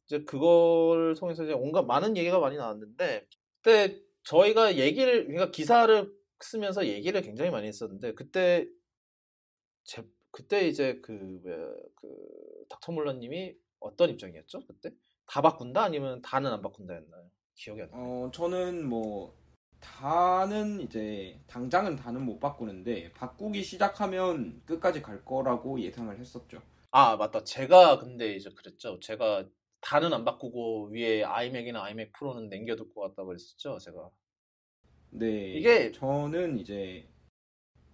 이제 0.06 0.24
그거를 0.24 1.14
통해서 1.14 1.44
이제 1.44 1.52
온갖 1.52 1.82
많은 1.82 2.16
얘기가 2.16 2.38
많이 2.38 2.56
나왔는데 2.56 3.26
그때 3.62 4.00
저희가 4.24 4.76
얘기를 4.76 5.26
그러니까 5.26 5.50
기사를 5.50 6.12
쓰면서 6.40 6.86
얘기를 6.86 7.20
굉장히 7.22 7.50
많이 7.50 7.68
했었는데 7.68 8.14
그때 8.14 8.66
제 9.84 10.02
그때 10.30 10.66
이제 10.66 11.00
그그 11.02 12.66
닥터 12.70 12.92
몰러님이 12.92 13.54
어떤 13.80 14.10
입장이었죠? 14.10 14.66
그때 14.66 14.90
다 15.26 15.42
바꾼다 15.42 15.82
아니면 15.82 16.22
다는 16.22 16.50
안 16.50 16.62
바꾼다였나요? 16.62 17.30
기억이 17.54 17.82
안 17.82 17.90
나요. 17.90 18.00
어 18.26 18.30
저는 18.32 18.86
뭐 18.88 19.34
다는 19.80 20.80
이제 20.80 21.40
당장은 21.48 21.96
다는 21.96 22.22
못 22.24 22.38
바꾸는데 22.40 23.12
바꾸기 23.14 23.62
시작하면 23.62 24.62
끝까지 24.66 25.02
갈 25.02 25.24
거라고 25.24 25.80
예상을 25.80 26.18
했었죠. 26.18 26.62
아, 26.90 27.16
맞다. 27.16 27.42
제가 27.44 27.98
근데 27.98 28.34
이제 28.36 28.50
그랬죠. 28.50 29.00
제가 29.00 29.48
다는 29.80 30.12
안 30.12 30.24
바꾸고 30.24 30.88
위에 30.92 31.24
아이맥이나 31.24 31.82
아이맥 31.82 32.12
프로는 32.12 32.48
남겨둘 32.48 32.92
것 32.94 33.00
같다고 33.02 33.28
그랬었죠. 33.28 33.78
제가. 33.78 34.10
네. 35.10 35.52
이게- 35.54 35.92
저는 35.92 36.58
이제 36.58 37.08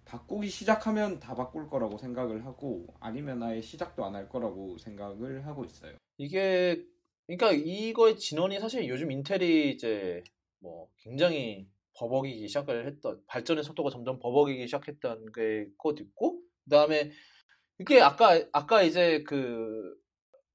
바꾸기 0.05 0.49
시작하면 0.49 1.19
다 1.19 1.35
바꿀 1.35 1.69
거라고 1.69 1.97
생각을 1.97 2.45
하고 2.45 2.87
아니면 2.99 3.43
아예 3.43 3.61
시작도 3.61 4.03
안 4.05 4.15
할 4.15 4.29
거라고 4.29 4.77
생각을 4.77 5.45
하고 5.45 5.65
있어요. 5.65 5.95
이게, 6.17 6.83
그러니까 7.29 7.51
이거의 7.51 8.17
진원이 8.17 8.59
사실 8.59 8.87
요즘 8.87 9.11
인텔이 9.11 9.69
이제 9.69 10.23
뭐 10.59 10.89
굉장히 10.97 11.67
버벅이기 11.93 12.47
시작을 12.47 12.87
했던, 12.87 13.21
발전의 13.27 13.63
속도가 13.63 13.91
점점 13.91 14.17
버벅이기 14.17 14.65
시작했던 14.65 15.31
게 15.31 15.67
것도 15.77 16.01
있고, 16.01 16.41
그 16.63 16.69
다음에 16.71 17.11
이게 17.77 18.01
아까, 18.01 18.43
아까 18.51 18.81
이제 18.81 19.23
그 19.23 19.95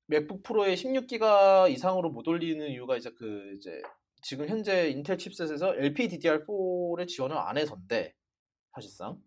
맥북 0.07 0.43
프로의 0.43 0.77
16기가 0.77 1.71
이상으로 1.71 2.11
못 2.11 2.27
올리는 2.27 2.69
이유가 2.69 2.97
이제 2.97 3.11
그 3.17 3.55
이제 3.57 3.81
지금 4.23 4.49
현재 4.49 4.89
인텔 4.91 5.17
칩셋에서 5.17 5.75
LPDDR4를 5.75 7.07
지원을 7.07 7.37
안 7.37 7.57
해서인데, 7.57 8.15
사실상. 8.75 9.23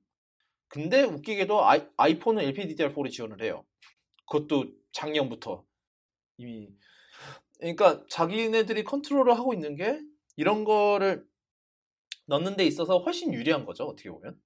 근데 0.68 1.04
웃기게도 1.04 1.64
아이, 1.66 1.82
아이폰은 1.96 2.44
LPDDR4를 2.44 3.10
지원을 3.10 3.42
해요. 3.42 3.66
그것도 4.30 4.66
작년부터. 4.92 5.64
이미 6.40 6.70
그러니까 7.60 8.04
자기네들이 8.10 8.84
컨트롤을 8.84 9.38
하고 9.38 9.54
있는 9.54 9.76
게 9.76 10.02
이런 10.36 10.64
거를 10.64 11.26
넣는 12.28 12.56
데 12.56 12.66
있어서 12.66 13.00
훨씬 13.00 13.34
유리한 13.34 13.66
거죠 13.66 13.86
어떻게 13.86 14.10
보면. 14.10 14.40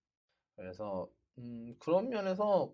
그래서 0.55 1.09
음, 1.39 1.75
그런 1.79 2.09
면에서 2.09 2.73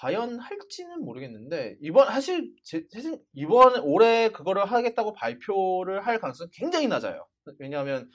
과연 0.00 0.38
할지는 0.40 1.04
모르겠는데 1.04 1.76
이번 1.80 2.08
사실 2.08 2.54
제, 2.64 2.86
제 2.90 3.00
생- 3.00 3.20
이번 3.34 3.80
올해 3.82 4.30
그거를 4.30 4.64
하겠다고 4.66 5.12
발표를 5.14 6.06
할 6.06 6.20
가능성이 6.20 6.50
굉장히 6.52 6.88
낮아요. 6.88 7.26
왜냐하면 7.58 8.10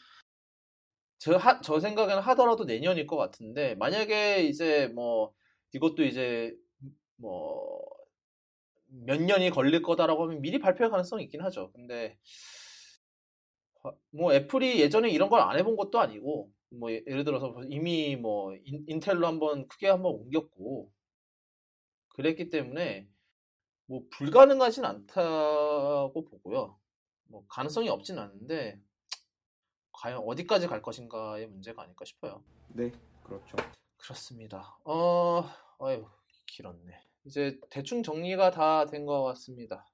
저, 1.19 1.37
하, 1.37 1.61
저 1.61 1.79
생각에는 1.79 2.21
하더라도 2.21 2.65
내년일 2.65 3.07
것 3.07 3.15
같은데 3.17 3.75
만약에 3.75 4.43
이제 4.43 4.87
뭐 4.89 5.33
이것도 5.71 6.03
이제 6.03 6.53
뭐 7.17 7.81
몇 9.05 9.21
년이 9.21 9.49
걸릴 9.49 9.81
거다라고 9.81 10.23
하면 10.23 10.41
미리 10.41 10.59
발표할 10.59 10.91
가능성이 10.91 11.23
있긴 11.23 11.41
하죠. 11.41 11.71
근데 11.73 12.17
화- 13.81 13.93
뭐 14.11 14.33
애플이 14.33 14.79
예전에 14.79 15.09
이런 15.09 15.29
걸 15.29 15.39
안 15.41 15.57
해본 15.57 15.75
것도 15.75 15.99
아니고 15.99 16.51
뭐 16.69 16.91
예- 16.91 17.03
예를 17.07 17.23
들어서 17.23 17.53
이미 17.69 18.15
뭐 18.15 18.55
인, 18.63 18.85
인텔로 18.87 19.25
한번 19.27 19.67
크게 19.67 19.87
한번 19.89 20.13
옮겼고 20.13 20.91
그랬기 22.09 22.49
때문에 22.49 23.07
뭐 23.87 24.03
불가능하진 24.11 24.85
않다고 24.85 26.25
보고요. 26.25 26.79
뭐 27.25 27.45
가능성이 27.47 27.89
없진 27.89 28.19
않은데 28.19 28.79
과연 29.91 30.19
어디까지 30.25 30.67
갈 30.67 30.81
것인가의 30.81 31.47
문제가 31.47 31.83
아닐까 31.83 32.05
싶어요. 32.05 32.43
네, 32.69 32.91
그렇죠. 33.23 33.55
그렇습니다. 33.97 34.77
어, 34.85 35.43
아유, 35.79 36.05
길었네. 36.47 37.03
이제 37.25 37.59
대충 37.69 38.03
정리가 38.03 38.51
다 38.51 38.85
된 38.85 39.05
것 39.05 39.23
같습니다. 39.23 39.87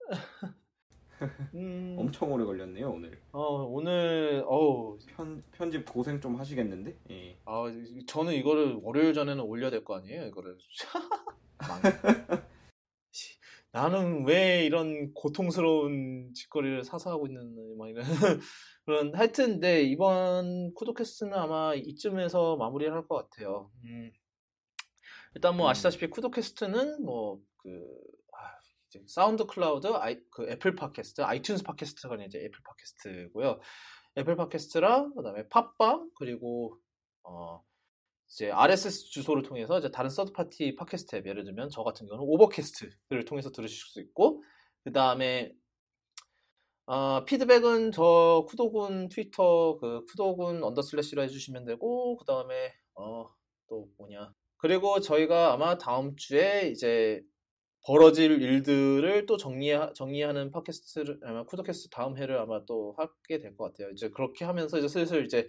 음, 1.54 1.96
엄청 1.98 2.32
오래 2.32 2.44
걸렸네요 2.44 2.90
오늘. 2.90 3.20
어, 3.32 3.62
오늘, 3.64 4.42
어우, 4.46 4.98
편 5.16 5.42
편집 5.52 5.84
고생 5.84 6.20
좀 6.20 6.36
하시겠는데? 6.36 6.96
예. 7.10 7.36
아, 7.44 7.64
저는 8.06 8.34
이거를 8.34 8.78
월요일 8.82 9.12
전에는 9.14 9.42
올려야 9.44 9.70
될 9.70 9.84
거 9.84 9.96
아니에요, 9.96 10.26
이거를. 10.26 10.56
나는 13.72 14.24
왜 14.26 14.64
이런 14.64 15.12
고통스러운 15.14 16.32
짓거리를 16.34 16.82
사서 16.84 17.10
하고 17.10 17.26
있는, 17.26 17.76
막 17.78 17.88
이런. 17.88 18.02
그런, 18.84 19.14
하여튼, 19.14 19.60
네, 19.60 19.82
이번 19.82 20.74
쿠도캐스트는 20.74 21.34
아마 21.34 21.74
이쯤에서 21.74 22.56
마무리를 22.56 22.92
할 22.92 23.06
것 23.06 23.28
같아요. 23.30 23.70
음. 23.84 24.10
일단 25.34 25.56
뭐 25.56 25.66
음. 25.66 25.70
아시다시피 25.70 26.08
쿠도캐스트는 26.08 27.04
뭐, 27.04 27.40
그, 27.58 27.68
아, 28.32 29.00
SoundCloud, 29.06 29.86
아이, 29.88 30.18
그 30.30 30.48
애플 30.50 30.74
팟캐스트, 30.74 31.22
iTunes 31.22 31.64
팟캐스트가 31.64 32.16
이제 32.24 32.38
애플 32.38 32.60
팟캐스트고요. 32.64 33.60
애플 34.18 34.36
팟캐스트랑 34.36 35.14
그다음에 35.14 35.48
팟빵 35.48 36.10
그리고 36.18 36.76
어 37.22 37.62
이제 38.28 38.50
RSS 38.50 39.10
주소를 39.10 39.44
통해서 39.44 39.78
이제 39.78 39.90
다른 39.92 40.10
third 40.10 40.32
party 40.32 40.74
팟캐스트 40.74 41.16
앱 41.16 41.26
예를 41.26 41.44
들면 41.44 41.68
저 41.70 41.84
같은 41.84 42.06
경우는 42.08 42.26
Overcast를 42.28 43.24
통해서 43.24 43.52
들으실 43.52 43.76
수 43.76 44.00
있고 44.00 44.42
그다음에 44.84 45.52
어, 46.86 47.24
피드백은 47.24 47.92
저 47.92 48.44
쿠도군 48.48 49.10
트위터 49.10 49.78
그 49.78 50.04
쿠도군 50.06 50.64
underslash로 50.64 51.22
해주시면 51.22 51.66
되고 51.66 52.16
그 52.16 52.24
다음에 52.24 52.74
어 52.94 53.40
또 53.70 53.88
뭐냐 53.96 54.34
그리고 54.60 55.00
저희가 55.00 55.52
아마 55.52 55.78
다음 55.78 56.16
주에 56.16 56.68
이제 56.70 57.22
벌어질 57.86 58.42
일들을 58.42 59.24
또 59.26 59.36
정리 59.38 59.70
정리하는 59.94 60.50
팟캐스트를 60.50 61.20
아마 61.24 61.44
쿠도캐스트 61.44 61.88
다음 61.90 62.16
회를 62.18 62.38
아마 62.38 62.64
또 62.66 62.94
하게 62.98 63.38
될 63.38 63.56
것 63.56 63.64
같아요. 63.72 63.90
이제 63.90 64.10
그렇게 64.10 64.44
하면서 64.44 64.78
이제 64.78 64.86
슬슬 64.86 65.24
이제 65.24 65.46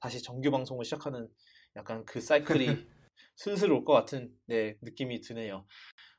다시 0.00 0.22
정규 0.22 0.50
방송을 0.50 0.84
시작하는 0.84 1.28
약간 1.76 2.04
그 2.06 2.20
사이클이 2.20 2.66
슬슬 3.36 3.70
올 3.72 3.84
것 3.84 3.92
같은 3.92 4.34
네, 4.46 4.76
느낌이 4.82 5.20
드네요. 5.20 5.66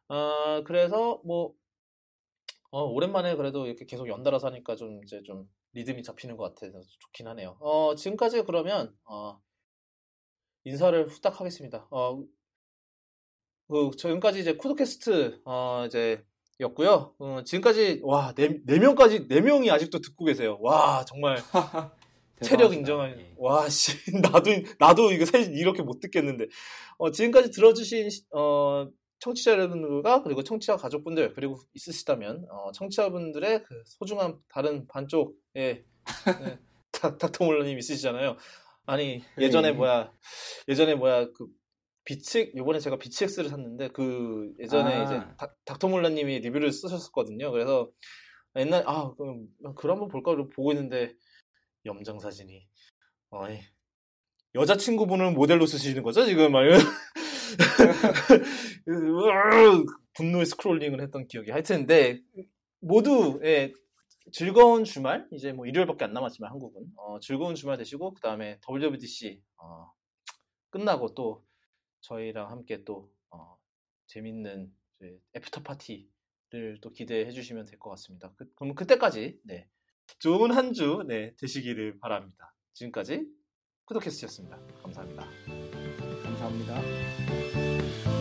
아 0.09 0.61
그래서 0.67 1.22
뭐 1.25 1.53
어, 2.72 2.83
오랜만에 2.83 3.35
그래도 3.35 3.65
이렇게 3.67 3.85
계속 3.85 4.07
연달아서 4.07 4.48
하니까 4.48 4.75
좀 4.75 5.01
이제 5.03 5.22
좀 5.24 5.49
리듬이 5.74 6.03
잡히는 6.03 6.38
것 6.38 6.53
같아서 6.56 6.80
좋긴 6.99 7.27
하네요. 7.30 7.57
어, 7.59 7.95
지금까지 7.95 8.43
그러면 8.43 8.95
어, 9.06 9.40
인사를 10.66 11.08
후딱 11.08 11.40
하겠습니다. 11.40 11.88
어, 11.92 12.22
그 13.69 13.92
지금까지 13.98 14.40
이제 14.40 14.56
쿠도캐스트 14.58 15.42
어, 15.45 15.85
이제 15.88 16.24
였고요. 16.60 17.16
어, 17.19 17.42
지금까지 17.45 18.02
와 18.03 18.34
네 18.35 18.60
네 18.66 18.80
명까지 18.80 19.27
네 19.27 19.42
명이 19.42 19.69
아직도 19.72 20.00
듣고 20.00 20.26
계세요. 20.26 20.58
와 20.61 21.03
정말 21.06 21.38
체력. 22.42 22.74
인정할. 22.74 23.18
예. 23.19 23.34
와, 23.38 23.68
씨, 23.69 23.94
나도, 24.22 24.52
나도 24.77 25.11
이거 25.14 25.24
사실 25.26 25.58
이렇게 25.58 25.82
못 25.82 26.02
듣겠는데. 26.02 26.48
어, 26.98 27.10
지금까지 27.10 27.50
들어주신, 27.50 28.10
시- 28.10 28.26
어, 28.35 28.90
청취자 29.19 29.52
여러분들과 29.53 30.22
그리고 30.22 30.44
청취자 30.44 30.76
가족분들, 30.76 31.32
그리고 31.34 31.56
있으시다면, 31.74 32.45
어, 32.52 32.72
청취자분들의 32.74 33.64
그 33.64 33.84
소중한 33.85 34.38
다른 34.50 34.85
반쪽에, 34.88 35.32
네, 35.53 35.85
닥- 36.92 37.18
닥터몰러님 37.18 37.77
있으시잖아요. 37.80 38.35
아니, 38.86 39.24
예전에 39.40 39.70
예. 39.70 39.72
뭐야, 39.72 40.12
예전에 40.68 40.96
뭐야, 40.96 41.26
그, 41.32 41.48
비츠, 42.04 42.52
요번에 42.56 42.80
제가 42.80 42.98
비츠엑스를 42.98 43.50
샀는데, 43.50 43.90
그, 43.90 44.54
예전에 44.60 44.94
아. 44.94 45.04
이제 45.04 45.22
닥, 45.38 45.58
닥터몰러님이 45.66 46.40
리뷰를 46.40 46.72
쓰셨었거든요. 46.72 47.52
그래서, 47.52 47.90
옛날, 48.58 48.84
아, 48.86 49.14
그럼, 49.18 49.48
글 49.76 49.92
한번 49.92 50.08
볼까? 50.08 50.36
보고 50.36 50.72
있는데, 50.72 51.14
염장 51.86 52.20
사진이 52.20 52.68
어이 53.30 53.60
여자친구분을 54.56 55.32
모델로 55.32 55.66
쓰시는 55.66 56.04
거죠 56.04 56.26
지금 56.26 56.52
막 56.52 56.64
분노의 60.14 60.46
scrolling을 60.45 61.02
했던 61.02 61.28
기억이 61.28 61.52
하여튼 61.52 61.86
네 61.86 62.22
모두 62.80 63.40
예, 63.44 63.72
즐거운 64.32 64.84
주말 64.84 65.28
이제 65.32 65.52
뭐 65.54 65.66
일요일밖에 65.66 66.06
안 66.06 66.14
남았지만 66.14 66.52
한국은 66.52 66.86
어, 66.98 67.20
즐거운 67.20 67.56
주말 67.56 67.78
되시고 67.78 68.14
그 68.14 68.22
다음에 68.22 68.60
WWDC 68.68 69.42
어, 69.58 69.92
끝나고 70.72 71.14
또 71.14 71.45
저희랑 72.02 72.50
함께 72.52 72.84
또 72.84 73.12
어, 73.30 73.58
재밌는 74.08 74.72
after 75.35 75.61
party를 75.64 76.80
또 76.82 76.92
기대해 76.92 77.32
주시면 77.32 77.66
될 77.66 77.78
것 77.80 77.90
같습니다. 77.92 78.32
그, 78.36 78.52
그럼 78.56 78.76
그때까지 78.76 79.40
네. 79.44 79.70
좋은 80.20 80.52
한주 80.52 81.04
네, 81.08 81.36
되시기를 81.36 82.00
바랍니다. 82.00 82.54
지금까지 82.74 83.26
쿠도캐스트였습니다. 83.86 84.58
감사합니다. 84.82 85.28
감사합니다. 86.24 88.15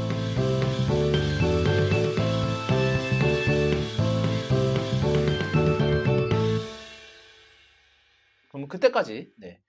그럼 8.54 8.68
그때까지 8.68 9.32
네. 9.36 9.60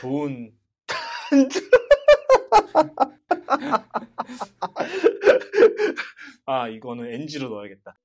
좋은. 0.00 0.52
아 6.44 6.66
이거는 6.66 7.06
NG로 7.06 7.50
넣어야겠다. 7.50 7.96